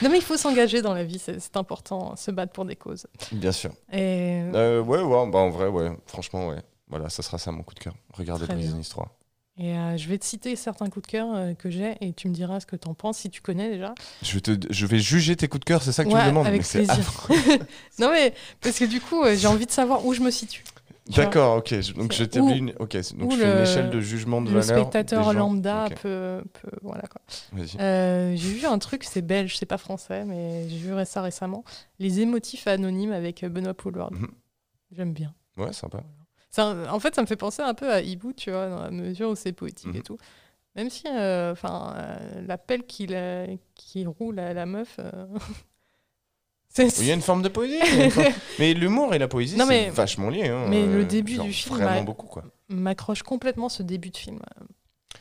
Non, 0.01 0.09
mais 0.09 0.17
il 0.17 0.23
faut 0.23 0.37
s'engager 0.37 0.81
dans 0.81 0.93
la 0.93 1.03
vie, 1.03 1.19
c'est 1.19 1.55
important, 1.55 2.15
se 2.15 2.31
battre 2.31 2.51
pour 2.53 2.65
des 2.65 2.75
causes. 2.75 3.07
Bien 3.31 3.51
sûr. 3.51 3.71
Et 3.93 4.41
Euh, 4.53 4.81
ouais, 4.81 5.01
ouais, 5.01 5.31
bah, 5.31 5.39
en 5.39 5.49
vrai, 5.49 5.67
ouais. 5.67 5.91
Franchement, 6.05 6.49
ouais. 6.49 6.61
Voilà, 6.87 7.09
ça 7.09 7.21
sera 7.23 7.37
ça 7.37 7.51
mon 7.51 7.63
coup 7.63 7.73
de 7.73 7.79
cœur. 7.79 7.93
Regardez 8.13 8.45
Très 8.45 8.55
Prison 8.55 8.75
bien. 8.77 8.83
3. 8.89 9.17
Et 9.57 9.73
euh, 9.77 9.95
je 9.97 10.07
vais 10.09 10.17
te 10.17 10.25
citer 10.25 10.55
certains 10.55 10.89
coups 10.89 11.05
de 11.05 11.11
cœur 11.11 11.27
euh, 11.33 11.53
que 11.53 11.69
j'ai 11.69 11.95
et 12.01 12.13
tu 12.13 12.27
me 12.29 12.33
diras 12.33 12.59
ce 12.59 12.65
que 12.65 12.75
t'en 12.75 12.93
penses 12.93 13.19
si 13.19 13.29
tu 13.29 13.41
connais 13.41 13.69
déjà. 13.69 13.93
Je, 14.21 14.33
vais 14.33 14.41
te, 14.41 14.51
je 14.69 14.85
vais 14.85 14.97
juger 14.99 15.35
tes 15.35 15.47
coups 15.47 15.59
de 15.61 15.65
cœur, 15.65 15.83
c'est 15.83 15.91
ça 15.91 16.03
que 16.03 16.09
tu 16.09 16.15
Ouais, 16.15 16.23
me 16.23 16.27
demandes 16.29 16.47
avec 16.47 16.61
mais 16.73 16.85
plaisir. 16.85 17.27
non 17.99 18.09
mais 18.11 18.33
parce 18.61 18.79
que 18.79 18.85
du 18.85 18.99
coup 19.01 19.21
euh, 19.23 19.35
j'ai 19.35 19.47
envie 19.47 19.65
de 19.65 19.71
savoir 19.71 20.05
où 20.05 20.13
je 20.13 20.21
me 20.21 20.31
situe. 20.31 20.63
D'accord, 21.09 21.57
ok. 21.57 21.73
Donc 21.95 22.13
où- 22.43 22.49
une, 22.49 22.73
donc 23.13 23.31
je 23.31 23.37
fais 23.37 23.43
une 23.51 23.55
le- 23.57 23.61
échelle 23.61 23.89
de 23.89 23.99
jugement 23.99 24.41
de 24.41 24.51
Le 24.51 24.59
valeur. 24.59 24.81
spectateur 24.81 25.27
des 25.27 25.33
gens. 25.33 25.39
lambda 25.39 25.85
Ok, 25.87 26.01
peut, 26.01 26.43
peut- 26.53 26.77
voilà 26.81 27.03
quoi. 27.03 27.21
Euh, 27.79 28.33
j'ai 28.35 28.53
vu 28.53 28.65
un 28.65 28.77
truc, 28.79 29.03
c'est 29.03 29.21
belge, 29.21 29.57
c'est 29.57 29.65
pas 29.65 29.77
français, 29.79 30.23
mais 30.25 30.69
j'ai 30.69 30.77
vu 30.77 30.93
ça 31.05 31.21
récemment. 31.21 31.63
Les 31.99 32.19
émotifs 32.21 32.67
anonymes 32.67 33.11
avec 33.13 33.43
euh, 33.43 33.49
Benoît 33.49 33.73
Poulvord. 33.73 34.13
Mhm. 34.13 34.27
J'aime 34.91 35.13
bien. 35.13 35.33
Ouais, 35.57 35.73
sympa. 35.73 36.03
Ça, 36.49 36.75
en 36.91 36.99
fait, 36.99 37.15
ça 37.15 37.21
me 37.21 37.27
fait 37.27 37.35
penser 37.37 37.61
un 37.61 37.73
peu 37.73 37.91
à 37.91 38.01
Hibou, 38.01 38.33
tu 38.33 38.51
vois, 38.51 38.69
dans 38.69 38.83
la 38.83 38.91
mesure 38.91 39.29
où 39.29 39.35
c'est 39.35 39.53
poétique 39.53 39.89
et 39.93 39.97
Mhm. 39.99 40.03
tout. 40.03 40.17
Même 40.75 40.89
si, 40.89 41.03
euh, 41.07 41.51
enfin, 41.51 41.93
euh, 41.97 42.41
la 42.47 42.57
pelle 42.57 42.83
qui, 42.85 43.07
la- 43.07 43.47
qui 43.75 44.05
roule 44.05 44.39
à 44.39 44.53
la 44.53 44.65
meuf. 44.65 44.99
Il 46.77 47.05
y 47.05 47.11
a 47.11 47.13
une 47.13 47.21
forme 47.21 47.41
de 47.41 47.49
poésie. 47.49 47.79
forme- 48.11 48.27
mais 48.59 48.73
l'humour 48.73 49.13
et 49.13 49.19
la 49.19 49.27
poésie, 49.27 49.57
c'est 49.57 49.89
vachement 49.89 50.29
lié. 50.29 50.47
hein, 50.47 50.67
mais 50.69 50.85
le 50.85 51.01
euh, 51.01 51.05
début 51.05 51.35
genre 51.35 51.45
du 51.45 51.53
film, 51.53 51.75
Vraiment 51.75 51.91
ouais. 51.97 52.03
beaucoup, 52.03 52.27
quoi. 52.27 52.43
m'accroche 52.69 53.23
complètement 53.23 53.67
ce 53.69 53.83
début 53.83 54.09
de 54.09 54.17
film. 54.17 54.39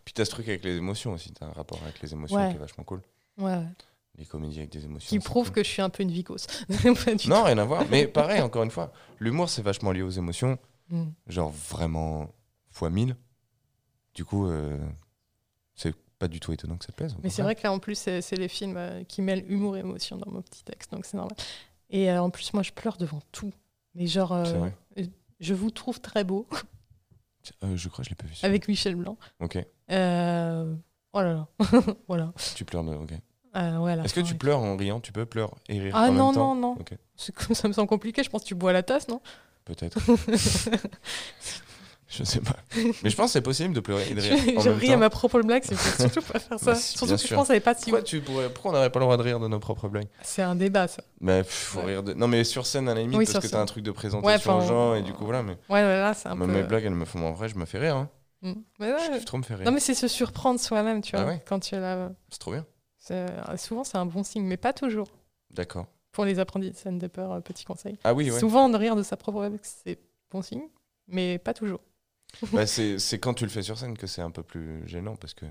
Puis 0.05 0.15
t'as 0.15 0.25
ce 0.25 0.31
truc 0.31 0.49
avec 0.49 0.65
les 0.65 0.77
émotions 0.77 1.13
aussi. 1.13 1.33
T'as 1.33 1.47
un 1.47 1.53
rapport 1.53 1.81
avec 1.83 2.01
les 2.03 2.13
émotions 2.13 2.37
Ouais. 2.37 2.51
qui 2.51 2.57
est 2.57 2.61
vachement 2.61 2.85
cool. 2.85 3.01
Ouais. 3.39 3.59
Les 4.19 4.25
comédies 4.27 4.59
avec 4.59 4.71
des 4.71 4.85
émotions. 4.85 5.09
Qui 5.09 5.19
prouve 5.19 5.47
cool. 5.47 5.55
que 5.57 5.63
je 5.65 5.69
suis 5.69 5.83
un 5.83 5.89
peu 5.91 6.03
une 6.03 6.11
vicose. 6.11 6.47
Non, 7.29 7.43
rien 7.45 7.59
à 7.59 7.65
voir. 7.65 7.85
Mais 7.91 8.07
pareil, 8.09 8.41
encore 8.43 8.63
une 8.63 8.71
fois, 8.71 8.93
l'humour, 9.19 9.49
c'est 9.49 9.63
vachement 9.63 9.93
lié 9.93 10.03
aux 10.03 10.11
émotions. 10.11 10.59
Mm. 10.91 11.05
Genre 11.29 11.51
vraiment 11.71 12.31
fois 12.71 12.91
1000. 12.91 13.17
Du 14.15 14.25
coup, 14.25 14.47
euh, 14.49 14.77
c'est 15.75 15.95
pas 16.21 16.29
du 16.29 16.39
tout 16.39 16.53
étonnant 16.53 16.77
que 16.77 16.85
ça 16.85 16.93
te 16.93 16.97
plaise. 16.97 17.17
Mais 17.23 17.31
c'est 17.31 17.43
vrai 17.43 17.55
que 17.57 17.63
là, 17.65 17.73
en 17.73 17.79
plus, 17.79 17.99
c'est 17.99 18.37
les 18.37 18.49
films 18.49 18.77
euh, 18.77 19.03
qui 19.05 19.23
mêlent 19.23 19.45
humour 19.51 19.77
et 19.77 19.81
émotion 19.81 20.19
dans 20.19 20.31
mon 20.31 20.43
petit 20.43 20.63
texte, 20.63 20.93
donc 20.93 21.07
c'est 21.07 21.17
normal. 21.17 21.35
Et 21.89 22.11
euh, 22.11 22.23
en 22.23 22.29
plus, 22.29 22.53
moi, 22.53 22.63
je 22.63 22.73
pleure 22.73 22.99
devant 22.99 23.21
tout. 23.33 23.53
Mais 23.95 24.07
genre, 24.07 24.33
euh, 24.33 24.45
vrai. 24.45 24.75
je 25.41 25.55
vous 25.55 25.71
trouve 25.71 26.01
très 26.01 26.23
beau 26.23 26.47
je 27.75 27.89
crois 27.89 28.03
que 28.03 28.05
je 28.05 28.11
l'ai 28.11 28.17
pas 28.17 28.27
vu. 28.27 28.35
ça. 28.35 28.47
avec 28.47 28.69
Michel 28.69 28.95
Blanc. 28.97 29.17
Ok. 29.41 29.57
Oh 31.13 31.21
là 31.23 31.33
là, 31.33 31.49
voilà. 32.07 32.33
Tu 32.55 32.67
pleures 32.67 32.85
de. 32.85 32.95
Ok. 32.95 33.13
Ouais, 33.55 33.99
Est-ce 34.05 34.15
que 34.15 34.21
tu 34.21 34.35
pleures 34.37 34.61
en 34.61 34.77
riant? 34.77 35.01
Tu 35.01 35.11
peux 35.11 35.25
pleurer 35.25 35.51
et 35.71 35.81
rire 35.81 35.93
Ah 35.97 36.11
en 36.11 36.13
non, 36.13 36.27
même 36.27 36.35
temps 36.35 36.55
non, 36.55 36.61
non. 36.61 36.73
Ok. 36.79 36.93
C'est 37.17 37.35
comme 37.35 37.57
ça 37.57 37.67
me 37.67 37.73
semble 37.73 37.89
compliqué. 37.89 38.23
Je 38.23 38.29
pense 38.29 38.43
que 38.43 38.49
tu 38.49 38.55
bois 38.55 38.75
la 38.75 38.83
tasse, 38.83 39.09
non? 39.09 39.23
Peut-être. 39.65 39.99
je 42.11 42.25
sais 42.25 42.41
pas. 42.41 42.57
Mais 43.03 43.09
je 43.11 43.17
pense 43.17 43.27
que 43.27 43.33
c'est 43.33 43.41
possible 43.41 43.73
de 43.73 43.81
pleurer 43.81 44.07
et 44.11 44.15
de 44.15 44.21
rire. 44.21 44.61
Je, 44.61 44.69
ris 44.71 44.93
à 44.93 44.97
ma 44.97 45.09
propre 45.11 45.41
blague, 45.43 45.63
c'est 45.65 45.77
surtout 46.01 46.21
pas 46.23 46.39
faire 46.41 46.59
ça. 46.59 46.67
Bah, 46.67 46.75
si, 46.75 46.99
surtout 46.99 47.15
que 47.17 47.27
je 47.29 47.35
pense 47.35 47.51
est 47.51 47.61
pas 47.61 47.75
si. 47.75 47.85
Pourquoi, 47.85 48.03
tu 48.03 48.21
pourrais... 48.21 48.51
Pourquoi 48.53 48.73
on 48.73 48.75
n'aurait 48.75 48.91
pas 48.91 48.99
le 48.99 49.05
droit 49.07 49.17
de 49.17 49.23
rire 49.23 49.39
de 49.41 49.47
nos 49.49 49.61
propres 49.61 49.89
blagues? 49.89 50.09
C'est 50.23 50.43
un 50.43 50.55
débat, 50.57 50.89
ça. 50.89 51.03
Mais 51.21 51.43
pff, 51.43 51.53
faut 51.53 51.79
Ouais. 51.81 51.87
rire 51.87 52.03
de... 52.03 52.13
Non, 52.15 52.27
mais 52.29 52.43
sur 52.45 52.67
scène 52.67 52.89
à 52.89 52.95
la 52.95 53.01
limite, 53.03 53.17
Oui, 53.17 53.27
parce 53.31 53.45
que 53.45 53.51
t'as 53.51 53.61
un 53.61 53.67
truc 53.67 53.85
de 53.85 53.93
présentation 53.93 54.53
enfin, 54.53 54.65
aux 54.65 54.69
gens, 54.69 54.95
et 54.97 55.03
du 55.03 55.13
coup, 55.13 55.25
voilà. 55.25 55.43
Mais 55.43 55.53
Ouais, 55.69 55.81
ouais, 55.83 56.01
là, 56.01 56.13
c'est 56.15 56.29
un 56.29 56.35
Moi, 56.35 56.47
peu. 56.47 56.53
mes 56.53 56.63
blagues, 56.65 56.85
elles 56.85 56.91
me 56.95 57.05
font 57.05 57.25
en 57.25 57.33
vrai, 57.33 57.49
je 57.49 57.57
me 57.57 57.65
fais 57.65 57.79
rire. 57.79 57.97
Hein. 57.97 58.09
Mm. 58.43 58.53
Mais 58.81 58.89
Je 58.89 58.93
ouais. 59.11 59.15
kiffe 59.19 59.25
trop 59.27 59.39
me 59.39 59.43
faire 59.43 59.59
rire. 59.59 59.67
Non, 59.67 59.73
mais 59.73 59.81
c'est 59.81 59.95
se 59.95 60.09
surprendre 60.09 60.59
soi-même, 60.59 61.03
tu 61.03 61.15
vois. 61.15 61.25
Ah 61.25 61.29
ouais 61.29 61.43
Quand 61.47 61.61
tu 61.61 61.75
es 61.75 61.81
là. 61.81 62.11
C'est 62.31 62.39
trop 62.39 62.53
bien. 62.53 62.67
c'est- 62.99 63.27
Souvent, 63.57 63.85
c'est 63.85 63.99
un 63.99 64.07
bon 64.07 64.25
signe, 64.25 64.45
mais 64.45 64.57
pas 64.57 64.73
toujours. 64.73 65.09
D'accord. 65.55 65.87
Pour 66.13 66.25
les 66.25 66.39
apprentis 66.41 66.71
de 66.71 66.77
scène 66.77 66.99
de 66.99 67.07
peur, 67.07 67.31
euh, 67.33 67.41
petit 67.41 67.65
conseil. 67.65 67.99
Ah 68.03 68.15
oui, 68.15 68.31
ouais. 68.31 68.39
Souvent, 68.41 68.69
de 68.69 68.77
rire 68.77 68.97
de 68.97 69.03
sa 69.05 69.17
propre 69.17 69.39
blague, 69.41 69.59
c'est 69.63 69.99
bon 70.33 70.43
signe, 70.43 70.63
mais 71.07 71.39
pas 71.39 71.55
toujours. 71.55 71.81
Bah, 72.53 72.67
c'est 72.67 73.19
quand 73.19 73.35
tu 73.35 73.45
le 73.45 73.51
fais 73.51 73.63
sur 73.63 73.77
scène 73.79 73.97
que 73.97 74.07
c'est 74.07 74.23
un 74.23 74.31
peu 74.31 74.43
plus 74.43 74.87
gênant, 74.89 75.17
parce 75.17 75.35
que 75.35 75.47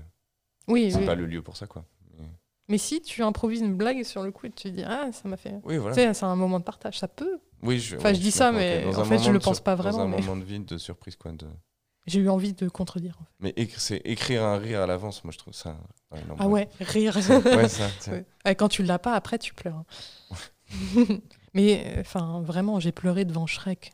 Oui, 0.68 0.90
c'est 0.92 0.98
oui. 0.98 1.06
pas 1.06 1.14
le 1.14 1.26
lieu 1.26 1.42
pour 1.42 1.56
ça, 1.56 1.66
quoi. 1.66 1.84
Mais- 2.18 2.26
mais 2.68 2.78
si 2.78 3.00
tu 3.00 3.22
improvises 3.22 3.60
une 3.60 3.74
blague 3.76 4.02
sur 4.04 4.22
le 4.22 4.30
coup 4.32 4.46
et 4.46 4.50
tu 4.50 4.70
te 4.70 4.76
dis 4.76 4.82
Ah, 4.84 5.10
ça 5.12 5.28
m'a 5.28 5.36
fait. 5.36 5.54
Oui, 5.64 5.76
voilà. 5.76 5.94
Tu 5.94 6.00
sais, 6.02 6.14
c'est 6.14 6.24
un 6.24 6.36
moment 6.36 6.58
de 6.58 6.64
partage, 6.64 6.98
ça 6.98 7.08
peut. 7.08 7.38
Oui, 7.62 7.78
je, 7.78 7.96
Enfin, 7.96 8.12
je 8.14 8.20
dis 8.20 8.30
ça, 8.30 8.52
mais 8.52 8.82
Dans 8.84 8.98
en 8.98 9.02
un 9.02 9.04
fait, 9.04 9.18
je 9.18 9.30
le 9.30 9.38
pense 9.38 9.56
sur- 9.56 9.64
pas 9.64 9.76
Dans 9.76 9.82
vraiment, 9.82 10.02
un 10.02 10.08
mais- 10.08 10.20
moment 10.20 10.36
de 10.36 10.44
vide, 10.44 10.64
de 10.64 10.78
surprise, 10.78 11.16
quoi. 11.16 11.32
De... 11.32 11.46
J'ai 12.06 12.20
eu 12.20 12.28
envie 12.30 12.54
de 12.54 12.68
contredire. 12.68 13.16
en 13.20 13.24
fait. 13.24 13.30
Mais 13.40 13.50
éc- 13.50 13.74
c'est 13.76 14.00
écrire 14.06 14.42
un 14.44 14.56
rire 14.56 14.80
à 14.80 14.86
l'avance, 14.86 15.22
moi, 15.24 15.32
je 15.32 15.38
trouve 15.38 15.52
ça. 15.52 15.76
Ouais, 16.10 16.20
non, 16.28 16.36
Ah 16.38 16.48
ouais, 16.48 16.68
rire. 16.80 17.14
Ouais, 17.16 17.68
ça. 17.68 17.88
Ouais. 18.46 18.54
Quand 18.54 18.68
tu 18.68 18.82
l'as 18.82 18.98
pas, 18.98 19.12
après, 19.14 19.38
tu 19.38 19.52
pleures. 19.54 19.84
mais 21.54 21.84
euh, 21.86 22.00
enfin, 22.00 22.40
vraiment, 22.42 22.80
j'ai 22.80 22.92
pleuré 22.92 23.24
devant 23.24 23.46
Shrek. 23.46 23.92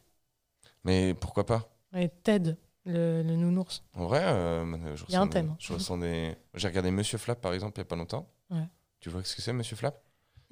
Mais 0.85 1.15
pourquoi 1.15 1.45
pas? 1.47 1.69
Et 1.97 2.09
Ted, 2.23 2.57
le, 2.87 3.23
le 3.23 3.37
nounours. 3.37 3.83
En 3.95 4.07
vrai, 4.07 4.23
euh, 4.25 4.65
Il 5.09 5.13
y 5.13 5.17
a 5.17 5.21
un 5.21 5.29
thème. 5.29 5.55
Je 5.59 5.73
ressens 5.75 5.99
des... 5.99 6.35
J'ai 6.55 6.69
regardé 6.69 6.91
Monsieur 6.91 7.19
Flap, 7.19 7.41
par 7.41 7.53
exemple, 7.53 7.75
il 7.77 7.81
y 7.81 7.83
a 7.83 7.85
pas 7.87 7.97
longtemps. 7.97 8.29
Ouais. 8.51 8.67
Tu 9.01 9.11
vois 9.11 9.23
ce 9.25 9.37
que 9.37 9.43
c'est, 9.43 9.53
Monsieur 9.53 9.77
Flap? 9.77 10.03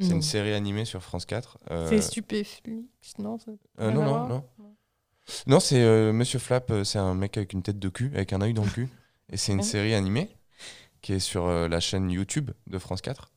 C'est 0.00 0.08
Non. 0.08 0.16
une 0.16 0.22
série 0.22 0.52
animée 0.52 0.84
sur 0.84 1.02
France 1.02 1.24
4. 1.24 1.58
euh, 1.70 1.88
C'est 1.88 2.00
Stupéflix, 2.02 3.18
non 3.18 3.38
ça- 3.38 3.52
euh, 3.80 3.90
non, 3.92 4.04
non, 4.04 4.28
non. 4.28 4.44
Non, 5.46 5.60
c'est 5.60 5.82
euh, 5.82 6.12
Monsieur 6.12 6.38
Flap, 6.38 6.70
c'est 6.84 6.98
un 6.98 7.14
mec 7.14 7.36
avec 7.36 7.52
une 7.52 7.62
tête 7.62 7.78
de 7.78 7.88
cul, 7.88 8.10
avec 8.14 8.32
un 8.32 8.40
œil 8.42 8.52
dans 8.54 8.64
le 8.64 8.70
cul. 8.70 8.88
Et 9.30 9.36
c'est 9.36 9.52
une 9.52 9.62
série 9.62 9.94
animée 9.94 10.36
qui 11.00 11.12
est 11.14 11.18
sur 11.20 11.46
euh, 11.46 11.68
la 11.68 11.80
chaîne 11.80 12.10
YouTube 12.10 12.50
de 12.66 12.78
France 12.78 13.00
4 13.00 13.30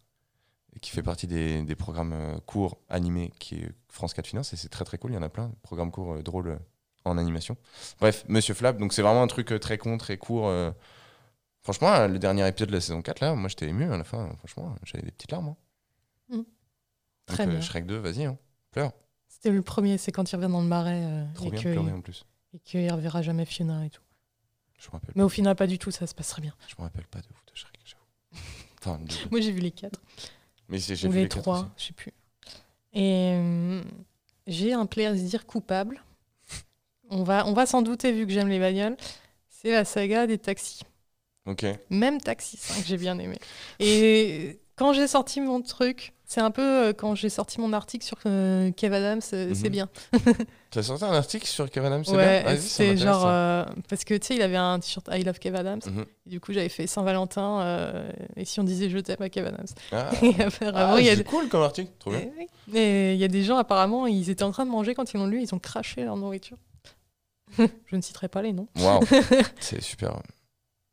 et 0.75 0.79
qui 0.79 0.91
fait 0.91 1.01
partie 1.03 1.27
des, 1.27 1.63
des 1.63 1.75
programmes 1.75 2.39
courts 2.45 2.77
animés 2.89 3.31
qui 3.39 3.55
est 3.55 3.71
France 3.87 4.13
4 4.13 4.27
Finance. 4.27 4.51
Et 4.53 4.57
c'est 4.57 4.69
très 4.69 4.83
très 4.83 4.97
cool, 4.97 5.11
il 5.11 5.15
y 5.15 5.17
en 5.17 5.21
a 5.23 5.29
plein, 5.29 5.51
programmes 5.63 5.91
courts 5.91 6.15
euh, 6.15 6.21
drôles 6.23 6.47
euh, 6.49 6.57
en 7.07 7.17
animation. 7.17 7.57
Bref, 7.99 8.25
Monsieur 8.27 8.53
Flap, 8.53 8.77
donc 8.77 8.93
c'est 8.93 9.01
vraiment 9.01 9.23
un 9.23 9.27
truc 9.27 9.51
euh, 9.51 9.59
très 9.59 9.77
con, 9.77 9.97
très 9.97 10.17
court. 10.17 10.47
euh. 10.47 10.71
Franchement, 11.63 11.93
euh, 11.93 12.07
le 12.07 12.19
dernier 12.19 12.47
épisode 12.47 12.69
de 12.69 12.73
la 12.75 12.81
saison 12.81 13.01
4, 13.01 13.19
là, 13.19 13.35
moi 13.35 13.49
j'étais 13.49 13.67
ému 13.67 13.91
à 13.91 13.97
la 13.97 14.03
fin. 14.03 14.29
Franchement, 14.37 14.75
j'avais 14.83 15.03
des 15.03 15.11
petites 15.11 15.31
larmes. 15.31 15.49
hein. 15.49 15.57
Mm. 16.29 16.35
Donc, 16.35 16.45
Très 17.25 17.45
bien. 17.47 17.59
Shrek 17.61 17.85
2, 17.85 17.97
vas-y, 17.97 18.25
hein. 18.25 18.37
pleure. 18.71 18.91
C'était 19.27 19.51
le 19.51 19.61
premier, 19.61 19.97
c'est 19.97 20.11
quand 20.11 20.31
il 20.31 20.35
revient 20.35 20.51
dans 20.51 20.61
le 20.61 20.67
marais 20.67 21.25
Trop 21.33 21.47
et 21.47 21.51
bien 21.51 21.93
en 21.93 22.01
plus. 22.01 22.25
et 22.53 22.59
qu'il 22.59 22.89
reverra 22.91 23.21
jamais 23.21 23.45
Fiona 23.45 23.85
et 23.85 23.89
tout. 23.89 24.01
Je 24.79 24.87
me 24.87 24.91
rappelle, 24.93 25.11
Mais 25.15 25.23
au 25.23 25.29
final, 25.29 25.55
pas 25.55 25.67
du 25.67 25.77
tout, 25.77 25.91
ça 25.91 26.07
se 26.07 26.15
passe 26.15 26.29
très 26.29 26.41
bien. 26.41 26.53
je 26.67 26.75
me 26.77 26.83
rappelle 26.83 27.05
pas 27.07 27.19
de 27.19 27.25
vous 27.27 27.41
de 27.51 27.55
Shrek, 27.55 27.79
j'avoue. 27.83 28.99
Moi, 29.31 29.41
j'ai 29.41 29.51
vu 29.51 29.59
les 29.59 29.71
quatre. 29.71 30.01
Mais 30.69 30.79
c'est- 30.79 30.95
j'ai 30.95 31.07
vu 31.09 31.15
les, 31.15 31.21
les 31.23 31.27
quatre 31.29 31.41
trois, 31.41 31.59
aussi. 31.59 31.67
je 31.77 31.83
sais 31.85 31.93
plus. 31.93 32.13
Et 32.93 33.31
euh, 33.35 33.83
j'ai 34.47 34.71
un 34.73 34.85
plaisir 34.85 35.45
coupable. 35.45 36.01
On 37.09 37.23
va, 37.23 37.45
on 37.47 37.53
va 37.53 37.65
s'en 37.65 37.81
douter 37.81 38.11
vu 38.11 38.25
que 38.27 38.33
j'aime 38.33 38.49
les 38.49 38.59
bagnoles. 38.59 38.97
C'est 39.49 39.71
la 39.71 39.85
saga 39.85 40.27
des 40.27 40.37
taxis. 40.37 40.81
Ok. 41.45 41.65
Même 41.89 42.19
Taxi 42.19 42.57
5, 42.57 42.83
j'ai 42.85 42.97
bien 42.97 43.17
aimé. 43.19 43.37
Et 43.79 44.59
quand 44.75 44.91
j'ai 44.93 45.07
sorti 45.07 45.39
mon 45.39 45.61
truc, 45.61 46.13
c'est 46.25 46.41
un 46.41 46.51
peu 46.51 46.61
euh, 46.89 46.93
quand 46.93 47.15
j'ai 47.15 47.29
sorti 47.29 47.61
mon 47.61 47.71
article 47.71 48.03
sur 48.05 48.17
euh, 48.25 48.69
Kev 48.71 48.93
Adams, 48.93 49.21
euh, 49.31 49.53
c'est 49.55 49.67
Mhm. 49.67 49.71
bien. 49.71 49.89
Tu 50.69 50.79
as 50.79 50.83
sorti 50.83 51.05
un 51.05 51.13
article 51.13 51.47
sur 51.47 51.69
Kevin 51.71 51.87
Adams, 51.87 52.03
c'est 52.03 52.11
Ouais, 52.17 52.43
bien 52.43 52.57
c'est 52.57 52.97
genre. 52.97 53.23
euh, 53.25 53.63
parce 53.87 54.03
que 54.03 54.13
tu 54.15 54.27
sais, 54.27 54.35
il 54.35 54.41
avait 54.41 54.57
un 54.57 54.77
t-shirt 54.81 55.07
I 55.09 55.23
Love 55.23 55.39
Kev 55.39 55.55
Adams. 55.57 55.79
Mhm. 55.85 56.05
Et 56.25 56.29
du 56.29 56.41
coup, 56.41 56.51
j'avais 56.51 56.67
fait 56.67 56.85
Saint-Valentin. 56.87 57.61
euh, 57.61 58.11
et 58.35 58.43
si 58.43 58.59
on 58.59 58.63
disait 58.65 58.89
je 58.89 58.97
t'aime 58.97 59.21
à 59.21 59.29
Kev 59.29 59.47
Adams 59.47 59.65
Ah, 59.93 60.09
Ah, 60.75 60.97
c'est 61.01 61.23
cool 61.23 61.47
comme 61.47 61.61
article, 61.63 61.91
trop 61.97 62.11
bien. 62.11 62.23
Et 62.75 63.13
il 63.13 63.17
y 63.19 63.23
a 63.23 63.29
des 63.29 63.43
gens, 63.43 63.55
apparemment, 63.55 64.07
ils 64.07 64.29
étaient 64.29 64.43
en 64.43 64.51
train 64.51 64.65
de 64.65 64.71
manger 64.71 64.93
quand 64.93 65.13
ils 65.13 65.17
l'ont 65.17 65.27
lu, 65.27 65.41
ils 65.41 65.55
ont 65.55 65.59
craché 65.59 66.03
leur 66.03 66.17
nourriture. 66.17 66.57
Je 67.57 67.95
ne 67.95 68.01
citerai 68.01 68.27
pas 68.27 68.41
les 68.41 68.53
noms. 68.53 68.67
Waouh, 68.77 69.01
c'est 69.59 69.81
super 69.81 70.21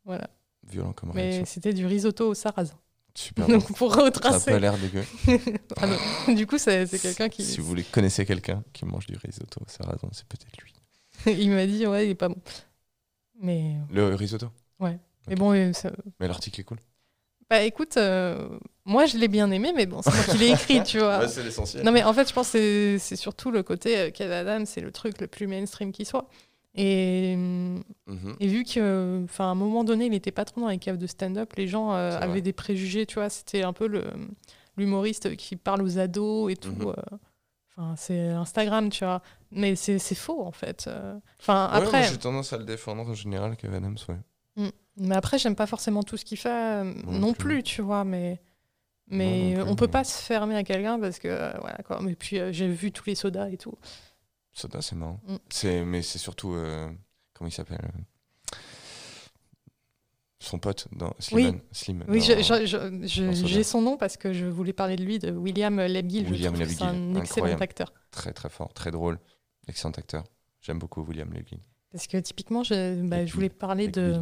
Voilà. 0.05 0.29
violent 0.67 0.93
comme 0.93 1.11
Mais 1.13 1.23
réaction. 1.31 1.45
c'était 1.45 1.73
du 1.73 1.85
risotto 1.85 2.29
au 2.29 2.33
sarrasin. 2.33 2.75
Super 3.13 3.45
bon. 3.47 3.53
Donc 3.53 3.73
pour 3.75 3.93
Ça 3.93 3.95
a 3.95 3.99
pas 3.99 4.05
retracer. 4.05 4.59
l'air 4.59 4.77
dégueu. 4.77 5.03
Ah. 5.77 6.31
Du 6.33 6.47
coup, 6.47 6.57
c'est 6.57 6.85
c'est 6.87 6.99
quelqu'un 6.99 7.29
qui. 7.29 7.43
Si 7.43 7.59
vous 7.59 7.65
voulez 7.67 7.83
connaissez 7.83 8.25
quelqu'un 8.25 8.63
qui 8.73 8.85
mange 8.85 9.05
du 9.07 9.15
risotto, 9.17 9.61
ça 9.67 9.83
raison, 9.85 10.09
c'est 10.11 10.25
peut-être 10.25 10.57
lui. 10.61 10.73
il 11.41 11.49
m'a 11.51 11.65
dit, 11.65 11.85
ouais, 11.87 12.07
il 12.07 12.11
est 12.11 12.15
pas 12.15 12.29
bon. 12.29 12.37
Mais, 13.41 13.75
Le 13.91 14.15
risotto? 14.15 14.47
Mais 14.79 15.35
bon, 15.35 15.53
euh, 15.53 15.73
ça- 15.73 15.91
Mais 16.19 16.27
l'article 16.27 16.61
est 16.61 16.63
cool? 16.63 16.77
bah 17.49 17.61
écoute, 17.61 17.97
euh, 17.97 18.57
moi 18.85 19.05
je 19.05 19.17
l'ai 19.17 19.27
bien 19.27 19.49
aimé, 19.51 19.71
mais 19.75 19.85
bon, 19.85 20.01
c'est 20.01 20.11
moi 20.13 20.23
qui 20.23 20.37
l'ai 20.37 20.49
écrit, 20.51 20.83
tu 20.83 20.97
vois. 20.99 21.19
Ouais, 21.19 21.27
c'est 21.27 21.43
l'essentiel. 21.43 21.83
Non, 21.83 21.91
mais 21.91 22.03
en 22.03 22.13
fait, 22.13 22.27
je 22.27 22.33
pense 22.33 22.47
que 22.51 22.57
c'est- 22.57 22.99
c'est 22.99 23.15
surtout 23.15 23.51
le 23.51 23.61
côté 23.63 23.97
euh, 23.97 24.09
Kev 24.11 24.31
Adams, 24.33 24.65
c'est 24.65 24.81
le 24.81 24.91
truc 24.91 25.19
le 25.21 25.27
plus 25.27 25.45
mainstream 25.47 25.91
qui 25.91 26.05
soit. 26.05 26.27
Et, 26.77 27.35
Mhm. 27.37 28.35
et 28.39 28.47
vu 28.47 28.63
qu'à 28.65 28.81
un 28.83 29.55
moment 29.55 29.83
donné, 29.85 30.05
il 30.05 30.11
n'était 30.11 30.31
pas 30.31 30.43
trop 30.45 30.59
dans 30.61 30.67
les 30.67 30.77
caves 30.77 30.97
de 30.97 31.07
stand-up, 31.07 31.53
les 31.55 31.67
gens 31.67 31.93
euh, 31.93 32.09
vrai. 32.11 32.23
avaient 32.23 32.41
des 32.41 32.51
préjugés, 32.53 33.05
tu 33.05 33.15
vois. 33.15 33.29
C'était 33.29 33.63
un 33.63 33.71
peu 33.73 33.89
l'humoriste 34.77 35.35
qui 35.37 35.55
parle 35.55 35.81
aux 35.81 35.97
ados 35.99 36.51
et 36.51 36.55
tout. 36.57 36.71
Mhm. 36.73 36.87
euh. 36.87 37.17
Enfin, 37.77 37.95
c'est 37.97 38.27
Instagram, 38.29 38.89
tu 38.89 39.03
vois. 39.05 39.21
Mais 39.51 39.75
c'est 39.75 39.99
faux, 40.15 40.43
en 40.45 40.51
fait. 40.51 40.85
Euh. 40.87 41.17
Enfin, 41.39 41.65
Ouais, 41.73 41.79
moi, 41.79 41.87
après, 41.87 42.03
j'ai 42.03 42.17
tendance 42.17 42.51
à 42.53 42.57
le 42.57 42.65
défendre 42.65 43.09
en 43.09 43.13
général, 43.13 43.55
Kevin 43.57 43.75
Adams, 43.77 43.97
ouais. 44.09 44.71
mais 44.97 45.15
après, 45.15 45.37
j'aime 45.37 45.55
pas 45.55 45.67
forcément 45.67 46.03
tout 46.03 46.15
ce 46.17 46.23
qu'il 46.25 46.37
fait 46.37 46.83
non 46.83 47.11
non, 47.19 47.33
plus. 47.33 47.55
plus. 47.55 47.63
tu 47.63 47.81
vois. 47.81 48.03
Mais, 48.05 48.41
mais 49.07 49.53
non 49.55 49.63
plus, 49.63 49.71
on 49.71 49.75
peut 49.75 49.87
pas 49.87 50.03
se 50.03 50.21
fermer 50.23 50.55
à 50.55 50.63
quelqu'un 50.63 50.99
parce 50.99 51.19
que, 51.19 51.27
voilà, 51.59 51.77
quoi. 51.85 51.99
Mais 52.01 52.15
puis, 52.15 52.37
j'ai 52.51 52.67
vu 52.67 52.91
tous 52.91 53.05
les 53.07 53.15
sodas 53.15 53.49
et 53.49 53.57
tout. 53.57 53.73
C'est 54.55 54.93
marrant. 54.93 55.19
Mm. 55.27 55.35
C'est, 55.49 55.85
mais 55.85 56.01
c'est 56.01 56.17
surtout. 56.17 56.53
euh, 56.53 56.89
comment 57.33 57.47
il 57.49 57.51
s'appelle 57.53 57.79
euh, 57.83 58.55
Son 60.39 60.59
pote 60.59 60.87
dans 60.91 61.13
Slim. 61.19 61.59
Slim 61.71 62.03
Oui, 62.07 62.19
dans- 62.19 62.25
je- 62.25 62.41
je- 62.41 62.65
je- 62.65 63.07
je- 63.07 63.23
dans 63.25 63.33
Soda. 63.33 63.47
j'ai 63.47 63.63
son 63.63 63.81
nom 63.81 63.97
parce 63.97 64.15
que 64.17 64.31
je 64.33 64.45
voulais 64.45 64.73
parler 64.73 64.95
de 64.95 65.03
lui, 65.03 65.17
de 65.17 65.31
William 65.31 65.79
Lebguil. 65.79 66.25
William 66.29 66.55
je 66.55 66.65
c'est 66.65 66.83
un 66.83 67.15
excellent 67.15 67.57
acteur. 67.59 67.93
Très 68.11 68.31
très 68.33 68.49
fort, 68.49 68.71
très 68.73 68.91
drôle, 68.91 69.19
excellent 69.67 69.91
acteur. 69.91 70.23
J'aime 70.61 70.77
beaucoup 70.79 71.01
William 71.03 71.31
Levy. 71.33 71.59
Parce 71.91 72.07
que 72.07 72.17
typiquement, 72.17 72.63
je, 72.63 73.01
bah, 73.07 73.25
je 73.25 73.33
voulais 73.33 73.49
parler 73.49 73.87
de. 73.87 74.21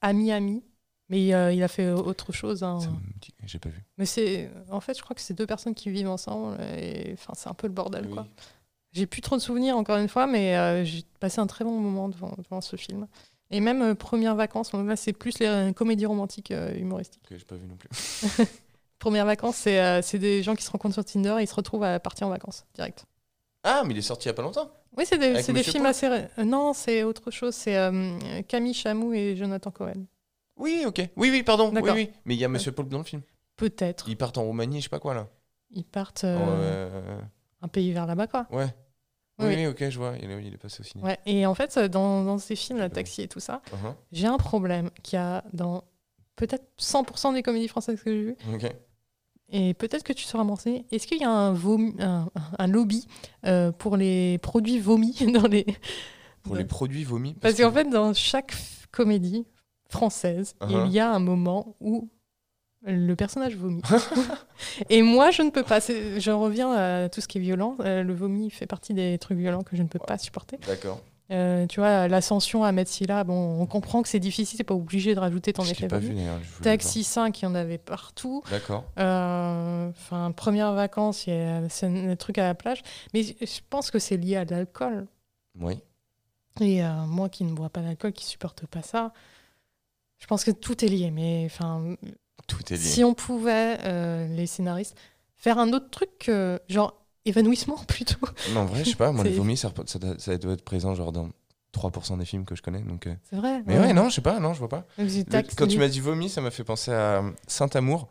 Ami 0.00 0.32
Ami, 0.32 0.64
mais 1.08 1.34
euh, 1.34 1.52
il 1.52 1.62
a 1.62 1.68
fait 1.68 1.90
autre 1.90 2.32
chose. 2.32 2.62
hein. 2.62 2.78
Dit- 3.20 3.34
J'ai 3.44 3.58
pas 3.58 3.68
vu. 3.68 3.84
Mais 3.98 4.06
c'est, 4.06 4.50
en 4.70 4.80
fait, 4.80 4.96
je 4.96 5.02
crois 5.02 5.14
que 5.14 5.20
c'est 5.22 5.34
deux 5.34 5.46
personnes 5.46 5.74
qui 5.74 5.90
vivent 5.90 6.08
ensemble 6.08 6.60
et 6.62 7.10
enfin, 7.14 7.32
c'est 7.36 7.48
un 7.48 7.54
peu 7.54 7.66
le 7.66 7.72
bordel, 7.72 8.08
quoi. 8.08 8.26
J'ai 8.92 9.06
plus 9.06 9.20
trop 9.22 9.36
de 9.36 9.40
souvenirs, 9.40 9.76
encore 9.76 9.96
une 9.96 10.08
fois, 10.08 10.26
mais 10.26 10.56
euh, 10.56 10.84
j'ai 10.84 11.02
passé 11.20 11.40
un 11.40 11.46
très 11.46 11.64
bon 11.64 11.78
moment 11.80 12.08
devant, 12.08 12.34
devant 12.38 12.60
ce 12.60 12.76
film. 12.76 13.06
Et 13.50 13.60
même 13.60 13.82
euh, 13.82 13.94
Premières 13.94 14.34
Vacances, 14.34 14.72
là, 14.72 14.96
c'est 14.96 15.12
plus 15.12 15.38
les 15.38 15.46
euh, 15.46 15.72
comédies 15.72 16.06
romantiques 16.06 16.50
euh, 16.50 16.74
humoristiques. 16.74 17.22
Ok, 17.30 17.36
j'ai 17.38 17.44
pas 17.44 17.56
vu 17.56 17.66
non 17.66 17.76
plus. 17.76 17.88
Premières 18.98 19.26
Vacances, 19.26 19.56
c'est 19.56 20.00
c'est 20.02 20.18
des 20.18 20.42
gens 20.44 20.54
qui 20.54 20.62
se 20.62 20.70
rencontrent 20.70 20.94
sur 20.94 21.04
Tinder 21.04 21.34
et 21.38 21.42
ils 21.42 21.48
se 21.48 21.54
retrouvent 21.54 21.82
à 21.82 21.98
partir 21.98 22.28
en 22.28 22.30
vacances, 22.30 22.64
direct. 22.74 23.04
Ah, 23.64 23.82
mais 23.84 23.94
il 23.94 23.98
est 23.98 24.02
sorti 24.02 24.26
il 24.26 24.28
y 24.28 24.30
a 24.30 24.34
pas 24.34 24.42
longtemps? 24.42 24.70
Oui, 24.96 25.04
c'est 25.06 25.18
des, 25.18 25.42
c'est 25.42 25.52
films 25.64 25.82
Paul 25.82 25.86
assez... 25.86 26.08
non, 26.44 26.72
c'est 26.72 27.02
autre 27.02 27.32
chose, 27.32 27.52
c'est 27.54 27.76
Camille 28.46 28.74
Chamou 28.74 29.12
et 29.12 29.34
Jonathan 29.34 29.72
Cohen. 29.72 30.06
Oui, 30.56 30.84
ok. 30.86 31.00
Oui, 31.16 31.30
oui, 31.30 31.42
pardon. 31.42 31.70
D'accord. 31.70 31.94
oui. 31.96 32.10
Mais 32.24 32.34
il 32.34 32.40
y 32.40 32.44
a 32.44 32.48
Monsieur 32.48 32.70
Paul 32.70 32.88
dans 32.88 32.98
le 32.98 33.04
film. 33.04 33.22
Peut-être. 33.56 34.08
Ils 34.08 34.16
partent 34.16 34.38
en 34.38 34.44
Roumanie, 34.44 34.78
je 34.78 34.84
sais 34.84 34.88
pas 34.88 35.00
quoi 35.00 35.14
là. 35.14 35.28
Ils 35.72 35.84
partent 35.84 36.24
En, 36.24 36.28
euh, 36.28 36.90
euh, 36.92 37.20
un 37.62 37.68
pays 37.68 37.92
vers 37.92 38.06
là-bas, 38.06 38.26
quoi. 38.28 38.46
Ouais. 38.50 38.72
Oui, 39.48 39.66
ok, 39.66 39.88
je 39.88 39.98
vois. 39.98 40.14
Il 40.22 40.30
est, 40.30 40.44
il 40.44 40.54
est 40.54 40.58
passé 40.58 40.80
au 40.80 40.84
ciné. 40.84 41.02
Ouais. 41.04 41.18
Et 41.26 41.46
en 41.46 41.54
fait, 41.54 41.78
dans, 41.78 42.24
dans 42.24 42.38
ces 42.38 42.56
films, 42.56 42.78
la 42.78 42.88
taxi 42.90 43.22
et 43.22 43.28
tout 43.28 43.40
ça, 43.40 43.60
Uh-huh. 43.72 43.94
j'ai 44.12 44.26
un 44.26 44.38
problème 44.38 44.90
qu'il 45.02 45.16
y 45.16 45.20
a 45.22 45.44
dans 45.52 45.84
peut-être 46.36 46.64
100% 46.80 47.34
des 47.34 47.42
comédies 47.42 47.68
françaises 47.68 48.00
que 48.02 48.10
j'ai 48.10 48.22
vues. 48.22 48.36
Ok. 48.54 48.66
Et 49.54 49.74
peut-être 49.74 50.02
que 50.02 50.12
tu 50.14 50.24
sauras 50.24 50.44
m'en. 50.44 50.56
Est-ce 50.90 51.06
qu'il 51.06 51.18
y 51.20 51.24
a 51.24 51.30
un, 51.30 51.52
vomi- 51.54 52.00
un, 52.00 52.30
un 52.58 52.66
lobby 52.66 53.06
euh, 53.44 53.70
pour 53.70 53.96
les 53.98 54.38
produits 54.38 54.78
vomis 54.80 55.16
dans 55.32 55.46
les. 55.46 55.66
Pour 56.42 56.56
les 56.56 56.64
produits 56.64 57.04
vomis? 57.04 57.34
Parce 57.34 57.54
qu'en 57.56 57.70
fait, 57.70 57.84
dans 57.84 58.14
chaque 58.14 58.52
comédie 58.90 59.46
française, 59.88 60.54
Uh-huh. 60.62 60.86
il 60.86 60.92
y 60.92 61.00
a 61.00 61.10
un 61.12 61.18
moment 61.18 61.76
où 61.80 62.08
le 62.84 63.14
personnage 63.14 63.56
vomit. 63.56 63.82
et 64.90 65.02
moi, 65.02 65.30
je 65.30 65.42
ne 65.42 65.50
peux 65.50 65.62
pas. 65.62 65.80
Je 65.80 66.30
reviens 66.30 66.72
à 66.72 67.08
tout 67.08 67.20
ce 67.20 67.28
qui 67.28 67.38
est 67.38 67.40
violent. 67.40 67.76
Euh, 67.80 68.02
le 68.02 68.14
vomi 68.14 68.50
fait 68.50 68.66
partie 68.66 68.94
des 68.94 69.18
trucs 69.18 69.38
violents 69.38 69.62
que 69.62 69.76
je 69.76 69.82
ne 69.82 69.88
peux 69.88 69.98
pas 69.98 70.18
supporter. 70.18 70.58
D'accord. 70.66 71.00
Euh, 71.30 71.66
tu 71.66 71.80
vois, 71.80 72.08
l'ascension 72.08 72.62
à 72.62 72.72
Metsila, 72.72 73.24
bon, 73.24 73.60
on 73.60 73.64
comprend 73.64 74.02
que 74.02 74.08
c'est 74.08 74.20
difficile, 74.20 74.58
c'est 74.58 74.64
pas 74.64 74.74
obligé 74.74 75.14
de 75.14 75.20
rajouter 75.20 75.54
ton 75.54 75.62
Je 75.62 75.72
effet 75.72 75.88
pas 75.88 75.98
vu 75.98 76.14
je 76.14 76.62
Taxi 76.62 77.04
5, 77.04 77.40
il 77.40 77.44
y 77.44 77.48
en 77.48 77.54
avait 77.54 77.78
partout. 77.78 78.42
D'accord. 78.50 78.84
Euh, 78.98 79.88
Enfin, 79.90 80.32
première 80.32 80.72
vacances, 80.72 81.26
il 81.26 81.34
y 81.34 81.36
a 81.36 81.62
un 81.82 82.16
truc 82.16 82.36
à 82.38 82.44
la 82.44 82.54
plage. 82.54 82.82
Mais 83.14 83.22
je 83.22 83.60
pense 83.70 83.90
que 83.90 83.98
c'est 83.98 84.16
lié 84.16 84.36
à 84.36 84.44
l'alcool. 84.44 85.06
Oui. 85.58 85.80
Et 86.60 86.84
euh, 86.84 87.06
moi 87.06 87.28
qui 87.30 87.44
ne 87.44 87.52
bois 87.54 87.70
pas 87.70 87.80
d'alcool, 87.80 88.12
qui 88.12 88.26
supporte 88.26 88.66
pas 88.66 88.82
ça, 88.82 89.12
je 90.18 90.26
pense 90.26 90.44
que 90.44 90.50
tout 90.50 90.84
est 90.84 90.88
lié. 90.88 91.10
Mais 91.10 91.44
enfin, 91.46 91.96
Tout 92.46 92.60
est 92.72 92.76
lié. 92.76 92.78
si 92.78 93.04
on 93.04 93.14
pouvait, 93.14 93.78
euh, 93.84 94.26
les 94.28 94.46
scénaristes, 94.46 94.96
faire 95.36 95.58
un 95.58 95.72
autre 95.72 95.90
truc, 95.90 96.10
que, 96.18 96.60
genre 96.68 96.94
évanouissement 97.24 97.76
plutôt. 97.88 98.26
Non, 98.54 98.60
en 98.60 98.64
vrai, 98.66 98.84
je 98.84 98.90
sais 98.90 98.96
pas. 98.96 99.12
Moi, 99.12 99.24
les 99.24 99.30
vomis, 99.32 99.56
ça, 99.56 99.70
doit- 99.70 100.16
ça 100.18 100.36
doit 100.38 100.52
être 100.52 100.64
présent 100.64 100.94
genre 100.94 101.12
dans 101.12 101.30
3% 101.72 102.18
des 102.18 102.24
films 102.24 102.44
que 102.44 102.54
je 102.54 102.62
connais. 102.62 102.80
Donc, 102.82 103.06
euh. 103.06 103.14
C'est 103.30 103.36
vrai. 103.36 103.62
Mais 103.66 103.78
ouais, 103.78 103.92
non, 103.94 104.08
je 104.08 104.16
sais 104.16 104.20
pas. 104.20 104.38
Non, 104.40 104.52
je 104.54 104.58
vois 104.58 104.68
pas. 104.68 104.86
Le- 104.98 105.54
quand 105.56 105.66
tu 105.66 105.78
m'as 105.78 105.88
dit 105.88 106.00
vomi, 106.00 106.28
ça 106.28 106.40
m'a 106.40 106.50
fait 106.50 106.64
penser 106.64 106.92
à 106.92 107.22
Saint-Amour, 107.46 108.08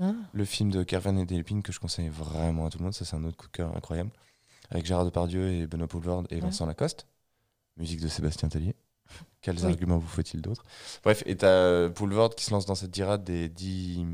Ah, 0.00 0.12
le 0.32 0.44
film 0.44 0.70
de 0.70 0.82
Kervan 0.82 1.16
et 1.18 1.24
Delphine 1.26 1.62
que 1.62 1.70
je 1.72 1.78
conseille 1.80 2.08
vraiment 2.08 2.66
à 2.66 2.70
tout 2.70 2.78
le 2.78 2.84
monde. 2.84 2.94
Ça, 2.94 3.04
c'est 3.04 3.14
un 3.16 3.22
autre 3.24 3.36
coup 3.36 3.46
de 3.46 3.52
cœur 3.52 3.76
incroyable. 3.76 4.10
Avec 4.70 4.86
Gérard 4.86 5.04
Depardieu 5.04 5.50
et 5.52 5.66
Benoît 5.66 5.86
Poulvord 5.86 6.24
et 6.30 6.36
Ouais. 6.36 6.40
Vincent 6.40 6.66
Lacoste. 6.66 7.06
Musique 7.76 8.00
de 8.00 8.08
Sébastien 8.08 8.48
Tellier. 8.48 8.74
Quels 9.40 9.58
Oui. 9.58 9.64
arguments 9.66 9.98
vous 9.98 10.06
faut-il 10.08 10.40
d'autres? 10.40 10.64
Bref, 11.02 11.22
et 11.26 11.36
t'as 11.36 11.46
euh, 11.48 11.88
Poulvord 11.90 12.34
qui 12.34 12.44
se 12.44 12.50
lance 12.50 12.64
dans 12.66 12.74
cette 12.74 12.92
tirade 12.92 13.24
des 13.24 13.48
10, 13.48 14.04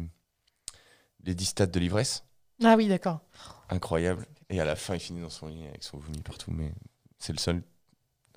les 1.25 1.35
10 1.35 1.45
stades 1.45 1.71
de 1.71 1.79
l'ivresse. 1.81 2.25
Ah 2.65 2.75
oui, 2.77 2.89
d'accord. 2.89 3.21
Incroyable. 3.69 4.27
Et 4.49 4.61
à 4.61 4.65
la 4.65 4.77
fin, 4.77 4.95
il 4.95 5.01
finit 5.01 5.21
dans 5.21 5.31
son 5.31 5.47
lit 5.47 5.67
avec 5.69 5.83
son 5.85 5.99
vomi 5.99 6.21
partout. 6.23 6.51
Mais 6.51 6.73
c'est 7.19 7.33
le 7.33 7.39
seul 7.39 7.63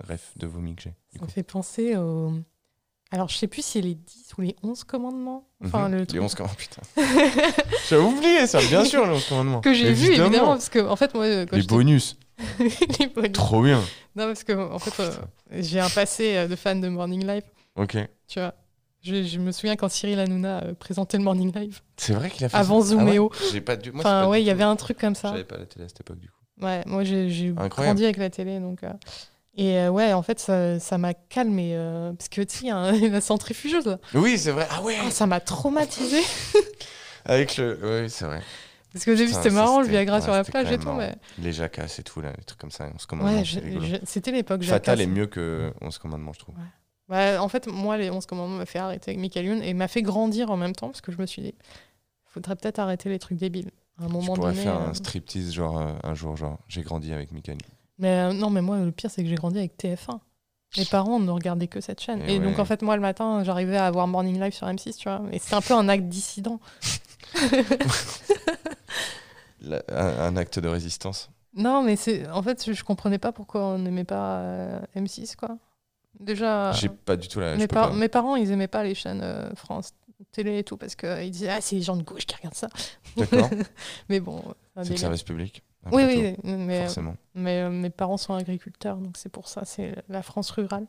ref 0.08 0.32
de 0.36 0.46
vomi 0.46 0.76
que 0.76 0.82
j'ai. 0.82 0.94
Ça 1.12 1.18
coup. 1.18 1.24
me 1.24 1.30
fait 1.30 1.42
penser 1.42 1.96
au. 1.96 2.32
Alors, 3.10 3.28
je 3.28 3.36
sais 3.36 3.46
plus 3.48 3.62
si 3.62 3.72
c'est 3.72 3.80
les 3.80 3.94
10 3.94 4.32
ou 4.38 4.40
les 4.40 4.56
11 4.62 4.82
commandements. 4.84 5.48
Enfin, 5.64 5.88
Mhm. 5.88 5.92
le 5.94 6.00
Les 6.00 6.06
truc 6.06 6.22
11 6.22 6.34
commandements, 6.34 6.56
putain. 6.58 6.82
J'ai 7.88 7.96
oublié 7.96 8.46
ça, 8.46 8.58
bien 8.60 8.84
sûr, 8.84 9.04
les 9.06 9.12
11 9.12 9.28
commandements. 9.28 9.60
que 9.60 9.72
j'ai 9.74 9.92
vu, 9.92 10.06
évidemment, 10.12 10.46
parce 10.46 10.68
que, 10.68 10.78
en 10.80 10.96
fait, 10.96 11.14
moi, 11.14 11.26
quand 11.46 11.56
Les 11.56 11.62
bonus, 11.64 12.16
les 12.98 13.06
bonus. 13.08 13.32
trop 13.32 13.62
bien. 13.62 13.80
Non, 14.16 14.26
parce 14.26 14.44
que, 14.44 14.52
en 14.52 14.78
fait, 14.78 15.00
euh, 15.02 15.12
j'ai 15.52 15.80
un 15.80 15.90
passé 15.90 16.36
euh, 16.36 16.48
de 16.48 16.56
fan 16.56 16.80
de 16.80 16.88
Morning 16.88 17.26
Live, 17.26 17.44
Ok. 17.76 17.96
tu 18.28 18.38
vois. 18.40 18.54
Je, 19.02 19.22
je 19.22 19.38
me 19.38 19.52
souviens 19.52 19.76
quand 19.76 19.90
Cyril 19.90 20.18
Hanouna 20.18 20.62
euh, 20.64 20.74
présentait 20.74 21.18
le 21.18 21.24
Morning 21.24 21.52
Live, 21.54 21.80
C'est 21.96 22.14
vrai 22.14 22.30
qu'il 22.30 22.44
a 22.46 22.48
fait 22.48 22.56
avant 22.56 22.80
ça. 22.80 22.92
Ah 22.92 22.96
ouais 22.96 23.04
Zooméo. 23.04 23.30
J'ai 23.52 23.60
pas 23.60 23.76
du... 23.76 23.92
moi, 23.92 24.00
enfin, 24.00 24.22
pas 24.22 24.28
ouais, 24.28 24.40
il 24.42 24.46
y 24.46 24.50
avait 24.50 24.62
un 24.64 24.76
truc 24.76 24.98
comme 24.98 25.14
ça. 25.14 25.28
J'avais 25.30 25.44
pas 25.44 25.58
la 25.58 25.66
télé 25.66 25.84
à 25.84 25.88
cette 25.88 26.00
époque, 26.00 26.18
du 26.18 26.28
coup. 26.28 26.64
Ouais, 26.64 26.82
moi, 26.86 27.04
j'ai 27.04 27.52
grandi 27.68 28.04
avec 28.04 28.16
la 28.16 28.30
télé, 28.30 28.60
donc... 28.60 28.82
euh, 28.82 28.88
Et 29.56 29.76
euh, 29.78 29.90
ouais, 29.90 30.12
en 30.14 30.22
fait, 30.22 30.38
ça 30.40 30.78
ça 30.80 30.96
m'a 30.98 31.12
calmé. 31.14 31.72
euh, 31.74 32.12
parce 32.14 32.28
que, 32.30 32.40
tu 32.42 32.56
sais, 32.58 32.70
a 32.70 32.76
un- 32.76 33.08
la 33.10 33.20
centrifugeuse, 33.20 33.84
là. 33.86 33.98
Oui, 34.14 34.38
c'est 34.38 34.52
vrai. 34.52 34.66
Ah 34.70 34.80
ouais 34.82 34.96
Ah, 35.00 35.10
ça 35.10 35.26
m'a 35.26 35.40
traumatisé. 35.40 36.20
Avec 37.26 37.56
le... 37.56 37.78
Oui, 37.82 38.10
c'est 38.10 38.24
vrai. 38.24 38.40
Parce 38.94 39.04
qu'au 39.04 39.14
début, 39.16 39.32
c'était 39.32 39.50
marrant, 39.50 39.80
le 39.80 39.88
Viagra 39.88 40.18
ouais, 40.18 40.22
sur 40.22 40.32
la 40.32 40.44
plage 40.44 40.70
et 40.70 40.78
tout, 40.78 40.92
mais... 40.92 41.16
Les 41.38 41.52
jacasses 41.52 41.98
et 41.98 42.04
tout, 42.04 42.20
là, 42.20 42.32
les 42.38 42.44
trucs 42.44 42.60
comme 42.60 42.70
ça, 42.70 42.88
on 42.94 42.98
se 42.98 43.08
commande. 43.08 43.26
Ouais, 43.26 44.00
c'était 44.04 44.30
l'époque 44.30 44.62
Fatal 44.62 45.00
est 45.00 45.06
mieux 45.06 45.26
que 45.26 45.72
11 45.80 45.98
commandements, 45.98 46.32
je 46.32 46.38
trouve. 46.38 46.54
Ouais, 47.08 47.36
en 47.36 47.48
fait, 47.48 47.66
moi, 47.66 47.98
les 47.98 48.08
11 48.08 48.24
commandements 48.24 48.56
m'a 48.56 48.66
fait 48.66 48.78
arrêter 48.78 49.10
avec 49.10 49.20
Michael 49.20 49.46
Youn 49.46 49.62
et 49.62 49.74
m'a 49.74 49.88
fait 49.88 50.00
grandir 50.00 50.50
en 50.50 50.56
même 50.56 50.74
temps 50.74 50.86
parce 50.86 51.00
que 51.00 51.12
je 51.12 51.18
me 51.18 51.26
suis 51.26 51.42
dit, 51.42 51.54
faudrait 52.24 52.56
peut-être 52.56 52.78
arrêter 52.78 53.08
les 53.08 53.18
trucs 53.18 53.36
débiles. 53.36 53.70
À 54.00 54.04
un 54.04 54.08
moment 54.08 54.34
pourrais 54.34 54.52
donné. 54.52 54.64
faire 54.64 54.80
euh, 54.80 54.88
un 54.88 54.94
striptease, 54.94 55.52
genre, 55.52 55.78
euh, 55.78 55.92
un 56.02 56.14
jour, 56.14 56.36
genre, 56.36 56.58
j'ai 56.68 56.82
grandi 56.82 57.12
avec 57.12 57.30
Michael. 57.32 57.58
Mais 57.98 58.08
euh, 58.08 58.32
non, 58.32 58.50
mais 58.50 58.62
moi, 58.62 58.78
le 58.78 58.90
pire, 58.90 59.10
c'est 59.10 59.22
que 59.22 59.28
j'ai 59.28 59.34
grandi 59.34 59.58
avec 59.58 59.76
TF1. 59.76 60.18
Mes 60.76 60.84
parents 60.86 61.20
ne 61.20 61.30
regardaient 61.30 61.68
que 61.68 61.80
cette 61.80 62.00
chaîne. 62.00 62.20
Et 62.22 62.36
Et, 62.36 62.38
donc, 62.40 62.58
en 62.58 62.64
fait, 62.64 62.82
moi, 62.82 62.96
le 62.96 63.02
matin, 63.02 63.44
j'arrivais 63.44 63.76
à 63.76 63.86
avoir 63.86 64.08
Morning 64.08 64.40
Live 64.40 64.52
sur 64.52 64.66
M6, 64.66 64.96
tu 64.96 65.08
vois. 65.08 65.22
Et 65.30 65.38
c'était 65.38 65.54
un 65.54 65.60
peu 65.60 65.74
un 65.74 65.88
acte 65.88 66.08
dissident. 66.08 66.58
Un, 69.66 69.80
un 70.26 70.36
acte 70.36 70.58
de 70.58 70.68
résistance. 70.68 71.30
Non, 71.54 71.82
mais 71.82 71.96
c'est 71.96 72.28
en 72.28 72.42
fait, 72.42 72.70
je, 72.72 72.84
comprenais 72.84 73.18
pas 73.18 73.32
pourquoi 73.32 73.64
on 73.64 73.78
n'aimait 73.78 74.04
pas 74.04 74.38
euh, 74.40 74.80
M6, 74.96 75.36
quoi. 75.36 75.56
Déjà, 76.20 76.72
J'ai 76.72 76.88
pas 76.90 77.16
du 77.16 77.28
tout 77.28 77.40
la... 77.40 77.56
mes, 77.56 77.66
peux 77.66 77.74
par- 77.74 77.90
pas. 77.90 77.96
mes 77.96 78.08
parents, 78.08 78.36
ils 78.36 78.50
aimaient 78.50 78.68
pas 78.68 78.84
les 78.84 78.94
chaînes 78.94 79.22
euh, 79.22 79.48
France 79.54 79.92
Télé 80.32 80.58
et 80.58 80.64
tout 80.64 80.76
parce 80.76 80.94
qu'ils 80.96 81.30
disaient, 81.30 81.48
ah, 81.48 81.60
c'est 81.60 81.76
les 81.76 81.82
gens 81.82 81.96
de 81.96 82.02
gauche 82.02 82.26
qui 82.26 82.36
regardent 82.36 82.54
ça. 82.54 82.68
D'accord. 83.16 83.48
Mais 84.08 84.20
bon, 84.20 84.42
c'est 84.82 84.90
le 84.90 84.96
service 84.96 85.22
public. 85.22 85.62
Oui, 85.92 86.02
oui, 86.06 86.34
mais, 86.44 86.82
Forcément. 86.84 87.14
mais 87.34 87.60
euh, 87.60 87.68
mes 87.68 87.90
parents 87.90 88.16
sont 88.16 88.32
agriculteurs, 88.32 88.96
donc 88.96 89.18
c'est 89.18 89.28
pour 89.28 89.48
ça, 89.48 89.66
c'est 89.66 89.94
la 90.08 90.22
France 90.22 90.50
rurale 90.50 90.86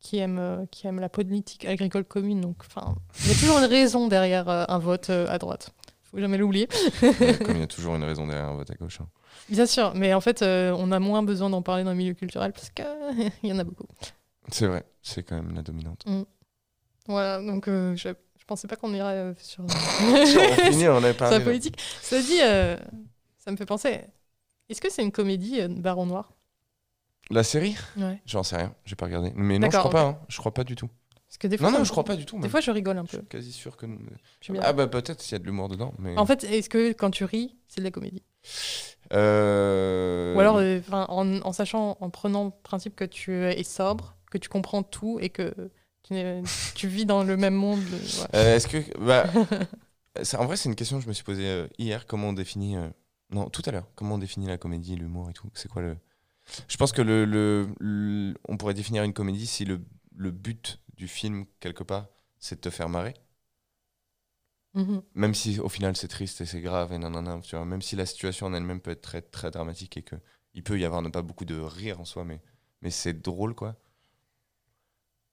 qui 0.00 0.18
aime, 0.18 0.38
euh, 0.38 0.64
qui 0.70 0.86
aime 0.86 0.98
la 0.98 1.08
politique 1.08 1.64
agricole 1.66 2.04
commune. 2.04 2.40
Donc, 2.40 2.56
enfin, 2.66 2.94
il 3.22 3.28
y 3.28 3.32
a 3.32 3.34
toujours 3.34 3.58
une 3.58 3.64
raison 3.66 4.08
derrière 4.08 4.48
euh, 4.48 4.64
un 4.68 4.78
vote 4.78 5.10
euh, 5.10 5.26
à 5.28 5.38
droite. 5.38 5.70
Faut 6.10 6.18
jamais 6.18 6.38
l'oublier. 6.38 6.68
Ouais, 7.02 7.38
comme 7.38 7.56
il 7.56 7.60
y 7.60 7.64
a 7.64 7.66
toujours 7.68 7.94
une 7.94 8.02
raison 8.04 8.26
derrière 8.26 8.48
un 8.48 8.56
vote 8.56 8.70
à 8.70 8.74
gauche. 8.74 9.00
hein. 9.00 9.06
Bien 9.48 9.66
sûr, 9.66 9.92
mais 9.94 10.12
en 10.14 10.20
fait, 10.20 10.42
euh, 10.42 10.74
on 10.76 10.90
a 10.90 10.98
moins 10.98 11.22
besoin 11.22 11.50
d'en 11.50 11.62
parler 11.62 11.84
dans 11.84 11.90
le 11.90 11.96
milieu 11.96 12.14
culturel 12.14 12.52
parce 12.52 12.70
qu'il 12.70 13.30
y 13.48 13.52
en 13.52 13.58
a 13.58 13.64
beaucoup. 13.64 13.86
C'est 14.50 14.66
vrai, 14.66 14.84
c'est 15.02 15.22
quand 15.22 15.36
même 15.36 15.54
la 15.54 15.62
dominante. 15.62 16.04
Voilà, 17.06 17.40
donc 17.42 17.68
euh, 17.68 17.94
je, 17.96 18.08
je 18.38 18.44
pensais 18.46 18.66
pas 18.68 18.76
qu'on 18.76 18.92
irait 18.94 19.14
euh, 19.14 19.34
sur, 19.38 19.64
on 19.64 21.12
parlé. 21.14 21.38
la 21.38 21.40
politique. 21.40 21.78
Ça 22.02 22.20
dit, 22.20 22.38
ça 23.38 23.50
me 23.50 23.56
fait 23.56 23.66
penser. 23.66 24.00
Est-ce 24.68 24.80
que 24.80 24.90
c'est 24.90 25.02
une 25.02 25.12
comédie, 25.12 25.60
Baron 25.68 26.06
Noir? 26.06 26.32
La 27.30 27.42
série 27.44 27.76
Ouais. 27.96 28.20
J'en 28.26 28.42
sais 28.42 28.56
rien, 28.56 28.74
j'ai 28.84 28.96
pas 28.96 29.06
regardé. 29.06 29.32
Mais 29.36 29.58
non, 29.58 29.66
je 29.66 29.72
D'accord, 29.72 29.90
crois 29.90 30.00
pas. 30.02 30.06
hein. 30.08 30.18
Je 30.28 30.36
crois 30.38 30.52
pas 30.52 30.64
du 30.64 30.74
tout. 30.76 30.88
Parce 31.28 31.38
que 31.38 31.46
des 31.46 31.56
fois, 31.58 31.70
Non, 31.70 31.78
non, 31.78 31.84
je 31.84 31.90
crois 31.92 32.04
pas 32.04 32.16
du 32.16 32.26
tout. 32.26 32.36
Des 32.36 32.42
même. 32.42 32.50
fois, 32.50 32.60
je 32.60 32.70
rigole 32.72 32.98
un 32.98 33.04
Je 33.06 33.12
peu. 33.12 33.16
suis 33.18 33.26
quasi 33.26 33.52
sûr 33.52 33.76
que. 33.76 33.86
J'aime 34.40 34.54
bien. 34.56 34.62
Ah 34.64 34.72
bah 34.72 34.88
peut-être 34.88 35.20
s'il 35.22 35.32
y 35.32 35.36
a 35.36 35.38
de 35.38 35.44
l'humour 35.44 35.68
dedans, 35.68 35.94
mais. 35.98 36.16
En 36.18 36.26
fait, 36.26 36.42
est-ce 36.44 36.68
que 36.68 36.92
quand 36.92 37.10
tu 37.12 37.24
ris, 37.24 37.56
c'est 37.68 37.80
de 37.80 37.84
la 37.84 37.92
comédie? 37.92 38.24
Euh, 39.12 40.34
Ou 40.36 40.40
alors, 40.40 40.56
euh, 40.58 40.80
en, 40.90 41.40
en 41.42 41.52
sachant, 41.52 41.96
en 42.00 42.10
prenant 42.10 42.44
le 42.46 42.50
principe 42.62 42.94
que 42.96 43.04
tu 43.04 43.32
es 43.44 43.62
sobre, 43.64 44.16
que 44.30 44.38
tu 44.38 44.48
comprends 44.48 44.82
tout 44.82 45.18
et 45.20 45.30
que 45.30 45.54
tu, 46.02 46.12
n'es- 46.14 46.42
tu 46.74 46.88
vis 46.88 47.06
dans 47.06 47.24
le 47.24 47.36
même 47.36 47.54
monde. 47.54 47.80
Euh, 48.34 48.56
Est-ce 48.56 48.68
que. 48.68 48.78
Bah, 48.98 49.24
en 50.38 50.44
vrai, 50.46 50.56
c'est 50.56 50.68
une 50.68 50.74
question 50.76 50.98
que 50.98 51.04
je 51.04 51.08
me 51.08 51.12
suis 51.12 51.24
posée 51.24 51.46
euh, 51.46 51.66
hier. 51.78 52.06
Comment 52.06 52.28
on 52.28 52.32
définit. 52.32 52.76
euh, 52.76 52.88
Non, 53.30 53.48
tout 53.48 53.62
à 53.66 53.70
l'heure. 53.70 53.86
Comment 53.94 54.16
on 54.16 54.18
définit 54.18 54.46
la 54.46 54.58
comédie, 54.58 54.96
l'humour 54.96 55.30
et 55.30 55.32
tout? 55.32 55.48
C'est 55.54 55.68
quoi 55.70 55.82
le. 55.82 55.96
Je 56.68 56.76
pense 56.76 56.92
que 56.92 57.02
le, 57.02 57.24
le- 57.24 57.68
le- 57.80 58.34
on 58.48 58.56
pourrait 58.56 58.74
définir 58.74 59.02
une 59.04 59.12
comédie 59.12 59.46
si 59.46 59.64
le, 59.64 59.80
le 60.16 60.30
but 60.30 60.80
du 60.96 61.08
film, 61.08 61.46
quelque 61.60 61.82
part, 61.84 62.08
c'est 62.38 62.56
de 62.56 62.60
te 62.60 62.70
faire 62.70 62.88
marrer. 62.88 63.14
Mhm. 64.74 65.02
Même 65.14 65.34
si 65.34 65.58
au 65.58 65.68
final 65.68 65.96
c'est 65.96 66.06
triste 66.08 66.40
et 66.40 66.46
c'est 66.46 66.60
grave 66.60 66.92
et 66.92 66.98
nanana, 66.98 67.40
tu 67.42 67.56
vois, 67.56 67.64
même 67.64 67.82
si 67.82 67.96
la 67.96 68.06
situation 68.06 68.46
en 68.46 68.54
elle-même 68.54 68.80
peut 68.80 68.92
être 68.92 69.00
très, 69.02 69.20
très 69.22 69.50
dramatique 69.50 69.96
et 69.96 70.02
que 70.02 70.16
il 70.54 70.62
peut 70.62 70.78
y 70.78 70.84
avoir 70.84 71.02
ne 71.02 71.08
pas 71.08 71.22
beaucoup 71.22 71.44
de 71.44 71.58
rire 71.58 72.00
en 72.00 72.04
soi, 72.04 72.24
mais, 72.24 72.40
mais 72.82 72.90
c'est 72.90 73.20
drôle 73.20 73.54
quoi. 73.54 73.76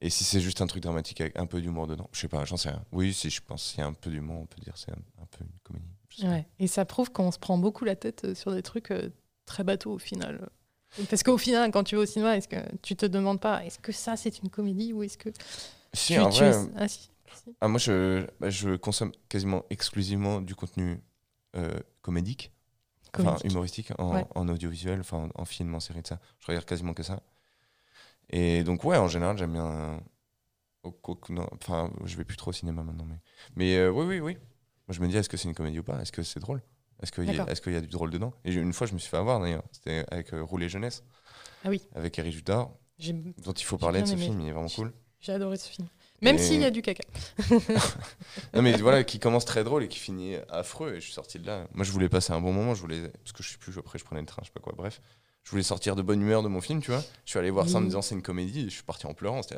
Et 0.01 0.09
si 0.11 0.23
c'est 0.23 0.39
juste 0.41 0.61
un 0.61 0.67
truc 0.67 0.83
dramatique 0.83 1.21
avec 1.21 1.37
un 1.39 1.47
peu 1.47 1.59
d'humour 1.59 1.87
dedans, 1.87 2.07
je 2.13 2.19
sais 2.19 2.27
pas, 2.27 2.45
j'en 2.45 2.57
sais 2.57 2.69
rien. 2.69 2.83
Oui, 2.91 3.13
si 3.13 3.29
je 3.29 3.41
pense 3.41 3.71
qu'il 3.71 3.79
y 3.79 3.83
a 3.83 3.87
un 3.87 3.93
peu 3.93 4.11
d'humour, 4.11 4.41
on 4.41 4.45
peut 4.45 4.61
dire 4.61 4.77
c'est 4.77 4.91
un, 4.91 5.01
un 5.21 5.25
peu 5.25 5.43
une 5.43 5.59
comédie. 5.63 5.87
Ouais. 6.23 6.47
Et 6.59 6.67
ça 6.67 6.85
prouve 6.85 7.11
qu'on 7.11 7.31
se 7.31 7.39
prend 7.39 7.57
beaucoup 7.57 7.83
la 7.85 7.95
tête 7.95 8.25
euh, 8.25 8.35
sur 8.35 8.51
des 8.53 8.61
trucs 8.63 8.91
euh, 8.91 9.09
très 9.45 9.63
bateaux 9.63 9.93
au 9.93 9.99
final. 9.99 10.49
Parce 11.09 11.23
qu'au 11.23 11.37
final, 11.37 11.71
quand 11.71 11.83
tu 11.83 11.95
vas 11.95 12.01
au 12.01 12.05
cinéma, 12.05 12.37
est-ce 12.37 12.47
que 12.47 12.55
tu 12.81 12.95
te 12.95 13.05
demandes 13.05 13.39
pas 13.39 13.63
est-ce 13.65 13.79
que 13.79 13.91
ça 13.91 14.15
c'est 14.17 14.39
une 14.41 14.49
comédie 14.49 14.93
ou 14.93 15.03
est-ce 15.03 15.17
que 15.17 15.29
Si, 15.93 16.13
tu, 16.13 16.19
en 16.19 16.29
tu 16.29 16.39
vrai, 16.39 16.49
es- 16.51 16.69
Ah, 16.75 16.87
si, 16.87 17.09
si. 17.33 17.55
ah, 17.61 17.67
moi 17.67 17.79
je, 17.79 18.25
bah, 18.39 18.49
je 18.49 18.75
consomme 18.75 19.11
quasiment 19.29 19.63
exclusivement 19.69 20.41
du 20.41 20.55
contenu 20.55 20.99
euh, 21.55 21.79
comédique. 22.01 22.51
enfin 23.13 23.23
Comédique. 23.23 23.45
humoristique 23.51 23.91
en, 23.99 24.13
Ouais. 24.15 24.25
en 24.35 24.47
audiovisuel, 24.49 25.01
en, 25.11 25.29
en 25.33 25.45
film, 25.45 25.73
en 25.75 25.79
série, 25.79 26.01
de 26.01 26.07
ça. 26.07 26.19
Je 26.39 26.47
regarde 26.47 26.65
quasiment 26.65 26.93
que 26.93 27.03
ça. 27.03 27.21
Et 28.29 28.63
donc 28.63 28.83
ouais, 28.83 28.97
en 28.97 29.07
général, 29.07 29.37
j'aime 29.37 29.53
bien. 29.53 30.01
Enfin, 30.83 31.91
je 32.05 32.15
vais 32.17 32.23
plus 32.23 32.37
trop 32.37 32.49
au 32.49 32.53
cinéma 32.53 32.83
maintenant, 32.83 33.05
mais 33.05 33.19
mais 33.55 33.75
euh, 33.77 33.89
oui, 33.91 34.05
oui, 34.05 34.19
oui. 34.19 34.33
Moi, 34.87 34.93
je 34.95 35.01
me 35.01 35.07
dis, 35.07 35.17
est-ce 35.17 35.27
que 35.29 35.35
c'est 35.35 35.49
une 35.49 35.55
comédie 35.55 35.79
ou 35.79 35.83
pas? 35.83 36.01
Est-ce 36.01 36.11
que 36.13 36.23
c'est 36.23 36.39
drôle? 36.39 36.61
Est-ce 37.01 37.11
qu'il 37.11 37.23
y, 37.25 37.75
y 37.75 37.77
a 37.77 37.81
du 37.81 37.87
drôle 37.87 38.09
dedans? 38.09 38.33
Et 38.45 38.51
une 38.53 38.73
fois, 38.73 38.87
je 38.87 38.93
me 38.93 38.99
suis 38.99 39.09
fait 39.09 39.17
avoir 39.17 39.39
d'ailleurs. 39.39 39.63
C'était 39.71 40.05
avec 40.09 40.33
euh, 40.33 40.41
Rouler 40.43 40.67
jeunesse, 40.69 41.03
Ah 41.63 41.69
oui, 41.69 41.81
avec 41.95 42.17
Eric 42.19 42.33
Judor, 42.33 42.75
j'ai 42.97 43.13
dont 43.13 43.53
il 43.53 43.63
faut 43.63 43.77
parler 43.77 44.01
de 44.01 44.07
ce 44.07 44.13
aimé. 44.13 44.23
film. 44.25 44.41
Il 44.41 44.47
est 44.47 44.51
vraiment 44.51 44.67
cool. 44.69 44.91
j'ai 45.19 45.33
adoré 45.33 45.57
ce 45.57 45.69
film. 45.69 45.87
Même 46.23 46.37
Et- 46.37 46.39
s'il 46.39 46.59
y 46.61 46.65
a 46.65 46.71
du 46.71 46.81
caca. 46.81 47.03
Non 48.53 48.61
mais 48.61 48.75
voilà, 48.77 49.03
qui 49.03 49.19
commence 49.19 49.45
très 49.45 49.63
drôle 49.63 49.83
et 49.83 49.87
qui 49.87 49.99
finit 49.99 50.35
affreux. 50.49 50.93
Et 50.93 50.99
je 50.99 51.05
suis 51.05 51.13
sorti 51.13 51.37
de 51.39 51.45
là. 51.45 51.67
Moi, 51.73 51.83
je 51.85 51.91
voulais 51.91 52.09
passer 52.09 52.33
un 52.33 52.41
bon 52.41 52.53
moment. 52.53 52.73
Je 52.75 52.81
voulais 52.81 53.09
parce 53.09 53.31
que 53.33 53.43
je 53.43 53.51
sais 53.51 53.57
plus. 53.57 53.77
Après, 53.77 53.99
je 53.99 54.03
prenais 54.05 54.21
le 54.21 54.27
train, 54.27 54.41
je 54.41 54.47
sais 54.47 54.53
pas 54.53 54.59
quoi. 54.59 54.73
Bref, 54.75 54.99
je 55.43 55.51
voulais 55.51 55.63
sortir 55.63 55.95
de 55.95 56.01
bonne 56.01 56.21
humeur 56.21 56.41
de 56.43 56.47
mon 56.47 56.61
film, 56.61 56.81
tu 56.81 56.91
vois. 56.91 57.03
Je 57.25 57.29
suis 57.29 57.39
allé 57.39 57.51
voir 57.51 57.69
ça 57.69 57.77
en 57.77 57.79
me 57.81 57.85
Oui. 57.85 57.89
disant 57.89 58.01
c'est 58.01 58.15
une 58.15 58.21
comédie. 58.23 58.61
Et 58.61 58.69
je 58.69 58.75
suis 58.75 58.83
parti 58.83 59.05
en 59.05 59.13
pleurant. 59.13 59.43
C'était 59.43 59.57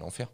l'enfer. 0.00 0.28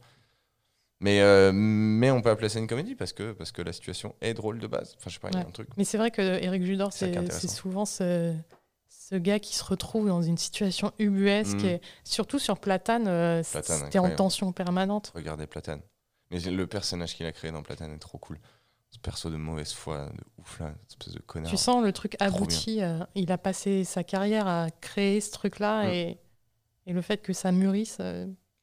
Mais 1.01 1.20
euh, 1.20 1.52
mais 1.52 2.10
on 2.10 2.23
peut 2.23 2.31
appeler 2.31 2.48
ça 2.48 2.59
une 2.59 2.66
comédie 2.66 2.94
parce 2.94 3.12
que 3.12 3.32
parce 3.32 3.52
que 3.52 3.60
la 3.62 3.73
situation 3.73 4.14
est 4.23 4.32
drôle 4.35 4.59
de 4.59 4.66
base. 4.66 4.94
Enfin, 4.98 5.10
je 5.10 5.14
sais 5.14 5.20
pas, 5.20 5.28
il 5.31 5.35
y 5.35 5.39
a 5.39 5.47
un 5.47 5.51
truc. 5.51 5.68
Mais 5.77 5.85
c'est 5.85 5.98
vrai 5.98 6.10
que 6.10 6.23
Eric 6.23 6.62
Judor, 6.64 6.93
C'est 6.93 7.48
souvent 7.48 7.85
ce, 7.85 8.35
ce 8.89 9.14
gars 9.16 9.39
qui 9.39 9.55
se 9.55 9.62
retrouve 9.64 10.09
dans 10.09 10.23
une 10.23 10.39
situation 10.39 10.93
ubuesque. 10.98 11.64
Et 11.64 11.81
surtout 12.02 12.39
sur 12.39 12.59
Platane, 12.59 13.06
euh, 13.09 13.43
Platane, 13.51 13.78
c'était 13.85 13.98
en 13.98 14.10
tension 14.14 14.52
permanente. 14.52 15.12
Regardez 15.14 15.47
Platane. 15.47 15.81
Mais 16.31 16.39
le 16.40 16.66
personnage 16.66 17.14
qu'il 17.14 17.27
a 17.27 17.32
créé 17.32 17.52
dans 17.52 17.62
Platane 17.62 17.93
est 17.93 17.98
trop 17.98 18.18
cool. 18.18 18.39
Ce 18.90 18.98
perso 18.98 19.28
de 19.31 19.36
mauvaise 19.36 19.73
foi, 19.73 20.06
de 20.06 20.23
ouf 20.40 20.60
là, 20.60 20.73
espèce 20.89 21.12
de 21.12 21.20
connard. 21.20 21.51
Tu 21.51 21.56
sens 21.59 21.85
le 21.85 21.93
truc 21.93 22.16
abouti. 22.20 22.82
euh, 22.82 23.01
il 23.14 23.31
a 23.31 23.36
passé 23.39 23.85
sa 23.85 24.02
carrière 24.02 24.47
à 24.47 24.68
créer 24.81 25.20
ce 25.20 25.31
truc-là 25.32 25.85
Mm. 25.85 25.89
et, 25.90 26.18
et 26.86 26.93
le 26.94 27.02
fait 27.02 27.18
que 27.18 27.32
ça 27.35 27.52
mûrisse, 27.52 27.98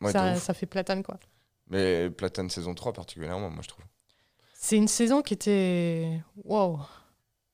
Ouais, 0.01 0.11
ça, 0.11 0.35
ça 0.35 0.53
fait 0.53 0.65
Platane 0.65 1.03
quoi. 1.03 1.19
Mais 1.73 2.09
Platane 2.09 2.49
saison 2.49 2.73
3 2.73 2.93
particulièrement, 2.93 3.49
moi 3.49 3.61
je 3.61 3.67
trouve. 3.67 3.83
C'est 4.53 4.77
une 4.77 4.87
saison 4.87 5.21
qui 5.21 5.33
était. 5.33 6.21
Waouh! 6.45 6.79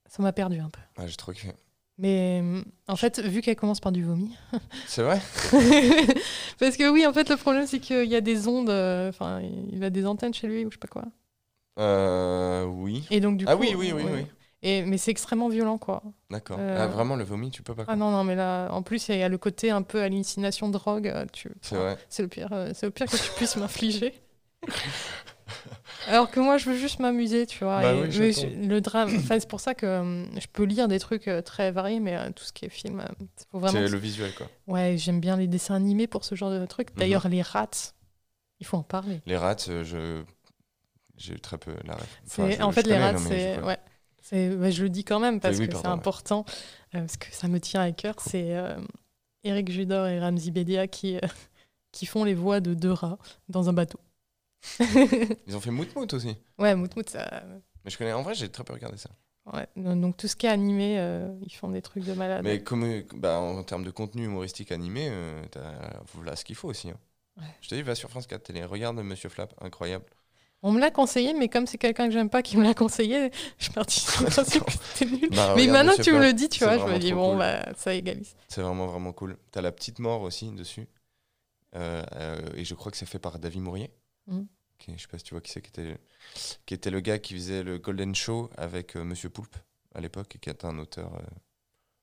Ça 0.08 0.22
m'a 0.22 0.32
perdu 0.34 0.60
un 0.60 0.70
peu. 0.70 0.80
Ouais, 0.98 1.08
j'ai 1.08 1.16
trop 1.16 1.32
kiffé. 1.32 1.54
Mais 1.98 2.42
en 2.88 2.96
fait, 2.96 3.20
vu 3.20 3.42
qu'elle 3.42 3.56
commence 3.58 3.80
par 3.80 3.92
du 3.92 4.04
vomi. 4.04 4.36
C'est 4.88 5.04
vrai? 5.04 5.20
Parce 6.60 6.78
que 6.78 6.90
oui, 6.90 7.06
en 7.06 7.12
fait, 7.14 7.30
le 7.30 7.36
problème, 7.36 7.68
c'est 7.68 7.80
qu'il 7.80 8.06
y 8.10 8.16
a 8.16 8.22
des 8.22 8.48
ondes. 8.48 8.70
euh, 8.70 9.10
Enfin, 9.10 9.42
il 9.72 9.84
a 9.84 9.90
des 9.90 10.06
antennes 10.06 10.34
chez 10.34 10.48
lui 10.48 10.66
ou 10.66 10.70
je 10.72 10.76
sais 10.76 10.80
pas 10.80 10.88
quoi. 10.88 11.06
Euh, 11.78 12.64
oui. 12.66 13.06
Et 13.12 13.20
donc, 13.20 13.38
du 13.38 13.46
Ah 13.48 13.56
coup, 13.56 13.62
oui, 13.62 13.74
oui, 13.76 13.92
oui, 13.94 14.04
ouais. 14.04 14.12
oui. 14.14 14.26
Et, 14.62 14.84
mais 14.84 14.98
c'est 14.98 15.12
extrêmement 15.12 15.48
violent, 15.48 15.78
quoi. 15.78 16.04
D'accord. 16.30 16.58
Euh, 16.60 16.78
Ah, 16.82 16.88
vraiment, 16.88 17.16
le 17.16 17.24
vomi, 17.24 17.50
tu 17.50 17.64
peux 17.64 17.74
pas. 17.74 17.86
quoi. 17.86 17.94
Ah 17.94 17.96
non, 17.96 18.12
non, 18.12 18.24
mais 18.26 18.36
là, 18.36 18.70
en 18.72 18.82
plus, 18.84 19.08
il 19.08 19.18
y 19.18 19.24
a 19.24 19.30
le 19.30 19.38
côté 19.38 19.72
un 19.72 19.82
peu 19.84 20.02
hallucination 20.02 20.68
drogue. 20.70 21.08
euh, 21.08 21.26
Tu... 21.32 21.50
C'est 21.62 21.76
vrai. 21.78 21.98
C'est 22.10 22.24
le 22.24 22.28
pire, 22.28 22.50
euh, 22.52 22.72
c'est 22.74 22.86
le 22.86 22.92
pire 22.92 23.08
que 23.08 23.16
tu 23.16 23.32
puisses 23.38 23.56
m'infliger. 23.56 24.14
Alors 26.08 26.30
que 26.30 26.40
moi, 26.40 26.58
je 26.58 26.70
veux 26.70 26.76
juste 26.76 27.00
m'amuser, 27.00 27.46
tu 27.48 27.64
vois. 27.64 27.82
Bah 27.82 27.94
oui, 27.96 28.08
le 28.68 28.80
drame, 28.82 29.10
enfin, 29.18 29.40
c'est 29.40 29.50
pour 29.50 29.60
ça 29.60 29.74
que 29.74 29.86
euh, 29.86 30.26
je 30.40 30.48
peux 30.52 30.64
lire 30.64 30.88
des 30.88 31.00
trucs 31.00 31.28
euh, 31.28 31.42
très 31.42 31.72
variés, 31.72 32.00
mais 32.00 32.16
euh, 32.18 32.30
tout 32.36 32.44
ce 32.44 32.54
qui 32.54 32.66
est 32.66 32.70
film, 32.70 33.00
euh, 33.00 33.26
faut 33.52 33.60
vraiment. 33.60 33.80
C'est 33.80 33.88
le 33.88 33.98
visuel, 33.98 34.34
quoi. 34.36 34.48
Ouais, 34.68 34.96
j'aime 34.98 35.20
bien 35.20 35.38
les 35.38 35.48
dessins 35.48 35.76
animés 35.76 36.08
pour 36.08 36.24
ce 36.24 36.36
genre 36.36 36.52
de 36.52 36.66
trucs. 36.66 36.92
Mhm. 36.92 37.00
D'ailleurs, 37.00 37.28
les 37.30 37.42
rats, 37.42 37.70
il 38.60 38.66
faut 38.66 38.78
en 38.78 38.84
parler. 38.84 39.22
Les 39.26 39.38
rats, 39.38 39.56
euh, 39.70 39.84
je. 39.84 40.22
J'ai 41.18 41.34
eu 41.34 41.40
très 41.40 41.58
peu 41.58 41.74
la 41.86 41.96
ref. 41.96 42.22
Enfin, 42.28 42.64
en 42.64 42.72
fait, 42.72 42.88
les 42.88 42.98
rats, 42.98 43.18
c'est. 43.18 43.60
Ouais. 43.62 43.78
Je 44.32 44.84
le 44.84 44.90
dis 44.90 45.04
quand 45.04 45.20
même 45.20 45.40
parce 45.40 45.58
Oui, 45.58 45.68
que 45.68 45.76
c'est 45.76 45.88
important, 45.88 46.46
euh, 46.96 47.00
parce 47.00 47.18
que 47.18 47.34
ça 47.34 47.48
me 47.48 47.60
tient 47.60 47.82
à 47.82 47.92
cœur. 47.92 48.16
C'est 48.20 48.56
euh, 48.56 48.80
Eric 49.44 49.72
Judor 49.72 50.08
et 50.08 50.20
Ramzi 50.20 50.52
Bedia 50.52 50.88
qui, 50.88 51.18
euh, 51.18 51.22
qui 51.92 52.06
font 52.06 52.24
les 52.24 52.36
voix 52.36 52.60
de 52.60 52.74
deux 52.74 52.92
rats 52.92 53.18
dans 53.48 53.70
un 53.70 53.74
bateau. 53.74 54.00
Ils 55.48 55.56
ont 55.56 55.62
fait 55.62 55.72
Mout 55.72 55.96
Mout 55.96 56.14
aussi. 56.14 56.36
ouais, 56.58 56.76
Mout 56.76 56.96
Mout, 56.96 57.10
ça. 57.10 57.44
Mais 57.86 57.92
je 57.92 57.98
connais. 57.98 58.14
En 58.14 58.22
vrai, 58.22 58.36
j'ai 58.36 58.50
très 58.50 58.64
peu 58.64 58.74
regardé 58.74 58.98
ça. 58.98 59.10
Ouais. 59.54 59.68
Donc 59.76 60.18
tout 60.18 60.28
ce 60.28 60.36
qui 60.36 60.46
est 60.46 60.50
animé, 60.50 61.00
euh, 61.00 61.34
ils 61.42 61.54
font 61.54 61.70
des 61.70 61.82
trucs 61.82 62.04
de 62.04 62.14
malade. 62.14 62.44
Mais 62.44 62.62
comme, 62.62 62.84
euh, 62.84 63.02
bah, 63.16 63.40
en 63.40 63.64
termes 63.64 63.84
de 63.84 63.90
contenu 63.90 64.26
humoristique 64.26 64.72
animé, 64.72 65.08
euh, 65.10 65.42
voilà 66.14 66.36
ce 66.36 66.46
qu'il 66.46 66.56
faut 66.56 66.68
aussi. 66.70 66.90
hein. 66.90 67.00
Ouais. 67.38 67.46
Je 67.62 67.70
te 67.70 67.76
dis, 67.76 67.82
va 67.82 67.96
sur 67.96 68.10
France 68.10 68.28
4 68.28 68.44
Télé, 68.44 68.66
regarde 68.66 68.98
Monsieur 68.98 69.30
Flap, 69.30 69.54
incroyable. 69.62 70.06
On 70.62 70.72
me 70.74 70.80
l'a 70.80 70.92
conseillé, 70.92 71.34
mais 71.34 71.48
comme 71.48 71.68
c'est 71.68 71.78
quelqu'un 71.78 72.08
que 72.08 72.14
j'aime 72.14 72.30
pas 72.30 72.42
qui 72.42 72.58
me 72.58 72.64
l'a 72.64 72.74
conseillé, 72.74 73.32
je 73.58 73.64
suis 73.64 73.74
partie 73.74 74.02
sur 74.02 74.24
le 74.24 74.30
principe 74.30 74.66
que 74.66 74.72
c'était 74.74 75.06
nul. 75.10 75.30
Bah, 75.32 75.54
mais 75.56 75.68
maintenant 75.68 75.96
que 75.96 76.02
tu 76.02 76.12
me 76.12 76.20
le 76.20 76.34
dis, 76.34 76.50
tu 76.50 76.64
vois, 76.66 76.78
je 76.78 76.84
me 76.84 77.00
dis, 77.00 77.14
bon, 77.14 77.30
cool. 77.32 77.40
bah, 77.40 77.74
ça 77.78 77.94
égalise. 77.94 78.36
C'est 78.50 78.62
vraiment, 78.62 78.88
vraiment 78.88 79.14
cool. 79.14 79.38
T'as 79.52 79.62
la 79.62 79.72
petite 79.72 80.00
mort 80.00 80.22
aussi 80.22 80.52
dessus. 80.52 80.88
Euh, 81.76 82.04
euh, 82.16 82.50
et 82.56 82.66
je 82.66 82.74
crois 82.76 82.92
que 82.92 82.98
c'est 82.98 83.06
fait 83.06 83.20
par 83.20 83.40
David 83.40 83.62
Mourier. 83.62 83.92
Mhm. 84.28 84.48
Qui 84.80 84.94
je 84.96 85.02
sais 85.02 85.08
pas 85.08 85.18
si 85.18 85.24
tu 85.26 85.34
vois 85.34 85.42
qui 85.42 85.52
c'est, 85.52 85.62
qui 85.62 85.70
était, 85.70 85.98
qui 86.66 86.74
était 86.74 86.90
le 86.90 87.00
gars 87.02 87.20
qui 87.20 87.34
faisait 87.34 87.64
le 87.64 87.78
Golden 87.80 88.16
Show 88.16 88.50
avec 88.58 88.96
euh, 88.96 89.04
Monsieur 89.04 89.30
Poulpe 89.30 89.56
à 89.94 90.00
l'époque 90.02 90.36
et 90.36 90.40
qui 90.40 90.50
était 90.50 90.66
un 90.66 90.78
auteur 90.80 91.22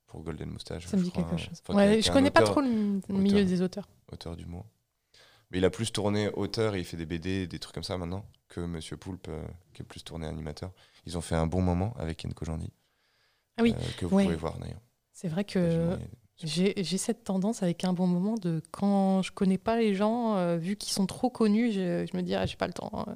pour 0.07 0.23
Golden 0.23 0.51
Moustache. 0.51 0.87
Ça 0.87 0.97
me 0.97 1.03
dit 1.03 1.11
crois, 1.11 1.25
quelque 1.25 1.39
chose. 1.39 1.63
Enfin, 1.67 1.75
Ouais, 1.75 2.01
je 2.03 2.11
connais 2.13 2.31
pas 2.31 2.43
trop 2.43 2.61
le 2.61 2.69
milieu 3.11 3.39
auteur. 3.39 3.47
des 3.47 3.63
auteurs. 3.63 3.89
auteur 4.13 4.37
d'humour. 4.37 4.67
Mais 5.57 5.61
il 5.61 5.65
a 5.65 5.71
plus 5.71 5.91
tourné 5.91 6.29
auteur 6.35 6.75
et 6.75 6.81
il 6.81 6.85
fait 6.85 6.99
des 6.99 7.07
BD, 7.07 7.47
des 7.47 7.59
trucs 7.59 7.73
comme 7.73 7.83
ça 7.83 7.97
maintenant, 7.97 8.27
que 8.51 8.61
Monsieur 8.61 8.99
Poulpe, 8.99 9.29
euh, 9.29 9.43
qui 9.73 9.81
est 9.81 9.87
plus 9.87 10.05
tourné 10.05 10.27
animateur. 10.27 10.71
Ils 11.07 11.17
ont 11.17 11.23
fait 11.23 11.35
un 11.35 11.47
bon 11.47 11.63
moment 11.63 11.95
avec 11.99 12.19
Ken 12.19 12.35
Kojandi. 12.35 12.71
Ah 13.57 13.63
oui, 13.63 13.75
euh, 13.75 13.83
que 13.97 14.05
vous 14.05 14.17
ouais. 14.17 14.25
pouvez 14.25 14.37
voir 14.37 14.59
d'ailleurs. 14.59 14.83
C'est 15.15 15.29
vrai 15.29 15.45
que 15.45 15.97
j'ai 16.37 16.75
j'ai 16.77 16.99
cette 16.99 17.25
tendance 17.25 17.63
avec 17.63 17.85
un 17.85 17.95
bon 17.95 18.07
moment 18.07 18.35
de 18.35 18.61
quand 18.71 19.23
je 19.23 19.33
connais 19.33 19.57
pas 19.57 19.79
les 19.79 19.95
gens, 19.95 20.37
euh, 20.37 20.59
vu 20.59 20.77
qu'ils 20.77 20.93
sont 20.93 21.07
trop 21.07 21.31
connus, 21.31 21.73
je, 21.73 22.05
je 22.05 22.15
me 22.15 22.23
dis, 22.23 22.35
ah, 22.35 22.45
j'ai 22.45 22.57
pas 22.57 22.67
le 22.67 22.75
temps. 22.75 23.07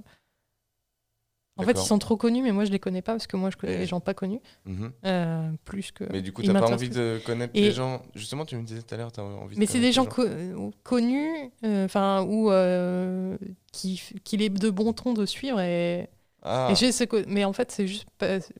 En 1.61 1.67
fait, 1.67 1.79
ils 1.81 1.87
sont 1.87 1.99
trop 1.99 2.17
connus, 2.17 2.43
mais 2.43 2.53
moi, 2.53 2.65
je 2.65 2.71
les 2.71 2.79
connais 2.79 3.03
pas 3.03 3.13
parce 3.13 3.27
que 3.27 3.37
moi, 3.37 3.51
je 3.51 3.57
connais 3.57 3.75
Et- 3.75 3.79
les 3.79 3.87
gens 3.87 4.01
pas 4.01 4.15
connus. 4.15 4.41
Mhm. 4.67 4.93
euh, 5.07 5.51
plus 5.65 5.93
que. 5.93 6.05
Mais 6.11 6.23
du 6.23 6.33
coup, 6.33 6.43
t'as 6.43 6.53
pas 6.53 6.71
envie 6.71 6.89
de 6.91 7.21
connaître 7.25 7.53
Et- 7.55 7.61
les 7.63 7.73
gens. 7.73 8.03
Justement, 8.15 8.45
tu 8.45 8.57
me 8.57 8.63
disais 8.63 8.83
tout 8.83 8.95
à 8.95 8.99
l'heure, 8.99 9.13
t'as 9.13 9.23
envie 9.23 9.55
de 9.55 9.61
Mais 9.61 9.67
c'est 9.67 9.81
des 9.81 9.93
gens 9.93 10.05
les 10.05 10.09
co- 10.09 10.73
connus, 10.83 11.51
euh, 11.65 11.85
enfin, 11.85 12.23
ou 12.23 12.51
euh, 12.51 13.37
qui- 13.73 14.01
qu'il 14.25 14.43
est 14.43 14.49
de 14.51 14.71
bon 14.71 14.93
ton 14.93 15.13
de 15.13 15.27
suivre. 15.27 15.61
Et, 15.61 16.09
Ah, 16.43 16.69
et 16.71 16.75
j'ai 16.75 16.91
ce 16.91 17.05
mais 17.29 17.45
en 17.45 17.53
fait, 17.53 17.71
c'est 17.71 17.87
juste, 17.87 18.07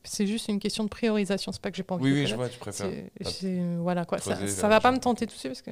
c'est 0.03 0.27
juste 0.27 0.47
une 0.49 0.59
question 0.59 0.83
de 0.83 0.89
priorisation. 0.89 1.51
C'est 1.51 1.61
pas 1.61 1.71
que 1.71 1.77
j'ai 1.77 1.83
pas 1.83 1.95
envie 1.95 2.03
oui, 2.05 2.11
de 2.11 2.15
oui, 2.17 2.27
je 2.27 2.35
vois, 2.35 2.47
tu 2.47 2.59
préfères. 2.59 2.87
Voilà 3.79 4.05
quoi, 4.05 4.19
ça, 4.19 4.35
ça 4.47 4.67
va 4.67 4.79
pas 4.79 4.89
gens. 4.89 4.95
me 4.95 4.99
tenter 5.01 5.25
tout 5.25 5.33
de 5.33 5.39
suite 5.39 5.51
parce 5.51 5.61
que 5.63 5.71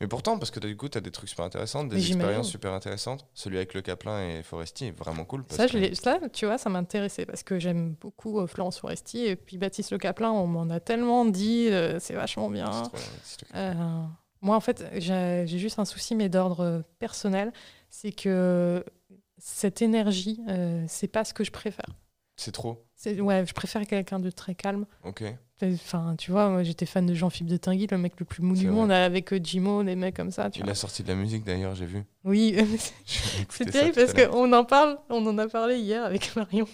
Mais 0.00 0.06
pourtant, 0.08 0.38
parce 0.38 0.50
que 0.50 0.60
du 0.60 0.76
coup, 0.76 0.88
t'as 0.88 1.00
des 1.00 1.10
trucs 1.10 1.28
super 1.28 1.44
intéressants, 1.44 1.84
des 1.84 1.96
expériences 2.08 2.48
super 2.48 2.72
intéressantes. 2.72 3.26
Celui 3.34 3.56
avec 3.58 3.74
le 3.74 3.82
Caplin 3.82 4.28
et 4.28 4.42
Foresti 4.42 4.86
est 4.86 4.90
vraiment 4.98 5.24
cool. 5.24 5.44
parce 5.44 5.56
ça, 5.56 5.68
que- 5.68 5.94
ça, 5.94 6.18
tu 6.32 6.46
vois, 6.46 6.58
ça 6.58 6.70
m'intéressait 6.70 7.26
parce 7.26 7.42
que 7.42 7.58
j'aime 7.58 7.94
beaucoup 8.00 8.40
euh, 8.40 8.46
Florence 8.46 8.78
Foresti 8.78 9.26
et 9.26 9.36
puis 9.36 9.58
Baptiste 9.58 9.90
Le 9.92 9.98
Caplin, 9.98 10.30
on 10.30 10.46
m'en 10.46 10.68
a 10.70 10.80
tellement 10.80 11.24
dit, 11.24 11.68
euh, 11.70 11.98
c'est 12.00 12.14
vachement 12.14 12.48
bien. 12.50 12.70
Euh, 13.54 13.74
moi, 14.40 14.56
en 14.56 14.60
fait, 14.60 14.84
j'ai 14.96 15.46
juste 15.58 15.78
un 15.78 15.84
souci, 15.84 16.14
mais 16.14 16.28
d'ordre 16.28 16.84
personnel, 16.98 17.52
c'est 17.90 18.12
que 18.12 18.84
cette 19.38 19.82
énergie, 19.82 20.40
euh, 20.48 20.84
c'est 20.88 21.08
pas 21.08 21.24
ce 21.24 21.34
que 21.34 21.44
je 21.44 21.50
préfère. 21.50 21.86
C'est 22.36 22.52
trop. 22.52 22.84
Ouais, 23.04 23.44
je 23.46 23.52
préfère 23.52 23.86
quelqu'un 23.86 24.18
de 24.20 24.30
très 24.30 24.54
calme. 24.54 24.86
Ok. 25.04 25.24
Enfin, 25.62 26.14
tu 26.16 26.30
vois, 26.30 26.48
moi 26.50 26.62
j'étais 26.62 26.86
fan 26.86 27.04
de 27.06 27.14
Jean-Philippe 27.14 27.50
de 27.50 27.56
Tinguy, 27.56 27.86
le 27.90 27.98
mec 27.98 28.12
le 28.18 28.24
plus 28.24 28.42
mou 28.42 28.54
du 28.54 28.68
monde, 28.68 28.92
avec 28.92 29.32
euh, 29.32 29.40
Jimo, 29.42 29.82
des 29.82 29.96
mecs 29.96 30.14
comme 30.16 30.30
ça. 30.30 30.50
Tu 30.50 30.60
Il 30.60 30.62
vois. 30.64 30.72
a 30.72 30.74
sorti 30.76 31.02
de 31.02 31.08
la 31.08 31.14
musique 31.16 31.44
d'ailleurs, 31.44 31.74
j'ai 31.74 31.86
vu. 31.86 32.04
Oui, 32.24 32.54
c'est 33.48 33.64
terrible 33.70 33.94
parce 33.94 34.12
qu'on 34.14 34.52
en 34.52 34.64
parle, 34.64 34.98
on 35.10 35.26
en 35.26 35.36
a 35.38 35.48
parlé 35.48 35.78
hier 35.78 36.04
avec 36.04 36.30
Marion. 36.36 36.68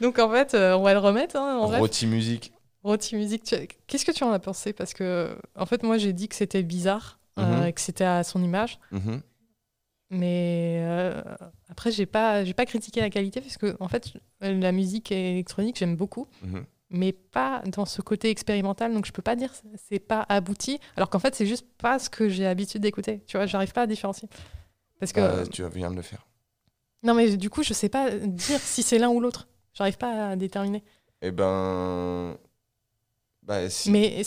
Donc 0.00 0.18
en 0.18 0.30
fait, 0.30 0.54
euh, 0.54 0.74
on 0.76 0.82
va 0.82 0.92
le 0.92 1.00
remettre 1.00 1.36
hein, 1.36 1.58
en. 1.58 1.66
Roti 1.66 2.06
Music. 2.06 2.52
Roti 2.84 3.16
Music, 3.16 3.42
tu- 3.42 3.56
qu'est-ce 3.86 4.04
que 4.06 4.12
tu 4.12 4.24
en 4.24 4.32
as 4.32 4.38
pensé? 4.38 4.72
Parce 4.72 4.94
que, 4.94 5.36
en 5.56 5.66
fait, 5.66 5.82
moi 5.82 5.98
j'ai 5.98 6.12
dit 6.12 6.28
que 6.28 6.34
c'était 6.36 6.62
bizarre, 6.62 7.18
euh, 7.38 7.66
Mhm. 7.66 7.72
que 7.72 7.80
c'était 7.80 8.04
à 8.04 8.22
son 8.24 8.42
image. 8.42 8.78
Mhm. 8.92 9.20
Mais 10.12 10.80
euh, 10.82 11.20
après, 11.68 11.92
j'ai 11.92 12.06
pas, 12.06 12.44
j'ai 12.44 12.54
pas 12.54 12.66
critiqué 12.66 13.00
la 13.00 13.10
qualité 13.10 13.40
parce 13.40 13.56
que 13.58 13.76
en 13.80 13.88
fait, 13.88 14.12
la 14.40 14.72
musique 14.72 15.12
électronique, 15.12 15.76
j'aime 15.78 15.94
beaucoup, 15.96 16.26
Mhm. 16.42 16.64
Mais 16.90 17.12
pas 17.12 17.62
dans 17.66 17.86
ce 17.86 18.02
côté 18.02 18.30
expérimental. 18.30 18.92
Donc, 18.92 19.06
je 19.06 19.12
peux 19.12 19.22
pas 19.22 19.36
dire 19.36 19.52
que 19.52 19.58
c'est 19.88 19.98
pas 20.00 20.26
abouti, 20.28 20.78
alors 20.96 21.08
qu'en 21.10 21.18
fait, 21.18 21.34
c'est 21.34 21.46
juste 21.46 21.66
pas 21.78 21.98
ce 21.98 22.10
que 22.10 22.28
j'ai 22.28 22.42
l'habitude 22.44 22.82
d'écouter. 22.82 23.22
Tu 23.26 23.36
vois, 23.36 23.46
j'arrive 23.46 23.72
pas 23.72 23.82
à 23.82 23.86
différencier. 23.86 24.28
Parce 24.98 25.12
que 25.12 25.20
Bah, 25.20 25.46
tu 25.46 25.66
viens 25.70 25.90
de 25.90 25.96
le 25.96 26.02
faire. 26.02 26.26
non, 27.02 27.14
mais 27.14 27.36
du 27.36 27.48
coup, 27.48 27.62
je 27.62 27.72
sais 27.72 27.88
pas 27.88 28.10
dire 28.10 28.60
si 28.60 28.82
c'est 28.82 28.98
l'un 28.98 29.08
ou 29.08 29.20
l'autre. 29.20 29.48
J'arrive 29.72 29.96
pas 29.96 30.30
à 30.30 30.36
déterminer. 30.36 30.82
Eh 31.22 31.30
ben. 31.30 32.36
Bah, 33.42 33.70
si. 33.70 33.90
Mais 33.90 34.22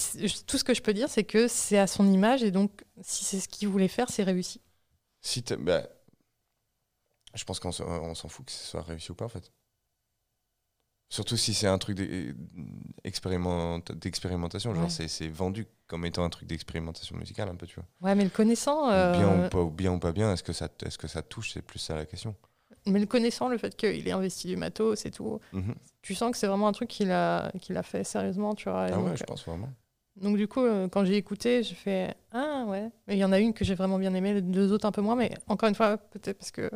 tout 0.48 0.58
ce 0.58 0.64
que 0.64 0.74
je 0.74 0.82
peux 0.82 0.94
dire, 0.94 1.10
c'est 1.10 1.24
que 1.24 1.48
c'est 1.48 1.78
à 1.78 1.88
son 1.88 2.12
image 2.12 2.44
et 2.44 2.52
donc, 2.52 2.84
si 3.02 3.24
c'est 3.24 3.40
ce 3.40 3.48
qu'il 3.48 3.68
voulait 3.68 3.88
faire, 3.88 4.10
c'est 4.10 4.24
réussi. 4.24 4.62
Si 5.22 5.44
bah, 5.60 5.84
je 7.34 7.44
pense 7.44 7.60
qu'on 7.60 7.72
s'en 7.72 7.86
on 7.86 8.16
s'en 8.16 8.28
fout 8.28 8.46
que 8.46 8.52
ce 8.52 8.66
soit 8.66 8.82
réussi 8.82 9.12
ou 9.12 9.16
pas 9.16 9.26
en 9.26 9.30
fait. 9.30 9.52
Surtout 11.14 11.38
si 11.38 11.54
c'est 11.54 11.68
un 11.68 11.78
truc 11.78 11.96
d'e- 11.96 12.34
expériment- 13.04 13.80
d'expérimentation, 13.94 14.74
genre 14.74 14.86
Ouais. 14.86 14.90
c'est 14.90 15.08
c'est 15.08 15.28
vendu 15.28 15.68
comme 15.86 16.06
étant 16.06 16.24
un 16.24 16.30
truc 16.30 16.48
d'expérimentation 16.48 17.16
musicale 17.16 17.50
un 17.50 17.56
peu, 17.56 17.68
tu 17.68 17.76
vois. 17.76 17.86
Ouais, 18.02 18.16
mais 18.16 18.24
le 18.24 18.32
connaissant, 18.32 18.90
euh, 18.90 19.12
Bien, 19.14 19.46
ou 19.46 19.50
pas, 19.50 19.62
ou 19.62 19.70
bien 19.70 19.92
ou 19.94 20.00
pas 20.00 20.12
bien, 20.12 20.34
est-ce 20.34 20.42
que 20.42 20.54
ça, 20.54 20.70
est-ce 20.84 20.98
que 20.98 21.08
ça 21.08 21.22
touche, 21.22 21.52
c'est 21.54 21.62
plus 21.62 21.78
ça 21.78 21.96
la 21.96 22.06
question. 22.08 22.36
mais 22.88 23.00
le 23.00 23.06
connaissant, 23.06 23.48
le 23.48 23.60
fait 23.60 23.76
qu'il 23.76 24.08
ait 24.08 24.12
investi 24.12 24.48
du 24.48 24.58
matos 24.58 25.06
et 25.06 25.12
tout, 25.12 25.40
Mhm. 25.54 25.76
tu 26.02 26.16
sens 26.16 26.32
que 26.32 26.38
c'est 26.38 26.48
vraiment 26.48 26.68
un 26.68 26.72
truc 26.74 26.90
qu'il 26.90 27.12
a, 27.12 27.52
a 27.76 27.84
fait 27.84 28.04
sérieusement, 28.04 28.56
tu 28.56 28.68
vois. 28.70 28.86
Ah 28.86 28.92
donc, 28.92 29.06
ouais, 29.10 29.16
je 29.18 29.24
pense 29.24 29.46
vraiment. 29.46 29.70
donc 30.16 30.36
du 30.38 30.48
coup, 30.48 30.62
euh, 30.66 30.88
quand 30.88 31.06
j'ai 31.06 31.16
écouté, 31.18 31.62
j'ai 31.62 31.76
fait 31.76 32.16
ah 32.32 32.66
ouais. 32.68 32.90
Mais 33.08 33.16
il 33.16 33.20
y 33.20 33.24
en 33.24 33.32
a 33.32 33.40
une 33.40 33.54
que 33.54 33.64
j'ai 33.64 33.76
vraiment 33.76 34.00
bien 34.00 34.14
aimée, 34.16 34.34
les 34.34 34.42
deux 34.42 34.72
autres 34.74 34.88
un 34.88 34.92
peu 34.92 35.02
moins, 35.02 35.16
mais 35.16 35.32
encore 35.48 35.70
une 35.70 35.76
fois, 35.76 35.98
peut-être 35.98 36.40
parce 36.40 36.50
que 36.52 36.72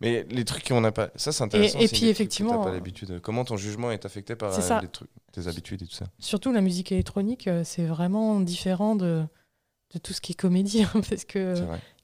Mais 0.00 0.26
les 0.30 0.44
trucs 0.44 0.66
qu'on 0.68 0.80
n'a 0.80 0.92
pas, 0.92 1.10
ça 1.16 1.32
c'est 1.32 1.44
intéressant. 1.44 1.78
et 1.80 1.84
aussi, 1.84 1.94
puis, 1.94 2.08
effectivement, 2.08 2.62
pas 2.62 2.70
euh, 2.70 2.72
l'habitude. 2.74 3.20
Comment 3.22 3.44
ton 3.44 3.56
jugement 3.56 3.90
est 3.90 4.04
affecté 4.04 4.36
par 4.36 4.52
euh, 4.52 4.80
les 4.80 4.88
trucs, 4.88 5.10
tes 5.32 5.46
habitudes 5.48 5.82
et 5.82 5.86
tout 5.86 5.94
ça. 5.94 6.06
surtout 6.18 6.52
la 6.52 6.60
musique 6.60 6.92
électronique, 6.92 7.48
euh, 7.48 7.62
c'est 7.64 7.84
vraiment 7.86 8.40
différent 8.40 8.96
de 8.96 9.24
de 9.94 10.00
tout 10.00 10.12
ce 10.12 10.20
qui 10.20 10.32
est 10.32 10.34
comédie, 10.34 10.82
hein, 10.82 10.90
parce 11.08 11.24
que 11.24 11.54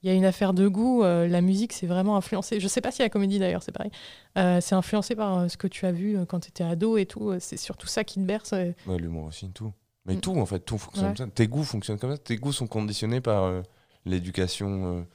il 0.02 0.08
y 0.08 0.10
a 0.10 0.14
une 0.14 0.24
affaire 0.24 0.54
de 0.54 0.68
goût. 0.68 1.02
euh, 1.02 1.26
la 1.26 1.40
musique, 1.40 1.72
c'est 1.72 1.88
vraiment 1.88 2.16
influencé. 2.16 2.60
Je 2.60 2.68
sais 2.68 2.80
pas 2.80 2.92
si 2.92 3.02
la 3.02 3.08
comédie 3.08 3.40
d'ailleurs, 3.40 3.62
c'est 3.64 3.72
pareil. 3.72 3.90
Euh, 4.38 4.60
c'est 4.60 4.76
influencé 4.76 5.16
par 5.16 5.36
euh, 5.38 5.48
ce 5.48 5.56
que 5.56 5.66
tu 5.66 5.84
as 5.84 5.90
vu 5.92 6.16
quand 6.28 6.38
tu 6.40 6.48
étais 6.50 6.62
ado 6.62 6.96
et 6.96 7.06
tout. 7.06 7.34
C'est 7.40 7.56
surtout 7.56 7.88
ça 7.88 8.04
qui 8.04 8.20
te 8.20 8.24
berce. 8.24 8.52
euh. 8.52 8.72
Ouais, 8.86 8.98
l'humour 8.98 9.24
aussi, 9.26 9.50
tout. 9.50 9.72
Mais 10.06 10.14
Mm. 10.14 10.20
tout, 10.20 10.36
en 10.36 10.46
fait, 10.46 10.60
tout 10.60 10.78
fonctionne 10.78 11.08
Ouais. 11.10 11.14
comme 11.16 11.26
ça. 11.26 11.32
Tes 11.34 11.48
goûts 11.48 11.64
fonctionnent 11.64 11.98
comme 11.98 12.12
ça. 12.12 12.18
Tes 12.18 12.36
goûts 12.36 12.52
sont 12.52 12.68
conditionnés 12.68 13.20
par 13.20 13.62
l'éducation 14.04 15.06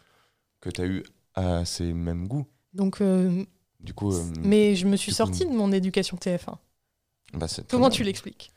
que 0.62 0.70
tu 0.70 0.82
as 0.82 0.86
eue 0.86 1.04
à 1.38 1.64
ces 1.65 1.93
mêmes 1.93 2.27
goûts. 2.27 2.45
Donc, 2.73 2.99
euh, 3.01 3.45
Du 3.80 3.93
coup, 3.93 4.11
euh, 4.14 4.23
mais 4.41 4.76
je 4.76 4.88
me 4.88 4.95
suis 4.97 5.11
coup- 5.11 5.18
sortie 5.18 5.45
de 5.45 5.51
mon 5.51 5.72
éducation 5.72 6.18
TF1. 6.18 6.57
bah, 7.34 7.47
Comment 7.69 7.89
tu 7.89 8.03
l'expliques? 8.03 8.51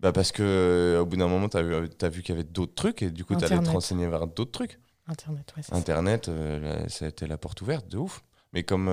Bah 0.00 0.12
Parce 0.12 0.32
que 0.32 0.42
euh, 0.42 1.00
au 1.02 1.06
bout 1.06 1.16
d'un 1.16 1.28
moment, 1.28 1.48
tu 1.48 1.56
as, 1.58 2.08
vu 2.08 2.22
qu'il 2.22 2.30
y 2.34 2.38
avait 2.38 2.42
d'autres 2.48 2.74
trucs 2.74 3.02
et 3.02 3.10
du 3.10 3.24
coup, 3.24 3.36
tu 3.36 3.44
allais 3.44 3.58
te 3.62 3.70
renseigner 3.70 4.08
vers 4.08 4.26
d'autres 4.26 4.50
trucs. 4.50 4.80
Internet, 5.06 5.52
ouais, 5.56 5.62
ça. 5.62 5.76
Internet, 5.76 6.28
euh, 6.28 6.58
là, 6.58 6.88
c'était 6.88 7.26
la 7.26 7.36
porte 7.38 7.60
ouverte, 7.62 7.86
de 7.88 7.98
ouf. 7.98 8.24
Mais 8.52 8.62
comme 8.64 8.88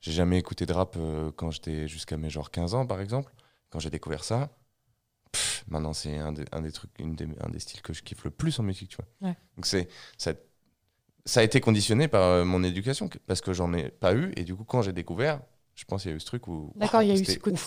j'ai 0.00 0.12
jamais 0.12 0.38
écouté 0.38 0.66
de 0.66 0.72
rap 0.72 0.96
quand 1.36 1.50
j'étais 1.50 1.88
jusqu'à 1.88 2.16
mes 2.16 2.30
genre 2.30 2.50
15 2.50 2.74
ans, 2.74 2.86
par 2.86 3.00
exemple, 3.00 3.32
quand 3.70 3.78
j'ai 3.80 3.90
découvert 3.90 4.22
ça, 4.24 4.50
pff, 5.32 5.64
maintenant 5.68 5.92
c'est 5.92 6.16
un, 6.18 6.32
des- 6.32 6.44
un 6.52 6.60
des 6.60 6.72
trucs, 6.72 6.90
une 6.98 7.14
des- 7.16 7.26
un 7.40 7.48
des 7.50 7.58
styles 7.58 7.82
que 7.82 7.92
je 7.92 8.02
kiffe 8.02 8.22
le 8.24 8.30
plus 8.30 8.58
en 8.60 8.62
musique, 8.62 8.90
tu 8.90 8.96
vois. 8.96 9.28
Ouais. 9.28 9.36
Donc 9.56 9.66
c'est 9.66 9.88
ça, 10.18 10.32
ça 11.26 11.40
a 11.40 11.42
été 11.42 11.60
conditionné 11.60 12.08
par 12.08 12.22
euh, 12.22 12.44
mon 12.44 12.62
éducation 12.62 13.10
parce 13.26 13.40
que 13.40 13.52
j'en 13.52 13.72
ai 13.74 13.90
pas 13.90 14.14
eu 14.14 14.32
et 14.36 14.44
du 14.44 14.54
coup 14.54 14.64
quand 14.64 14.80
j'ai 14.82 14.92
découvert, 14.92 15.40
je 15.74 15.84
pense 15.84 16.02
qu'il 16.02 16.12
y 16.12 16.14
a 16.14 16.16
eu 16.16 16.20
ce 16.20 16.26
truc 16.26 16.48
où 16.48 16.72
D'accord, 16.76 17.02
il 17.02 17.08
y 17.08 17.10
a 17.10 17.14
eu 17.14 17.18
c'était 17.18 17.34
ce 17.34 17.38
côté, 17.38 17.60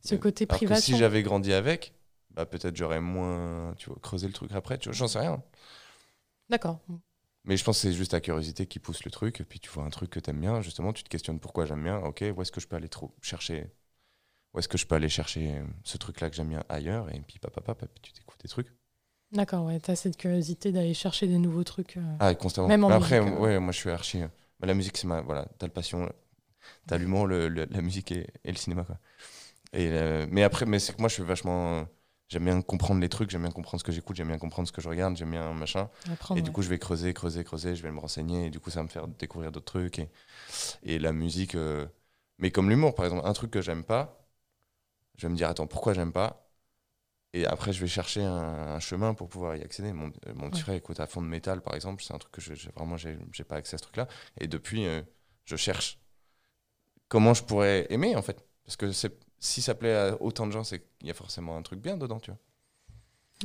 ce 0.00 0.14
côté 0.16 0.46
privation. 0.46 0.94
si 0.94 0.98
j'avais 0.98 1.22
grandi 1.22 1.52
avec, 1.52 1.94
bah 2.30 2.46
peut-être 2.46 2.76
j'aurais 2.76 3.00
moins, 3.00 3.74
tu 3.76 3.90
vois, 3.90 3.98
creusé 4.02 4.26
le 4.26 4.32
truc 4.32 4.50
après, 4.52 4.78
tu 4.78 4.88
vois, 4.88 4.96
j'en 4.96 5.06
sais 5.06 5.20
rien. 5.20 5.42
D'accord. 6.48 6.80
Mais 7.44 7.56
je 7.56 7.64
pense 7.64 7.76
que 7.76 7.82
c'est 7.82 7.92
juste 7.92 8.12
ta 8.12 8.20
curiosité 8.20 8.66
qui 8.66 8.78
pousse 8.78 9.04
le 9.04 9.10
truc. 9.10 9.40
Et 9.40 9.44
puis 9.44 9.60
tu 9.60 9.70
vois 9.70 9.84
un 9.84 9.90
truc 9.90 10.10
que 10.10 10.20
t'aimes 10.20 10.40
bien, 10.40 10.62
justement, 10.62 10.92
tu 10.92 11.04
te 11.04 11.08
questionnes 11.08 11.40
pourquoi 11.40 11.66
j'aime 11.66 11.82
bien. 11.82 11.98
Ok, 11.98 12.24
où 12.34 12.42
est-ce 12.42 12.52
que 12.52 12.60
je 12.60 12.66
peux 12.66 12.76
aller 12.76 12.88
trop 12.88 13.14
chercher 13.20 13.70
Où 14.54 14.58
est-ce 14.58 14.68
que 14.68 14.78
je 14.78 14.86
peux 14.86 14.94
aller 14.94 15.08
chercher 15.10 15.62
ce 15.84 15.98
truc-là 15.98 16.30
que 16.30 16.36
j'aime 16.36 16.48
bien 16.48 16.64
ailleurs 16.68 17.14
Et 17.14 17.20
puis 17.20 17.38
papa, 17.38 17.60
papa, 17.60 17.86
puis 17.86 18.00
tu 18.02 18.12
t'écoutes 18.12 18.40
des 18.40 18.48
trucs. 18.48 18.68
D'accord, 19.34 19.66
ouais. 19.66 19.80
T'as 19.80 19.96
cette 19.96 20.16
curiosité 20.16 20.72
d'aller 20.72 20.94
chercher 20.94 21.26
des 21.26 21.38
nouveaux 21.38 21.64
trucs. 21.64 21.96
euh. 21.98 22.16
Ah, 22.18 22.34
constamment. 22.34 22.68
Même 22.68 22.84
en 22.84 22.88
Mais 22.88 22.94
après, 22.94 23.18
musique, 23.18 23.26
euh. 23.26 23.30
ouais, 23.40 23.58
moi 23.58 23.72
je 23.72 23.78
suis 23.78 23.90
archi. 23.90 24.22
euh, 24.22 24.28
la 24.60 24.74
musique, 24.74 24.96
c'est 24.96 25.06
ma. 25.06 25.20
Voilà, 25.20 25.46
t'as 25.58 25.66
le 25.66 25.72
passion, 25.72 26.10
t'as 26.86 26.98
l'humour, 26.98 27.26
le, 27.28 27.48
le- 27.48 27.66
la 27.70 27.82
musique 27.82 28.12
et, 28.12 28.28
et 28.44 28.52
le 28.52 28.56
cinéma, 28.58 28.84
quoi. 28.84 28.98
Et, 29.74 29.88
euh, 29.92 30.26
mais 30.30 30.42
après, 30.44 30.66
mais 30.66 30.78
c'est 30.80 30.94
que 30.94 31.00
moi 31.00 31.08
je 31.10 31.14
suis 31.14 31.22
vachement. 31.24 31.86
J'aime 32.28 32.44
bien 32.46 32.62
comprendre 32.62 33.00
les 33.00 33.08
trucs, 33.10 33.30
j'aime 33.30 33.42
bien 33.42 33.52
comprendre 33.52 33.80
ce 33.80 33.84
que 33.84 33.92
j'écoute, 33.92 34.16
j'aime 34.16 34.28
bien 34.28 34.38
comprendre 34.38 34.68
ce 34.68 34.72
que 34.72 34.82
je 34.82 34.88
regarde, 34.88 35.16
j'aime 35.16 35.32
bien 35.32 35.52
machin. 35.54 35.90
Apprendre, 36.10 36.36
Et 36.36 36.42
du 36.42 36.50
ouais. 36.50 36.52
coup, 36.52 36.62
je 36.62 36.70
vais 36.70 36.78
creuser, 36.78 37.14
creuser, 37.14 37.44
creuser, 37.44 37.76
je 37.76 37.82
vais 37.82 37.92
me 37.92 38.00
renseigner, 38.00 38.46
et 38.46 38.50
du 38.50 38.60
coup, 38.60 38.70
ça 38.70 38.80
va 38.80 38.84
me 38.84 38.88
faire 38.88 39.08
découvrir 39.08 39.52
d'autres 39.52 39.66
trucs. 39.66 39.98
Et, 40.00 40.10
et 40.84 40.98
la 41.00 41.12
musique, 41.12 41.54
euh, 41.56 41.86
mais 42.38 42.50
comme 42.52 42.70
l'humour, 42.70 42.94
par 42.94 43.06
exemple, 43.06 43.26
un 43.26 43.32
truc 43.34 43.50
que 43.52 43.62
j'aime 43.62 43.84
pas, 43.84 44.28
je 45.16 45.26
vais 45.26 45.32
me 45.32 45.36
dire, 45.36 45.48
attends, 45.48 45.66
pourquoi 45.66 45.94
j'aime 45.94 46.12
pas 46.12 46.43
Et 47.34 47.46
après, 47.46 47.72
je 47.72 47.80
vais 47.80 47.88
chercher 47.88 48.22
un, 48.22 48.76
un 48.76 48.78
chemin 48.78 49.12
pour 49.12 49.28
pouvoir 49.28 49.56
y 49.56 49.62
accéder. 49.62 49.92
Mon, 49.92 50.06
euh, 50.28 50.34
mon 50.36 50.50
petit 50.50 50.62
frère 50.62 50.76
écoute 50.76 51.00
à 51.00 51.08
fond 51.08 51.20
de 51.20 51.26
métal, 51.26 51.60
par 51.60 51.74
exemple, 51.74 52.00
c'est 52.00 52.14
un 52.14 52.18
truc 52.18 52.30
que 52.32 52.40
je, 52.40 52.54
j'ai- 52.54 52.70
vraiment, 52.76 52.96
j'ai, 52.96 53.18
pas 53.46 53.56
accès 53.56 53.74
à 53.74 53.78
ce 53.78 53.82
truc-là. 53.82 54.06
Et 54.40 54.46
depuis, 54.46 54.86
euh, 54.86 55.02
je 55.44 55.56
cherche 55.56 55.98
comment 57.08 57.34
je 57.34 57.42
pourrais 57.42 57.88
aimer, 57.90 58.14
en 58.14 58.22
fait. 58.22 58.46
Parce 58.64 58.76
que 58.76 58.92
si 58.92 59.62
ça 59.62 59.74
plaît 59.74 59.96
à 59.96 60.22
autant 60.22 60.46
de 60.46 60.52
gens, 60.52 60.62
c'est 60.62 60.78
qu'il 60.78 61.08
y 61.08 61.10
a 61.10 61.14
forcément 61.14 61.56
un 61.56 61.62
truc 61.62 61.80
bien 61.80 61.96
dedans, 61.96 62.20
tu 62.20 62.30
vois. 62.30 62.38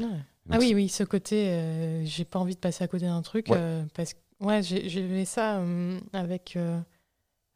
Ouais. 0.05 0.13
Donc, 0.13 0.21
Ah 0.51 0.57
oui, 0.59 0.73
oui, 0.75 0.87
ce 0.87 1.03
côté, 1.03 1.49
euh, 1.49 2.05
j'ai 2.05 2.25
pas 2.25 2.37
envie 2.37 2.53
de 2.53 2.59
passer 2.59 2.83
à 2.83 2.87
côté 2.87 3.07
d'un 3.07 3.23
truc. 3.23 3.47
Ouais. 3.49 3.57
euh, 3.57 3.83
parce 3.95 4.13
que, 4.13 4.19
ouais, 4.41 4.61
j'ai 4.61 4.87
fait 4.87 5.25
ça 5.25 5.63
avec 6.13 6.59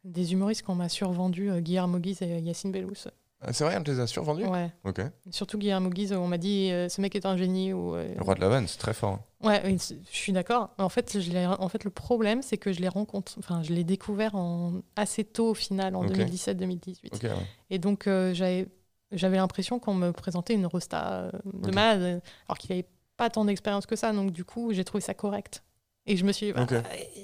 des 0.02 0.32
humoristes 0.32 0.62
qu'on 0.62 0.74
m'a 0.74 0.88
survendu, 0.88 1.48
Guillermo 1.60 2.00
Guise 2.00 2.22
et 2.22 2.40
Yacine 2.40 2.72
Bellous. 2.72 3.06
Ah, 3.46 3.52
C'est 3.52 3.64
vrai, 3.64 3.76
on 3.78 3.82
te 3.82 3.90
les 3.90 4.00
a 4.00 4.06
survendus 4.06 4.46
Ouais. 4.46 4.70
Ok. 4.84 5.00
Surtout 5.30 5.58
Guillermo 5.58 5.90
Guise, 5.90 6.12
on 6.12 6.26
m'a 6.28 6.38
dit 6.38 6.70
euh, 6.70 6.88
ce 6.88 7.00
mec 7.00 7.14
est 7.14 7.26
un 7.26 7.36
génie. 7.36 7.72
Ou, 7.72 7.94
euh, 7.94 8.14
Le 8.16 8.22
roi 8.22 8.34
de 8.34 8.40
la 8.40 8.48
vanne, 8.48 8.66
c'est 8.66 8.78
très 8.78 8.94
fort. 8.94 9.12
hein. 9.42 9.46
Ouais, 9.46 9.76
je 9.78 9.94
suis 10.16 10.32
d'accord. 10.32 10.70
En 10.78 10.88
fait, 10.88 11.20
je 11.20 11.30
l'ai- 11.30 11.46
en 11.46 11.68
fait, 11.68 11.84
le 11.84 11.90
problème, 11.90 12.40
c'est 12.40 12.56
que 12.56 12.72
je 12.72 12.80
l'ai 12.80 12.88
rencontré, 12.88 13.36
enfin, 13.38 13.62
je 13.62 13.72
l'ai 13.74 13.84
découvert 13.84 14.34
en, 14.34 14.80
assez 14.96 15.22
tôt 15.24 15.50
au 15.50 15.54
final, 15.54 15.94
en 15.96 16.00
Ok. 16.06 16.12
2017-2018. 16.12 17.14
Ok, 17.14 17.22
ouais. 17.24 17.30
Et 17.70 17.78
donc, 17.78 18.06
euh, 18.06 18.32
j'avais, 18.32 18.68
j'avais 19.12 19.36
l'impression 19.36 19.78
qu'on 19.78 19.94
me 19.94 20.12
présentait 20.12 20.54
une 20.54 20.66
rosta 20.66 21.30
de 21.44 21.68
Ok. 21.68 21.74
malade, 21.74 22.22
alors 22.48 22.56
qu'il 22.58 22.70
n'avait 22.70 22.88
pas 23.18 23.28
tant 23.28 23.44
d'expérience 23.44 23.84
que 23.86 23.96
ça. 23.96 24.12
Donc, 24.12 24.30
du 24.30 24.44
coup, 24.44 24.72
j'ai 24.72 24.84
trouvé 24.84 25.02
ça 25.02 25.12
correct. 25.12 25.62
Et 26.06 26.16
je 26.16 26.24
me 26.24 26.32
suis 26.32 26.46
dit, 26.46 26.52
bah, 26.52 26.62
Ok. 26.64 26.74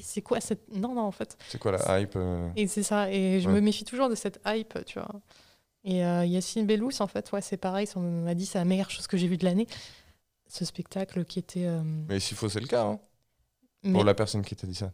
c'est 0.03 0.23
quoi 0.23 0.41
cette. 0.41 0.69
Non, 0.75 0.95
non, 0.95 1.03
en 1.03 1.11
fait. 1.13 1.37
C'est 1.49 1.59
quoi 1.59 1.73
la 1.73 2.01
hype 2.01 2.13
euh, 2.17 2.49
Et 2.57 2.67
c'est 2.67 2.83
ça. 2.83 3.11
Et 3.11 3.41
je 3.41 3.49
Ouais. 3.49 3.55
me 3.55 3.61
méfie 3.61 3.85
toujours 3.85 4.09
de 4.11 4.15
cette 4.15 4.41
hype, 4.47 4.79
tu 4.87 4.99
vois. 4.99 5.09
Et 5.85 6.05
euh, 6.05 6.25
Yacine 6.27 6.67
Bellous, 6.67 7.01
en 7.01 7.07
fait, 7.07 7.33
ouais, 7.33 7.41
c'est 7.41 7.57
pareil. 7.57 7.87
On 7.97 8.01
m'a 8.01 8.35
dit 8.35 8.47
c'est 8.47 8.59
la 8.59 8.65
meilleure 8.65 8.91
chose 8.91 9.07
que 9.07 9.17
j'ai 9.17 9.29
vue 9.29 9.39
de 9.39 9.45
l'année. 9.45 9.67
Ce 10.49 10.65
spectacle 10.65 11.25
qui 11.25 11.39
était. 11.39 11.67
euh, 11.67 11.83
Mais 12.09 12.21
s'il 12.21 12.37
faut, 12.37 12.49
c'est 12.49 12.61
le 12.61 12.67
cas. 12.67 12.85
hein, 12.85 13.01
mais, 13.83 13.93
Pour 13.93 14.05
la 14.05 14.15
personne 14.15 14.43
qui 14.43 14.57
t'a 14.57 14.67
dit 14.67 14.75
ça. 14.75 14.93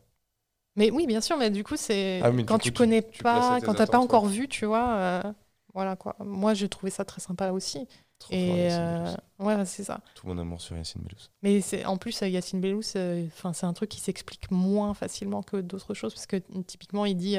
mais 0.77 0.91
oui, 0.91 1.07
bien 1.07 1.21
sûr, 1.21 1.37
mais 1.39 1.51
du 1.51 1.65
coup, 1.65 1.77
c'est. 1.77 2.21
Ah 2.23 2.31
quand 2.31 2.59
coup, 2.59 2.59
tu 2.59 2.71
tu- 2.71 2.79
connais 2.79 3.03
tu 3.03 3.23
pas, 3.23 3.59
tes 3.61 3.67
quand 3.67 3.75
t'as 3.75 3.87
pas 3.87 3.99
encore 3.99 4.27
vu, 4.27 4.49
tu 4.49 4.67
vois. 4.67 4.91
euh, 4.97 5.33
voilà 5.75 5.97
quoi. 5.97 6.17
Moi, 6.21 6.55
j'ai 6.55 6.69
trouvé 6.69 6.91
ça 6.91 7.05
très 7.05 7.21
sympa 7.21 7.51
aussi. 7.51 7.87
Trop 8.19 8.33
fort, 8.33 8.39
Et 8.39 8.69
euh, 8.73 9.15
ouais, 9.41 9.65
c'est 9.67 9.85
ça. 9.85 10.01
Tout 10.15 10.27
mon 10.27 10.39
amour 10.39 10.61
sur 10.61 10.77
Yacine 10.77 11.03
Bellous. 11.03 11.29
Mais 11.43 11.61
c'est 11.61 11.85
en 11.85 11.97
plus 11.99 12.23
euh, 12.23 12.29
Yacine 12.29 12.61
Bellous, 12.61 12.81
euh, 12.97 13.27
enfin 13.27 13.53
c'est 13.53 13.67
un 13.67 13.73
truc 13.75 13.91
qui 13.91 14.01
s'explique 14.01 14.51
moins 14.51 14.95
facilement 14.95 15.43
que 15.43 15.59
d'autres 15.59 15.93
choses 15.95 16.15
parce 16.15 16.27
que 16.27 16.37
euh, 16.37 16.63
typiquement 16.67 17.05
il 17.05 17.17
dit 17.17 17.37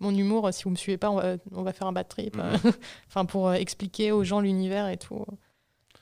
mon 0.00 0.14
humour, 0.14 0.52
si 0.52 0.64
vous 0.64 0.70
me 0.70 0.76
suivez 0.76 0.98
pas, 0.98 1.10
on 1.10 1.16
va, 1.16 1.36
on 1.52 1.62
va 1.62 1.72
faire 1.72 1.86
un 1.86 1.92
bad 1.92 2.08
trip. 2.08 2.36
Mhm. 2.36 2.72
Enfin 3.08 3.24
pour 3.24 3.52
expliquer 3.54 4.12
aux 4.12 4.24
gens 4.24 4.40
l'univers 4.40 4.88
et 4.88 4.98
tout. 4.98 5.24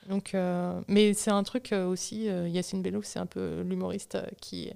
Donc, 0.08 0.34
euh, 0.34 0.80
mais 0.88 1.14
c'est 1.14 1.30
un 1.32 1.42
truc 1.42 1.72
euh, 1.72 1.86
aussi. 1.86 2.28
euh, 2.28 2.48
Yacine 2.48 2.82
Bellous, 2.82 3.02
c'est 3.02 3.18
un 3.18 3.26
peu 3.26 3.62
l'humoriste 3.62 4.18
qui 4.40 4.70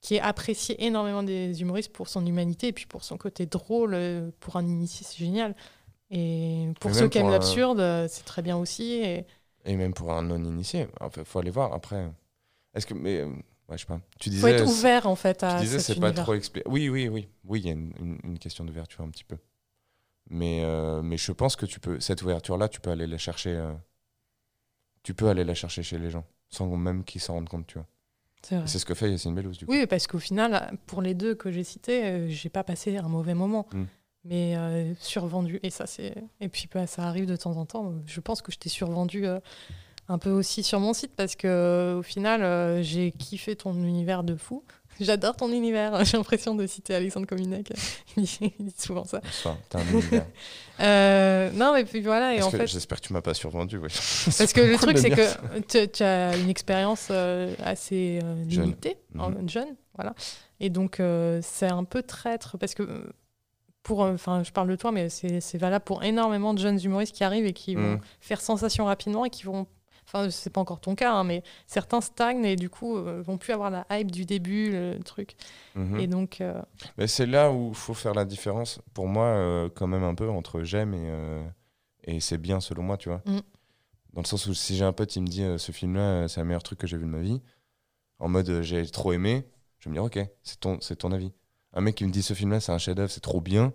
qui 0.00 0.16
est 0.16 0.20
apprécié 0.20 0.84
énormément 0.84 1.22
des 1.22 1.60
humoristes 1.62 1.92
pour 1.92 2.08
son 2.08 2.26
humanité 2.26 2.66
et 2.68 2.72
puis 2.72 2.86
pour 2.86 3.04
son 3.04 3.16
côté 3.16 3.46
drôle. 3.46 3.96
Pour 4.40 4.56
un 4.56 4.66
initié, 4.66 5.06
c'est 5.08 5.16
génial. 5.18 5.54
Et 6.14 6.68
pour 6.78 6.90
Mais 6.90 6.96
ceux 6.98 7.08
qui 7.08 7.18
aiment 7.18 7.26
un- 7.26 7.30
l'absurde, 7.30 8.06
c'est 8.08 8.24
très 8.24 8.42
bien 8.42 8.56
aussi. 8.56 8.92
Et... 9.02 9.26
Et 9.64 9.76
même 9.76 9.94
pour 9.94 10.12
un 10.12 10.22
non-initié, 10.22 10.86
il 11.16 11.24
faut 11.24 11.38
aller 11.38 11.50
voir 11.50 11.72
après. 11.72 12.08
Est-ce 12.74 12.86
que. 12.86 12.94
Mais. 12.94 13.20
euh, 13.20 13.26
ouais, 13.68 13.76
je 13.76 13.78
sais 13.78 13.86
pas. 13.86 14.00
Tu 14.20 14.28
Il 14.28 14.32
disais. 14.32 14.40
faut 14.42 14.48
être 14.48 14.66
ouvert 14.66 15.06
en 15.06 15.16
fait 15.16 15.42
à 15.42 15.56
Tu 15.56 15.64
disais, 15.64 15.78
c'est 15.78 15.98
pas 16.00 16.12
trop 16.12 16.34
expliqué. 16.34 16.68
Oui, 16.68 16.88
oui, 16.88 17.08
oui. 17.08 17.28
Oui, 17.44 17.60
il 17.60 17.66
y 17.66 17.70
a 17.70 17.72
une, 17.72 17.92
une- 18.00 18.18
une 18.24 18.38
question 18.38 18.64
d'ouverture 18.64 19.02
un 19.02 19.08
petit 19.10 19.24
peu. 19.24 19.36
Mais, 20.30 20.62
euh, 20.64 21.02
mais 21.02 21.16
je 21.16 21.32
pense 21.32 21.56
que 21.56 21.66
tu 21.66 21.80
peux. 21.80 21.98
Cette 22.00 22.22
ouverture-là, 22.22 22.68
tu 22.68 22.80
peux 22.80 22.90
aller 22.90 23.06
la 23.06 23.18
chercher. 23.18 23.50
euh, 23.56 23.72
tu 25.02 25.14
peux 25.14 25.28
aller 25.28 25.44
la 25.44 25.54
chercher 25.54 25.82
chez 25.82 25.98
les 25.98 26.10
gens, 26.10 26.24
sans 26.48 26.66
même 26.76 27.04
qu'ils 27.04 27.20
s'en 27.20 27.34
rendent 27.34 27.48
compte, 27.48 27.66
tu 27.66 27.78
vois. 27.78 27.86
C'est 28.66 28.80
ce 28.80 28.84
que 28.84 28.94
fait 28.94 29.08
Yacine 29.10 29.34
Bellouz, 29.36 29.56
du 29.56 29.66
coup. 29.66 29.72
Oui, 29.72 29.86
parce 29.86 30.08
qu'au 30.08 30.18
final, 30.18 30.76
pour 30.86 31.00
les 31.00 31.14
deux 31.14 31.34
que 31.36 31.52
j'ai 31.52 31.62
cités, 31.62 32.04
euh, 32.04 32.26
j'ai 32.28 32.48
pas 32.48 32.64
passé 32.64 32.96
un 32.96 33.08
mauvais 33.08 33.34
moment, 33.34 33.66
Mm. 33.72 33.84
Mais 34.24 34.56
euh, 34.56 34.92
survendu. 35.00 35.58
Et 35.62 35.70
ça, 35.70 35.86
c'est. 35.86 36.14
Et 36.40 36.48
puis 36.48 36.68
bah, 36.72 36.86
ça 36.86 37.02
arrive 37.02 37.26
de 37.26 37.36
temps 37.36 37.56
en 37.56 37.64
temps. 37.66 37.92
Je 38.06 38.20
pense 38.20 38.42
que 38.42 38.52
je 38.52 38.58
t'ai 38.58 38.68
survendu 38.68 39.26
euh, 39.26 39.40
un 40.08 40.18
peu 40.18 40.30
aussi 40.30 40.62
sur 40.62 40.80
mon 40.80 40.92
site 40.92 41.12
parce 41.16 41.34
que 41.36 41.46
euh, 41.48 41.98
au 41.98 42.02
final, 42.02 42.42
euh, 42.42 42.82
j'ai 42.82 43.10
kiffé 43.12 43.56
ton 43.56 43.74
univers 43.74 44.22
de 44.24 44.36
fou. 44.36 44.62
J'adore 45.00 45.34
ton 45.36 45.50
univers. 45.50 46.04
J'ai 46.04 46.18
l'impression 46.18 46.54
de 46.54 46.66
citer 46.66 46.94
Alexandre 46.94 47.26
Cominec. 47.26 47.72
Il 48.16 48.24
dit, 48.24 48.52
il 48.58 48.66
dit 48.66 48.74
souvent 48.76 49.04
ça. 49.04 49.20
Enfin, 49.24 49.56
t'as 49.70 49.80
un 49.80 49.86
univers. 49.90 50.26
Non, 51.54 51.72
mais 51.72 51.84
puis 51.84 52.02
voilà. 52.02 52.34
Et 52.34 52.42
en 52.42 52.50
fait, 52.50 52.66
J'espère 52.66 53.00
que 53.00 53.06
tu 53.06 53.12
m'as 53.14 53.22
pas 53.22 53.32
survendu. 53.34 53.78
Oui. 53.78 53.88
Parce 54.36 54.52
que 54.52 54.60
le 54.60 54.76
truc, 54.76 54.98
c'est 54.98 55.10
que 55.10 55.86
tu- 55.86 56.02
as 56.02 56.36
une 56.36 56.50
expérience 56.50 57.10
assez 57.64 58.20
Jeune. 58.48 58.64
limitée, 58.64 58.98
en- 59.18 59.30
Mhm. 59.30 59.48
jeune, 59.48 59.74
voilà. 59.96 60.14
Et 60.60 60.68
donc, 60.68 61.00
c'est 61.40 61.68
un 61.68 61.84
peu 61.84 62.02
traître, 62.02 62.58
parce 62.58 62.74
que, 62.74 63.12
pour, 63.82 64.04
euh, 64.04 64.14
enfin, 64.14 64.42
je 64.44 64.52
parle 64.52 64.68
de 64.68 64.76
toi, 64.76 64.92
mais 64.92 65.08
c'est 65.08 65.40
c'est 65.40 65.58
valable 65.58 65.84
pour 65.84 66.02
énormément 66.04 66.54
de 66.54 66.58
jeunes 66.60 66.78
humoristes 66.82 67.14
qui 67.14 67.24
arrivent 67.24 67.46
et 67.46 67.52
qui 67.52 67.74
vont 67.74 67.94
Mhm. 67.94 68.00
faire 68.20 68.40
sensation 68.40 68.84
rapidement 68.84 69.24
et 69.24 69.30
qui 69.30 69.42
vont, 69.44 69.66
enfin, 70.06 70.30
c'est 70.30 70.50
pas 70.50 70.60
encore 70.60 70.80
ton 70.80 70.94
cas, 70.94 71.12
hein, 71.12 71.24
mais 71.24 71.42
certains 71.66 72.00
stagnent 72.00 72.44
et 72.44 72.56
du 72.56 72.70
coup, 72.70 72.96
euh, 72.96 73.22
vont 73.22 73.38
plus 73.38 73.52
avoir 73.52 73.70
la 73.70 73.84
hype 73.90 74.10
du 74.10 74.24
début, 74.24 74.70
le 74.70 74.98
truc. 75.04 75.34
Mhm. 75.74 75.98
Et 75.98 76.06
donc, 76.06 76.40
euh, 76.40 76.60
Mais 76.98 77.06
c'est 77.08 77.26
là 77.26 77.50
où 77.50 77.70
il 77.70 77.74
faut 77.74 77.94
faire 77.94 78.14
la 78.14 78.24
différence, 78.24 78.80
pour 78.94 79.08
moi, 79.08 79.24
euh, 79.26 79.68
quand 79.74 79.86
même 79.88 80.04
un 80.04 80.14
peu, 80.14 80.28
entre 80.28 80.62
j'aime 80.62 80.94
et, 80.94 82.14
et 82.14 82.20
c'est 82.20 82.38
bien 82.38 82.60
selon 82.60 82.82
moi, 82.82 82.96
tu 82.96 83.08
vois. 83.08 83.22
Mm. 83.26 83.40
Dans 84.12 84.20
le 84.20 84.26
sens 84.26 84.46
où 84.46 84.54
si 84.54 84.76
j'ai 84.76 84.84
un 84.84 84.92
pote, 84.92 85.16
il 85.16 85.22
me 85.22 85.26
dit 85.26 85.42
ce 85.56 85.72
film-là, 85.72 86.28
c'est 86.28 86.40
le 86.40 86.46
meilleur 86.46 86.62
truc 86.62 86.78
que 86.78 86.86
j'ai 86.86 86.98
vu 86.98 87.04
de 87.06 87.10
ma 87.10 87.20
vie, 87.20 87.40
en 88.18 88.28
mode 88.28 88.60
j'ai 88.62 88.86
trop 88.86 89.12
aimé, 89.12 89.44
je 89.78 89.88
vais 89.88 89.90
me 89.90 89.94
dire 89.96 90.04
ok, 90.04 90.28
c'est 90.42 90.60
ton, 90.60 90.78
c'est 90.80 90.96
ton 90.96 91.10
avis. 91.12 91.32
Un 91.74 91.80
mec 91.80 91.94
qui 91.94 92.04
me 92.04 92.10
dit 92.10 92.22
ce 92.22 92.34
film-là, 92.34 92.60
c'est 92.60 92.72
un 92.72 92.78
chef-d'œuvre, 92.78 93.10
c'est 93.10 93.20
trop 93.22 93.40
bien, 93.40 93.72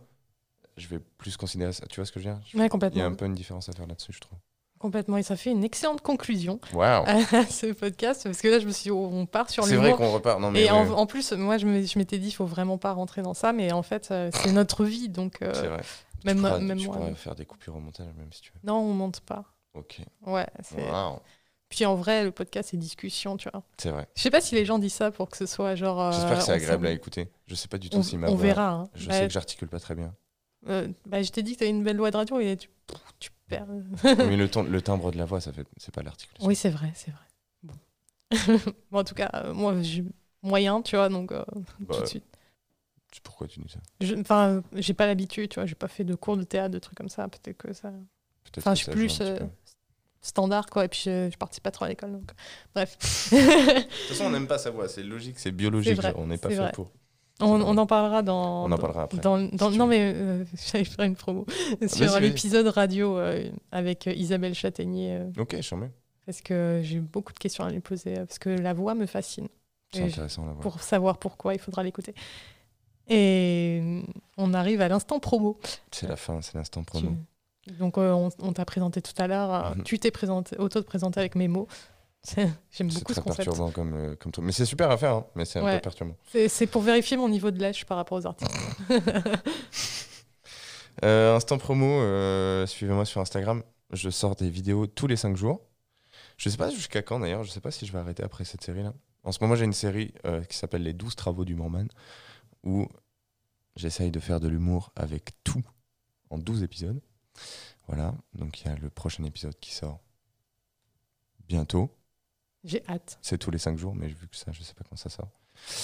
je 0.78 0.88
vais 0.88 1.00
plus 1.18 1.36
considérer 1.38 1.74
ça. 1.74 1.86
Tu 1.88 1.96
vois 2.00 2.06
ce 2.06 2.12
que 2.12 2.20
je 2.20 2.30
veux 2.30 2.36
dire? 2.36 2.60
Ouais, 2.60 2.70
Il 2.92 2.98
y 2.98 3.02
a 3.02 3.06
un 3.06 3.14
peu 3.14 3.26
une 3.26 3.34
différence 3.34 3.68
à 3.70 3.74
faire 3.74 3.88
là-dessus, 3.88 4.14
je 4.14 4.20
trouve. 4.20 4.38
Complètement. 4.80 5.18
Et 5.18 5.24
ça 5.24 5.36
fait 5.36 5.50
une 5.50 5.64
excellente 5.64 6.02
conclusion 6.02 6.60
à 6.80 7.06
ce 7.50 7.72
podcast, 7.74 8.26
parce 8.26 8.40
que 8.42 8.48
là, 8.48 8.60
je 8.60 8.68
me 8.68 8.72
suis 8.72 8.84
dit, 8.84 8.92
on 8.92 9.26
part 9.26 9.50
sur 9.50 9.64
C'est 9.64 9.72
l'humour. 9.72 9.96
vrai 9.96 9.98
qu'on 10.06 10.12
repart. 10.14 10.40
Non, 10.40 10.52
mais 10.52 10.66
Et 10.66 10.70
en, 10.72 11.06
plus, 11.08 11.32
moi, 11.32 11.58
je 11.58 11.66
m'étais 11.66 12.20
dit, 12.20 12.28
il 12.28 12.32
faut 12.34 12.46
vraiment 12.46 12.78
pas 12.78 12.92
rentrer 12.92 13.24
dans 13.24 13.34
ça, 13.34 13.54
mais 13.54 13.72
en 13.72 13.82
fait, 13.82 14.10
euh, 14.12 14.30
c'est 14.34 14.52
notre 14.52 14.86
vie, 14.86 15.10
donc 15.10 15.42
euh, 15.42 15.52
c'est 15.56 15.68
vrai. 15.68 15.82
même, 16.26 16.38
tu 16.38 16.44
pourras, 16.44 16.60
même 16.60 16.78
tu 16.78 16.86
moi. 16.86 16.96
pourras 16.98 17.16
faire 17.16 17.34
des 17.36 17.46
coupures 17.48 17.76
au 17.76 17.80
montage, 17.80 18.14
même 18.16 18.32
si 18.32 18.42
tu 18.42 18.52
veux. 18.54 18.60
Non, 18.64 18.76
on 18.78 18.94
monte 18.94 19.22
pas. 19.22 19.46
Ok. 19.74 20.00
Ouais. 20.28 20.46
c'est- 20.62 20.88
Waouh. 20.92 21.18
Puis 21.70 21.86
en 21.86 21.96
vrai, 21.96 22.24
le 22.24 22.32
podcast, 22.32 22.70
c'est 22.72 22.78
discussion, 22.78 23.36
tu 23.38 23.50
vois. 23.50 23.62
C'est 23.78 23.90
vrai. 23.92 24.08
Je 24.16 24.22
sais 24.22 24.32
pas 24.32 24.40
si 24.42 24.56
les 24.56 24.64
gens 24.66 24.80
disent 24.80 24.94
ça 24.94 25.12
pour 25.12 25.30
que 25.30 25.36
ce 25.38 25.46
soit 25.46 25.76
genre. 25.76 26.00
euh, 26.02 26.12
J'espère 26.12 26.38
que 26.40 26.44
c'est 26.46 26.52
agréable 26.54 26.88
à 26.88 26.92
écouter. 26.92 27.30
Je 27.48 27.56
sais 27.56 27.68
pas 27.68 27.78
du 27.78 27.90
tout 27.90 27.98
On, 27.98 28.04
si 28.04 28.18
ma 28.18 28.30
on 28.30 28.36
voix- 28.36 28.44
verra. 28.46 28.70
hein. 28.72 28.90
Je 28.96 29.08
Bah, 29.10 29.14
sais 29.20 29.28
que 29.28 29.34
j'articule 29.34 29.68
pas 29.68 29.80
très 29.80 29.94
bien. 29.96 30.14
euh, 30.70 30.88
bah, 31.06 31.22
je 31.22 31.30
t'ai 31.32 31.44
dit 31.44 31.56
que 31.56 31.60
t'as 31.60 31.68
une 31.68 31.84
belle 31.84 31.98
voix 31.98 32.10
de 32.12 32.16
radio 32.18 32.40
et 32.40 32.56
tu, 32.56 32.70
tu 33.20 33.32
perds. 33.48 33.68
Mais 34.04 34.38
le, 34.38 34.50
ton- 34.50 34.64
le 34.64 34.82
timbre 34.82 35.12
de 35.12 35.18
la 35.18 35.26
voix, 35.26 35.42
ça 35.42 35.52
fait, 35.52 35.68
c'est 35.78 35.94
pas 35.94 36.04
l'articulation. 36.04 36.48
oui, 36.48 36.56
c'est 36.56 36.70
vrai, 36.70 36.92
c'est 36.96 37.12
vrai. 37.12 37.22
Bon. 37.64 37.74
Bon, 38.92 39.00
en 39.00 39.04
tout 39.04 39.16
cas, 39.16 39.30
euh, 39.34 39.54
moi, 39.54 39.82
j'ai 39.82 40.06
moyen, 40.42 40.82
tu 40.82 40.96
vois, 40.96 41.10
donc 41.10 41.32
Bah, 41.34 41.46
tout 41.92 42.02
de 42.02 42.06
suite. 42.08 42.26
c'est 43.12 43.22
Pourquoi 43.24 43.48
tu 43.48 43.60
dis 43.60 43.70
ça? 43.70 43.80
Enfin, 44.20 44.64
j'ai 44.74 44.94
pas 44.94 45.06
l'habitude, 45.06 45.50
tu 45.50 45.56
vois, 45.56 45.66
j'ai 45.66 45.76
pas 45.76 45.88
fait 45.90 46.04
de 46.06 46.16
cours 46.16 46.38
de 46.38 46.44
théâtre, 46.44 46.72
de 46.72 46.80
trucs 46.80 46.98
comme 46.98 47.10
ça. 47.10 47.28
Peut-être 47.28 47.58
que 47.58 47.74
ça. 47.74 47.90
Peut-être 47.92 48.60
Enfin, 48.60 48.72
que 48.74 48.78
je 48.80 48.84
suis 48.84 48.92
plus. 48.92 49.20
Standard, 50.28 50.68
quoi. 50.68 50.86
Et 50.86 50.88
puis, 50.88 51.02
je, 51.06 51.30
je 51.32 51.38
participe 51.38 51.64
pas 51.64 51.72
trop 51.72 51.86
à 51.86 51.90
l'école, 51.90 52.12
donc. 52.14 52.32
Bref. 52.76 52.98
De 53.32 53.80
toute 53.82 53.92
façon, 54.10 54.26
on 54.26 54.30
n'aime 54.30 54.48
pas 54.48 54.58
sa 54.58 54.70
voix. 54.72 54.88
C'est 54.88 55.04
logique, 55.04 55.40
c'est 55.40 55.52
biologique. 55.52 55.96
vrai, 55.98 56.14
on 56.16 56.28
n'est 56.28 56.38
pas 56.38 56.50
fait 56.50 56.56
vrai. 56.56 56.72
pour. 56.74 56.92
on, 57.42 57.62
on 57.62 57.78
en 57.78 57.86
parlera 57.86 58.22
dans. 58.24 58.66
On 58.66 58.72
en 58.72 58.78
parlera 58.78 59.04
après, 59.04 59.18
Dans, 59.20 59.38
dans- 59.40 59.72
non, 59.72 59.88
mais 59.88 60.14
euh, 60.16 60.44
j'allais 60.72 60.84
faire 60.86 61.06
une 61.06 61.16
promo 61.16 61.46
sur 61.50 62.00
vas-y, 62.00 62.08
vas-y. 62.08 62.22
l'épisode 62.22 62.68
radio 62.68 63.18
euh, 63.18 63.50
avec 63.72 64.08
euh, 64.08 64.14
Isabelle 64.14 64.54
Châtaignier, 64.56 65.18
euh, 65.18 65.42
Ok, 65.42 65.56
je 65.62 65.76
parce 66.26 66.42
que 66.42 66.82
j'ai 66.84 67.00
beaucoup 67.00 67.32
de 67.32 67.40
questions 67.40 67.64
à 67.64 67.70
lui 67.72 67.80
poser, 67.80 68.16
parce 68.16 68.38
que 68.40 68.50
la 68.50 68.74
voix 68.74 68.96
me 68.96 69.06
fascine. 69.06 69.48
C'est 69.94 70.04
intéressant 70.04 70.46
la 70.46 70.52
voix. 70.52 70.62
Pour 70.62 70.82
savoir 70.82 71.18
pourquoi, 71.20 71.54
il 71.54 71.60
faudra 71.60 71.84
l'écouter. 71.84 72.14
Et 73.10 74.04
on 74.38 74.54
arrive 74.54 74.82
à 74.82 74.90
l'instant 74.90 75.20
promo. 75.20 75.58
C'est 75.92 76.08
la 76.08 76.18
fin, 76.18 76.42
c'est 76.42 76.56
l'instant 76.56 76.84
promo. 76.84 77.12
Tu- 77.12 77.16
Donc, 77.80 77.98
euh, 77.98 78.12
on, 78.12 78.30
on 78.40 78.54
t'a 78.54 78.66
présenté 78.66 79.02
tout 79.02 79.14
à 79.18 79.28
l'heure. 79.28 79.54
euh, 79.54 79.76
Mhm. 79.76 79.84
Tu 79.84 80.00
t'es 80.00 80.12
présenté, 80.12 80.58
auto-présenté 80.58 81.20
avec 81.20 81.36
mes 81.36 81.48
mots. 81.48 81.68
C'est- 82.24 82.50
J'aime 82.72 82.90
C'est 82.92 83.00
beaucoup 83.00 83.14
ce 83.14 83.20
concept. 83.22 83.46
perturbant 83.46 83.72
comme, 83.72 83.94
euh, 83.94 84.16
comme 84.16 84.32
toi. 84.32 84.44
Mais 84.44 84.52
c'est 84.52 84.66
super 84.66 84.90
à 84.92 84.98
faire, 84.98 85.14
hein, 85.14 85.26
mais 85.36 85.46
c'est 85.46 85.60
un 85.60 85.76
peu 85.76 85.80
perturbant. 85.82 86.16
C'est 86.32 86.50
c'est 86.50 86.68
pour 86.68 86.82
vérifier 86.82 87.16
mon 87.16 87.30
niveau 87.30 87.52
de 87.52 87.60
lèche 87.60 87.86
par 87.86 87.96
rapport 87.98 88.18
aux 88.18 88.26
artistes. 88.28 88.52
Euh, 91.06 91.36
instant 91.36 91.60
promo, 91.60 91.86
euh, 91.86 92.66
suivez-moi 92.66 93.06
sur 93.06 93.22
Instagram. 93.22 93.62
Je 93.92 94.10
sors 94.10 94.36
des 94.36 94.50
vidéos 94.50 94.88
tous 94.88 95.06
les 95.08 95.16
5 95.16 95.38
jours. 95.38 95.62
Je 96.38 96.50
sais 96.50 96.58
pas 96.58 96.72
jusqu'à 96.72 97.04
quand 97.04 97.20
d'ailleurs, 97.20 97.44
je 97.44 97.52
sais 97.52 97.62
pas 97.62 97.70
si 97.72 97.86
je 97.86 97.92
vais 97.94 98.00
arrêter 98.00 98.24
après 98.24 98.46
cette 98.46 98.64
série-là. 98.64 98.94
En 99.24 99.32
ce 99.32 99.38
moment, 99.42 99.56
j'ai 99.56 99.66
une 99.66 99.74
série 99.74 100.12
qui 100.50 100.58
s'appelle 100.58 100.82
Les 100.84 100.94
12 100.94 101.16
travaux 101.16 101.46
du 101.46 101.54
Morman, 101.56 101.88
où 102.64 102.88
j'essaye 103.76 104.10
de 104.12 104.20
faire 104.20 104.40
de 104.40 104.48
l'humour 104.48 104.92
avec 104.96 105.32
tout 105.44 105.62
en 106.32 106.38
12 106.40 106.64
épisodes. 106.64 107.00
Voilà, 107.88 108.14
donc 108.34 108.62
il 108.62 108.68
y 108.68 108.70
a 108.70 108.76
le 108.76 108.90
prochain 108.90 109.24
épisode 109.24 109.58
qui 109.60 109.74
sort 109.74 110.00
bientôt. 111.48 111.90
J'ai 112.64 112.84
hâte. 112.90 113.18
C'est 113.22 113.38
tous 113.38 113.52
les 113.52 113.58
5 113.60 113.78
jours, 113.78 113.96
mais 113.96 114.08
vu 114.08 114.28
que 114.28 114.36
ça, 114.36 114.52
je 114.52 114.62
sais 114.62 114.74
pas 114.74 114.84
quand 114.90 114.98
ça 114.98 115.10
sort. 115.10 115.30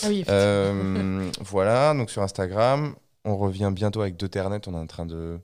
Ah 0.04 0.08
oui. 0.10 0.24
Euh, 0.28 1.32
voilà, 1.40 1.94
donc 1.94 2.10
sur 2.10 2.22
Instagram, 2.22 2.96
on 3.24 3.38
revient 3.38 3.72
bientôt 3.74 4.02
avec 4.02 4.18
Deuternet. 4.18 4.60
On 4.68 4.74
est 4.74 4.78
en 4.78 4.88
train 4.88 5.06
de. 5.06 5.40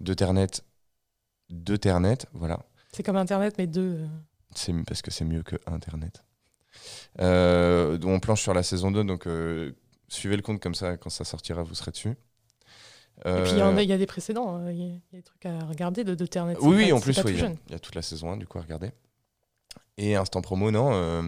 Deuternet. 0.00 0.46
Deuternet, 1.50 2.18
voilà. 2.32 2.60
C'est 2.92 3.02
comme 3.02 3.16
Internet, 3.16 3.54
mais 3.58 3.66
deux. 3.66 4.02
euh, 4.02 4.06
C'est 4.54 4.72
parce 4.84 5.02
que 5.02 5.10
c'est 5.10 5.24
mieux 5.24 5.42
que 5.42 5.56
Internet. 5.66 6.22
Euh, 7.20 7.98
on 8.04 8.20
planche 8.20 8.42
sur 8.42 8.54
la 8.54 8.62
saison 8.62 8.90
2, 8.92 9.02
donc 9.04 9.26
euh, 9.26 9.72
suivez 10.08 10.36
le 10.36 10.42
compte 10.42 10.60
comme 10.60 10.74
ça, 10.74 10.96
quand 10.96 11.10
ça 11.10 11.24
sortira, 11.24 11.62
vous 11.62 11.74
serez 11.74 11.90
dessus. 11.90 12.14
Et 13.24 13.42
puis 13.42 13.52
il 13.52 13.56
y, 13.82 13.86
y 13.86 13.92
a 13.92 13.98
des 13.98 14.06
précédents. 14.06 14.56
hein. 14.56 14.70
Il 14.70 14.78
y, 14.78 14.82
a- 14.82 14.86
il 14.86 14.92
y 14.92 15.16
a 15.16 15.18
des 15.18 15.22
trucs 15.22 15.44
à 15.46 15.58
regarder 15.64 16.04
de 16.04 16.12
Internet. 16.22 16.58
Oui, 16.60 16.76
oui, 16.76 16.92
en 16.92 17.00
plus, 17.00 17.16
oui, 17.24 17.32
il 17.34 17.38
y, 17.40 17.74
a- 17.74 17.76
y 17.76 17.80
toute 17.80 17.94
la 17.94 18.02
saison 18.02 18.32
1, 18.32 18.36
du 18.36 18.46
coup, 18.46 18.58
à 18.58 18.62
regarder. 18.62 18.90
Et 19.96 20.14
instant 20.14 20.40
promo, 20.42 20.70
non, 20.70 20.90
euh, 20.92 21.22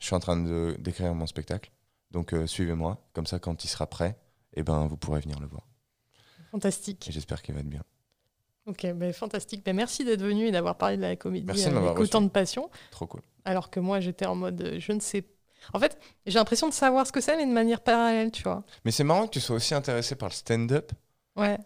je 0.00 0.06
suis 0.06 0.14
en 0.14 0.20
train 0.20 0.36
de- 0.36 0.76
d'écrire 0.78 1.14
mon 1.14 1.26
spectacle. 1.26 1.70
Donc 2.10 2.32
euh, 2.34 2.46
suivez-moi, 2.46 2.98
comme 3.12 3.26
ça, 3.26 3.38
quand 3.38 3.62
il 3.64 3.68
sera 3.68 3.86
prêt, 3.86 4.18
eh 4.54 4.62
ben, 4.64 4.86
vous 4.88 4.96
pourrez 4.96 5.20
venir 5.20 5.38
le 5.38 5.46
voir. 5.46 5.62
Fantastique. 6.50 7.08
Et 7.08 7.12
j'espère 7.12 7.42
qu'il 7.42 7.54
va 7.54 7.60
être 7.60 7.68
bien. 7.68 7.84
Ok, 8.66 8.86
ben, 8.94 9.12
fantastique. 9.12 9.64
Ben, 9.64 9.74
merci 9.74 10.04
d'être 10.04 10.22
venu 10.22 10.46
et 10.46 10.50
d'avoir 10.50 10.76
parlé 10.76 10.96
de 10.96 11.02
la 11.02 11.14
comédie 11.16 11.46
Merci 11.46 11.70
de 11.70 11.76
avec 11.76 11.98
autant 11.98 12.20
de 12.20 12.28
passion. 12.28 12.68
Trop 12.90 13.06
cool. 13.06 13.22
Alors 13.44 13.70
que 13.70 13.78
moi, 13.80 14.00
j'étais 14.00 14.26
en 14.26 14.34
mode, 14.34 14.60
euh, 14.60 14.80
je 14.80 14.92
ne 14.92 15.00
sais. 15.00 15.24
En 15.72 15.78
fait, 15.78 15.98
j'ai 16.26 16.38
l'impression 16.38 16.68
de 16.68 16.72
savoir 16.74 17.06
ce 17.06 17.12
que 17.12 17.20
c'est, 17.20 17.36
mais 17.36 17.46
de 17.46 17.52
manière 17.52 17.80
parallèle, 17.80 18.30
tu 18.32 18.42
vois. 18.42 18.64
Mais 18.84 18.90
c'est 18.90 19.04
marrant 19.04 19.26
que 19.26 19.32
tu 19.32 19.40
sois 19.40 19.56
aussi 19.56 19.74
intéressé 19.74 20.14
par 20.16 20.28
le 20.28 20.34
stand-up. 20.34 20.90
Ouais. 21.40 21.58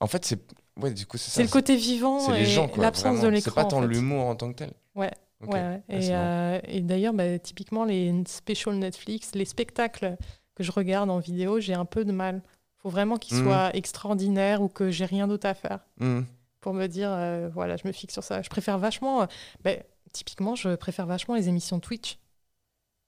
En 0.00 0.06
fait, 0.06 0.24
c'est. 0.24 0.40
Ouais, 0.80 0.92
du 0.92 1.06
coup, 1.06 1.16
c'est 1.16 1.30
ça. 1.30 1.36
C'est 1.36 1.42
le 1.42 1.48
côté 1.48 1.74
vivant 1.76 2.20
c'est 2.20 2.36
et 2.36 2.40
les 2.40 2.44
gens, 2.46 2.68
quoi. 2.68 2.82
l'absence 2.84 3.20
de 3.20 3.28
l'écran. 3.28 3.50
C'est 3.50 3.54
pas 3.54 3.64
en 3.64 3.68
tant 3.68 3.80
fait. 3.80 3.86
l'humour 3.88 4.26
en 4.26 4.36
tant 4.36 4.52
que 4.52 4.58
tel. 4.58 4.72
Ouais. 4.94 5.10
Ouais, 5.46 5.82
c'est 5.90 6.06
Et, 6.06 6.14
euh, 6.14 6.60
et 6.64 6.80
d'ailleurs, 6.80 7.12
bah, 7.12 7.38
typiquement, 7.38 7.84
les 7.84 8.22
specials 8.26 8.76
Netflix, 8.76 9.34
les 9.34 9.44
spectacles 9.44 10.16
que 10.54 10.62
je 10.62 10.72
regarde 10.72 11.10
en 11.10 11.18
vidéo, 11.18 11.60
j'ai 11.60 11.74
un 11.74 11.84
peu 11.84 12.04
de 12.04 12.12
mal. 12.12 12.42
faut 12.78 12.90
vraiment 12.90 13.16
qu'ils 13.16 13.38
Mhm. 13.38 13.44
soient 13.44 13.74
extraordinaires 13.74 14.62
ou 14.62 14.68
que 14.68 14.90
j'ai 14.90 15.06
rien 15.06 15.26
d'autre 15.26 15.46
à 15.48 15.54
faire 15.54 15.80
Hmm. 15.98 16.20
pour 16.60 16.72
me 16.72 16.86
dire, 16.86 17.10
euh, 17.10 17.48
voilà, 17.52 17.76
je 17.76 17.82
me 17.86 17.90
fixe 17.92 18.12
sur 18.14 18.22
ça. 18.22 18.42
Je 18.42 18.48
préfère 18.48 18.78
vachement, 18.78 19.22
euh, 19.22 19.26
bah, 19.64 19.72
typiquement, 20.12 20.54
je 20.54 20.76
préfère 20.76 21.04
vachement 21.06 21.34
les 21.34 21.48
émissions 21.48 21.80
Twitch. 21.80 22.18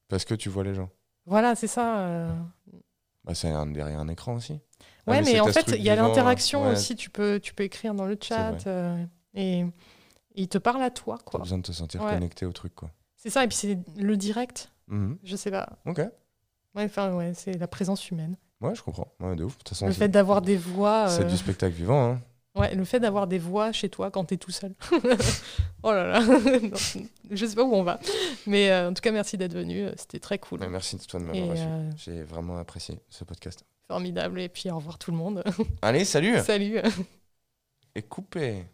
Parce 0.09 0.25
que 0.25 0.35
tu 0.35 0.49
vois 0.49 0.65
les 0.65 0.75
gens. 0.75 0.89
Voilà, 1.27 1.55
c'est 1.55 1.69
ça. 1.69 2.29
Bah, 3.25 3.35
c'est 3.35 3.49
un- 3.51 3.67
derrière 3.67 4.01
un 4.01 4.09
écran 4.09 4.35
aussi. 4.35 4.59
Ouais, 5.07 5.19
ah, 5.19 5.23
mais, 5.23 5.41
en 5.41 5.47
fait, 5.47 5.75
il 5.77 5.83
y 5.83 5.91
a 5.91 5.97
l'interaction 5.97 6.69
aussi. 6.69 6.97
Tu 6.97 7.11
peux, 7.11 7.41
tu 7.41 7.55
peux 7.55 7.65
écrire 7.65 7.95
dans 7.95 8.07
le 8.07 8.19
chat 8.21 8.67
euh, 8.67 9.03
et, 9.35 9.65
il 10.35 10.49
te 10.49 10.59
parle 10.59 10.83
à 10.83 10.91
toi. 10.91 11.19
Tu 11.29 11.37
as 11.37 11.41
besoin 11.41 11.59
de 11.59 11.63
te 11.63 11.73
sentir 11.73 12.01
connecté 12.01 12.47
au 12.47 12.53
truc. 12.53 12.75
quoi. 12.75 12.91
C'est 13.17 13.31
ça, 13.31 13.43
et 13.43 13.49
puis 13.49 13.57
c'est 13.57 13.79
le 13.97 14.17
direct. 14.17 14.71
Mhm. 14.87 15.19
Je 15.25 15.37
sais 15.37 15.51
pas. 15.51 15.69
Ok. 15.87 16.01
Enfin, 16.77 17.13
ouais, 17.15 17.33
c'est 17.35 17.59
la 17.59 17.67
présence 17.67 18.09
humaine. 18.11 18.37
Ouais, 18.61 18.75
je 18.75 18.83
comprends. 18.83 19.09
Ouais, 19.21 19.35
de 19.35 19.45
ouf. 19.45 19.55
De 19.55 19.59
toute 19.59 19.69
façon, 19.71 19.87
le 19.87 19.93
fait 19.93 20.09
d'avoir 20.09 20.43
des 20.43 20.57
voix. 20.57 21.09
C'est 21.09 21.25
euh, 21.25 21.29
du 21.29 21.37
spectacle 21.37 21.75
vivant. 21.75 22.13
Hein. 22.13 22.21
Ouais, 22.55 22.75
le 22.75 22.85
fait 22.85 23.01
d'avoir 23.01 23.27
des 23.27 23.39
voix 23.39 23.73
chez 23.73 23.89
toi 23.89 24.11
quand 24.11 24.25
t'es 24.25 24.37
tout 24.37 24.51
seul. 24.51 24.75
oh 25.83 25.93
là 25.93 26.07
là, 26.07 26.21
je 27.31 27.47
sais 27.47 27.55
pas 27.55 27.63
où 27.63 27.75
on 27.75 27.83
va. 27.83 28.01
Mais 28.47 28.71
euh, 28.71 28.91
en 28.91 28.95
tout 28.95 29.01
cas, 29.01 29.13
merci 29.13 29.37
d'être 29.37 29.55
venu. 29.55 29.89
C'était 29.97 30.19
très 30.19 30.39
cool. 30.39 30.61
Merci 30.69 30.97
de 30.97 31.03
toi 31.03 31.21
de 31.21 31.25
m'avoir 31.25 31.49
reçu. 31.49 31.65
J'ai 31.97 32.23
vraiment 32.23 32.59
apprécié 32.59 32.99
ce 33.09 33.25
podcast. 33.25 33.65
Formidable. 33.89 34.41
Et 34.41 34.49
puis, 34.49 34.71
au 34.71 34.77
revoir 34.77 34.99
tout 34.99 35.11
le 35.11 35.17
monde. 35.17 35.43
Allez, 35.83 36.05
salut. 36.05 36.39
Salut. 36.45 36.79
Et 37.95 38.03
coupé. 38.03 38.67